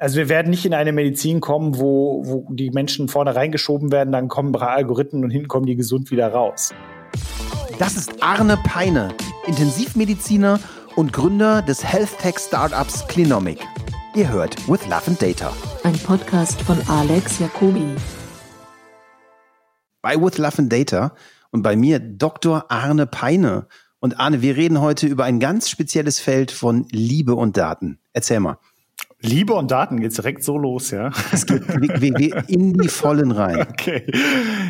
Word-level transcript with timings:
Also 0.00 0.16
wir 0.16 0.28
werden 0.28 0.50
nicht 0.50 0.64
in 0.64 0.74
eine 0.74 0.92
Medizin 0.92 1.40
kommen, 1.40 1.76
wo, 1.76 2.22
wo 2.24 2.46
die 2.52 2.70
Menschen 2.70 3.08
vorne 3.08 3.34
reingeschoben 3.34 3.90
werden, 3.90 4.12
dann 4.12 4.28
kommen 4.28 4.52
drei 4.52 4.68
Algorithmen 4.68 5.24
und 5.24 5.30
hinten 5.30 5.48
kommen 5.48 5.66
die 5.66 5.74
gesund 5.74 6.12
wieder 6.12 6.28
raus. 6.28 6.72
Das 7.80 7.96
ist 7.96 8.22
Arne 8.22 8.56
Peine, 8.62 9.12
Intensivmediziner 9.48 10.60
und 10.94 11.12
Gründer 11.12 11.62
des 11.62 11.82
Health 11.82 12.16
Tech 12.20 12.38
Startups 12.38 13.08
Clinomic. 13.08 13.58
Ihr 14.14 14.30
hört 14.30 14.68
With 14.68 14.86
Love 14.86 15.08
and 15.08 15.20
Data. 15.20 15.52
Ein 15.82 15.98
Podcast 15.98 16.62
von 16.62 16.78
Alex 16.88 17.40
Jacobi. 17.40 17.96
Bei 20.00 20.14
With 20.14 20.38
Love 20.38 20.58
and 20.58 20.72
Data 20.72 21.16
und 21.50 21.62
bei 21.62 21.74
mir 21.74 21.98
Dr. 21.98 22.70
Arne 22.70 23.08
Peine. 23.08 23.66
Und 23.98 24.20
Arne, 24.20 24.42
wir 24.42 24.56
reden 24.56 24.80
heute 24.80 25.08
über 25.08 25.24
ein 25.24 25.40
ganz 25.40 25.68
spezielles 25.68 26.20
Feld 26.20 26.52
von 26.52 26.86
Liebe 26.92 27.34
und 27.34 27.56
Daten. 27.56 27.98
Erzähl 28.12 28.38
mal. 28.38 28.58
Liebe 29.20 29.52
und 29.54 29.72
Daten 29.72 30.00
geht's 30.00 30.14
direkt 30.14 30.44
so 30.44 30.56
los, 30.58 30.92
ja. 30.92 31.10
Es 31.32 31.44
geht 31.44 31.64
in 32.48 32.74
die 32.74 32.88
Vollen 32.88 33.32
rein. 33.32 33.66
Okay. 33.68 34.06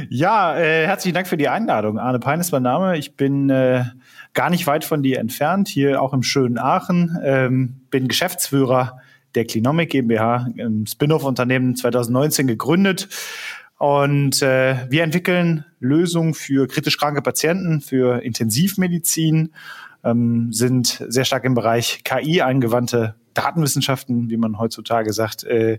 Ja, 0.09 0.57
äh, 0.57 0.87
herzlichen 0.87 1.15
Dank 1.15 1.27
für 1.27 1.37
die 1.37 1.49
Einladung. 1.49 1.99
Arne 1.99 2.19
Pein 2.19 2.41
ist 2.41 2.51
mein 2.51 2.63
Name. 2.63 2.97
Ich 2.97 3.15
bin 3.15 3.51
äh, 3.51 3.85
gar 4.33 4.49
nicht 4.49 4.67
weit 4.67 4.85
von 4.85 5.03
dir 5.03 5.19
entfernt, 5.19 5.69
hier 5.69 6.01
auch 6.01 6.15
im 6.15 6.23
schönen 6.23 6.57
Aachen. 6.57 7.19
Ähm, 7.23 7.83
bin 7.91 8.09
Geschäftsführer 8.09 9.01
der 9.35 9.45
Clinomic 9.45 9.91
GmbH, 9.91 10.49
ein 10.59 10.87
Spin-off-Unternehmen 10.87 11.77
2019 11.77 12.47
gegründet. 12.47 13.09
Und 13.77 14.41
äh, 14.41 14.77
wir 14.89 15.03
entwickeln 15.03 15.67
Lösungen 15.79 16.33
für 16.33 16.67
kritisch 16.69 16.97
kranke 16.97 17.21
Patienten, 17.21 17.83
für 17.83 18.23
Intensivmedizin, 18.23 19.53
ähm, 20.05 20.53
sind 20.53 21.05
sehr 21.07 21.27
stark 21.27 21.45
im 21.45 21.55
Bereich 21.55 22.03
KI 22.03 22.41
angewandte 22.41 23.15
Datenwissenschaften, 23.35 24.31
wie 24.31 24.37
man 24.37 24.59
heutzutage 24.59 25.13
sagt, 25.13 25.45
äh, 25.45 25.79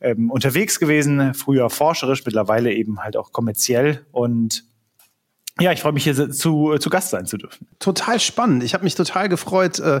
ähm, 0.00 0.30
unterwegs 0.30 0.78
gewesen. 0.78 1.34
Früher 1.34 1.70
forscherisch, 1.70 2.24
mittlerweile 2.24 2.72
eben 2.72 3.00
halt 3.00 3.16
auch 3.16 3.32
kommerziell. 3.32 4.06
Und 4.12 4.64
ja, 5.58 5.72
ich 5.72 5.80
freue 5.80 5.92
mich 5.92 6.04
hier 6.04 6.30
zu, 6.30 6.76
zu 6.78 6.90
Gast 6.90 7.10
sein 7.10 7.26
zu 7.26 7.36
dürfen. 7.36 7.66
Total 7.78 8.18
spannend. 8.20 8.62
Ich 8.62 8.74
habe 8.74 8.84
mich 8.84 8.94
total 8.94 9.28
gefreut, 9.28 9.78
äh, 9.78 10.00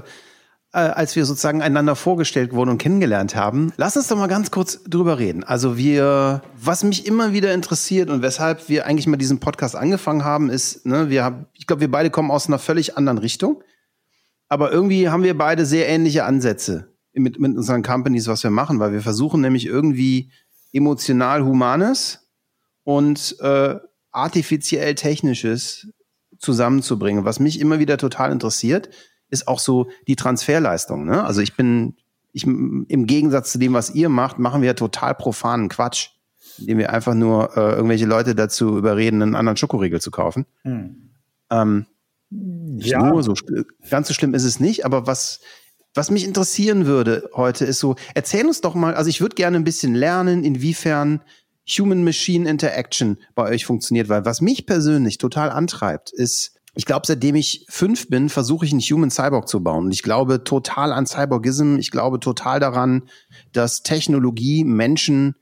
äh, 0.72 0.78
als 0.78 1.16
wir 1.16 1.24
sozusagen 1.24 1.62
einander 1.62 1.96
vorgestellt 1.96 2.52
wurden 2.52 2.70
und 2.70 2.78
kennengelernt 2.78 3.34
haben. 3.34 3.72
Lass 3.76 3.96
uns 3.96 4.08
doch 4.08 4.16
mal 4.16 4.28
ganz 4.28 4.50
kurz 4.50 4.84
drüber 4.84 5.18
reden. 5.18 5.42
Also 5.44 5.76
wir, 5.76 6.42
was 6.56 6.84
mich 6.84 7.06
immer 7.06 7.32
wieder 7.32 7.52
interessiert 7.52 8.08
und 8.08 8.22
weshalb 8.22 8.68
wir 8.68 8.86
eigentlich 8.86 9.06
mal 9.06 9.16
diesen 9.16 9.40
Podcast 9.40 9.74
angefangen 9.74 10.24
haben, 10.24 10.48
ist, 10.48 10.86
ne, 10.86 11.10
wir 11.10 11.24
haben, 11.24 11.46
ich 11.54 11.66
glaube, 11.66 11.80
wir 11.80 11.90
beide 11.90 12.10
kommen 12.10 12.30
aus 12.30 12.46
einer 12.46 12.58
völlig 12.58 12.96
anderen 12.96 13.18
Richtung. 13.18 13.62
Aber 14.50 14.72
irgendwie 14.72 15.08
haben 15.08 15.22
wir 15.22 15.38
beide 15.38 15.64
sehr 15.64 15.88
ähnliche 15.88 16.24
Ansätze 16.24 16.92
mit, 17.14 17.38
mit 17.38 17.56
unseren 17.56 17.82
Companies, 17.82 18.26
was 18.26 18.42
wir 18.42 18.50
machen, 18.50 18.80
weil 18.80 18.92
wir 18.92 19.00
versuchen 19.00 19.40
nämlich 19.40 19.64
irgendwie 19.64 20.30
emotional 20.72 21.44
Humanes 21.44 22.28
und 22.82 23.36
äh, 23.40 23.76
artifiziell 24.10 24.96
Technisches 24.96 25.88
zusammenzubringen. 26.38 27.24
Was 27.24 27.38
mich 27.38 27.60
immer 27.60 27.78
wieder 27.78 27.96
total 27.96 28.32
interessiert, 28.32 28.90
ist 29.28 29.46
auch 29.46 29.60
so 29.60 29.88
die 30.08 30.16
Transferleistung. 30.16 31.04
Ne? 31.04 31.22
Also 31.22 31.42
ich 31.42 31.56
bin, 31.56 31.94
ich, 32.32 32.44
im 32.44 33.06
Gegensatz 33.06 33.52
zu 33.52 33.58
dem, 33.58 33.72
was 33.72 33.94
ihr 33.94 34.08
macht, 34.08 34.40
machen 34.40 34.62
wir 34.62 34.74
total 34.74 35.14
profanen 35.14 35.68
Quatsch, 35.68 36.08
indem 36.58 36.78
wir 36.78 36.92
einfach 36.92 37.14
nur 37.14 37.56
äh, 37.56 37.74
irgendwelche 37.74 38.06
Leute 38.06 38.34
dazu 38.34 38.76
überreden, 38.76 39.22
einen 39.22 39.36
anderen 39.36 39.56
Schokoriegel 39.56 40.00
zu 40.00 40.10
kaufen. 40.10 40.46
Hm. 40.62 41.10
Ähm, 41.50 41.86
ja. 42.30 43.08
Nur 43.08 43.22
so, 43.22 43.34
ganz 43.90 44.08
so 44.08 44.14
schlimm 44.14 44.34
ist 44.34 44.44
es 44.44 44.60
nicht, 44.60 44.84
aber 44.84 45.06
was, 45.06 45.40
was 45.94 46.10
mich 46.10 46.24
interessieren 46.24 46.86
würde 46.86 47.28
heute 47.34 47.64
ist 47.64 47.80
so, 47.80 47.96
erzähl 48.14 48.46
uns 48.46 48.60
doch 48.60 48.74
mal, 48.74 48.94
also 48.94 49.10
ich 49.10 49.20
würde 49.20 49.34
gerne 49.34 49.56
ein 49.56 49.64
bisschen 49.64 49.94
lernen, 49.94 50.44
inwiefern 50.44 51.22
Human-Machine 51.68 52.48
Interaction 52.48 53.18
bei 53.34 53.50
euch 53.50 53.66
funktioniert, 53.66 54.08
weil 54.08 54.24
was 54.24 54.40
mich 54.40 54.66
persönlich 54.66 55.18
total 55.18 55.50
antreibt, 55.50 56.12
ist, 56.12 56.56
ich 56.74 56.86
glaube, 56.86 57.06
seitdem 57.06 57.34
ich 57.34 57.66
fünf 57.68 58.08
bin, 58.08 58.28
versuche 58.28 58.64
ich 58.64 58.72
einen 58.72 58.80
Human 58.80 59.10
Cyborg 59.10 59.48
zu 59.48 59.62
bauen. 59.62 59.86
Und 59.86 59.92
ich 59.92 60.02
glaube 60.02 60.44
total 60.44 60.92
an 60.92 61.06
Cyborgism. 61.06 61.76
Ich 61.78 61.90
glaube 61.90 62.20
total 62.20 62.60
daran, 62.60 63.08
dass 63.52 63.82
Technologie 63.82 64.64
Menschen 64.64 65.34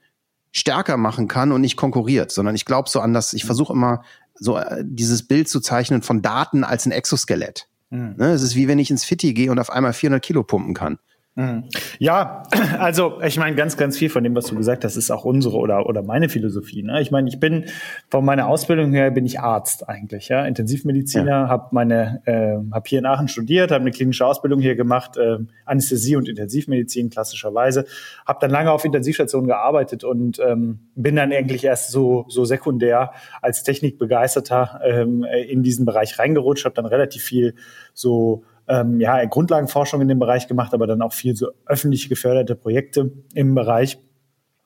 stärker 0.52 0.96
machen 0.96 1.28
kann 1.28 1.52
und 1.52 1.60
nicht 1.60 1.76
konkurriert, 1.76 2.32
sondern 2.32 2.54
ich 2.54 2.64
glaube 2.64 2.88
so 2.88 3.00
an 3.00 3.12
das, 3.12 3.34
ich 3.34 3.44
versuche 3.44 3.74
immer 3.74 4.02
so 4.38 4.56
äh, 4.56 4.82
dieses 4.84 5.26
Bild 5.26 5.48
zu 5.48 5.60
zeichnen 5.60 6.02
von 6.02 6.22
Daten 6.22 6.64
als 6.64 6.86
ein 6.86 6.92
Exoskelett. 6.92 7.68
Mhm. 7.90 8.14
Ne, 8.16 8.32
es 8.32 8.42
ist 8.42 8.54
wie 8.54 8.68
wenn 8.68 8.78
ich 8.78 8.90
ins 8.90 9.04
Fitti 9.04 9.34
gehe 9.34 9.50
und 9.50 9.58
auf 9.58 9.70
einmal 9.70 9.92
400 9.92 10.22
Kilo 10.22 10.42
pumpen 10.42 10.74
kann. 10.74 10.98
Mhm. 11.38 11.66
Ja, 12.00 12.42
also 12.80 13.22
ich 13.22 13.38
meine, 13.38 13.54
ganz, 13.54 13.76
ganz 13.76 13.96
viel 13.96 14.10
von 14.10 14.24
dem, 14.24 14.34
was 14.34 14.46
du 14.46 14.56
gesagt 14.56 14.84
hast, 14.84 14.96
ist 14.96 15.12
auch 15.12 15.24
unsere 15.24 15.56
oder, 15.56 15.86
oder 15.86 16.02
meine 16.02 16.28
Philosophie. 16.28 16.82
Ne? 16.82 17.00
Ich 17.00 17.12
meine, 17.12 17.28
ich 17.28 17.38
bin 17.38 17.66
von 18.10 18.24
meiner 18.24 18.48
Ausbildung 18.48 18.92
her 18.92 19.12
bin 19.12 19.24
ich 19.24 19.38
Arzt 19.38 19.88
eigentlich, 19.88 20.28
ja, 20.28 20.44
Intensivmediziner, 20.44 21.30
ja. 21.30 21.48
habe 21.48 21.68
meine, 21.70 22.22
äh, 22.24 22.74
habe 22.74 22.88
hier 22.88 22.98
in 22.98 23.06
Aachen 23.06 23.28
studiert, 23.28 23.70
habe 23.70 23.82
eine 23.82 23.92
klinische 23.92 24.26
Ausbildung 24.26 24.58
hier 24.60 24.74
gemacht, 24.74 25.16
äh, 25.16 25.38
Anästhesie 25.64 26.16
und 26.16 26.28
Intensivmedizin 26.28 27.08
klassischerweise, 27.08 27.84
habe 28.26 28.40
dann 28.40 28.50
lange 28.50 28.72
auf 28.72 28.84
Intensivstationen 28.84 29.46
gearbeitet 29.46 30.02
und 30.02 30.40
ähm, 30.40 30.80
bin 30.96 31.14
dann 31.14 31.32
eigentlich 31.32 31.62
erst 31.62 31.92
so 31.92 32.24
so 32.26 32.44
sekundär 32.46 33.12
als 33.42 33.62
Technikbegeisterter 33.62 34.80
ähm, 34.82 35.24
in 35.46 35.62
diesen 35.62 35.86
Bereich 35.86 36.18
reingerutscht, 36.18 36.64
habe 36.64 36.74
dann 36.74 36.86
relativ 36.86 37.22
viel 37.22 37.54
so 37.94 38.42
ähm, 38.68 39.00
ja, 39.00 39.24
Grundlagenforschung 39.24 40.00
in 40.00 40.08
dem 40.08 40.18
Bereich 40.18 40.46
gemacht, 40.48 40.74
aber 40.74 40.86
dann 40.86 41.02
auch 41.02 41.12
viel 41.12 41.34
so 41.36 41.48
öffentlich 41.66 42.08
geförderte 42.08 42.54
Projekte 42.54 43.10
im 43.34 43.54
Bereich. 43.54 43.98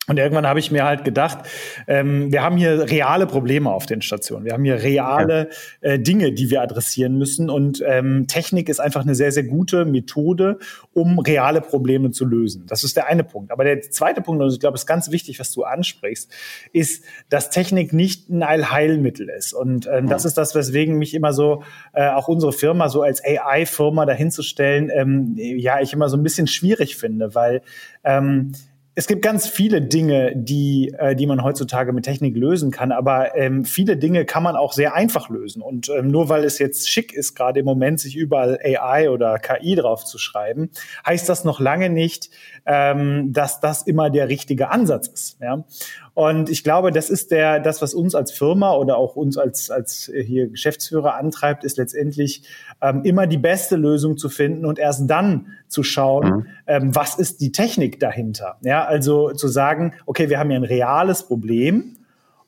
Und 0.09 0.19
irgendwann 0.19 0.49
habe 0.49 0.59
ich 0.59 0.73
mir 0.73 0.85
halt 0.85 1.05
gedacht, 1.05 1.47
ähm, 1.87 2.33
wir 2.33 2.43
haben 2.43 2.57
hier 2.57 2.91
reale 2.91 3.25
Probleme 3.29 3.71
auf 3.71 3.87
den 3.87 4.03
Stationen. 4.03 4.45
Wir 4.45 4.53
haben 4.53 4.65
hier 4.65 4.83
reale 4.83 5.49
äh, 5.81 5.97
Dinge, 5.97 6.33
die 6.33 6.51
wir 6.51 6.61
adressieren 6.61 7.19
müssen. 7.19 7.49
Und 7.49 7.85
ähm, 7.87 8.27
Technik 8.27 8.69
ist 8.69 8.81
einfach 8.81 9.03
eine 9.03 9.15
sehr, 9.15 9.31
sehr 9.31 9.45
gute 9.45 9.85
Methode, 9.85 10.59
um 10.93 11.21
reale 11.21 11.61
Probleme 11.61 12.11
zu 12.11 12.25
lösen. 12.25 12.65
Das 12.67 12.83
ist 12.83 12.97
der 12.97 13.07
eine 13.07 13.23
Punkt. 13.23 13.53
Aber 13.53 13.63
der 13.63 13.81
zweite 13.81 14.23
Punkt, 14.23 14.43
und 14.43 14.53
ich 14.53 14.59
glaube, 14.59 14.75
es 14.75 14.83
ist 14.83 14.87
ganz 14.89 15.13
wichtig, 15.13 15.39
was 15.39 15.53
du 15.53 15.63
ansprichst, 15.63 16.33
ist, 16.73 17.05
dass 17.29 17.51
Technik 17.51 17.93
nicht 17.93 18.29
ein 18.29 18.43
Allheilmittel 18.43 19.29
ist. 19.29 19.53
Und 19.53 19.87
ähm, 19.87 20.09
das 20.09 20.25
ist 20.25 20.37
das, 20.37 20.57
weswegen 20.57 20.99
mich 20.99 21.15
immer 21.15 21.33
so, 21.33 21.63
äh, 21.93 22.09
auch 22.09 22.27
unsere 22.27 22.53
Firma 22.53 22.89
so 22.89 23.03
als 23.03 23.23
AI-Firma 23.25 24.05
dahinzustellen, 24.05 24.91
ähm, 24.93 25.35
ja, 25.37 25.81
ich 25.81 25.93
immer 25.93 26.09
so 26.09 26.17
ein 26.17 26.25
bisschen 26.25 26.49
schwierig 26.49 26.97
finde, 26.97 27.37
weil 27.37 27.63
ähm, 28.03 28.51
es 28.95 29.07
gibt 29.07 29.23
ganz 29.23 29.49
viele 29.49 29.81
Dinge, 29.81 30.33
die, 30.37 30.95
äh, 30.99 31.17
die 31.17 31.27
man 31.27 31.43
heutzutage 31.43 31.93
mit 31.93 32.05
Technik 32.05 32.37
lösen 32.37 32.71
kann, 32.71 32.93
aber 32.93 33.35
ähm, 33.37 33.65
viele 33.65 33.97
Dinge 33.97 34.27
kann 34.27 34.43
man 34.43 34.55
auch 34.55 34.75
sehr 34.75 34.95
einfach 34.95 35.31
lösen. 35.31 35.63
Und 35.63 35.89
ähm, 35.89 36.09
nur 36.09 36.29
weil 36.29 36.45
es 36.45 36.59
jetzt 36.59 36.91
schick 36.91 37.15
ist, 37.15 37.35
gerade 37.35 37.61
im 37.61 37.65
Moment 37.65 38.01
sich 38.01 38.17
überall 38.17 38.59
AI 38.63 39.09
oder 39.09 39.39
KI 39.39 39.77
drauf 39.77 40.05
zu 40.05 40.19
schreiben, 40.19 40.71
heißt 41.07 41.27
das 41.27 41.45
noch 41.45 41.59
lange 41.59 41.89
nicht, 41.89 42.29
ähm, 42.67 43.33
dass 43.33 43.61
das 43.61 43.83
immer 43.83 44.11
der 44.11 44.29
richtige 44.29 44.71
Ansatz 44.71 45.09
ist. 45.09 45.39
Ja? 45.41 45.65
Und 46.15 46.51
ich 46.51 46.63
glaube, 46.63 46.93
das 46.93 47.11
ist 47.11 47.31
der, 47.31 47.59
das, 47.59 47.83
was 47.83 47.95
uns 47.95 48.15
als 48.15 48.33
Firma 48.33 48.75
oder 48.75 48.97
auch 48.97 49.17
uns 49.17 49.39
als, 49.39 49.71
als 49.71 50.11
hier 50.15 50.49
Geschäftsführer 50.49 51.15
antreibt, 51.15 51.65
ist 51.65 51.79
letztendlich 51.79 52.43
ähm, 52.81 53.03
immer 53.05 53.27
die 53.27 53.39
beste 53.39 53.77
Lösung 53.77 54.17
zu 54.17 54.29
finden 54.29 54.65
und 54.67 54.79
erst 54.79 55.09
dann 55.09 55.47
zu 55.69 55.83
schauen, 55.83 56.31
mhm. 56.31 56.47
ähm, 56.67 56.95
was 56.95 57.17
ist 57.17 57.41
die 57.41 57.53
Technik 57.53 57.99
dahinter. 57.99 58.57
Ja, 58.63 58.85
also 58.85 59.33
zu 59.33 59.49
sagen, 59.49 59.95
okay, 60.07 60.29
wir 60.29 60.39
haben 60.39 60.51
hier 60.51 60.59
ein 60.59 60.65
reales 60.65 61.25
Problem 61.25 61.97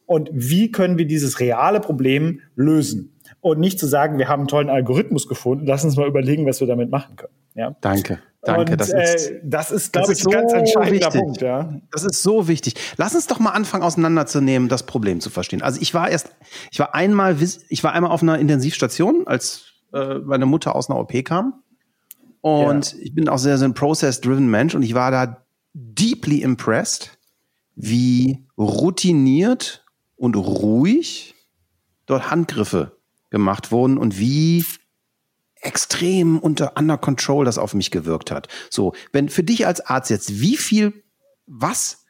und 0.06 0.28
wie 0.32 0.70
können 0.70 0.98
wir 0.98 1.06
dieses 1.06 1.40
reale 1.40 1.80
Problem 1.80 2.40
lösen? 2.54 3.10
Und 3.40 3.60
nicht 3.60 3.78
zu 3.78 3.86
sagen, 3.86 4.18
wir 4.18 4.28
haben 4.28 4.40
einen 4.40 4.48
tollen 4.48 4.70
Algorithmus 4.70 5.28
gefunden, 5.28 5.66
lass 5.66 5.84
uns 5.84 5.96
mal 5.96 6.06
überlegen, 6.06 6.46
was 6.46 6.60
wir 6.60 6.66
damit 6.66 6.90
machen 6.90 7.16
können. 7.16 7.32
Ja? 7.54 7.76
Danke. 7.80 8.20
Danke, 8.44 8.72
und, 8.72 8.80
das 8.80 8.90
ist, 8.90 9.30
äh, 9.30 9.40
das 9.42 9.70
ist 9.70 9.92
glaube 9.92 10.12
ich, 10.12 10.24
ein 10.24 10.30
ganz 10.30 10.52
entscheidender 10.52 11.06
wichtig. 11.06 11.20
Punkt. 11.20 11.40
Ja. 11.40 11.80
Das 11.90 12.04
ist 12.04 12.22
so 12.22 12.46
wichtig. 12.46 12.74
Lass 12.98 13.14
uns 13.14 13.26
doch 13.26 13.38
mal 13.38 13.50
anfangen, 13.50 13.82
auseinanderzunehmen, 13.82 14.68
das 14.68 14.84
Problem 14.84 15.20
zu 15.20 15.30
verstehen. 15.30 15.62
Also 15.62 15.80
ich 15.80 15.94
war 15.94 16.10
erst, 16.10 16.30
ich 16.70 16.78
war 16.78 16.94
einmal, 16.94 17.36
ich 17.40 17.82
war 17.84 17.92
einmal 17.92 18.10
auf 18.10 18.22
einer 18.22 18.38
Intensivstation, 18.38 19.26
als 19.26 19.72
äh, 19.94 20.16
meine 20.16 20.44
Mutter 20.44 20.76
aus 20.76 20.90
einer 20.90 20.98
OP 20.98 21.12
kam. 21.24 21.62
Und 22.42 22.92
ja. 22.92 22.98
ich 23.00 23.14
bin 23.14 23.28
auch 23.30 23.38
sehr, 23.38 23.56
sehr 23.56 23.68
ein 23.68 23.74
process-driven 23.74 24.48
Mensch 24.50 24.74
und 24.74 24.82
ich 24.82 24.94
war 24.94 25.10
da 25.10 25.46
deeply 25.72 26.42
impressed, 26.42 27.18
wie 27.74 28.44
routiniert 28.58 29.86
und 30.16 30.36
ruhig 30.36 31.34
dort 32.06 32.30
Handgriffe 32.30 32.98
gemacht 33.30 33.72
wurden 33.72 33.96
und 33.96 34.18
wie 34.18 34.64
extrem 35.64 36.38
unter 36.38 36.72
under 36.78 36.98
control 36.98 37.44
das 37.44 37.58
auf 37.58 37.74
mich 37.74 37.90
gewirkt 37.90 38.30
hat. 38.30 38.48
So, 38.70 38.92
wenn 39.12 39.28
für 39.28 39.42
dich 39.42 39.66
als 39.66 39.80
Arzt 39.80 40.10
jetzt, 40.10 40.40
wie 40.40 40.56
viel, 40.56 40.92
was 41.46 42.04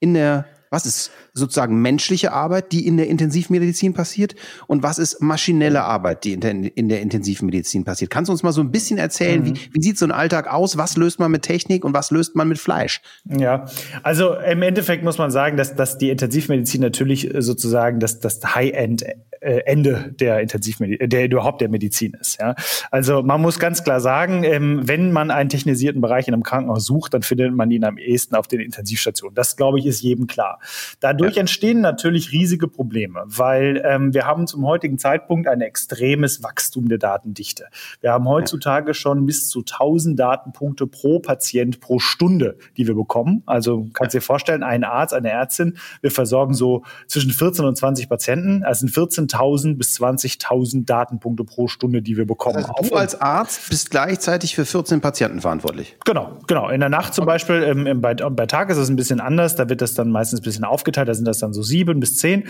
in 0.00 0.14
der 0.14 0.46
Was 0.70 0.84
ist 0.84 1.10
sozusagen 1.32 1.80
menschliche 1.80 2.32
Arbeit, 2.32 2.72
die 2.72 2.86
in 2.86 2.98
der 2.98 3.08
Intensivmedizin 3.08 3.94
passiert? 3.94 4.34
Und 4.66 4.82
was 4.82 4.98
ist 4.98 5.22
maschinelle 5.22 5.82
Arbeit, 5.82 6.24
die 6.24 6.34
in 6.34 6.40
der, 6.40 6.76
in 6.76 6.90
der 6.90 7.00
Intensivmedizin 7.00 7.84
passiert? 7.84 8.10
Kannst 8.10 8.28
du 8.28 8.32
uns 8.32 8.42
mal 8.42 8.52
so 8.52 8.60
ein 8.60 8.70
bisschen 8.70 8.98
erzählen, 8.98 9.40
mhm. 9.40 9.46
wie, 9.46 9.70
wie 9.72 9.82
sieht 9.82 9.98
so 9.98 10.04
ein 10.04 10.12
Alltag 10.12 10.46
aus? 10.46 10.76
Was 10.76 10.98
löst 10.98 11.20
man 11.20 11.30
mit 11.30 11.42
Technik 11.42 11.86
und 11.86 11.94
was 11.94 12.10
löst 12.10 12.36
man 12.36 12.48
mit 12.48 12.58
Fleisch? 12.58 13.00
Ja, 13.24 13.64
also 14.02 14.34
im 14.34 14.60
Endeffekt 14.60 15.04
muss 15.04 15.16
man 15.16 15.30
sagen, 15.30 15.56
dass, 15.56 15.74
dass 15.74 15.96
die 15.96 16.10
Intensivmedizin 16.10 16.82
natürlich 16.82 17.30
sozusagen 17.38 17.98
das, 17.98 18.20
das 18.20 18.40
High-End 18.54 19.06
äh, 19.40 19.60
Ende 19.66 20.14
der 20.18 20.40
Intensivmedizin, 20.40 21.08
der 21.08 21.24
überhaupt 21.26 21.60
der 21.60 21.68
Medizin 21.68 22.14
ist. 22.20 22.40
Ja? 22.40 22.54
Also 22.90 23.22
man 23.22 23.40
muss 23.40 23.58
ganz 23.58 23.84
klar 23.84 24.00
sagen, 24.00 24.44
ähm, 24.44 24.86
wenn 24.86 25.12
man 25.12 25.30
einen 25.30 25.48
technisierten 25.48 26.00
Bereich 26.00 26.28
in 26.28 26.34
einem 26.34 26.42
Krankenhaus 26.42 26.84
sucht, 26.84 27.14
dann 27.14 27.22
findet 27.22 27.54
man 27.54 27.70
ihn 27.70 27.84
am 27.84 27.98
ehesten 27.98 28.34
auf 28.34 28.48
den 28.48 28.60
Intensivstationen. 28.60 29.34
Das, 29.34 29.56
glaube 29.56 29.78
ich, 29.78 29.86
ist 29.86 30.02
jedem 30.02 30.26
klar. 30.26 30.60
Dadurch 31.00 31.36
ja. 31.36 31.40
entstehen 31.40 31.80
natürlich 31.80 32.32
riesige 32.32 32.68
Probleme, 32.68 33.22
weil 33.26 33.82
ähm, 33.84 34.14
wir 34.14 34.26
haben 34.26 34.46
zum 34.46 34.66
heutigen 34.66 34.98
Zeitpunkt 34.98 35.48
ein 35.48 35.60
extremes 35.60 36.42
Wachstum 36.42 36.88
der 36.88 36.98
Datendichte. 36.98 37.66
Wir 38.00 38.12
haben 38.12 38.28
heutzutage 38.28 38.94
schon 38.94 39.26
bis 39.26 39.48
zu 39.48 39.60
1000 39.60 40.18
Datenpunkte 40.18 40.86
pro 40.86 41.20
Patient 41.20 41.80
pro 41.80 41.98
Stunde, 41.98 42.56
die 42.76 42.86
wir 42.86 42.94
bekommen. 42.94 43.42
Also 43.46 43.86
kannst 43.92 44.14
dir 44.14 44.20
vorstellen, 44.20 44.62
ein 44.62 44.84
Arzt, 44.84 45.14
eine 45.14 45.30
Ärztin, 45.30 45.76
wir 46.00 46.10
versorgen 46.10 46.54
so 46.54 46.84
zwischen 47.06 47.30
14 47.30 47.64
und 47.64 47.76
20 47.76 48.08
Patienten, 48.08 48.64
also 48.64 48.80
sind 48.80 48.94
14.000 49.28 49.76
bis 49.76 49.98
20.000 50.00 50.84
Datenpunkte 50.84 51.44
pro 51.44 51.68
Stunde, 51.68 52.02
die 52.02 52.16
wir 52.16 52.26
bekommen. 52.26 52.56
Also 52.56 52.72
du 52.88 52.96
als 52.96 53.20
Arzt 53.20 53.68
bist 53.68 53.90
gleichzeitig 53.90 54.54
für 54.54 54.64
14 54.64 55.00
Patienten 55.00 55.40
verantwortlich. 55.40 55.96
Genau, 56.04 56.38
genau. 56.46 56.68
In 56.68 56.80
der 56.80 56.88
Nacht 56.88 57.14
zum 57.14 57.22
okay. 57.22 57.34
Beispiel, 57.34 57.62
ähm, 57.62 58.00
bei, 58.00 58.14
bei 58.14 58.46
Tag 58.46 58.70
ist 58.70 58.76
es 58.76 58.88
ein 58.88 58.96
bisschen 58.96 59.20
anders, 59.20 59.56
da 59.56 59.68
wird 59.68 59.80
das 59.80 59.94
dann 59.94 60.10
meistens 60.10 60.40
ein 60.40 60.44
bisschen 60.44 60.64
aufgeteilt, 60.64 61.08
da 61.08 61.14
sind 61.14 61.26
das 61.26 61.38
dann 61.38 61.52
so 61.52 61.62
sieben 61.62 62.00
bis 62.00 62.16
zehn. 62.16 62.44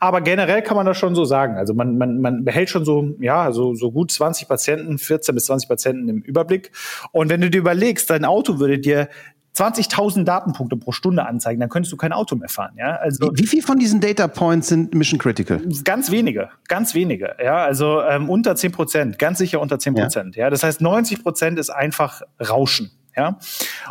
Aber 0.00 0.20
generell 0.20 0.62
kann 0.62 0.76
man 0.76 0.86
das 0.86 0.98
schon 0.98 1.14
so 1.14 1.24
sagen. 1.24 1.56
Also 1.56 1.74
man, 1.74 1.96
man, 1.98 2.20
man 2.20 2.44
behält 2.44 2.70
schon 2.70 2.84
so, 2.84 3.14
ja, 3.20 3.52
so, 3.52 3.74
so 3.74 3.90
gut 3.92 4.10
20 4.10 4.48
Patienten, 4.48 4.98
14 4.98 5.34
bis 5.34 5.46
20 5.46 5.68
Patienten 5.68 6.08
im 6.08 6.22
Überblick. 6.22 6.70
Und 7.12 7.30
wenn 7.30 7.40
du 7.40 7.50
dir 7.50 7.58
überlegst, 7.58 8.10
dein 8.10 8.24
Auto 8.24 8.58
würde 8.58 8.78
dir 8.78 9.08
20.000 9.56 10.24
Datenpunkte 10.24 10.76
pro 10.76 10.90
Stunde 10.90 11.26
anzeigen, 11.26 11.60
dann 11.60 11.68
könntest 11.68 11.92
du 11.92 11.96
kein 11.96 12.12
Auto 12.12 12.34
mehr 12.34 12.48
fahren. 12.48 12.74
Ja, 12.76 12.96
also 12.96 13.30
wie, 13.34 13.42
wie 13.42 13.46
viel 13.46 13.62
von 13.62 13.78
diesen 13.78 14.00
Data 14.00 14.26
Points 14.26 14.68
sind 14.68 14.94
Mission 14.94 15.18
Critical? 15.18 15.60
Ganz 15.84 16.10
wenige, 16.10 16.50
ganz 16.68 16.94
wenige. 16.94 17.36
Ja, 17.42 17.64
also 17.64 18.02
ähm, 18.02 18.28
unter 18.28 18.56
10 18.56 18.72
Prozent, 18.72 19.18
ganz 19.18 19.38
sicher 19.38 19.60
unter 19.60 19.78
10 19.78 19.94
Prozent. 19.94 20.36
Ja. 20.36 20.44
ja, 20.44 20.50
das 20.50 20.64
heißt 20.64 20.80
90 20.80 21.22
Prozent 21.22 21.58
ist 21.58 21.70
einfach 21.70 22.22
Rauschen. 22.40 22.90
Ja? 23.16 23.38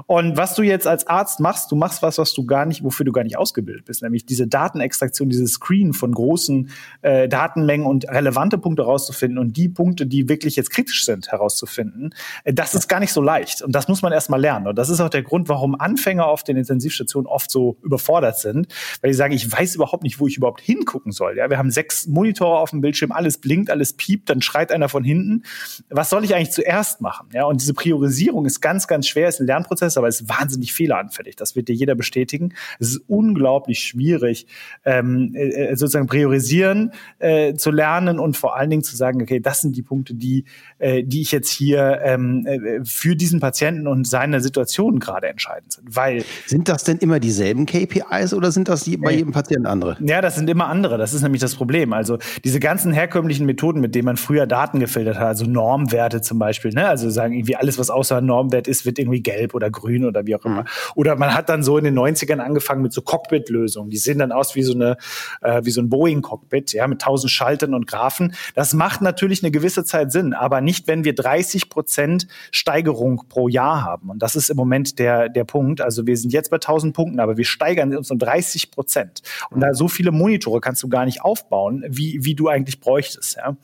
Und 0.06 0.38
was 0.38 0.56
du 0.56 0.64
jetzt 0.64 0.88
als 0.88 1.08
Arzt 1.08 1.40
machst, 1.40 1.72
du 1.72 1.76
machst 1.76 2.02
was, 2.02 2.18
was 2.18 2.34
du 2.34 2.46
gar 2.46 2.66
nicht, 2.66 2.84
wofür 2.84 3.06
du 3.06 3.12
gar 3.12 3.24
nicht 3.24 3.38
ausgebildet 3.38 3.86
bist, 3.86 4.02
nämlich 4.02 4.26
diese 4.26 4.48
Datenextraktion, 4.48 5.30
dieses 5.30 5.54
Screen 5.54 5.94
von 5.94 6.12
großen 6.12 6.70
äh, 7.02 7.28
Datenmengen 7.28 7.86
und 7.86 8.08
relevante 8.10 8.58
Punkte 8.58 8.84
herauszufinden 8.84 9.38
und 9.38 9.56
die 9.58 9.70
Punkte, 9.70 10.06
die 10.06 10.30
wirklich 10.30 10.56
jetzt 10.56 10.72
kritisch 10.72 11.06
sind, 11.06 11.32
herauszufinden. 11.32 12.14
Äh, 12.44 12.54
das 12.54 12.74
ist 12.76 12.88
gar 12.88 13.00
nicht 13.00 13.14
so 13.14 13.22
leicht 13.22 13.62
und 13.62 13.74
das 13.74 13.88
muss 13.88 14.02
man 14.02 14.12
erstmal 14.12 14.42
lernen. 14.42 14.68
Und 14.68 14.78
das 14.78 14.90
ist 14.90 15.00
auch 15.00 15.10
der 15.10 15.24
Grund, 15.24 15.50
warum 15.50 15.80
Anfänger 15.80 16.26
auf 16.28 16.44
den 16.44 16.58
Intensivstationen 16.58 17.28
oft 17.28 17.50
so 17.50 17.78
überfordert 17.84 18.40
sind, 18.40 18.68
weil 19.02 19.12
die 19.12 19.16
sagen, 19.16 19.34
ich 19.34 19.50
weiß 19.50 19.76
überhaupt 19.76 20.04
nicht, 20.04 20.20
wo 20.20 20.28
ich 20.28 20.38
überhaupt 20.38 20.62
hingucken 20.62 21.12
soll. 21.12 21.38
Ja, 21.38 21.50
wir 21.50 21.58
haben 21.58 21.72
sechs 21.72 22.08
Monitore 22.08 22.60
auf 22.60 22.72
dem 22.72 22.82
Bildschirm, 22.82 23.12
alles 23.12 23.38
blinkt, 23.38 23.70
alles 23.70 23.94
piept, 23.94 24.30
dann 24.30 24.42
schreit 24.42 24.72
einer 24.72 24.90
von 24.90 25.04
hinten. 25.04 25.44
Was 25.90 26.10
soll 26.10 26.24
ich 26.24 26.36
eigentlich 26.36 26.52
zuerst 26.52 27.02
machen? 27.02 27.30
Ja, 27.34 27.46
und 27.46 27.62
diese 27.62 27.74
Priorisierung 27.74 28.46
ist 28.46 28.62
ganz, 28.62 28.88
ganz 28.88 29.08
schwer, 29.14 29.30
ist 29.30 29.40
ein 29.40 29.48
Lernprozess, 29.48 29.98
aber 29.98 30.08
es 30.08 30.22
ist 30.22 30.30
wahnsinnig 30.30 30.74
fehleranfällig. 30.74 31.36
Das 31.36 31.56
wird 31.56 31.68
dir 31.68 31.76
jeder 31.76 31.96
bestätigen. 31.96 32.54
Es 32.80 32.90
ist 32.90 33.02
unglaublich 33.08 33.80
schwierig, 33.80 34.48
ähm, 34.86 35.34
äh, 35.36 35.72
äh, 35.72 35.76
sozusagen 35.76 36.08
priorisieren 36.08 36.92
äh, 37.20 37.54
zu 37.54 37.72
lernen 37.72 38.20
und 38.20 38.36
vor 38.38 38.58
allen 38.58 38.70
Dingen 38.70 38.84
zu 38.84 38.96
sagen, 38.96 39.22
okay, 39.22 39.40
das 39.40 39.62
sind 39.62 39.76
die 39.76 39.82
Punkte, 39.82 40.16
die, 40.16 40.46
äh, 40.80 41.04
die 41.04 41.22
ich 41.22 41.32
jetzt 41.32 41.52
hier 41.52 42.02
ähm, 42.04 42.46
äh, 42.46 42.84
für 42.84 43.16
diesen 43.16 43.40
Patienten 43.40 43.88
und 43.88 44.08
seine 44.08 44.42
Situation 44.42 45.00
gerade 45.00 45.28
entscheidend 45.28 45.72
sind. 45.74 45.96
Weil 45.96 46.24
sind 46.48 46.68
das 46.70 46.84
denn 46.84 46.98
immer 46.98 47.20
dieselben 47.20 47.66
KPIs 47.66 48.34
oder 48.34 48.52
sind 48.52 48.68
das 48.68 48.90
bei 49.00 49.14
jedem 49.14 49.32
Patienten 49.32 49.68
andere? 49.68 49.98
Ja, 50.02 50.22
das 50.22 50.36
sind 50.36 50.50
immer 50.50 50.68
andere. 50.68 50.98
Das 50.98 51.14
ist 51.14 51.22
nämlich 51.22 51.42
das 51.42 51.56
Problem. 51.56 51.94
Also 51.94 52.18
diese 52.44 52.60
ganzen 52.60 52.92
herkömmlichen 52.92 53.46
Methoden, 53.46 53.80
mit 53.80 53.96
denen 53.96 54.06
man 54.06 54.18
früher 54.18 54.48
Daten 54.48 54.80
gefiltert 54.80 55.18
hat, 55.18 55.28
also 55.28 55.46
Normwerte 55.46 56.22
zum 56.22 56.40
Beispiel, 56.40 56.72
ne? 56.72 56.88
also 56.88 57.10
sagen 57.10 57.34
irgendwie 57.34 57.56
alles, 57.56 57.78
was 57.78 57.90
außer 57.90 58.22
Normwert 58.22 58.68
ist, 58.68 58.86
wird 58.86 58.98
irgendwie 59.04 59.22
gelb 59.22 59.54
oder 59.54 59.70
grün 59.70 60.06
oder 60.06 60.26
wie 60.26 60.36
auch 60.36 60.46
immer. 60.46 60.62
Mhm. 60.62 60.68
Oder 60.96 61.16
man 61.16 61.34
hat 61.34 61.50
dann 61.50 61.64
so 61.64 61.78
in 61.78 61.84
den 61.84 61.98
90ern 61.98 62.40
angefangen 62.40 62.82
mit 62.82 62.94
so 62.94 63.02
Cockpit-Lösungen. 63.02 63.90
Die 63.90 63.98
sehen 63.98 64.20
dann 64.20 64.32
aus 64.32 64.56
wie 64.56 64.64
so 64.64 64.74
eine, 64.74 64.98
äh, 65.42 65.62
wie 65.64 65.72
so 65.72 65.82
ein 65.82 65.90
Boeing-Cockpit, 65.90 66.74
ja, 66.74 66.88
mit 66.88 67.02
tausend 67.02 67.32
Schaltern 67.32 67.74
und 67.74 67.88
Graphen. 67.88 68.34
Das 68.56 68.74
macht 68.74 69.02
natürlich 69.02 69.44
eine 69.44 69.52
gewisse 69.52 69.84
Zeit 69.84 70.12
Sinn, 70.12 70.34
aber 70.34 70.62
nicht, 70.62 70.88
wenn 70.88 71.04
wir 71.04 71.14
30 71.14 71.70
Prozent 71.70 72.28
Steigerung 72.52 73.24
pro 73.30 73.48
Jahr 73.48 73.84
haben. 73.84 74.10
Und 74.10 74.20
das 74.20 74.36
ist 74.36 74.50
im 74.50 74.58
Moment 74.58 75.00
der, 75.00 75.30
der 75.30 75.44
Punkt. 75.44 75.82
Also 75.82 76.08
wir 76.08 76.18
sind 76.18 76.34
jetzt 76.34 76.50
bei 76.50 76.58
1000 76.58 76.96
Punkten, 76.96 77.20
aber 77.20 77.38
wir 77.38 77.46
steigern 77.46 77.96
uns 77.96 78.12
um 78.12 78.20
30 78.20 78.72
Prozent. 78.72 79.22
Und 79.50 79.62
da 79.62 79.74
so 79.74 79.88
viele 79.88 80.12
Monitore 80.12 80.62
kannst 80.62 80.82
du 80.84 80.90
gar 80.90 81.06
nicht 81.06 81.22
aufbauen, 81.22 81.84
wie, 81.88 82.20
wie 82.24 82.36
du 82.36 82.48
eigentlich 82.48 82.80
bräuchtest, 82.80 83.38
ja. 83.38 83.56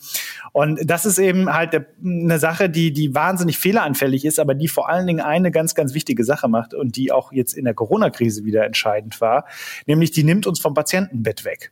Und 0.52 0.80
das 0.84 1.06
ist 1.06 1.20
eben 1.20 1.54
halt 1.54 1.74
der, 1.74 1.86
eine 2.04 2.40
Sache, 2.40 2.70
die, 2.70 2.92
die 2.92 3.14
wahnsinnig 3.16 3.58
fehleranfällig 3.58 4.26
ist, 4.26 4.40
aber 4.40 4.56
die 4.56 4.68
vor 4.68 4.90
allen 4.90 5.08
Dingen 5.08 5.22
eine 5.30 5.52
ganz, 5.52 5.76
ganz 5.76 5.94
wichtige 5.94 6.24
Sache 6.24 6.48
macht 6.48 6.74
und 6.74 6.96
die 6.96 7.12
auch 7.12 7.32
jetzt 7.32 7.54
in 7.54 7.66
der 7.66 7.74
Corona-Krise 7.74 8.44
wieder 8.44 8.66
entscheidend 8.66 9.22
war, 9.22 9.46
nämlich 9.86 10.12
die 10.12 10.24
nimmt 10.24 10.48
uns 10.48 10.60
vom 10.60 10.74
Patientenbett 10.74 11.46
weg. 11.46 11.72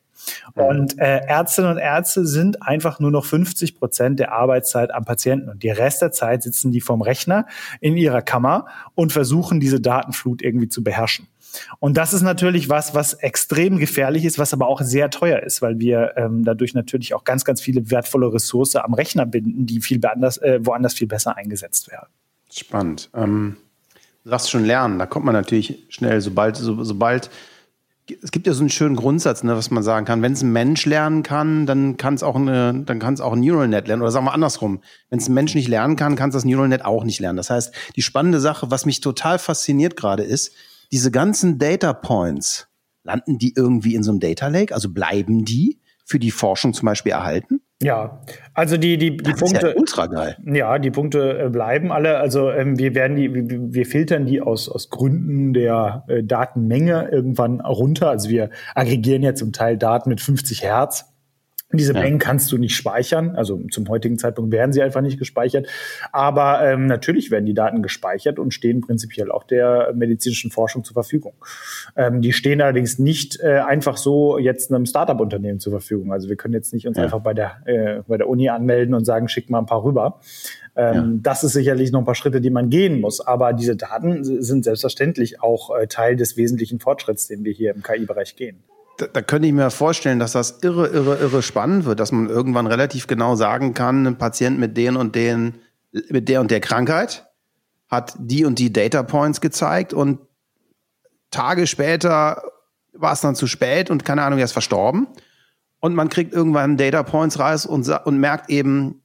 Und 0.53 0.99
äh, 0.99 1.19
Ärztinnen 1.25 1.71
und 1.71 1.77
Ärzte 1.77 2.25
sind 2.25 2.61
einfach 2.61 2.99
nur 2.99 3.11
noch 3.11 3.25
50 3.25 3.75
Prozent 3.75 4.19
der 4.19 4.33
Arbeitszeit 4.33 4.93
am 4.93 5.05
Patienten 5.05 5.49
und 5.49 5.63
die 5.63 5.69
Rest 5.69 6.01
der 6.01 6.11
Zeit 6.11 6.43
sitzen 6.43 6.71
die 6.71 6.81
vom 6.81 7.01
Rechner 7.01 7.45
in 7.79 7.97
ihrer 7.97 8.21
Kammer 8.21 8.65
und 8.95 9.13
versuchen 9.13 9.59
diese 9.59 9.79
Datenflut 9.79 10.41
irgendwie 10.41 10.69
zu 10.69 10.83
beherrschen. 10.83 11.27
Und 11.79 11.97
das 11.97 12.13
ist 12.13 12.21
natürlich 12.21 12.69
was, 12.69 12.93
was 12.93 13.13
extrem 13.13 13.77
gefährlich 13.77 14.25
ist, 14.25 14.37
was 14.37 14.53
aber 14.53 14.67
auch 14.67 14.81
sehr 14.81 15.09
teuer 15.09 15.41
ist, 15.41 15.61
weil 15.61 15.79
wir 15.79 16.13
ähm, 16.17 16.43
dadurch 16.43 16.73
natürlich 16.73 17.13
auch 17.13 17.23
ganz, 17.23 17.45
ganz 17.45 17.61
viele 17.61 17.89
wertvolle 17.89 18.31
Ressourcen 18.33 18.81
am 18.81 18.93
Rechner 18.93 19.25
binden, 19.25 19.65
die 19.65 19.79
viel 19.79 19.99
äh, 20.03 20.59
woanders 20.65 20.93
viel 20.93 21.07
besser 21.07 21.37
eingesetzt 21.37 21.89
werden. 21.89 22.09
Spannend. 22.51 23.09
Ähm 23.13 23.57
du 24.27 24.31
sagst 24.31 24.49
schon 24.49 24.65
lernen, 24.65 24.99
da 24.99 25.05
kommt 25.05 25.25
man 25.25 25.33
natürlich 25.33 25.85
schnell, 25.89 26.19
sobald, 26.19 26.57
so, 26.57 26.83
sobald, 26.83 27.29
es 28.21 28.31
gibt 28.31 28.45
ja 28.45 28.53
so 28.53 28.59
einen 28.59 28.69
schönen 28.69 28.97
Grundsatz, 28.97 29.43
ne, 29.43 29.55
was 29.55 29.71
man 29.71 29.83
sagen 29.83 30.05
kann, 30.05 30.21
wenn 30.21 30.33
es 30.33 30.41
ein 30.41 30.51
Mensch 30.51 30.85
lernen 30.85 31.23
kann, 31.23 31.65
dann 31.65 31.95
kann 31.95 32.13
es 32.13 32.23
auch 32.23 32.35
dann 32.35 32.99
kann 32.99 33.13
es 33.13 33.21
auch 33.21 33.33
ein 33.33 33.39
Neural 33.39 33.67
Net 33.67 33.87
lernen. 33.87 34.01
Oder 34.01 34.11
sagen 34.11 34.25
wir 34.25 34.33
andersrum, 34.33 34.81
wenn 35.09 35.19
es 35.19 35.29
ein 35.29 35.33
Mensch 35.33 35.55
nicht 35.55 35.67
lernen 35.67 35.95
kann, 35.95 36.15
kann 36.15 36.29
es 36.29 36.33
das 36.33 36.45
Neural 36.45 36.67
Net 36.67 36.83
auch 36.83 37.03
nicht 37.03 37.19
lernen. 37.19 37.37
Das 37.37 37.49
heißt, 37.49 37.73
die 37.95 38.01
spannende 38.01 38.39
Sache, 38.39 38.69
was 38.69 38.85
mich 38.85 39.01
total 39.01 39.39
fasziniert 39.39 39.95
gerade 39.95 40.23
ist, 40.23 40.53
diese 40.91 41.11
ganzen 41.11 41.57
Data 41.57 41.93
Points, 41.93 42.67
landen 43.03 43.37
die 43.37 43.53
irgendwie 43.55 43.95
in 43.95 44.03
so 44.03 44.11
einem 44.11 44.19
Data 44.19 44.47
Lake? 44.47 44.73
Also 44.73 44.89
bleiben 44.89 45.45
die 45.45 45.79
für 46.05 46.19
die 46.19 46.31
Forschung 46.31 46.73
zum 46.73 46.85
Beispiel 46.85 47.13
erhalten? 47.13 47.61
Ja, 47.81 48.21
also 48.55 48.75
die 48.75 48.97
die 48.97 49.17
die 49.17 49.23
das 49.31 49.39
Punkte 49.39 49.67
ist 49.67 49.73
ja 49.73 49.79
ultra 49.79 50.07
geil. 50.07 50.37
Ja, 50.45 50.79
die 50.79 50.89
Punkte 50.89 51.39
äh, 51.39 51.49
bleiben 51.49 51.91
alle. 51.91 52.17
Also 52.17 52.49
ähm, 52.49 52.79
wir 52.79 52.95
werden 52.95 53.15
die 53.15 53.33
wir, 53.33 53.73
wir 53.73 53.85
filtern 53.85 54.25
die 54.25 54.41
aus 54.41 54.67
aus 54.67 54.89
Gründen 54.89 55.53
der 55.53 56.03
äh, 56.07 56.23
Datenmenge 56.23 57.09
irgendwann 57.11 57.61
runter. 57.61 58.09
Also 58.09 58.29
wir 58.29 58.49
aggregieren 58.73 59.21
ja 59.21 59.35
zum 59.35 59.53
Teil 59.53 59.77
Daten 59.77 60.09
mit 60.09 60.21
50 60.21 60.63
Hertz 60.63 61.05
diese 61.73 61.93
ja. 61.93 61.99
Mengen 61.99 62.17
kannst 62.17 62.49
du 62.51 62.57
nicht 62.57 62.75
speichern. 62.75 63.35
Also 63.35 63.61
zum 63.71 63.89
heutigen 63.89 64.17
Zeitpunkt 64.17 64.53
werden 64.53 64.71
sie 64.71 64.81
einfach 64.81 65.01
nicht 65.01 65.19
gespeichert. 65.19 65.67
Aber 66.13 66.65
ähm, 66.65 66.85
natürlich 66.85 67.29
werden 67.29 67.45
die 67.45 67.53
Daten 67.53 67.83
gespeichert 67.83 68.39
und 68.39 68.53
stehen 68.53 68.79
prinzipiell 68.79 69.31
auch 69.31 69.43
der 69.43 69.91
medizinischen 69.93 70.49
Forschung 70.49 70.85
zur 70.85 70.93
Verfügung. 70.93 71.33
Ähm, 71.97 72.21
die 72.21 72.31
stehen 72.31 72.61
allerdings 72.61 72.99
nicht 72.99 73.41
äh, 73.41 73.59
einfach 73.59 73.97
so 73.97 74.37
jetzt 74.37 74.71
einem 74.71 74.85
Startup-Unternehmen 74.85 75.59
zur 75.59 75.71
Verfügung. 75.73 76.13
Also 76.13 76.29
wir 76.29 76.37
können 76.37 76.53
jetzt 76.53 76.73
nicht 76.73 76.87
uns 76.87 76.97
ja. 76.97 77.03
einfach 77.03 77.19
bei 77.19 77.33
der, 77.33 77.57
äh, 77.65 78.01
bei 78.07 78.15
der 78.15 78.29
Uni 78.29 78.47
anmelden 78.47 78.95
und 78.95 79.03
sagen, 79.03 79.27
schick 79.27 79.49
mal 79.49 79.59
ein 79.59 79.65
paar 79.65 79.83
rüber. 79.83 80.21
Ähm, 80.77 80.93
ja. 80.93 81.05
Das 81.23 81.43
ist 81.43 81.51
sicherlich 81.51 81.91
noch 81.91 81.99
ein 81.99 82.05
paar 82.05 82.15
Schritte, 82.15 82.39
die 82.39 82.49
man 82.49 82.69
gehen 82.69 83.01
muss. 83.01 83.19
Aber 83.19 83.51
diese 83.51 83.75
Daten 83.75 84.23
sind 84.23 84.63
selbstverständlich 84.63 85.41
auch 85.41 85.75
äh, 85.75 85.87
Teil 85.87 86.15
des 86.15 86.37
wesentlichen 86.37 86.79
Fortschritts, 86.79 87.27
den 87.27 87.43
wir 87.43 87.51
hier 87.51 87.75
im 87.75 87.83
KI-Bereich 87.83 88.37
gehen 88.37 88.63
da, 88.97 89.07
da 89.07 89.21
könnte 89.21 89.47
ich 89.47 89.53
mir 89.53 89.69
vorstellen, 89.69 90.19
dass 90.19 90.31
das 90.33 90.59
irre, 90.61 90.87
irre, 90.87 91.17
irre 91.17 91.41
spannend 91.41 91.85
wird, 91.85 91.99
dass 91.99 92.11
man 92.11 92.29
irgendwann 92.29 92.67
relativ 92.67 93.07
genau 93.07 93.35
sagen 93.35 93.73
kann, 93.73 94.05
ein 94.05 94.17
Patient 94.17 94.59
mit 94.59 94.75
den 94.75 94.97
und 94.97 95.15
den, 95.15 95.55
mit 96.09 96.29
der 96.29 96.41
und 96.41 96.51
der 96.51 96.59
Krankheit 96.59 97.27
hat 97.87 98.15
die 98.19 98.43
und 98.43 98.59
die 98.59 98.73
Data 98.73 99.03
Points 99.03 99.39
gezeigt 99.39 99.93
und 99.93 100.19
Tage 101.31 101.67
später 101.67 102.41
war 102.93 103.13
es 103.13 103.21
dann 103.21 103.35
zu 103.35 103.47
spät 103.47 103.89
und 103.89 104.05
keine 104.05 104.23
Ahnung, 104.23 104.39
er 104.39 104.45
ist 104.45 104.53
verstorben. 104.53 105.07
Und 105.79 105.93
man 105.93 106.09
kriegt 106.09 106.33
irgendwann 106.33 106.77
Data 106.77 107.03
Points 107.03 107.39
raus 107.39 107.65
und, 107.65 107.87
und 107.87 108.17
merkt 108.17 108.49
eben, 108.49 109.03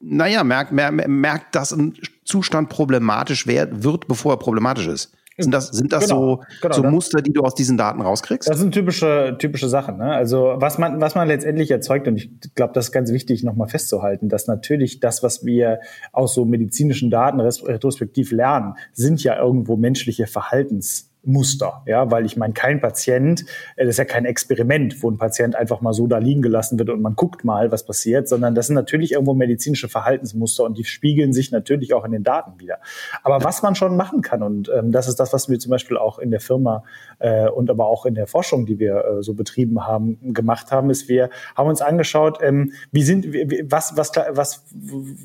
naja, 0.00 0.44
merkt, 0.44 0.72
merkt, 0.72 1.08
merkt, 1.08 1.54
dass 1.54 1.72
ein 1.72 1.94
Zustand 2.24 2.70
problematisch 2.70 3.46
wird, 3.46 3.82
wird, 3.82 4.08
bevor 4.08 4.34
er 4.34 4.38
problematisch 4.38 4.86
ist. 4.86 5.12
Sind 5.38 5.52
das, 5.52 5.68
sind 5.68 5.92
das 5.92 6.08
genau, 6.08 6.36
so, 6.36 6.40
genau, 6.60 6.74
so 6.74 6.82
Muster, 6.82 7.22
die 7.22 7.32
du 7.32 7.42
aus 7.42 7.54
diesen 7.54 7.76
Daten 7.76 8.00
rauskriegst? 8.00 8.48
Das 8.48 8.58
sind 8.58 8.72
typische, 8.72 9.36
typische 9.38 9.68
Sachen. 9.68 9.98
Ne? 9.98 10.12
Also 10.12 10.54
was 10.56 10.78
man, 10.78 11.00
was 11.00 11.14
man 11.14 11.28
letztendlich 11.28 11.70
erzeugt, 11.70 12.08
und 12.08 12.16
ich 12.16 12.30
glaube, 12.56 12.72
das 12.72 12.86
ist 12.86 12.92
ganz 12.92 13.12
wichtig, 13.12 13.44
nochmal 13.44 13.68
festzuhalten, 13.68 14.28
dass 14.28 14.48
natürlich 14.48 14.98
das, 14.98 15.22
was 15.22 15.44
wir 15.44 15.78
aus 16.12 16.34
so 16.34 16.44
medizinischen 16.44 17.10
Daten 17.10 17.40
retrospektiv 17.40 18.32
lernen, 18.32 18.74
sind 18.92 19.22
ja 19.22 19.38
irgendwo 19.38 19.76
menschliche 19.76 20.26
Verhaltens 20.26 21.07
Muster, 21.28 21.82
ja, 21.84 22.10
weil 22.10 22.24
ich 22.24 22.36
meine, 22.36 22.54
kein 22.54 22.80
Patient, 22.80 23.44
äh, 23.76 23.84
das 23.84 23.90
ist 23.90 23.98
ja 23.98 24.06
kein 24.06 24.24
Experiment, 24.24 25.02
wo 25.02 25.10
ein 25.10 25.18
Patient 25.18 25.54
einfach 25.54 25.82
mal 25.82 25.92
so 25.92 26.06
da 26.06 26.18
liegen 26.18 26.40
gelassen 26.40 26.78
wird 26.78 26.88
und 26.88 27.02
man 27.02 27.14
guckt 27.14 27.44
mal, 27.44 27.70
was 27.70 27.84
passiert, 27.84 28.28
sondern 28.28 28.54
das 28.54 28.66
sind 28.66 28.74
natürlich 28.74 29.12
irgendwo 29.12 29.34
medizinische 29.34 29.88
Verhaltensmuster 29.88 30.64
und 30.64 30.78
die 30.78 30.84
spiegeln 30.84 31.34
sich 31.34 31.52
natürlich 31.52 31.92
auch 31.92 32.04
in 32.06 32.12
den 32.12 32.24
Daten 32.24 32.58
wieder. 32.58 32.78
Aber 33.22 33.44
was 33.44 33.62
man 33.62 33.74
schon 33.74 33.96
machen 33.96 34.22
kann 34.22 34.42
und 34.42 34.70
ähm, 34.74 34.90
das 34.90 35.06
ist 35.06 35.20
das, 35.20 35.34
was 35.34 35.50
wir 35.50 35.58
zum 35.58 35.70
Beispiel 35.70 35.98
auch 35.98 36.18
in 36.18 36.30
der 36.30 36.40
Firma 36.40 36.82
äh, 37.18 37.48
und 37.48 37.68
aber 37.68 37.86
auch 37.86 38.06
in 38.06 38.14
der 38.14 38.26
Forschung, 38.26 38.64
die 38.64 38.78
wir 38.78 39.04
äh, 39.04 39.22
so 39.22 39.34
betrieben 39.34 39.86
haben, 39.86 40.32
gemacht 40.32 40.72
haben, 40.72 40.88
ist, 40.88 41.08
wir 41.10 41.28
haben 41.54 41.68
uns 41.68 41.82
angeschaut, 41.82 42.38
ähm, 42.40 42.72
wie 42.90 43.02
sind, 43.02 43.34
wie, 43.34 43.66
was, 43.68 43.98
was, 43.98 44.12
was, 44.30 44.64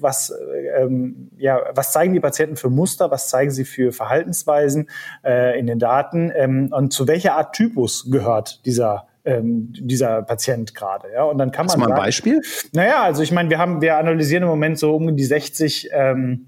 was, 0.02 0.34
ähm, 0.78 1.30
ja, 1.38 1.62
was 1.74 1.94
zeigen 1.94 2.14
die 2.14 2.20
Patienten 2.20 2.58
für 2.58 2.70
Muster, 2.70 3.10
was 3.10 3.30
zeigen 3.30 3.52
sie 3.52 3.64
für 3.64 3.94
Verhaltensweisen 3.94 4.90
äh, 5.24 5.58
in 5.58 5.66
den 5.66 5.80
Daten 5.80 5.93
ähm, 6.36 6.70
und 6.72 6.94
zu 6.94 7.08
welcher 7.08 7.36
Art 7.36 7.54
Typus 7.54 8.10
gehört 8.10 8.66
dieser 8.66 9.08
ähm, 9.26 9.72
dieser 9.72 10.22
Patient 10.22 10.76
gerade. 10.76 11.12
Ja? 11.14 11.24
Und 11.24 11.38
dann 11.38 11.52
kann 11.52 11.66
man. 11.66 11.70
Hast 11.70 11.76
du 11.76 11.80
mal 11.80 11.92
ein 11.92 11.98
Beispiel? 11.98 12.42
Naja, 12.74 13.04
also 13.04 13.24
ich 13.24 13.32
meine, 13.32 13.50
wir 13.50 13.58
haben, 13.58 13.82
wir 13.82 13.98
analysieren 13.98 14.44
im 14.44 14.50
Moment 14.50 14.78
so 14.78 14.96
um 14.96 15.16
die 15.16 15.24
60 15.24 15.90
ähm, 15.94 16.48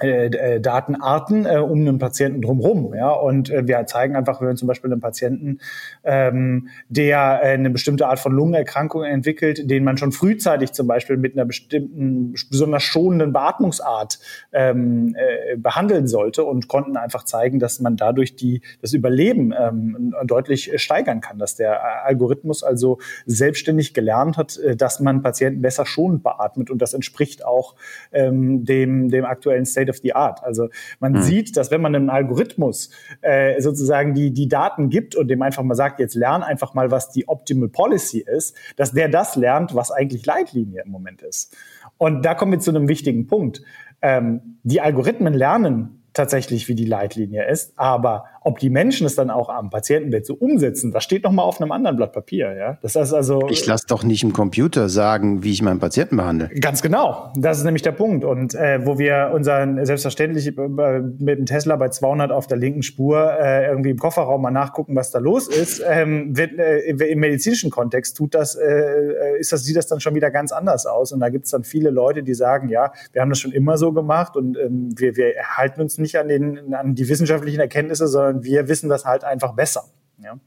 äh, 0.00 0.26
äh, 0.28 0.58
Datenarten 0.58 1.44
äh, 1.44 1.58
um 1.58 1.80
einen 1.80 1.98
Patienten 1.98 2.40
drumherum. 2.40 2.94
Ja? 2.94 3.10
Und 3.10 3.50
äh, 3.50 3.68
wir 3.68 3.84
zeigen 3.84 4.16
einfach, 4.16 4.40
wenn 4.40 4.56
zum 4.56 4.66
Beispiel 4.66 4.90
einen 4.90 5.02
Patienten, 5.02 5.58
ähm, 6.02 6.68
der 6.88 7.40
äh, 7.42 7.48
eine 7.48 7.68
bestimmte 7.68 8.06
Art 8.06 8.18
von 8.18 8.32
Lungenerkrankung 8.32 9.04
entwickelt, 9.04 9.70
den 9.70 9.84
man 9.84 9.98
schon 9.98 10.10
frühzeitig 10.10 10.72
zum 10.72 10.86
Beispiel 10.86 11.18
mit 11.18 11.34
einer 11.34 11.44
bestimmten, 11.44 12.32
besonders 12.50 12.82
schonenden 12.84 13.34
Beatmungsart 13.34 14.18
ähm, 14.54 15.14
äh, 15.14 15.58
behandeln 15.58 16.06
sollte 16.06 16.44
und 16.44 16.68
konnten 16.68 16.96
einfach 16.96 17.24
zeigen, 17.24 17.58
dass 17.58 17.78
man 17.78 17.96
dadurch 17.96 18.34
die, 18.34 18.62
das 18.80 18.94
Überleben 18.94 19.52
ähm, 19.52 20.14
deutlich 20.24 20.72
steigern 20.80 21.20
kann, 21.20 21.38
dass 21.38 21.56
der 21.56 22.06
Algorithmus 22.06 22.62
also 22.62 22.98
selbstständig 23.26 23.92
gelernt 23.92 24.38
hat, 24.38 24.58
dass 24.76 25.00
man 25.00 25.22
Patienten 25.22 25.60
besser 25.60 25.84
schonend 25.84 26.22
beatmet 26.22 26.70
und 26.70 26.80
das 26.80 26.94
entspricht 26.94 27.44
auch 27.44 27.74
ähm, 28.12 28.64
dem, 28.64 29.10
dem 29.10 29.26
aktuellen 29.26 29.66
State 29.66 29.81
State 29.82 29.90
of 29.90 29.98
the 30.02 30.14
Art. 30.14 30.42
Also 30.42 30.68
man 31.00 31.12
mhm. 31.12 31.22
sieht, 31.22 31.56
dass 31.56 31.70
wenn 31.70 31.80
man 31.80 31.94
einem 31.94 32.10
Algorithmus 32.10 32.90
äh, 33.20 33.60
sozusagen 33.60 34.14
die, 34.14 34.32
die 34.32 34.48
Daten 34.48 34.88
gibt 34.88 35.14
und 35.14 35.28
dem 35.28 35.42
einfach 35.42 35.62
mal 35.62 35.74
sagt, 35.74 36.00
jetzt 36.00 36.14
lern 36.14 36.42
einfach 36.42 36.74
mal, 36.74 36.90
was 36.90 37.10
die 37.10 37.28
Optimal 37.28 37.68
Policy 37.68 38.20
ist, 38.20 38.56
dass 38.76 38.92
der 38.92 39.08
das 39.08 39.36
lernt, 39.36 39.74
was 39.74 39.90
eigentlich 39.90 40.24
Leitlinie 40.26 40.82
im 40.84 40.90
Moment 40.90 41.22
ist. 41.22 41.56
Und 41.98 42.24
da 42.24 42.34
kommen 42.34 42.52
wir 42.52 42.60
zu 42.60 42.70
einem 42.70 42.88
wichtigen 42.88 43.26
Punkt. 43.26 43.62
Ähm, 44.00 44.58
die 44.62 44.80
Algorithmen 44.80 45.34
lernen 45.34 46.02
tatsächlich, 46.12 46.68
wie 46.68 46.74
die 46.74 46.84
Leitlinie 46.84 47.48
ist. 47.48 47.78
Aber 47.78 48.24
ob 48.44 48.58
die 48.58 48.70
Menschen 48.70 49.06
es 49.06 49.14
dann 49.14 49.30
auch 49.30 49.48
am 49.48 49.70
Patientenbett 49.70 50.26
so 50.26 50.34
umsetzen, 50.34 50.92
das 50.92 51.04
steht 51.04 51.24
noch 51.24 51.32
mal 51.32 51.42
auf 51.42 51.60
einem 51.60 51.72
anderen 51.72 51.96
Blatt 51.96 52.12
Papier. 52.12 52.54
Ja, 52.56 52.78
das 52.82 52.96
heißt 52.96 53.14
also. 53.14 53.48
Ich 53.50 53.66
lasse 53.66 53.86
doch 53.88 54.04
nicht 54.04 54.22
im 54.22 54.32
Computer 54.32 54.88
sagen, 54.88 55.42
wie 55.42 55.52
ich 55.52 55.62
meinen 55.62 55.80
Patienten 55.80 56.16
behandle. 56.16 56.48
Ganz 56.60 56.82
genau. 56.82 57.32
Das 57.36 57.58
ist 57.58 57.64
nämlich 57.64 57.82
der 57.82 57.92
Punkt. 57.92 58.24
Und 58.24 58.54
äh, 58.54 58.84
wo 58.84 58.98
wir 58.98 59.30
unseren 59.34 59.84
selbstverständlich 59.84 60.46
äh, 60.46 61.00
mit 61.18 61.38
dem 61.38 61.46
Tesla 61.46 61.76
bei 61.76 61.88
200 61.88 62.32
auf 62.32 62.46
der 62.46 62.58
linken 62.58 62.82
Spur 62.82 63.32
äh, 63.38 63.66
irgendwie 63.68 63.90
im 63.90 63.98
Kofferraum 63.98 64.42
mal 64.42 64.50
nachgucken, 64.50 64.96
was 64.96 65.10
da 65.10 65.18
los 65.18 65.48
ist, 65.48 65.82
ähm, 65.86 66.36
wird, 66.36 66.58
äh, 66.58 66.80
im 66.80 67.20
medizinischen 67.20 67.70
Kontext 67.70 68.16
tut 68.16 68.34
das, 68.34 68.54
äh, 68.54 68.64
äh, 68.64 69.38
ist 69.38 69.52
das 69.52 69.64
sieht 69.64 69.76
das 69.76 69.86
dann 69.86 70.00
schon 70.00 70.14
wieder 70.14 70.30
ganz 70.30 70.52
anders 70.52 70.86
aus. 70.86 71.12
Und 71.12 71.20
da 71.20 71.28
gibt 71.28 71.44
es 71.44 71.50
dann 71.50 71.64
viele 71.64 71.90
Leute, 71.90 72.22
die 72.22 72.34
sagen, 72.34 72.68
ja, 72.68 72.92
wir 73.12 73.22
haben 73.22 73.30
das 73.30 73.38
schon 73.38 73.52
immer 73.52 73.78
so 73.78 73.92
gemacht 73.92 74.36
und 74.36 74.58
ähm, 74.58 74.94
wir, 74.96 75.16
wir 75.16 75.34
halten 75.56 75.80
uns 75.80 75.98
nicht 75.98 76.16
an, 76.18 76.28
den, 76.28 76.74
an 76.74 76.94
die 76.94 77.08
wissenschaftlichen 77.08 77.60
Erkenntnisse, 77.60 78.08
sondern 78.08 78.31
wir 78.40 78.68
wissen 78.68 78.88
das 78.88 79.04
halt 79.04 79.24
einfach 79.24 79.54
besser. 79.54 79.84
Ja. 80.18 80.38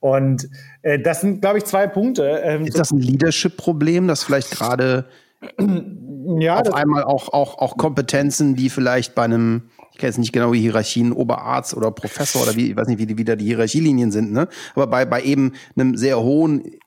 Und 0.00 0.48
äh, 0.82 0.98
das 0.98 1.20
sind, 1.22 1.40
glaube 1.40 1.58
ich, 1.58 1.64
zwei 1.64 1.86
Punkte. 1.86 2.40
Ähm, 2.44 2.64
ist 2.66 2.78
das 2.78 2.92
ein 2.92 3.00
Leadership-Problem, 3.00 4.06
dass 4.06 4.22
vielleicht 4.22 4.50
gerade 4.50 5.06
ja, 6.38 6.60
auf 6.60 6.72
einmal 6.72 7.04
auch, 7.04 7.32
auch, 7.32 7.58
auch 7.58 7.76
Kompetenzen, 7.76 8.54
die 8.54 8.70
vielleicht 8.70 9.14
bei 9.14 9.24
einem, 9.24 9.70
ich 9.92 9.98
kenne 9.98 10.10
jetzt 10.10 10.18
nicht 10.18 10.32
genau 10.32 10.52
die 10.52 10.60
Hierarchien, 10.60 11.12
Oberarzt 11.12 11.74
oder 11.74 11.90
Professor 11.90 12.42
oder 12.42 12.56
wie, 12.56 12.70
ich 12.70 12.76
weiß 12.76 12.88
nicht, 12.88 12.98
wie, 12.98 13.06
die, 13.06 13.18
wie 13.18 13.24
da 13.24 13.36
die 13.36 13.46
Hierarchielinien 13.46 14.12
sind, 14.12 14.32
ne? 14.32 14.48
aber 14.74 14.86
bei, 14.86 15.04
bei 15.04 15.22
eben 15.22 15.54
einem 15.76 15.96
sehr 15.96 16.20
hohen 16.20 16.78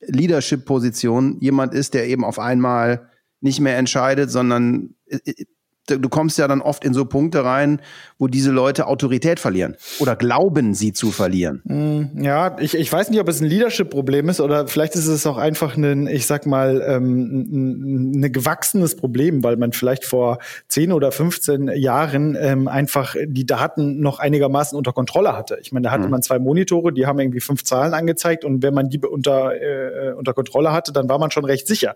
Leadership-Position 0.00 1.38
jemand 1.40 1.74
ist, 1.74 1.94
der 1.94 2.06
eben 2.06 2.24
auf 2.24 2.38
einmal 2.38 3.08
nicht 3.40 3.60
mehr 3.60 3.76
entscheidet, 3.76 4.30
sondern 4.30 4.94
äh, 5.06 5.18
äh, 5.24 5.44
du 5.86 6.08
kommst 6.08 6.38
ja 6.38 6.48
dann 6.48 6.62
oft 6.62 6.84
in 6.84 6.94
so 6.94 7.04
Punkte 7.04 7.44
rein, 7.44 7.80
wo 8.18 8.26
diese 8.26 8.50
Leute 8.50 8.86
Autorität 8.86 9.38
verlieren 9.38 9.76
oder 9.98 10.16
glauben, 10.16 10.74
sie 10.74 10.92
zu 10.92 11.10
verlieren. 11.10 11.60
Mm, 11.64 12.22
ja, 12.22 12.56
ich, 12.58 12.74
ich 12.74 12.90
weiß 12.90 13.10
nicht, 13.10 13.20
ob 13.20 13.28
es 13.28 13.40
ein 13.40 13.46
Leadership-Problem 13.46 14.28
ist 14.28 14.40
oder 14.40 14.66
vielleicht 14.66 14.94
ist 14.94 15.06
es 15.06 15.26
auch 15.26 15.36
einfach 15.36 15.76
ein, 15.76 16.06
ich 16.06 16.26
sag 16.26 16.46
mal, 16.46 16.82
ähm, 16.86 18.14
ein, 18.14 18.24
ein 18.24 18.32
gewachsenes 18.32 18.96
Problem, 18.96 19.44
weil 19.44 19.56
man 19.56 19.72
vielleicht 19.72 20.04
vor 20.04 20.38
10 20.68 20.92
oder 20.92 21.12
15 21.12 21.68
Jahren 21.76 22.36
ähm, 22.40 22.68
einfach 22.68 23.14
die 23.26 23.46
Daten 23.46 24.00
noch 24.00 24.20
einigermaßen 24.20 24.78
unter 24.78 24.92
Kontrolle 24.92 25.36
hatte. 25.36 25.58
Ich 25.60 25.72
meine, 25.72 25.84
da 25.84 25.90
hatte 25.90 26.04
mhm. 26.04 26.10
man 26.10 26.22
zwei 26.22 26.38
Monitore, 26.38 26.92
die 26.92 27.06
haben 27.06 27.18
irgendwie 27.18 27.40
fünf 27.40 27.64
Zahlen 27.64 27.92
angezeigt 27.92 28.44
und 28.44 28.62
wenn 28.62 28.74
man 28.74 28.88
die 28.88 28.98
unter, 29.00 29.52
äh, 29.60 30.12
unter 30.12 30.32
Kontrolle 30.32 30.72
hatte, 30.72 30.92
dann 30.92 31.08
war 31.08 31.18
man 31.18 31.30
schon 31.30 31.44
recht 31.44 31.66
sicher. 31.66 31.94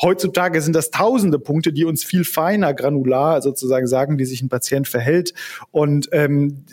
Heutzutage 0.00 0.60
sind 0.60 0.76
das 0.76 0.90
tausende 0.90 1.38
Punkte, 1.38 1.72
die 1.72 1.84
uns 1.84 2.04
viel 2.04 2.24
feiner, 2.24 2.72
granular 2.72 3.15
sozusagen 3.40 3.86
sagen, 3.86 4.18
wie 4.18 4.24
sich 4.24 4.42
ein 4.42 4.48
Patient 4.48 4.88
verhält 4.88 5.34
und 5.70 6.08
ähm, 6.12 6.64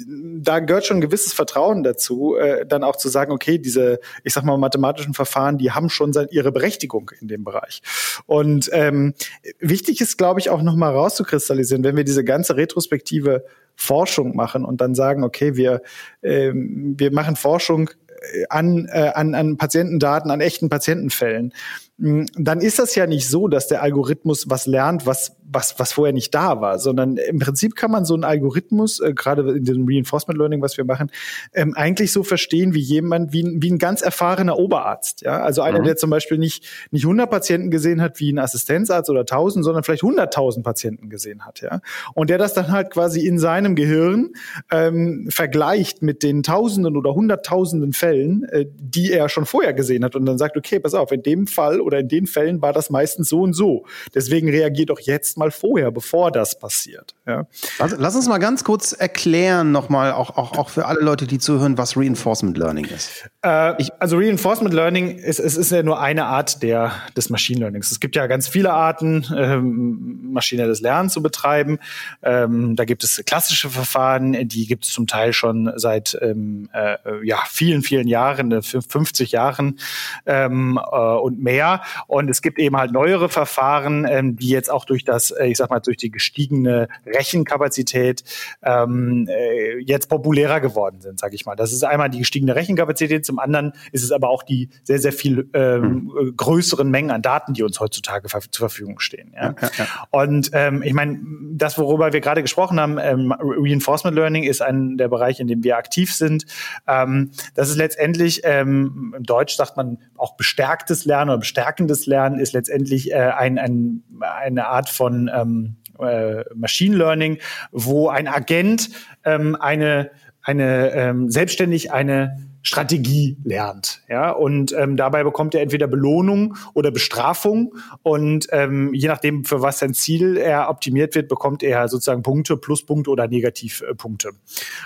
da 0.44 0.60
gehört 0.60 0.86
schon 0.86 0.98
ein 0.98 1.02
gewisses 1.02 1.34
Vertrauen 1.34 1.84
dazu, 1.84 2.36
äh, 2.36 2.66
dann 2.66 2.84
auch 2.84 2.96
zu 2.96 3.10
sagen, 3.10 3.32
okay, 3.32 3.58
diese, 3.58 4.00
ich 4.24 4.34
sag 4.34 4.44
mal, 4.44 4.58
mathematischen 4.58 5.14
Verfahren, 5.14 5.58
die 5.58 5.72
haben 5.72 5.90
schon 5.90 6.14
ihre 6.32 6.52
Berechtigung 6.52 7.12
in 7.20 7.28
dem 7.28 7.44
Bereich. 7.44 7.82
Und 8.26 8.70
ähm, 8.74 9.14
wichtig 9.60 10.02
ist, 10.02 10.18
glaube 10.18 10.40
ich, 10.40 10.50
auch 10.50 10.62
nochmal 10.62 10.94
rauszukristallisieren, 10.94 11.84
wenn 11.84 11.96
wir 11.96 12.04
diese 12.04 12.24
ganze 12.24 12.56
retrospektive 12.56 13.46
Forschung 13.76 14.36
machen 14.36 14.66
und 14.66 14.82
dann 14.82 14.96
sagen, 14.96 15.24
okay, 15.24 15.56
wir, 15.56 15.82
ähm, 16.22 16.96
wir 16.98 17.12
machen 17.12 17.36
Forschung 17.36 17.90
äh, 18.34 18.46
an, 18.50 18.88
äh, 18.92 19.12
an, 19.14 19.36
an 19.36 19.58
Patientendaten, 19.58 20.32
an 20.32 20.42
echten 20.42 20.70
Patientenfällen, 20.70 21.54
hm, 22.00 22.28
dann 22.36 22.62
ist 22.62 22.80
das 22.80 22.96
ja 22.96 23.08
nicht 23.08 23.28
so, 23.30 23.48
dass 23.48 23.68
der 23.68 23.82
Algorithmus 23.82 24.50
was 24.50 24.66
lernt, 24.66 25.06
was 25.06 25.36
was, 25.46 25.80
was 25.80 25.94
vorher 25.94 26.14
nicht 26.14 26.34
da 26.34 26.62
war, 26.62 26.80
sondern 26.80 27.18
im 27.18 27.40
Prinzip 27.40 27.76
kann 27.76 27.92
man 27.92 28.06
so 28.06 28.14
einen 28.14 28.24
Algorithmus, 28.24 29.00
äh, 29.00 29.14
gerade 29.14 29.58
in 29.58 29.64
diesem 29.64 29.86
Reinforcement 29.88 30.38
Learning, 30.38 30.62
was 30.62 30.78
wir 30.78 30.86
machen, 30.86 31.12
ähm, 31.54 31.74
eigentlich 31.76 32.12
so 32.12 32.24
verstehen 32.24 32.74
wie 32.74 32.80
jemand, 32.80 33.34
wie, 33.34 33.44
wie 33.58 33.72
ein 33.72 33.78
ganz 33.78 34.02
erfahrener 34.02 34.58
Oberarzt. 34.58 35.22
Ja? 35.22 35.42
Also 35.42 35.62
einer, 35.62 35.80
mhm. 35.80 35.86
der 35.86 35.98
zum 35.98 36.10
Beispiel 36.10 36.38
nicht, 36.38 36.66
nicht 36.92 37.04
100 37.04 37.30
Patienten 37.30 37.72
gesehen 37.72 38.02
hat 38.02 38.20
wie 38.20 38.32
ein 38.32 38.40
Assistenzarzt 38.40 39.10
oder 39.10 39.22
1000, 39.22 39.64
sondern 39.66 39.84
vielleicht 39.84 40.04
100.000 40.04 40.64
Patienten 40.64 41.10
gesehen 41.10 41.46
hat. 41.46 41.62
Ja? 41.62 41.82
Und 42.14 42.30
der 42.30 42.38
das 42.38 42.54
dann 42.54 42.72
halt 42.72 42.92
quasi 42.92 43.26
in 43.26 43.40
seinem 43.40 43.76
Gehirn 43.76 44.32
ähm, 44.72 45.28
vergleicht 45.30 46.02
mit 46.02 46.24
den 46.24 46.44
Tausenden 46.44 46.98
oder 46.98 47.14
Hunderttausenden 47.14 47.94
Fällen, 47.94 48.44
äh, 48.44 48.66
die 48.76 49.12
er 49.12 49.30
schon 49.30 49.46
vorher 49.46 49.74
gesehen 49.74 50.04
hat 50.04 50.16
und 50.16 50.26
dann 50.26 50.38
sagt, 50.38 50.58
okay, 50.58 50.80
pass 50.80 50.94
auf, 50.94 51.12
in 51.12 51.24
dem 51.24 51.48
Fall 51.48 51.82
oder 51.82 52.00
in 52.00 52.08
den 52.08 52.28
Fällen 52.28 52.62
war 52.62 52.74
das 52.74 52.90
meistens 52.90 53.30
so 53.30 53.42
und 53.42 53.54
so. 53.54 53.86
Deswegen 54.14 54.50
reagiert 54.50 54.90
doch 54.90 55.00
jetzt 55.00 55.33
mal 55.38 55.44
mal 55.44 55.52
vorher, 55.52 55.92
bevor 55.92 56.32
das 56.32 56.58
passiert. 56.58 57.16
Ja. 57.28 57.46
Lass, 57.80 57.96
lass 57.98 58.16
uns 58.16 58.28
mal 58.28 58.38
ganz 58.38 58.63
kurz 58.63 58.94
erklären, 58.94 59.72
nochmal, 59.72 60.13
auch, 60.13 60.38
auch, 60.38 60.58
auch 60.58 60.70
für 60.70 60.86
alle 60.86 61.02
Leute, 61.02 61.28
die 61.28 61.38
zuhören, 61.38 61.78
was 61.78 61.98
Reinforcement 61.98 62.58
Learning 62.58 62.86
ist. 62.86 63.30
Äh, 63.44 63.82
ich, 63.82 63.90
also 64.00 64.18
Reinforcement 64.18 64.74
Learning 64.74 65.18
ist, 65.18 65.40
ist, 65.40 65.58
ist 65.58 65.72
ja 65.72 65.84
nur 65.84 66.00
eine 66.00 66.25
Art 66.25 66.63
der, 66.63 66.94
des 67.18 67.30
Machine 67.30 67.60
Learnings. 67.60 67.92
Es 67.92 68.00
gibt 68.00 68.16
ja 68.16 68.28
ganz 68.28 68.48
viele 68.48 68.72
Arten, 68.72 69.25
ähm, 69.36 70.32
maschinelles 70.32 70.80
Lernen 70.80 71.10
zu 71.10 71.22
betreiben. 71.22 71.80
Ähm, 72.22 72.75
da 72.75 72.86
gibt 72.86 73.04
es 73.04 73.22
klassische 73.25 73.70
Verfahren, 73.70 74.48
die 74.48 74.66
gibt 74.66 74.86
es 74.86 74.94
zum 74.94 75.08
Teil 75.08 75.34
schon 75.34 75.74
seit 75.75 76.18
ähm, 76.22 76.70
äh, 76.74 76.98
ja, 77.24 77.40
vielen, 77.50 77.82
vielen 77.82 78.08
Jahren, 78.08 78.62
50 78.62 79.34
äh, 79.34 79.36
Jahren 79.36 79.80
ähm, 80.25 80.80
äh, 80.92 80.98
und 80.98 81.42
mehr. 81.44 81.82
Und 82.08 82.30
es 82.30 82.42
gibt 82.42 82.60
eben 82.60 82.78
halt 82.78 82.92
neuere 82.92 83.28
Verfahren, 83.28 84.06
ähm, 84.10 84.38
die 84.38 84.54
jetzt 84.54 84.72
auch 84.72 84.86
durch 84.86 85.04
das, 85.04 85.23
äh, 85.32 85.48
ich 85.48 85.58
sag 85.58 85.70
mal, 85.70 85.80
durch 85.80 85.98
die 85.98 86.12
gestiegene 86.12 86.88
Rechenkapazität 87.06 88.24
ähm, 88.63 89.27
äh, 89.30 89.80
jetzt 89.80 90.10
populärer 90.10 90.60
geworden 90.60 91.01
sind, 91.01 91.20
sage 91.20 91.36
ich 91.36 91.46
mal. 91.46 91.56
Das 91.56 91.74
ist 91.74 91.84
einmal 91.84 92.10
die 92.10 92.20
gestiegene 92.20 92.56
Rechenkapazität, 92.56 93.25
zum 93.25 93.39
anderen 93.39 93.74
ist 93.92 94.03
es 94.03 94.12
aber 94.12 94.30
auch 94.30 94.44
die 94.44 94.70
sehr, 94.84 95.00
sehr 95.00 95.13
viel 95.13 95.50
ähm, 95.53 96.12
mhm. 96.13 96.38
größeren 96.38 96.89
Mengen 96.89 97.12
an 97.12 97.22
Daten, 97.22 97.53
die 97.53 97.63
uns 97.63 97.80
heutzutage 97.80 98.27
zur 98.27 98.70
Verfügung 98.70 99.00
stehen. 99.00 99.34
Ja? 99.36 99.56
ja, 99.62 99.70
ja. 99.77 99.88
Und 100.12 100.51
ähm, 100.53 100.84
ich 100.84 100.94
meine, 100.94 101.20
das, 101.51 101.77
worüber 101.77 102.13
wir 102.13 102.22
gerade 102.22 102.42
gesprochen 102.42 102.80
haben, 102.80 102.98
ähm, 103.00 103.34
Reinforcement 103.39 104.15
Learning 104.15 104.44
ist 104.44 104.62
ein 104.62 104.98
der 104.98 105.08
Bereich, 105.08 105.39
in 105.39 105.48
dem 105.48 105.63
wir 105.63 105.77
aktiv 105.77 106.13
sind. 106.13 106.46
Ähm, 106.88 107.32
das 107.56 107.70
ist 107.70 107.77
letztendlich, 107.77 108.42
ähm, 108.44 109.13
im 109.18 109.24
Deutsch 109.24 109.56
sagt 109.56 109.77
man 109.77 109.98
auch 110.18 110.36
bestärktes 110.36 111.06
Lernen 111.06 111.30
oder 111.30 111.39
bestärkendes 111.39 112.06
Lernen 112.06 112.39
ist 112.39 112.53
letztendlich 112.53 113.12
äh, 113.12 113.15
ein, 113.15 113.58
ein, 113.58 114.03
eine 114.22 114.68
Art 114.68 114.89
von 114.89 115.12
ähm, 115.34 115.75
äh, 116.00 116.43
Machine 116.55 116.96
Learning, 116.96 117.39
wo 117.72 118.10
ein 118.10 118.27
Agent 118.27 118.89
ähm, 119.24 119.55
eine, 119.60 120.12
eine 120.41 120.91
ähm, 120.91 121.29
selbstständig 121.29 121.91
eine 121.91 122.38
Strategie 122.65 123.38
lernt. 123.43 124.01
Ja, 124.08 124.32
und 124.32 124.74
ähm, 124.74 124.96
dabei 124.96 125.25
bekommt 125.25 125.53
er 125.53 125.62
entweder 125.62 125.86
Belohnung 125.86 126.55
oder 126.74 126.91
Bestrafung. 126.91 127.75
Und 128.03 128.48
ähm, 128.51 128.93
je 128.93 129.10
nachdem, 129.10 129.43
für 129.43 129.62
was 129.62 129.79
sein 129.79 129.93
Ziel 129.93 130.38
er 130.38 130.70
optimiert 130.70 131.13
wird, 131.13 131.27
bekommt 131.27 131.62
er 131.62 131.89
sozusagen 131.89 132.24
Punkte, 132.24 132.55
Pluspunkte 132.55 133.12
oder 133.12 133.27
Negativpunkte. 133.27 134.29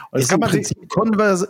Und 0.09 0.19
ist 0.19 0.31
im 0.31 0.39
Prinzip 0.39 0.89
konvers 0.89 1.47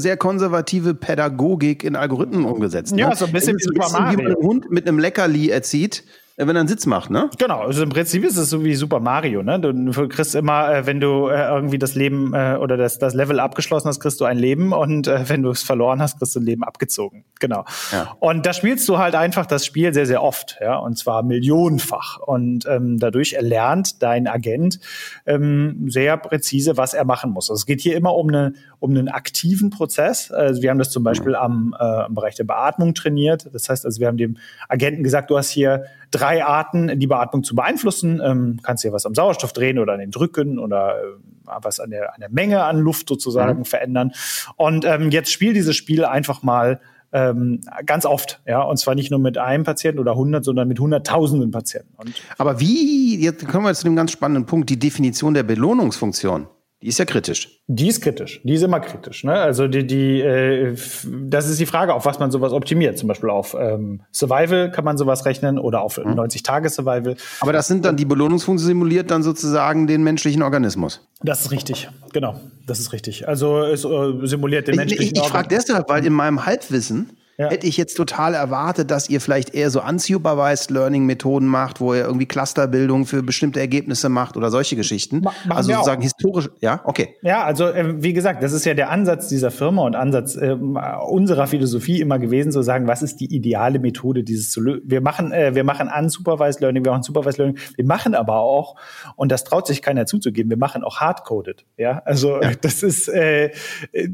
sehr 0.00 0.16
konservative 0.16 0.94
Pädagogik 0.94 1.84
in 1.84 1.96
Algorithmen 1.96 2.46
umgesetzt. 2.46 2.94
Ne? 2.94 3.02
Ja, 3.02 3.14
so 3.14 3.26
ein 3.26 3.32
bisschen, 3.32 3.58
wie, 3.58 3.68
ein 3.68 3.74
bisschen 3.74 4.10
wie 4.12 4.16
man 4.16 4.26
einen 4.26 4.34
Hund 4.36 4.70
mit 4.70 4.88
einem 4.88 4.98
Leckerli 4.98 5.50
erzieht 5.50 6.02
wenn 6.36 6.54
er 6.54 6.60
einen 6.60 6.68
Sitz 6.68 6.84
macht, 6.84 7.10
ne? 7.10 7.30
Genau, 7.38 7.60
also 7.60 7.82
im 7.82 7.88
Prinzip 7.88 8.22
ist 8.22 8.36
es 8.36 8.50
so 8.50 8.62
wie 8.62 8.74
Super 8.74 9.00
Mario, 9.00 9.42
ne? 9.42 9.58
Du 9.58 10.06
kriegst 10.08 10.34
immer, 10.34 10.70
äh, 10.70 10.86
wenn 10.86 11.00
du 11.00 11.28
äh, 11.28 11.48
irgendwie 11.48 11.78
das 11.78 11.94
Leben 11.94 12.34
äh, 12.34 12.58
oder 12.60 12.76
das, 12.76 12.98
das 12.98 13.14
Level 13.14 13.40
abgeschlossen 13.40 13.88
hast, 13.88 14.00
kriegst 14.00 14.20
du 14.20 14.26
ein 14.26 14.36
Leben 14.36 14.72
und 14.72 15.06
wenn 15.06 15.42
du 15.42 15.50
es 15.50 15.62
verloren 15.62 16.02
hast, 16.02 16.18
kriegst 16.18 16.36
du 16.36 16.40
ein 16.40 16.44
Leben 16.44 16.62
abgezogen. 16.62 17.24
Genau. 17.40 17.64
Ja. 17.90 18.16
Und 18.20 18.44
da 18.44 18.52
spielst 18.52 18.86
du 18.88 18.98
halt 18.98 19.14
einfach 19.14 19.46
das 19.46 19.64
Spiel 19.64 19.94
sehr, 19.94 20.04
sehr 20.04 20.22
oft, 20.22 20.58
ja, 20.60 20.76
und 20.76 20.98
zwar 20.98 21.22
millionenfach. 21.22 22.18
Und 22.18 22.66
ähm, 22.66 22.98
dadurch 22.98 23.32
erlernt 23.32 24.02
dein 24.02 24.26
Agent 24.26 24.80
ähm, 25.24 25.86
sehr 25.88 26.18
präzise, 26.18 26.76
was 26.76 26.92
er 26.92 27.04
machen 27.04 27.30
muss. 27.30 27.50
Also 27.50 27.60
es 27.60 27.66
geht 27.66 27.80
hier 27.80 27.96
immer 27.96 28.14
um, 28.14 28.28
eine, 28.28 28.52
um 28.78 28.90
einen 28.90 29.08
aktiven 29.08 29.70
Prozess. 29.70 30.30
Also 30.30 30.60
wir 30.60 30.70
haben 30.70 30.78
das 30.78 30.90
zum 30.90 31.02
Beispiel 31.02 31.34
am, 31.34 31.74
äh, 31.78 32.06
im 32.06 32.14
Bereich 32.14 32.34
der 32.34 32.44
Beatmung 32.44 32.94
trainiert. 32.94 33.48
Das 33.52 33.68
heißt 33.68 33.86
also, 33.86 34.00
wir 34.00 34.08
haben 34.08 34.18
dem 34.18 34.36
Agenten 34.68 35.02
gesagt, 35.02 35.30
du 35.30 35.38
hast 35.38 35.50
hier 35.50 35.84
drei 36.10 36.44
Arten, 36.44 36.98
die 36.98 37.06
Beatmung 37.06 37.44
zu 37.44 37.54
beeinflussen. 37.54 38.20
Ähm, 38.24 38.60
kannst 38.62 38.82
hier 38.82 38.92
was 38.92 39.06
am 39.06 39.14
Sauerstoff 39.14 39.52
drehen 39.52 39.78
oder 39.78 39.94
an 39.94 40.00
den 40.00 40.10
Drücken 40.10 40.58
oder 40.58 40.96
äh, 40.98 41.02
was 41.44 41.80
an 41.80 41.90
der, 41.90 42.14
an 42.14 42.20
der 42.20 42.30
Menge 42.30 42.64
an 42.64 42.78
Luft 42.78 43.08
sozusagen 43.08 43.60
mhm. 43.60 43.64
verändern. 43.64 44.12
Und 44.56 44.84
ähm, 44.84 45.10
jetzt 45.10 45.30
spiel 45.30 45.52
dieses 45.52 45.76
Spiel 45.76 46.04
einfach 46.04 46.42
mal 46.42 46.80
ähm, 47.12 47.60
ganz 47.84 48.04
oft, 48.04 48.40
ja, 48.46 48.62
und 48.62 48.78
zwar 48.78 48.94
nicht 48.94 49.10
nur 49.10 49.20
mit 49.20 49.38
einem 49.38 49.64
Patienten 49.64 50.00
oder 50.00 50.16
hundert, 50.16 50.44
sondern 50.44 50.68
mit 50.68 50.80
hunderttausenden 50.80 51.50
Patienten. 51.50 51.94
Und 51.96 52.14
Aber 52.36 52.60
wie, 52.60 53.22
jetzt 53.22 53.46
kommen 53.46 53.64
wir 53.64 53.74
zu 53.74 53.84
dem 53.84 53.96
ganz 53.96 54.10
spannenden 54.10 54.46
Punkt, 54.46 54.68
die 54.70 54.78
Definition 54.78 55.34
der 55.34 55.44
Belohnungsfunktion. 55.44 56.48
Die 56.82 56.88
ist 56.88 56.98
ja 56.98 57.06
kritisch. 57.06 57.62
Die 57.66 57.88
ist 57.88 58.02
kritisch. 58.02 58.42
Die 58.44 58.52
ist 58.52 58.62
immer 58.62 58.80
kritisch. 58.80 59.24
Ne? 59.24 59.32
Also 59.32 59.66
die, 59.66 59.86
die, 59.86 60.20
äh, 60.20 60.76
das 61.22 61.48
ist 61.48 61.58
die 61.58 61.64
Frage, 61.64 61.94
auf 61.94 62.04
was 62.04 62.18
man 62.18 62.30
sowas 62.30 62.52
optimiert. 62.52 62.98
Zum 62.98 63.08
Beispiel 63.08 63.30
auf 63.30 63.56
ähm, 63.58 64.02
Survival 64.12 64.70
kann 64.70 64.84
man 64.84 64.98
sowas 64.98 65.24
rechnen 65.24 65.58
oder 65.58 65.80
auf 65.80 65.96
mhm. 65.96 66.14
90 66.14 66.42
Tage 66.42 66.68
Survival. 66.68 67.16
Aber 67.40 67.52
das 67.54 67.66
sind 67.66 67.86
dann 67.86 67.96
die 67.96 68.04
Belohnungsfunktionen 68.04 68.66
simuliert 68.66 69.10
dann 69.10 69.22
sozusagen 69.22 69.86
den 69.86 70.02
menschlichen 70.02 70.42
Organismus. 70.42 71.08
Das 71.22 71.40
ist 71.40 71.50
richtig. 71.50 71.88
Genau, 72.12 72.38
das 72.66 72.78
ist 72.78 72.92
richtig. 72.92 73.26
Also 73.26 73.60
es 73.62 73.84
äh, 73.84 74.26
simuliert 74.26 74.68
den 74.68 74.76
menschlichen 74.76 75.04
ich, 75.04 75.12
ich, 75.12 75.18
ich 75.18 75.28
frage 75.28 75.48
deshalb, 75.48 75.88
weil 75.88 76.04
in 76.04 76.12
meinem 76.12 76.44
Halbwissen 76.44 77.15
ja. 77.38 77.50
Hätte 77.50 77.66
ich 77.66 77.76
jetzt 77.76 77.96
total 77.96 78.32
erwartet, 78.32 78.90
dass 78.90 79.10
ihr 79.10 79.20
vielleicht 79.20 79.54
eher 79.54 79.70
so 79.70 79.82
unsupervised 79.82 80.70
Learning 80.70 81.04
Methoden 81.04 81.46
macht, 81.46 81.80
wo 81.80 81.92
ihr 81.92 82.04
irgendwie 82.04 82.24
Clusterbildung 82.24 83.04
für 83.04 83.22
bestimmte 83.22 83.60
Ergebnisse 83.60 84.08
macht 84.08 84.38
oder 84.38 84.50
solche 84.50 84.74
Geschichten. 84.74 85.20
Ma 85.20 85.32
also 85.50 85.72
sozusagen 85.72 86.00
historisch, 86.00 86.48
ja, 86.60 86.80
okay. 86.84 87.16
Ja, 87.20 87.44
also 87.44 87.66
äh, 87.66 88.02
wie 88.02 88.14
gesagt, 88.14 88.42
das 88.42 88.52
ist 88.52 88.64
ja 88.64 88.72
der 88.72 88.90
Ansatz 88.90 89.28
dieser 89.28 89.50
Firma 89.50 89.82
und 89.82 89.96
Ansatz 89.96 90.36
äh, 90.36 90.52
unserer 90.52 91.46
Philosophie 91.46 92.00
immer 92.00 92.18
gewesen, 92.18 92.52
zu 92.52 92.62
sagen, 92.62 92.88
was 92.88 93.02
ist 93.02 93.20
die 93.20 93.34
ideale 93.34 93.80
Methode, 93.80 94.24
dieses 94.24 94.50
zu 94.50 94.62
lösen. 94.62 94.82
Wir 94.86 95.02
machen, 95.02 95.32
äh, 95.32 95.54
wir 95.54 95.64
machen 95.64 95.90
unsupervised 95.94 96.60
Learning, 96.60 96.84
wir 96.84 96.92
machen 96.92 97.02
supervised 97.02 97.38
Learning, 97.38 97.58
wir 97.76 97.84
machen 97.84 98.14
aber 98.14 98.40
auch, 98.40 98.76
und 99.14 99.30
das 99.30 99.44
traut 99.44 99.66
sich 99.66 99.82
keiner 99.82 100.06
zuzugeben, 100.06 100.48
wir 100.48 100.56
machen 100.56 100.82
auch 100.82 101.00
hardcoded. 101.00 101.66
Ja, 101.76 102.00
also 102.06 102.40
ja. 102.40 102.52
das 102.62 102.82
ist, 102.82 103.08
äh, 103.08 103.50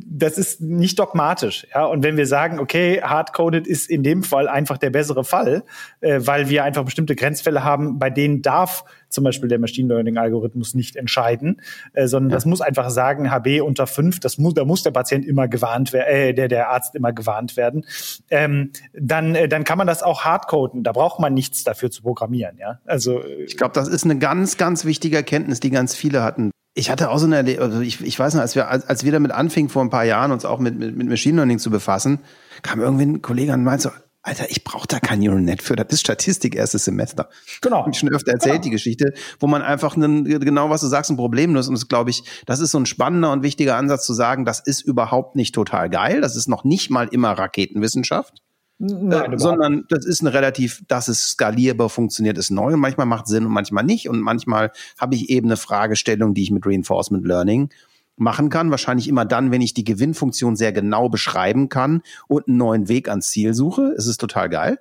das 0.04 0.38
ist 0.38 0.60
nicht 0.60 0.98
dogmatisch. 0.98 1.68
Ja, 1.72 1.86
und 1.86 2.02
wenn 2.02 2.16
wir 2.16 2.26
sagen, 2.26 2.58
okay, 2.58 3.00
hardcoded 3.12 3.66
ist 3.66 3.90
in 3.90 4.02
dem 4.02 4.22
Fall 4.22 4.48
einfach 4.48 4.78
der 4.78 4.90
bessere 4.90 5.24
Fall, 5.24 5.64
äh, 6.00 6.20
weil 6.22 6.48
wir 6.48 6.64
einfach 6.64 6.84
bestimmte 6.84 7.14
Grenzfälle 7.14 7.62
haben, 7.62 7.98
bei 7.98 8.10
denen 8.10 8.42
darf 8.42 8.84
zum 9.12 9.24
Beispiel 9.24 9.48
der 9.48 9.58
Machine 9.58 9.88
Learning 9.88 10.16
Algorithmus 10.16 10.74
nicht 10.74 10.96
entscheiden, 10.96 11.60
äh, 11.92 12.06
sondern 12.06 12.30
ja. 12.30 12.36
das 12.36 12.46
muss 12.46 12.60
einfach 12.60 12.90
sagen, 12.90 13.30
HB 13.30 13.60
unter 13.60 13.86
fünf, 13.86 14.20
das 14.20 14.38
muss, 14.38 14.54
da 14.54 14.64
muss 14.64 14.82
der 14.82 14.90
Patient 14.90 15.24
immer 15.24 15.48
gewarnt 15.48 15.92
werden, 15.92 16.08
äh, 16.08 16.34
der, 16.34 16.48
der 16.48 16.70
Arzt 16.70 16.94
immer 16.94 17.12
gewarnt 17.12 17.56
werden. 17.56 17.84
Ähm, 18.30 18.70
dann, 18.92 19.34
äh, 19.34 19.48
dann 19.48 19.64
kann 19.64 19.78
man 19.78 19.86
das 19.86 20.02
auch 20.02 20.24
hardcoden. 20.24 20.82
Da 20.82 20.92
braucht 20.92 21.20
man 21.20 21.34
nichts 21.34 21.64
dafür 21.64 21.90
zu 21.90 22.02
programmieren, 22.02 22.56
ja. 22.58 22.80
Also, 22.86 23.22
äh, 23.22 23.44
ich 23.44 23.56
glaube, 23.56 23.74
das 23.74 23.88
ist 23.88 24.04
eine 24.04 24.18
ganz, 24.18 24.56
ganz 24.56 24.84
wichtige 24.84 25.16
Erkenntnis, 25.16 25.60
die 25.60 25.70
ganz 25.70 25.94
viele 25.94 26.22
hatten. 26.22 26.50
Ich 26.74 26.90
hatte 26.90 27.10
auch 27.10 27.18
so 27.18 27.26
eine, 27.26 27.58
also 27.60 27.80
ich, 27.80 28.00
ich 28.00 28.18
weiß 28.18 28.34
noch, 28.34 28.40
als 28.40 28.54
wir, 28.54 28.68
als, 28.68 28.88
als 28.88 29.04
wir 29.04 29.12
damit 29.12 29.30
anfingen 29.30 29.68
vor 29.68 29.82
ein 29.82 29.90
paar 29.90 30.04
Jahren, 30.04 30.32
uns 30.32 30.46
auch 30.46 30.58
mit, 30.58 30.78
mit, 30.78 30.96
mit 30.96 31.06
Machine 31.06 31.36
Learning 31.36 31.58
zu 31.58 31.70
befassen, 31.70 32.20
kam 32.62 32.80
irgendwie 32.80 33.04
ein 33.04 33.22
Kollege 33.22 33.52
und 33.52 33.64
meinte 33.64 33.84
so, 33.84 33.90
Alter, 34.24 34.48
ich 34.50 34.62
brauche 34.62 34.86
da 34.86 35.00
kein 35.00 35.18
Neural 35.18 35.40
Net 35.40 35.62
für. 35.62 35.74
Das 35.74 35.88
ist 35.90 36.00
Statistik 36.00 36.54
erstes 36.54 36.84
Semester. 36.84 37.28
Genau. 37.60 37.88
Ich 37.90 37.98
schon 37.98 38.14
öfter 38.14 38.30
erzählt 38.30 38.54
genau. 38.54 38.64
die 38.64 38.70
Geschichte, 38.70 39.14
wo 39.40 39.48
man 39.48 39.62
einfach 39.62 39.96
einen, 39.96 40.24
genau 40.24 40.70
was 40.70 40.80
du 40.80 40.86
sagst, 40.86 41.10
ein 41.10 41.16
Problem 41.16 41.54
löst. 41.54 41.68
Und 41.68 41.74
das 41.74 41.88
glaube 41.88 42.10
ich, 42.10 42.22
das 42.46 42.60
ist 42.60 42.70
so 42.70 42.78
ein 42.78 42.86
spannender 42.86 43.32
und 43.32 43.42
wichtiger 43.42 43.76
Ansatz 43.76 44.06
zu 44.06 44.14
sagen, 44.14 44.44
das 44.44 44.60
ist 44.60 44.80
überhaupt 44.80 45.34
nicht 45.34 45.54
total 45.54 45.90
geil. 45.90 46.20
Das 46.20 46.36
ist 46.36 46.46
noch 46.46 46.62
nicht 46.62 46.88
mal 46.88 47.08
immer 47.08 47.32
Raketenwissenschaft. 47.32 48.42
Nein, 48.78 49.32
äh, 49.32 49.38
sondern 49.38 49.84
das 49.88 50.04
ist 50.04 50.20
eine 50.20 50.32
relativ, 50.32 50.82
dass 50.86 51.08
es 51.08 51.30
skalierbar 51.30 51.88
funktioniert, 51.88 52.38
ist 52.38 52.50
neu 52.50 52.74
und 52.74 52.80
manchmal 52.80 53.06
macht 53.06 53.26
Sinn 53.26 53.44
und 53.44 53.52
manchmal 53.52 53.84
nicht. 53.84 54.08
Und 54.08 54.20
manchmal 54.20 54.70
habe 54.98 55.16
ich 55.16 55.30
eben 55.30 55.48
eine 55.48 55.56
Fragestellung, 55.56 56.32
die 56.32 56.44
ich 56.44 56.52
mit 56.52 56.64
Reinforcement 56.64 57.26
Learning 57.26 57.70
machen 58.16 58.48
kann. 58.48 58.70
Wahrscheinlich 58.70 59.08
immer 59.08 59.24
dann, 59.24 59.50
wenn 59.50 59.60
ich 59.60 59.74
die 59.74 59.84
Gewinnfunktion 59.84 60.56
sehr 60.56 60.72
genau 60.72 61.08
beschreiben 61.08 61.68
kann 61.68 62.02
und 62.28 62.48
einen 62.48 62.56
neuen 62.56 62.88
Weg 62.88 63.08
ans 63.08 63.28
Ziel 63.28 63.54
suche. 63.54 63.94
Es 63.96 64.06
ist 64.06 64.20
total 64.20 64.48
geil. 64.48 64.78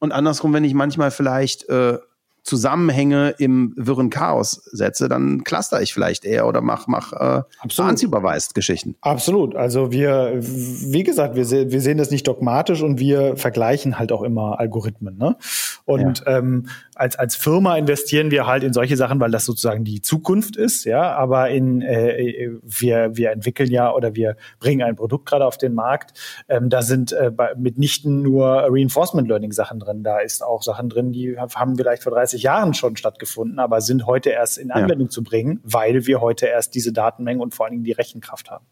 Und 0.00 0.12
andersrum, 0.12 0.52
wenn 0.52 0.64
ich 0.64 0.74
manchmal 0.74 1.10
vielleicht 1.10 1.68
äh, 1.68 1.98
Zusammenhänge 2.48 3.34
im 3.38 3.74
wirren 3.76 4.08
Chaos 4.08 4.62
setze, 4.72 5.08
dann 5.08 5.44
cluster 5.44 5.82
ich 5.82 5.92
vielleicht 5.92 6.24
eher 6.24 6.46
oder 6.46 6.62
mach, 6.62 6.86
mach 6.86 7.12
äh, 7.12 7.42
unsupervised 7.62 8.54
Geschichten. 8.54 8.96
Absolut. 9.02 9.54
Also 9.54 9.92
wir, 9.92 10.32
wie 10.40 11.02
gesagt, 11.02 11.34
wir, 11.34 11.44
se 11.44 11.70
wir 11.70 11.82
sehen 11.82 11.98
das 11.98 12.10
nicht 12.10 12.26
dogmatisch 12.26 12.80
und 12.80 12.98
wir 12.98 13.36
vergleichen 13.36 13.98
halt 13.98 14.12
auch 14.12 14.22
immer 14.22 14.58
Algorithmen. 14.58 15.18
Ne? 15.18 15.36
Und 15.84 16.22
ja. 16.24 16.38
ähm, 16.38 16.68
als, 16.98 17.16
als 17.16 17.36
Firma 17.36 17.76
investieren 17.76 18.32
wir 18.32 18.46
halt 18.46 18.64
in 18.64 18.72
solche 18.72 18.96
Sachen, 18.96 19.20
weil 19.20 19.30
das 19.30 19.44
sozusagen 19.44 19.84
die 19.84 20.02
Zukunft 20.02 20.56
ist, 20.56 20.84
ja. 20.84 21.14
Aber 21.14 21.48
in 21.48 21.80
äh, 21.80 22.50
wir, 22.62 23.16
wir 23.16 23.30
entwickeln 23.30 23.70
ja 23.70 23.94
oder 23.94 24.16
wir 24.16 24.36
bringen 24.58 24.82
ein 24.82 24.96
Produkt 24.96 25.26
gerade 25.26 25.46
auf 25.46 25.56
den 25.56 25.74
Markt. 25.74 26.18
Ähm, 26.48 26.70
da 26.70 26.82
sind 26.82 27.12
äh, 27.12 27.30
mitnichten 27.56 28.22
nur 28.22 28.66
Reinforcement 28.68 29.28
Learning 29.28 29.52
Sachen 29.52 29.78
drin. 29.78 30.02
Da 30.02 30.18
ist 30.18 30.42
auch 30.42 30.62
Sachen 30.62 30.88
drin, 30.88 31.12
die 31.12 31.38
haben 31.38 31.76
vielleicht 31.76 32.02
vor 32.02 32.12
30 32.12 32.42
Jahren 32.42 32.74
schon 32.74 32.96
stattgefunden, 32.96 33.60
aber 33.60 33.80
sind 33.80 34.06
heute 34.06 34.30
erst 34.30 34.58
in 34.58 34.72
Anwendung 34.72 35.06
ja. 35.06 35.10
zu 35.10 35.22
bringen, 35.22 35.60
weil 35.62 36.06
wir 36.06 36.20
heute 36.20 36.46
erst 36.46 36.74
diese 36.74 36.92
Datenmengen 36.92 37.40
und 37.40 37.54
vor 37.54 37.66
allen 37.66 37.74
Dingen 37.74 37.84
die 37.84 37.92
Rechenkraft 37.92 38.50
haben. 38.50 38.66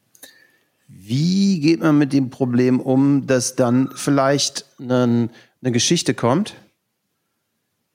Wie 0.89 1.61
geht 1.61 1.81
man 1.81 1.97
mit 1.97 2.13
dem 2.13 2.31
Problem 2.31 2.81
um, 2.81 3.27
dass 3.27 3.55
dann 3.55 3.91
vielleicht 3.95 4.65
eine, 4.81 5.29
eine 5.63 5.73
Geschichte 5.73 6.15
kommt, 6.15 6.55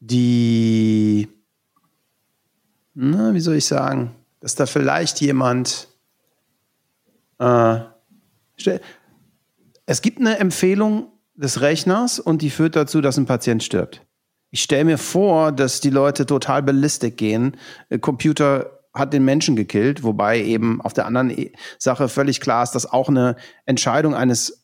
die, 0.01 1.29
na, 2.93 3.33
wie 3.33 3.39
soll 3.39 3.55
ich 3.55 3.65
sagen, 3.65 4.15
dass 4.39 4.55
da 4.55 4.65
vielleicht 4.65 5.21
jemand, 5.21 5.87
äh, 7.39 7.79
es 9.85 10.01
gibt 10.01 10.19
eine 10.19 10.39
Empfehlung 10.39 11.11
des 11.35 11.61
Rechners 11.61 12.19
und 12.19 12.41
die 12.41 12.49
führt 12.49 12.75
dazu, 12.75 12.99
dass 12.99 13.17
ein 13.17 13.25
Patient 13.25 13.63
stirbt. 13.63 14.01
Ich 14.49 14.63
stelle 14.63 14.85
mir 14.85 14.97
vor, 14.97 15.51
dass 15.51 15.79
die 15.79 15.89
Leute 15.89 16.25
total 16.25 16.63
ballistik 16.63 17.17
gehen. 17.17 17.55
Computer 18.01 18.79
hat 18.93 19.13
den 19.13 19.23
Menschen 19.23 19.55
gekillt, 19.55 20.03
wobei 20.03 20.43
eben 20.43 20.81
auf 20.81 20.93
der 20.93 21.05
anderen 21.05 21.29
e-, 21.29 21.53
Sache 21.77 22.09
völlig 22.09 22.41
klar 22.41 22.63
ist, 22.63 22.71
dass 22.71 22.91
auch 22.91 23.07
eine 23.07 23.37
Entscheidung 23.65 24.13
eines 24.13 24.60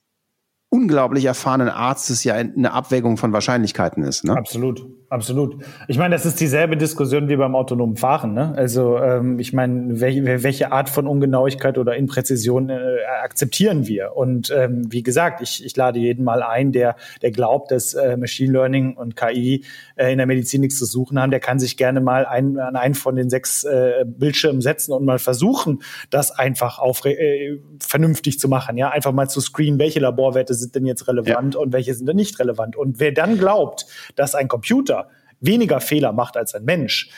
unglaublich 0.69 1.23
erfahrenen 1.23 1.69
Arztes 1.69 2.25
ja 2.25 2.34
eine 2.34 2.73
Abwägung 2.73 3.15
von 3.15 3.32
Wahrscheinlichkeiten 3.32 4.03
ist. 4.03 4.25
Ne? 4.25 4.36
Absolut, 4.36 4.86
absolut. 5.10 5.63
Ich 5.88 5.97
meine, 5.97 6.13
das 6.13 6.25
ist 6.25 6.41
dieselbe 6.41 6.75
Diskussion 6.75 7.30
wie 7.30 7.38
beim 7.38 7.56
autonomen 7.56 7.95
Fahren. 7.95 8.34
Ne? 8.34 8.53
Also 8.58 8.97
ähm, 8.97 9.39
ich 9.39 9.53
meine, 9.53 10.01
welche, 10.01 10.43
welche 10.43 10.73
Art 10.73 10.89
von 10.89 11.08
Ungenauigkeit 11.08 11.77
oder 11.77 11.95
Impräzision 11.95 12.69
äh, 12.69 12.97
akzeptieren 13.23 13.88
wir? 13.88 14.17
Und 14.17 14.53
ähm, 14.53 14.91
wie 14.91 15.03
gesagt, 15.03 15.41
ich, 15.41 15.63
ich 15.63 15.73
lade 15.77 15.99
jeden 15.99 16.25
mal 16.25 16.43
ein, 16.43 16.73
der, 16.73 16.97
der 17.21 17.32
glaubt, 17.32 17.71
dass 17.71 17.93
äh, 17.93 18.17
Machine 18.17 18.51
Learning 18.51 18.97
und 18.97 19.15
KI 19.15 19.63
äh, 19.95 20.12
in 20.12 20.17
der 20.17 20.27
Medizin 20.27 20.60
nichts 20.60 20.77
zu 20.77 20.86
suchen 20.86 21.17
haben, 21.17 21.32
der 21.32 21.39
kann 21.39 21.60
sich 21.60 21.77
gerne 21.77 22.01
mal 22.01 22.25
ein, 22.25 22.60
an 22.60 22.75
einen 22.75 22.95
von 22.95 23.15
den 23.15 23.30
sechs 23.30 23.63
äh, 23.63 24.03
Bildschirmen 24.06 24.60
setzen 24.60 24.91
und 24.91 25.06
mal 25.06 25.19
versuchen, 25.19 25.82
das 26.10 26.32
einfach 26.32 26.77
auf, 26.80 27.06
äh, 27.06 27.58
vernünftig 27.80 28.38
zu 28.38 28.49
machen. 28.49 28.75
Ja, 28.75 28.89
einfach 28.89 29.13
mal 29.13 29.30
zu 29.30 29.39
screenen, 29.39 29.80
welche 29.80 30.01
Laborwerte 30.01 30.57
sind 30.58 30.76
denn 30.76 30.86
jetzt 30.86 31.08
relevant 31.08 31.56
ja. 31.56 31.62
und 31.62 31.74
welche 31.74 31.93
sind 31.93 32.08
denn 32.08 32.15
nicht 32.17 32.39
relevant. 32.39 32.76
Und 32.76 33.00
wer 33.00 33.12
dann 33.12 33.38
glaubt, 33.38 33.86
dass 34.15 34.36
ein 34.36 34.48
Computer 34.48 35.08
weniger 35.39 35.80
Fehler 35.80 36.13
macht 36.13 36.36
als 36.36 36.56
ein 36.56 36.65
Mensch, 36.65 37.10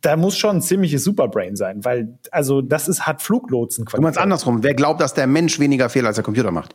da 0.00 0.16
muss 0.16 0.36
schon 0.36 0.56
ein 0.56 0.62
ziemliches 0.62 1.04
Superbrain 1.04 1.54
sein, 1.54 1.84
weil 1.84 2.18
also 2.30 2.62
das 2.62 2.88
ist 2.88 3.06
hat 3.06 3.22
Fluglotsen. 3.22 3.84
Du 3.84 4.00
meinst 4.00 4.18
andersrum, 4.18 4.62
wer 4.62 4.74
glaubt, 4.74 5.00
dass 5.00 5.14
der 5.14 5.26
Mensch 5.26 5.60
weniger 5.60 5.88
Fehler 5.88 6.08
als 6.08 6.16
der 6.16 6.24
Computer 6.24 6.50
macht? 6.50 6.74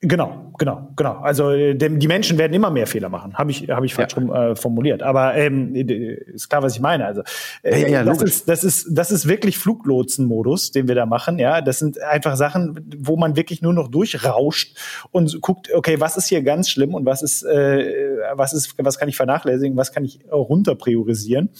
Genau, 0.00 0.52
genau, 0.58 0.92
genau. 0.94 1.14
Also 1.22 1.50
äh, 1.50 1.74
die 1.74 2.06
Menschen 2.06 2.38
werden 2.38 2.52
immer 2.52 2.70
mehr 2.70 2.86
Fehler 2.86 3.08
machen, 3.08 3.36
habe 3.36 3.50
ich 3.50 3.68
habe 3.68 3.84
ich 3.84 3.94
falsch 3.94 4.12
ja. 4.12 4.22
rum, 4.22 4.32
äh, 4.32 4.54
formuliert. 4.54 5.02
Aber 5.02 5.34
ähm, 5.34 5.74
ist 5.74 6.48
klar, 6.48 6.62
was 6.62 6.76
ich 6.76 6.80
meine. 6.80 7.04
Also 7.04 7.22
äh, 7.64 7.82
ja, 7.82 7.88
ja, 7.88 8.04
das 8.04 8.22
ist 8.22 8.48
das 8.48 8.62
ist 8.62 8.86
das 8.92 9.10
ist 9.10 9.26
wirklich 9.26 9.58
Fluglotsenmodus, 9.58 10.70
den 10.70 10.86
wir 10.86 10.94
da 10.94 11.04
machen. 11.04 11.40
Ja, 11.40 11.62
das 11.62 11.80
sind 11.80 12.00
einfach 12.00 12.36
Sachen, 12.36 12.78
wo 12.96 13.16
man 13.16 13.34
wirklich 13.34 13.60
nur 13.60 13.72
noch 13.72 13.88
durchrauscht 13.88 14.76
und 15.10 15.40
guckt, 15.40 15.74
okay, 15.74 15.98
was 15.98 16.16
ist 16.16 16.28
hier 16.28 16.42
ganz 16.42 16.70
schlimm 16.70 16.94
und 16.94 17.04
was 17.04 17.22
ist 17.22 17.42
äh, 17.42 18.14
was 18.34 18.52
ist 18.52 18.76
was 18.78 19.00
kann 19.00 19.08
ich 19.08 19.16
vernachlässigen, 19.16 19.76
was 19.76 19.90
kann 19.90 20.04
ich 20.04 20.20
runter 20.30 20.76
priorisieren 20.76 21.50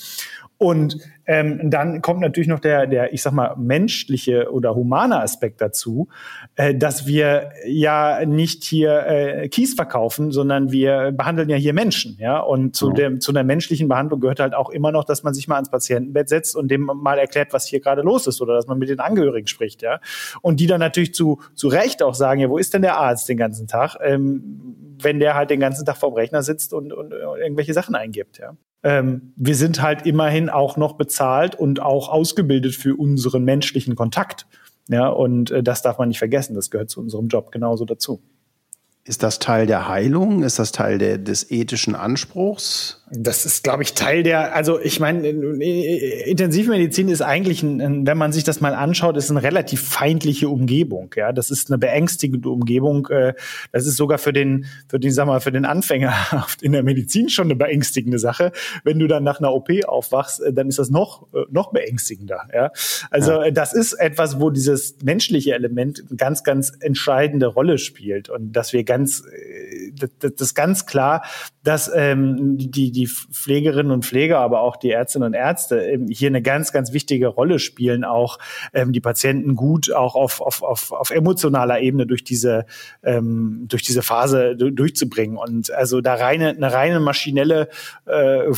und 0.59 0.99
ähm, 1.25 1.71
dann 1.71 2.03
kommt 2.03 2.21
natürlich 2.21 2.49
noch 2.49 2.59
der, 2.59 2.89
der, 2.89 3.13
ich 3.13 3.23
sag 3.23 3.33
mal, 3.33 3.55
menschliche 3.57 4.51
oder 4.51 4.75
humane 4.75 5.21
Aspekt 5.21 5.61
dazu, 5.61 6.09
äh, 6.57 6.75
dass 6.75 7.07
wir 7.07 7.51
ja 7.65 8.27
nicht 8.27 8.65
hier 8.65 9.07
äh, 9.07 9.49
Kies 9.49 9.75
verkaufen, 9.75 10.33
sondern 10.33 10.73
wir 10.73 11.13
behandeln 11.13 11.49
ja 11.49 11.57
hier 11.57 11.75
Menschen, 11.75 12.17
ja. 12.19 12.41
Und 12.41 12.75
zu, 12.75 12.91
dem, 12.91 13.21
zu 13.21 13.31
einer 13.31 13.45
menschlichen 13.45 13.87
Behandlung 13.87 14.19
gehört 14.19 14.41
halt 14.41 14.55
auch 14.55 14.71
immer 14.71 14.91
noch, 14.91 15.05
dass 15.05 15.23
man 15.23 15.33
sich 15.33 15.47
mal 15.47 15.55
ans 15.55 15.71
Patientenbett 15.71 16.29
setzt 16.29 16.57
und 16.57 16.69
dem 16.69 16.83
mal 16.83 17.19
erklärt, 17.19 17.53
was 17.53 17.67
hier 17.67 17.79
gerade 17.79 18.03
los 18.03 18.27
ist 18.27 18.41
oder 18.41 18.55
dass 18.55 18.67
man 18.67 18.79
mit 18.79 18.89
den 18.89 18.99
Angehörigen 18.99 19.47
spricht, 19.47 19.81
ja. 19.81 20.01
Und 20.43 20.59
die 20.59 20.67
dann 20.67 20.81
natürlich 20.81 21.15
zu, 21.15 21.41
zu 21.55 21.69
Recht 21.69 22.03
auch 22.03 22.15
sagen, 22.15 22.41
ja, 22.41 22.51
wo 22.51 22.59
ist 22.59 22.75
denn 22.75 22.83
der 22.83 22.97
Arzt 22.97 23.29
den 23.29 23.37
ganzen 23.37 23.69
Tag, 23.69 23.97
ähm, 24.03 24.97
wenn 25.01 25.21
der 25.21 25.37
halt 25.37 25.51
den 25.51 25.61
ganzen 25.61 25.87
Tag 25.87 25.99
vorm 25.99 26.15
Rechner 26.15 26.43
sitzt 26.43 26.73
und, 26.73 26.93
und, 26.93 27.15
und 27.15 27.39
irgendwelche 27.39 27.75
Sachen 27.75 27.95
eingibt, 27.95 28.39
ja 28.39 28.57
ähm, 28.83 29.33
wir 29.37 29.55
sind 29.55 29.83
halt 29.83 30.07
immerhin 30.07 30.49
auch 30.49 30.77
noch 30.77 30.95
bezahlt 30.95 31.55
und 31.55 31.81
auch 31.81 32.09
ausgebildet 32.09 32.75
für 32.75 32.97
unseren 32.97 33.45
menschlichen 33.45 33.97
Kontakt. 33.97 34.47
Ja, 34.89 35.09
und 35.09 35.51
äh, 35.51 35.63
das 35.63 35.83
darf 35.83 35.99
man 35.99 36.09
nicht 36.09 36.19
vergessen. 36.19 36.55
Das 36.55 36.71
gehört 36.71 36.91
zu 36.91 37.01
unserem 37.01 37.29
Job 37.29 37.53
genauso 37.53 37.85
dazu. 37.85 38.23
Ist 39.09 39.23
das 39.23 39.39
Teil 39.39 39.67
der 39.67 39.89
Heilung? 39.89 40.43
Ist 40.43 40.59
das 40.59 40.71
Teil 40.71 40.99
der, 40.99 41.17
des 41.17 41.51
ethischen 41.51 41.95
Anspruchs? 41.95 43.03
Das 43.11 43.47
ist, 43.47 43.65
glaube 43.65 43.83
ich, 43.83 43.95
Teil 43.95 44.23
der, 44.23 44.55
also 44.55 44.79
ich 44.79 45.01
meine, 45.01 45.27
Intensivmedizin 45.27 47.09
ist 47.09 47.23
eigentlich, 47.23 47.63
ein, 47.63 48.07
wenn 48.07 48.19
man 48.19 48.33
sich 48.33 48.45
das 48.45 48.61
mal 48.61 48.75
anschaut, 48.75 49.17
ist 49.17 49.31
eine 49.31 49.43
relativ 49.43 49.81
feindliche 49.81 50.51
Umgebung. 50.51 51.11
Ja, 51.17 51.33
das 51.33 51.51
ist 51.51 51.71
eine 51.71 51.79
beängstigende 51.79 52.51
Umgebung. 52.51 53.07
Äh, 53.07 53.33
das 53.73 53.87
ist 53.87 53.97
sogar 53.97 54.19
für 54.19 54.35
den, 54.35 54.67
für 54.89 55.01
den, 55.01 55.11
sag 55.11 55.27
mal, 55.27 55.41
für 55.41 55.53
den 55.53 55.65
Anfänger 55.65 56.13
in 56.61 56.73
der 56.73 56.83
Medizin 56.83 57.31
schon 57.31 57.47
eine 57.47 57.57
beängstigende 57.57 58.19
Sache. 58.19 58.53
Wenn 58.85 58.99
du 58.99 59.07
dann 59.07 59.25
nach 59.25 59.39
einer 59.39 59.55
OP 59.55 59.71
aufwachst, 59.87 60.43
äh, 60.43 60.53
dann 60.53 60.69
ist 60.69 60.79
das 60.79 60.91
noch, 60.91 61.33
äh, 61.33 61.45
noch 61.51 61.73
beängstigender. 61.73 62.43
Ja, 62.53 62.73
also 63.11 63.43
ja. 63.43 63.51
das 63.53 63.73
ist 63.73 63.95
etwas, 63.95 64.39
wo 64.39 64.51
dieses 64.51 64.97
menschliche 65.03 65.55
Element 65.55 66.05
eine 66.07 66.17
ganz, 66.19 66.45
ganz 66.45 66.73
entscheidende 66.81 67.47
Rolle 67.47 67.79
spielt 67.79 68.29
und 68.29 68.53
dass 68.53 68.75
wir 68.75 68.85
ganz, 68.85 68.98
das, 68.99 70.35
das 70.37 70.55
ganz 70.55 70.87
klar, 70.87 71.23
dass 71.63 71.91
ähm, 71.95 72.57
die 72.59 72.91
die 72.93 73.07
Pflegerinnen 73.07 73.93
und 73.93 74.05
Pfleger, 74.05 74.39
aber 74.39 74.61
auch 74.61 74.77
die 74.77 74.91
Ärztinnen 74.91 75.27
und 75.27 75.35
Ärzte 75.35 75.81
ähm, 75.81 76.09
hier 76.09 76.29
eine 76.29 76.43
ganz, 76.43 76.73
ganz 76.73 76.93
wichtige 76.93 77.27
Rolle 77.27 77.59
spielen, 77.59 78.05
auch 78.05 78.39
ähm, 78.73 78.93
die 78.93 79.01
Patienten 79.01 79.55
gut 79.55 79.93
auch 79.93 80.15
auf, 80.15 80.41
auf, 80.41 80.63
auf, 80.63 80.93
auf 80.93 81.11
emotionaler 81.11 81.81
Ebene 81.81 82.07
durch 82.07 82.25
diese, 82.25 82.67
ähm, 83.03 83.67
durch 83.69 83.83
diese 83.83 84.03
Phase 84.03 84.57
durchzubringen. 84.57 85.37
Und 85.37 85.71
also 85.71 86.01
da 86.01 86.15
reine, 86.15 86.51
eine 86.51 86.73
reine 86.73 87.01
maschinelle 87.01 87.69
äh, 88.07 88.53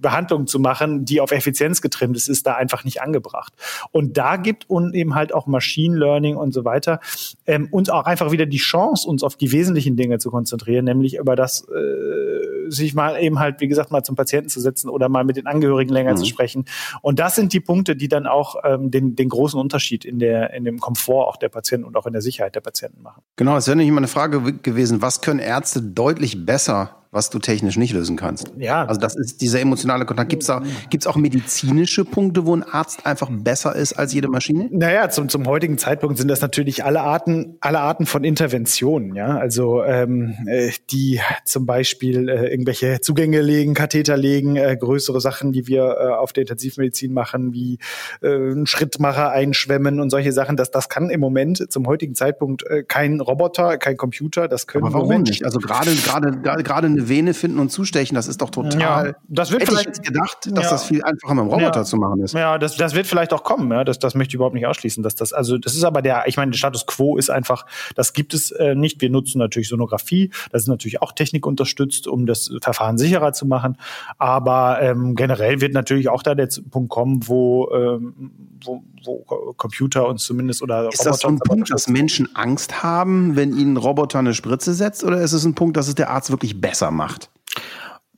Behandlung 0.00 0.46
zu 0.46 0.58
machen, 0.58 1.04
die 1.04 1.20
auf 1.20 1.32
Effizienz 1.32 1.80
getrimmt 1.82 2.16
ist, 2.16 2.28
ist 2.28 2.46
da 2.46 2.54
einfach 2.54 2.84
nicht 2.84 3.02
angebracht. 3.02 3.52
Und 3.92 4.16
da 4.16 4.36
gibt 4.36 4.68
uns 4.68 4.94
eben 4.94 5.14
halt 5.14 5.32
auch 5.32 5.46
Machine 5.46 5.96
Learning 5.96 6.36
und 6.36 6.52
so 6.52 6.64
weiter 6.64 7.00
ähm, 7.46 7.68
uns 7.70 7.88
auch 7.90 8.04
einfach 8.04 8.32
wieder 8.32 8.46
die 8.46 8.58
Chance, 8.58 9.08
uns 9.08 9.22
auf 9.22 9.36
die 9.36 9.52
wesentlichen 9.52 9.96
Dinge 9.96 10.18
zu 10.18 10.30
konzentrieren, 10.30 10.84
nämlich 10.84 11.16
über 11.16 11.36
das 11.36 11.66
äh, 11.68 12.70
sich 12.70 12.94
mal 12.94 13.20
eben 13.20 13.38
halt, 13.38 13.60
wie 13.60 13.68
gesagt, 13.68 13.90
mal 13.90 14.02
zum 14.02 14.16
Patienten 14.16 14.48
zu 14.48 14.60
setzen 14.60 14.88
oder 14.88 15.08
mal 15.08 15.24
mit 15.24 15.36
den 15.36 15.46
Angehörigen 15.46 15.92
länger 15.92 16.12
mhm. 16.12 16.16
zu 16.16 16.24
sprechen. 16.24 16.64
Und 17.02 17.18
das 17.18 17.34
sind 17.34 17.52
die 17.52 17.60
Punkte, 17.60 17.96
die 17.96 18.08
dann 18.08 18.26
auch 18.26 18.56
ähm, 18.64 18.90
den, 18.90 19.16
den 19.16 19.28
großen 19.28 19.58
Unterschied 19.58 20.04
in 20.04 20.18
der 20.18 20.52
in 20.52 20.64
dem 20.64 20.78
Komfort 20.78 21.26
auch 21.26 21.36
der 21.36 21.48
Patienten 21.48 21.86
und 21.86 21.96
auch 21.96 22.06
in 22.06 22.12
der 22.12 22.22
Sicherheit 22.22 22.54
der 22.54 22.60
Patienten 22.60 23.02
machen. 23.02 23.22
Genau, 23.36 23.54
das 23.54 23.66
wäre 23.66 23.76
nämlich 23.76 23.92
mal 23.92 23.98
eine 23.98 24.08
Frage 24.08 24.52
gewesen, 24.54 25.02
was 25.02 25.20
können 25.20 25.40
Ärzte 25.40 25.82
deutlich 25.82 26.46
besser 26.46 26.99
was 27.12 27.28
du 27.28 27.40
technisch 27.40 27.76
nicht 27.76 27.92
lösen 27.92 28.16
kannst. 28.16 28.52
Ja. 28.56 28.84
Also 28.86 29.00
das 29.00 29.16
ist 29.16 29.40
dieser 29.40 29.60
emotionale 29.60 30.04
Kontakt. 30.04 30.28
Gibt 30.28 30.44
es 30.44 30.50
auch, 30.50 30.62
gibt's 30.90 31.08
auch 31.08 31.16
medizinische 31.16 32.04
Punkte, 32.04 32.46
wo 32.46 32.54
ein 32.54 32.62
Arzt 32.62 33.04
einfach 33.04 33.28
besser 33.30 33.74
ist 33.74 33.94
als 33.94 34.14
jede 34.14 34.28
Maschine? 34.28 34.68
Naja, 34.70 35.10
zum, 35.10 35.28
zum 35.28 35.46
heutigen 35.46 35.76
Zeitpunkt 35.76 36.18
sind 36.18 36.28
das 36.28 36.40
natürlich 36.40 36.84
alle 36.84 37.00
Arten, 37.00 37.56
alle 37.60 37.80
Arten 37.80 38.06
von 38.06 38.22
Interventionen. 38.22 39.16
Ja, 39.16 39.38
also 39.38 39.82
ähm, 39.82 40.36
äh, 40.46 40.70
die 40.90 41.20
zum 41.44 41.66
Beispiel 41.66 42.28
äh, 42.28 42.46
irgendwelche 42.48 43.00
Zugänge 43.00 43.40
legen, 43.40 43.74
Katheter 43.74 44.16
legen, 44.16 44.54
äh, 44.54 44.76
größere 44.78 45.20
Sachen, 45.20 45.50
die 45.50 45.66
wir 45.66 45.82
äh, 45.82 46.12
auf 46.12 46.32
der 46.32 46.42
Intensivmedizin 46.42 47.12
machen, 47.12 47.52
wie 47.52 47.78
äh, 48.22 48.28
einen 48.28 48.66
Schrittmacher 48.66 49.30
einschwemmen 49.30 49.98
und 49.98 50.10
solche 50.10 50.30
Sachen. 50.30 50.56
Das, 50.56 50.70
das 50.70 50.88
kann 50.88 51.10
im 51.10 51.18
Moment 51.18 51.72
zum 51.72 51.88
heutigen 51.88 52.14
Zeitpunkt 52.14 52.64
äh, 52.66 52.84
kein 52.84 53.20
Roboter, 53.20 53.78
kein 53.78 53.96
Computer. 53.96 54.46
Das 54.46 54.68
können 54.68 54.84
Aber 54.84 54.94
warum 54.94 55.22
nicht? 55.22 55.44
Also 55.44 55.58
gerade 55.58 55.92
gerade 55.96 56.62
gerade 56.62 56.86
eine 56.86 56.99
Vene 57.08 57.34
finden 57.34 57.58
und 57.58 57.70
zustechen, 57.70 58.14
das 58.14 58.28
ist 58.28 58.40
doch 58.40 58.50
total. 58.50 58.80
Ja, 58.80 59.12
das 59.28 59.50
wird 59.50 59.64
vielleicht 59.64 59.98
ich 59.98 60.02
gedacht, 60.02 60.48
dass 60.50 60.64
ja. 60.64 60.70
das 60.70 60.84
viel 60.84 61.02
einfacher 61.02 61.34
mit 61.34 61.44
dem 61.44 61.48
Roboter 61.48 61.80
ja. 61.80 61.84
zu 61.84 61.96
machen 61.96 62.22
ist. 62.22 62.34
Ja, 62.34 62.58
das, 62.58 62.76
das 62.76 62.94
wird 62.94 63.06
vielleicht 63.06 63.32
auch 63.32 63.44
kommen. 63.44 63.70
Ja, 63.70 63.84
das, 63.84 63.98
das 63.98 64.14
möchte 64.14 64.32
ich 64.32 64.34
überhaupt 64.34 64.54
nicht 64.54 64.66
ausschließen, 64.66 65.02
dass 65.02 65.14
das 65.14 65.32
also 65.32 65.58
das 65.58 65.74
ist 65.74 65.84
aber 65.84 66.02
der, 66.02 66.24
ich 66.26 66.36
meine, 66.36 66.50
der 66.50 66.58
Status 66.58 66.86
Quo 66.86 67.16
ist 67.16 67.30
einfach, 67.30 67.66
das 67.94 68.12
gibt 68.12 68.34
es 68.34 68.50
äh, 68.50 68.74
nicht. 68.74 69.00
Wir 69.00 69.10
nutzen 69.10 69.38
natürlich 69.38 69.68
Sonographie, 69.68 70.30
das 70.50 70.62
ist 70.62 70.68
natürlich 70.68 71.02
auch 71.02 71.12
Technik 71.12 71.46
unterstützt, 71.46 72.06
um 72.06 72.26
das 72.26 72.50
Verfahren 72.60 72.98
sicherer 72.98 73.32
zu 73.32 73.46
machen. 73.46 73.76
Aber 74.18 74.80
ähm, 74.80 75.14
generell 75.14 75.60
wird 75.60 75.74
natürlich 75.74 76.08
auch 76.08 76.22
da 76.22 76.34
der 76.34 76.48
Punkt 76.70 76.90
kommen, 76.90 77.26
wo 77.26 77.70
ähm, 77.72 78.30
wo, 78.64 78.82
wo 79.04 79.54
Computer 79.54 80.06
uns 80.06 80.24
zumindest 80.24 80.62
oder 80.62 80.88
ist 80.88 81.00
Roboter 81.00 81.10
das 81.10 81.20
so 81.20 81.28
ein 81.28 81.38
Punkt, 81.38 81.70
dass 81.70 81.88
Menschen 81.88 82.34
Angst 82.34 82.82
haben, 82.82 83.36
wenn 83.36 83.56
ihnen 83.56 83.76
Roboter 83.76 84.18
eine 84.18 84.34
Spritze 84.34 84.74
setzt, 84.74 85.04
oder 85.04 85.20
ist 85.20 85.32
es 85.32 85.44
ein 85.44 85.54
Punkt, 85.54 85.76
dass 85.76 85.88
es 85.88 85.94
der 85.94 86.10
Arzt 86.10 86.30
wirklich 86.30 86.60
besser 86.60 86.89
macht? 86.90 87.30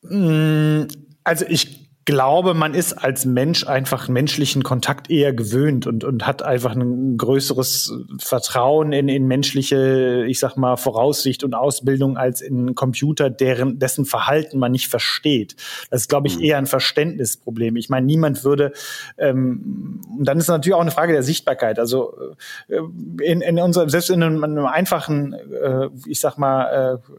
Mm, 0.02 0.84
also 1.24 1.44
ich 1.48 1.82
glaube, 2.04 2.54
man 2.54 2.74
ist 2.74 2.94
als 2.94 3.24
Mensch 3.24 3.66
einfach 3.66 4.08
menschlichen 4.08 4.62
Kontakt 4.62 5.10
eher 5.10 5.32
gewöhnt 5.32 5.86
und, 5.86 6.04
und 6.04 6.26
hat 6.26 6.42
einfach 6.42 6.74
ein 6.74 7.16
größeres 7.16 7.92
Vertrauen 8.18 8.92
in, 8.92 9.08
in 9.08 9.26
menschliche, 9.26 10.24
ich 10.26 10.40
sag 10.40 10.56
mal, 10.56 10.76
Voraussicht 10.76 11.44
und 11.44 11.54
Ausbildung 11.54 12.16
als 12.16 12.40
in 12.40 12.74
Computer, 12.74 13.30
deren, 13.30 13.78
dessen 13.78 14.04
Verhalten 14.04 14.58
man 14.58 14.72
nicht 14.72 14.88
versteht. 14.88 15.54
Das 15.90 16.02
ist, 16.02 16.08
glaube 16.08 16.26
ich, 16.26 16.38
mhm. 16.38 16.42
eher 16.42 16.58
ein 16.58 16.66
Verständnisproblem. 16.66 17.76
Ich 17.76 17.88
meine, 17.88 18.06
niemand 18.06 18.42
würde, 18.42 18.72
ähm, 19.18 20.00
und 20.18 20.26
dann 20.26 20.38
ist 20.38 20.48
natürlich 20.48 20.74
auch 20.74 20.80
eine 20.80 20.90
Frage 20.90 21.12
der 21.12 21.22
Sichtbarkeit. 21.22 21.78
Also 21.78 22.14
äh, 22.68 22.78
in, 23.22 23.42
in 23.42 23.60
unserem, 23.60 23.88
selbst 23.88 24.10
in 24.10 24.22
einem, 24.22 24.42
einem 24.42 24.66
einfachen, 24.66 25.34
äh, 25.34 25.88
ich 26.06 26.18
sag 26.18 26.36
mal, 26.36 26.98
äh, 27.06 27.12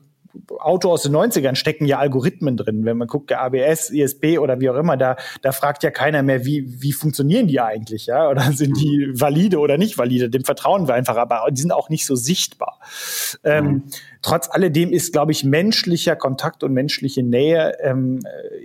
Auto 0.59 0.91
aus 0.91 1.03
den 1.03 1.15
90ern 1.15 1.55
stecken 1.55 1.85
ja 1.85 1.99
Algorithmen 1.99 2.57
drin. 2.57 2.85
Wenn 2.85 2.97
man 2.97 3.07
guckt, 3.07 3.29
der 3.29 3.41
ABS, 3.41 3.89
ISP 3.89 4.39
oder 4.39 4.59
wie 4.59 4.69
auch 4.69 4.75
immer, 4.75 4.97
da, 4.97 5.15
da 5.41 5.51
fragt 5.51 5.83
ja 5.83 5.91
keiner 5.91 6.23
mehr, 6.23 6.45
wie, 6.45 6.81
wie 6.81 6.93
funktionieren 6.93 7.47
die 7.47 7.59
eigentlich, 7.59 8.07
ja? 8.07 8.29
Oder 8.29 8.51
sind 8.53 8.79
die 8.79 9.09
valide 9.13 9.59
oder 9.59 9.77
nicht 9.77 9.97
valide? 9.97 10.29
Dem 10.29 10.43
vertrauen 10.43 10.87
wir 10.87 10.95
einfach, 10.95 11.17
aber 11.17 11.47
die 11.51 11.61
sind 11.61 11.71
auch 11.71 11.89
nicht 11.89 12.05
so 12.05 12.15
sichtbar. 12.15 12.79
Ähm, 13.43 13.65
mhm. 13.65 13.83
Trotz 14.21 14.49
alledem 14.49 14.91
ist, 14.91 15.11
glaube 15.13 15.31
ich, 15.31 15.43
menschlicher 15.43 16.15
Kontakt 16.15 16.63
und 16.63 16.73
menschliche 16.73 17.23
Nähe 17.23 17.77
ähm, 17.81 18.19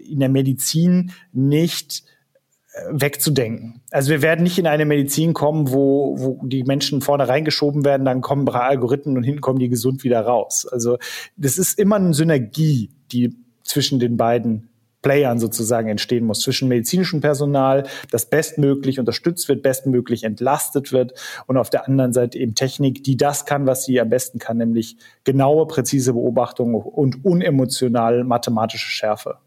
in 0.08 0.20
der 0.20 0.28
Medizin 0.28 1.12
nicht 1.32 2.04
wegzudenken. 2.90 3.80
Also 3.90 4.10
wir 4.10 4.22
werden 4.22 4.42
nicht 4.42 4.58
in 4.58 4.66
eine 4.66 4.84
Medizin 4.84 5.34
kommen, 5.34 5.72
wo, 5.72 6.16
wo 6.18 6.40
die 6.46 6.64
Menschen 6.64 7.00
vorne 7.00 7.28
reingeschoben 7.28 7.84
werden, 7.84 8.04
dann 8.04 8.20
kommen 8.20 8.46
drei 8.46 8.60
Algorithmen 8.60 9.16
und 9.16 9.22
hinten 9.22 9.40
kommen 9.40 9.58
die 9.58 9.68
gesund 9.68 10.04
wieder 10.04 10.20
raus. 10.20 10.66
Also 10.70 10.98
das 11.36 11.58
ist 11.58 11.78
immer 11.78 11.96
eine 11.96 12.14
Synergie, 12.14 12.90
die 13.12 13.36
zwischen 13.62 13.98
den 13.98 14.16
beiden 14.16 14.68
Playern 15.02 15.38
sozusagen 15.38 15.88
entstehen 15.88 16.24
muss, 16.26 16.40
zwischen 16.40 16.68
medizinischem 16.68 17.20
Personal, 17.20 17.86
das 18.10 18.26
bestmöglich 18.26 18.98
unterstützt 18.98 19.48
wird, 19.48 19.62
bestmöglich 19.62 20.24
entlastet 20.24 20.92
wird 20.92 21.12
und 21.46 21.56
auf 21.56 21.70
der 21.70 21.86
anderen 21.86 22.12
Seite 22.12 22.38
eben 22.38 22.54
Technik, 22.54 23.04
die 23.04 23.16
das 23.16 23.46
kann, 23.46 23.66
was 23.66 23.84
sie 23.84 24.00
am 24.00 24.10
besten 24.10 24.38
kann, 24.38 24.56
nämlich 24.56 24.96
genaue, 25.24 25.66
präzise 25.66 26.14
Beobachtung 26.14 26.74
und 26.74 27.24
unemotional 27.24 28.24
mathematische 28.24 28.90
Schärfe. 28.90 29.38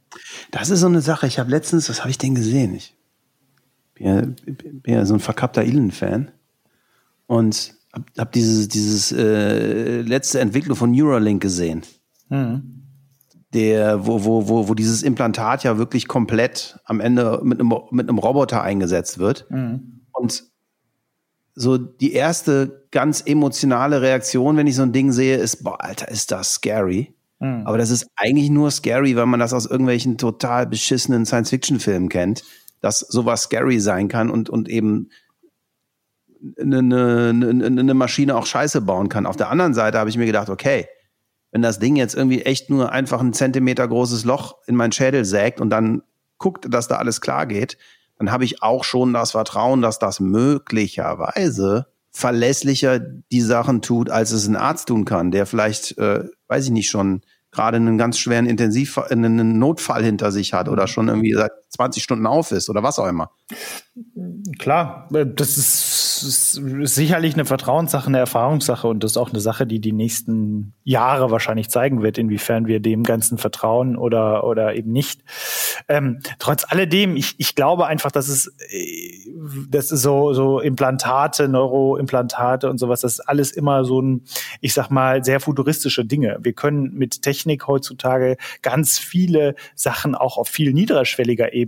Das 0.52 0.70
ist 0.70 0.80
so 0.80 0.88
eine 0.88 1.02
Sache. 1.02 1.28
Ich 1.28 1.40
habe 1.40 1.52
letztens, 1.52 1.90
was 1.90 2.00
habe 2.00 2.12
ich 2.12 2.18
denn 2.18 2.36
gesehen? 2.36 2.74
Ich 2.76 2.96
ja, 4.02 4.22
bin 4.22 4.82
ja 4.86 5.06
so 5.06 5.14
ein 5.14 5.20
verkappter 5.20 5.62
Elon-Fan 5.62 6.32
und 7.28 7.76
habe 7.94 8.06
hab 8.18 8.32
dieses, 8.32 8.68
dieses 8.68 9.12
äh, 9.12 10.02
letzte 10.02 10.40
Entwicklung 10.40 10.76
von 10.76 10.92
Neuralink 10.92 11.42
gesehen. 11.42 11.84
Mhm. 12.30 12.84
Der, 13.54 14.06
wo, 14.06 14.24
wo, 14.24 14.48
wo, 14.48 14.70
wo 14.70 14.74
dieses 14.76 15.04
Implantat 15.04 15.66
ja 15.66 15.78
wirklich 15.78 16.08
komplett 16.08 16.80
am 16.86 17.02
Ende 17.02 17.42
mit 17.44 17.60
einem, 17.60 17.74
mit 17.92 18.08
einem 18.08 18.18
Roboter 18.18 18.62
eingesetzt 18.62 19.18
wird. 19.18 19.46
Mhm. 19.50 20.02
Und 20.14 20.46
so 21.54 21.78
die 21.78 22.14
erste 22.14 22.88
ganz 22.92 23.22
emotionale 23.26 24.02
Reaktion, 24.02 24.56
wenn 24.56 24.68
ich 24.68 24.76
so 24.76 24.84
ein 24.84 24.94
Ding 24.94 25.12
sehe, 25.12 25.36
ist, 25.36 25.64
boah, 25.64 25.84
Alter, 25.84 26.08
ist 26.08 26.32
das 26.32 26.54
scary. 26.54 27.14
Mhm. 27.40 27.64
Aber 27.66 27.78
das 27.78 27.90
ist 27.90 28.08
eigentlich 28.16 28.50
nur 28.50 28.72
scary, 28.72 29.18
weil 29.18 29.26
man 29.26 29.42
das 29.42 29.52
aus 29.52 29.66
irgendwelchen 29.66 30.18
total 30.18 30.66
beschissenen 30.66 31.26
Science-Fiction-Filmen 31.26 32.08
kennt 32.08 32.44
dass 32.82 33.00
sowas 33.00 33.44
scary 33.44 33.80
sein 33.80 34.08
kann 34.08 34.30
und, 34.30 34.50
und 34.50 34.68
eben 34.68 35.10
eine, 36.60 37.30
eine, 37.30 37.64
eine 37.64 37.94
Maschine 37.94 38.36
auch 38.36 38.46
Scheiße 38.46 38.82
bauen 38.82 39.10
kann. 39.10 39.26
Auf 39.26 39.38
der 39.38 39.50
anderen 39.50 39.74
Seite 39.74 40.00
habe 40.00 40.10
ich 40.10 40.18
mir 40.18 40.26
gedacht, 40.26 40.50
okay, 40.50 40.88
wenn 41.52 41.62
das 41.62 41.80
Ding 41.80 41.96
jetzt 41.96 42.16
irgendwie 42.16 42.42
echt 42.42 42.70
nur 42.70 42.92
einfach 42.92 43.22
ein 43.22 43.34
Zentimeter 43.34 43.88
großes 43.88 44.26
Loch 44.26 44.56
in 44.68 44.76
meinen 44.76 44.92
Schädel 44.92 45.26
sägt 45.26 45.62
und 45.62 45.70
dann 45.70 46.02
guckt, 46.38 46.66
dass 46.74 46.88
da 46.88 46.96
alles 46.96 47.22
klar 47.22 47.46
geht, 47.46 47.78
dann 48.18 48.32
habe 48.32 48.46
ich 48.46 48.64
auch 48.64 48.84
schon 48.84 49.14
das 49.14 49.32
Vertrauen, 49.32 49.82
dass 49.82 50.00
das 50.00 50.20
möglicherweise 50.20 51.88
verlässlicher 52.12 53.00
die 53.00 53.42
Sachen 53.42 53.82
tut, 53.82 54.10
als 54.10 54.32
es 54.32 54.48
ein 54.48 54.56
Arzt 54.56 54.88
tun 54.88 55.06
kann, 55.06 55.32
der 55.32 55.46
vielleicht, 55.46 55.98
äh, 55.98 56.26
weiß 56.48 56.66
ich 56.66 56.72
nicht, 56.72 56.90
schon 56.90 57.22
gerade 57.52 57.78
einen 57.78 57.98
ganz 57.98 58.18
schweren 58.18 58.46
Intensiv, 58.46 58.98
einen 58.98 59.60
Notfall 59.60 60.04
hinter 60.04 60.32
sich 60.32 60.54
hat 60.54 60.70
oder 60.70 60.88
schon 60.88 61.10
irgendwie 61.10 61.34
seit 61.34 61.52
20 61.72 62.04
Stunden 62.04 62.28
auf 62.28 62.52
ist 62.52 62.70
oder 62.70 62.84
was 62.84 63.00
auch 63.00 63.08
immer. 63.08 63.32
Klar, 64.60 65.08
das 65.10 65.58
ist, 65.58 66.22
ist 66.24 66.96
sicherlich 66.96 67.34
eine 67.34 67.46
Vertrauenssache, 67.46 68.08
eine 68.08 68.20
Erfahrungssache 68.20 68.88
und 68.88 69.04
das 69.04 69.12
ist 69.12 69.18
auch 69.18 69.30
eine 69.30 69.40
Sache, 69.40 69.66
die 69.66 69.80
die 69.80 69.94
nächsten 69.94 70.74
Jahre 70.84 71.32
wahrscheinlich 71.32 71.70
zeigen 71.70 72.02
wird, 72.02 72.18
inwiefern 72.18 72.68
wir 72.68 72.82
dem 72.82 73.04
Ganzen 73.04 73.38
vertrauen 73.38 73.98
oder, 73.98 74.44
oder 74.44 74.76
eben 74.76 74.92
nicht. 74.92 75.22
Ähm, 75.88 76.20
trotz 76.40 76.66
alledem, 76.68 77.16
ich, 77.16 77.36
ich 77.38 77.56
glaube 77.56 77.88
einfach, 77.88 78.12
dass 78.12 78.28
es, 78.28 78.48
äh, 78.70 79.32
das 79.70 79.88
so, 79.90 80.34
so 80.34 80.60
Implantate, 80.60 81.48
Neuroimplantate 81.48 82.70
und 82.70 82.78
sowas, 82.78 83.02
das 83.02 83.14
ist 83.14 83.20
alles 83.22 83.52
immer 83.52 83.86
so 83.86 84.02
ein, 84.02 84.24
ich 84.60 84.74
sag 84.74 84.90
mal, 84.90 85.24
sehr 85.24 85.40
futuristische 85.40 86.06
Dinge. 86.06 86.38
Wir 86.42 86.54
können 86.54 86.94
mit 86.94 87.22
Technik 87.22 87.68
heutzutage 87.68 88.38
ganz 88.62 89.00
viele 89.00 89.56
Sachen 89.76 90.16
auch 90.16 90.38
auf 90.38 90.50
viel 90.50 90.74
niederschwelliger 90.74 91.54
Ebene 91.54 91.61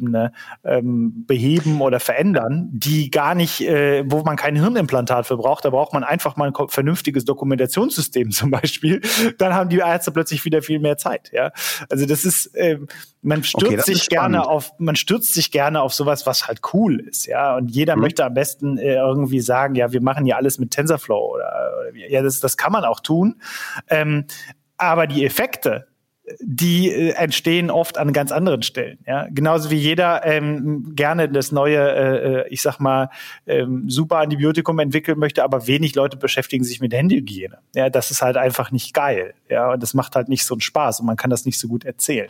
ähm, 0.63 1.25
beheben 1.27 1.82
oder 1.82 1.99
verändern, 1.99 2.69
die 2.71 3.12
gar 3.12 3.36
nicht, 3.36 3.62
äh, 3.62 4.03
wo 4.06 4.21
man 4.23 4.36
kein 4.36 4.56
Hirnimplantat 4.56 5.27
für 5.27 5.38
braucht, 5.38 5.65
da 5.65 5.69
braucht 5.69 5.93
man 5.93 6.03
einfach 6.03 6.36
mal 6.36 6.51
ein 6.51 6.69
vernünftiges 6.69 7.25
Dokumentationssystem 7.25 8.32
zum 8.32 8.51
Beispiel. 8.51 9.01
Dann 9.38 9.53
haben 9.53 9.69
die 9.69 9.77
Ärzte 9.77 10.12
plötzlich 10.12 10.45
wieder 10.45 10.62
viel 10.62 10.79
mehr 10.79 10.97
Zeit. 10.97 11.32
Ja, 11.34 11.51
also 11.89 12.06
das 12.06 12.25
ist, 12.25 12.47
äh, 12.56 12.79
man 13.21 13.43
stürzt 13.43 13.65
okay, 13.65 13.82
sich 13.82 14.10
gerne 14.10 14.47
auf, 14.47 14.71
man 14.77 14.95
stürzt 14.95 15.34
sich 15.34 15.51
gerne 15.51 15.82
auf 15.82 15.93
sowas, 15.93 16.25
was 16.25 16.47
halt 16.47 16.62
cool 16.73 16.99
ist. 16.99 17.25
Ja, 17.25 17.58
und 17.58 17.69
jeder 17.69 17.95
mhm. 17.95 18.01
möchte 18.01 18.25
am 18.25 18.34
besten 18.34 18.77
äh, 18.77 18.95
irgendwie 18.95 19.39
sagen, 19.39 19.75
ja, 19.75 19.91
wir 19.91 20.01
machen 20.01 20.25
ja 20.25 20.36
alles 20.38 20.60
mit 20.60 20.71
TensorFlow 20.71 21.36
oder, 21.36 21.71
oder 21.79 21.95
ja, 21.95 22.21
das, 22.21 22.39
das 22.39 22.58
kann 22.58 22.71
man 22.71 22.84
auch 22.84 22.99
tun. 22.99 23.41
Ähm, 23.89 24.25
aber 24.77 25.08
die 25.08 25.25
Effekte, 25.25 25.88
die 26.39 26.89
äh, 26.89 27.12
entstehen 27.12 27.69
oft 27.69 27.97
an 27.97 28.13
ganz 28.13 28.31
anderen 28.31 28.63
Stellen. 28.63 28.99
Ja? 29.05 29.27
Genauso 29.29 29.69
wie 29.71 29.77
jeder 29.77 30.25
ähm, 30.25 30.95
gerne 30.95 31.29
das 31.29 31.51
neue, 31.51 31.77
äh, 31.77 32.41
äh, 32.41 32.47
ich 32.49 32.62
sag 32.62 32.79
mal, 32.79 33.09
ähm, 33.45 33.89
super 33.89 34.17
Antibiotikum 34.17 34.79
entwickeln 34.79 35.19
möchte, 35.19 35.43
aber 35.43 35.67
wenig 35.67 35.95
Leute 35.95 36.17
beschäftigen 36.17 36.63
sich 36.63 36.79
mit 36.79 36.93
Händehygiene. 36.93 37.57
Ja, 37.75 37.89
das 37.89 38.12
ist 38.12 38.21
halt 38.21 38.38
einfach 38.38 38.71
nicht 38.71 38.93
geil. 38.93 39.33
Ja, 39.49 39.73
und 39.73 39.83
das 39.83 39.93
macht 39.93 40.15
halt 40.15 40.29
nicht 40.29 40.45
so 40.45 40.53
einen 40.53 40.62
Spaß 40.62 41.01
und 41.01 41.05
man 41.05 41.17
kann 41.17 41.29
das 41.29 41.45
nicht 41.45 41.59
so 41.59 41.67
gut 41.67 41.83
erzählen. 41.83 42.29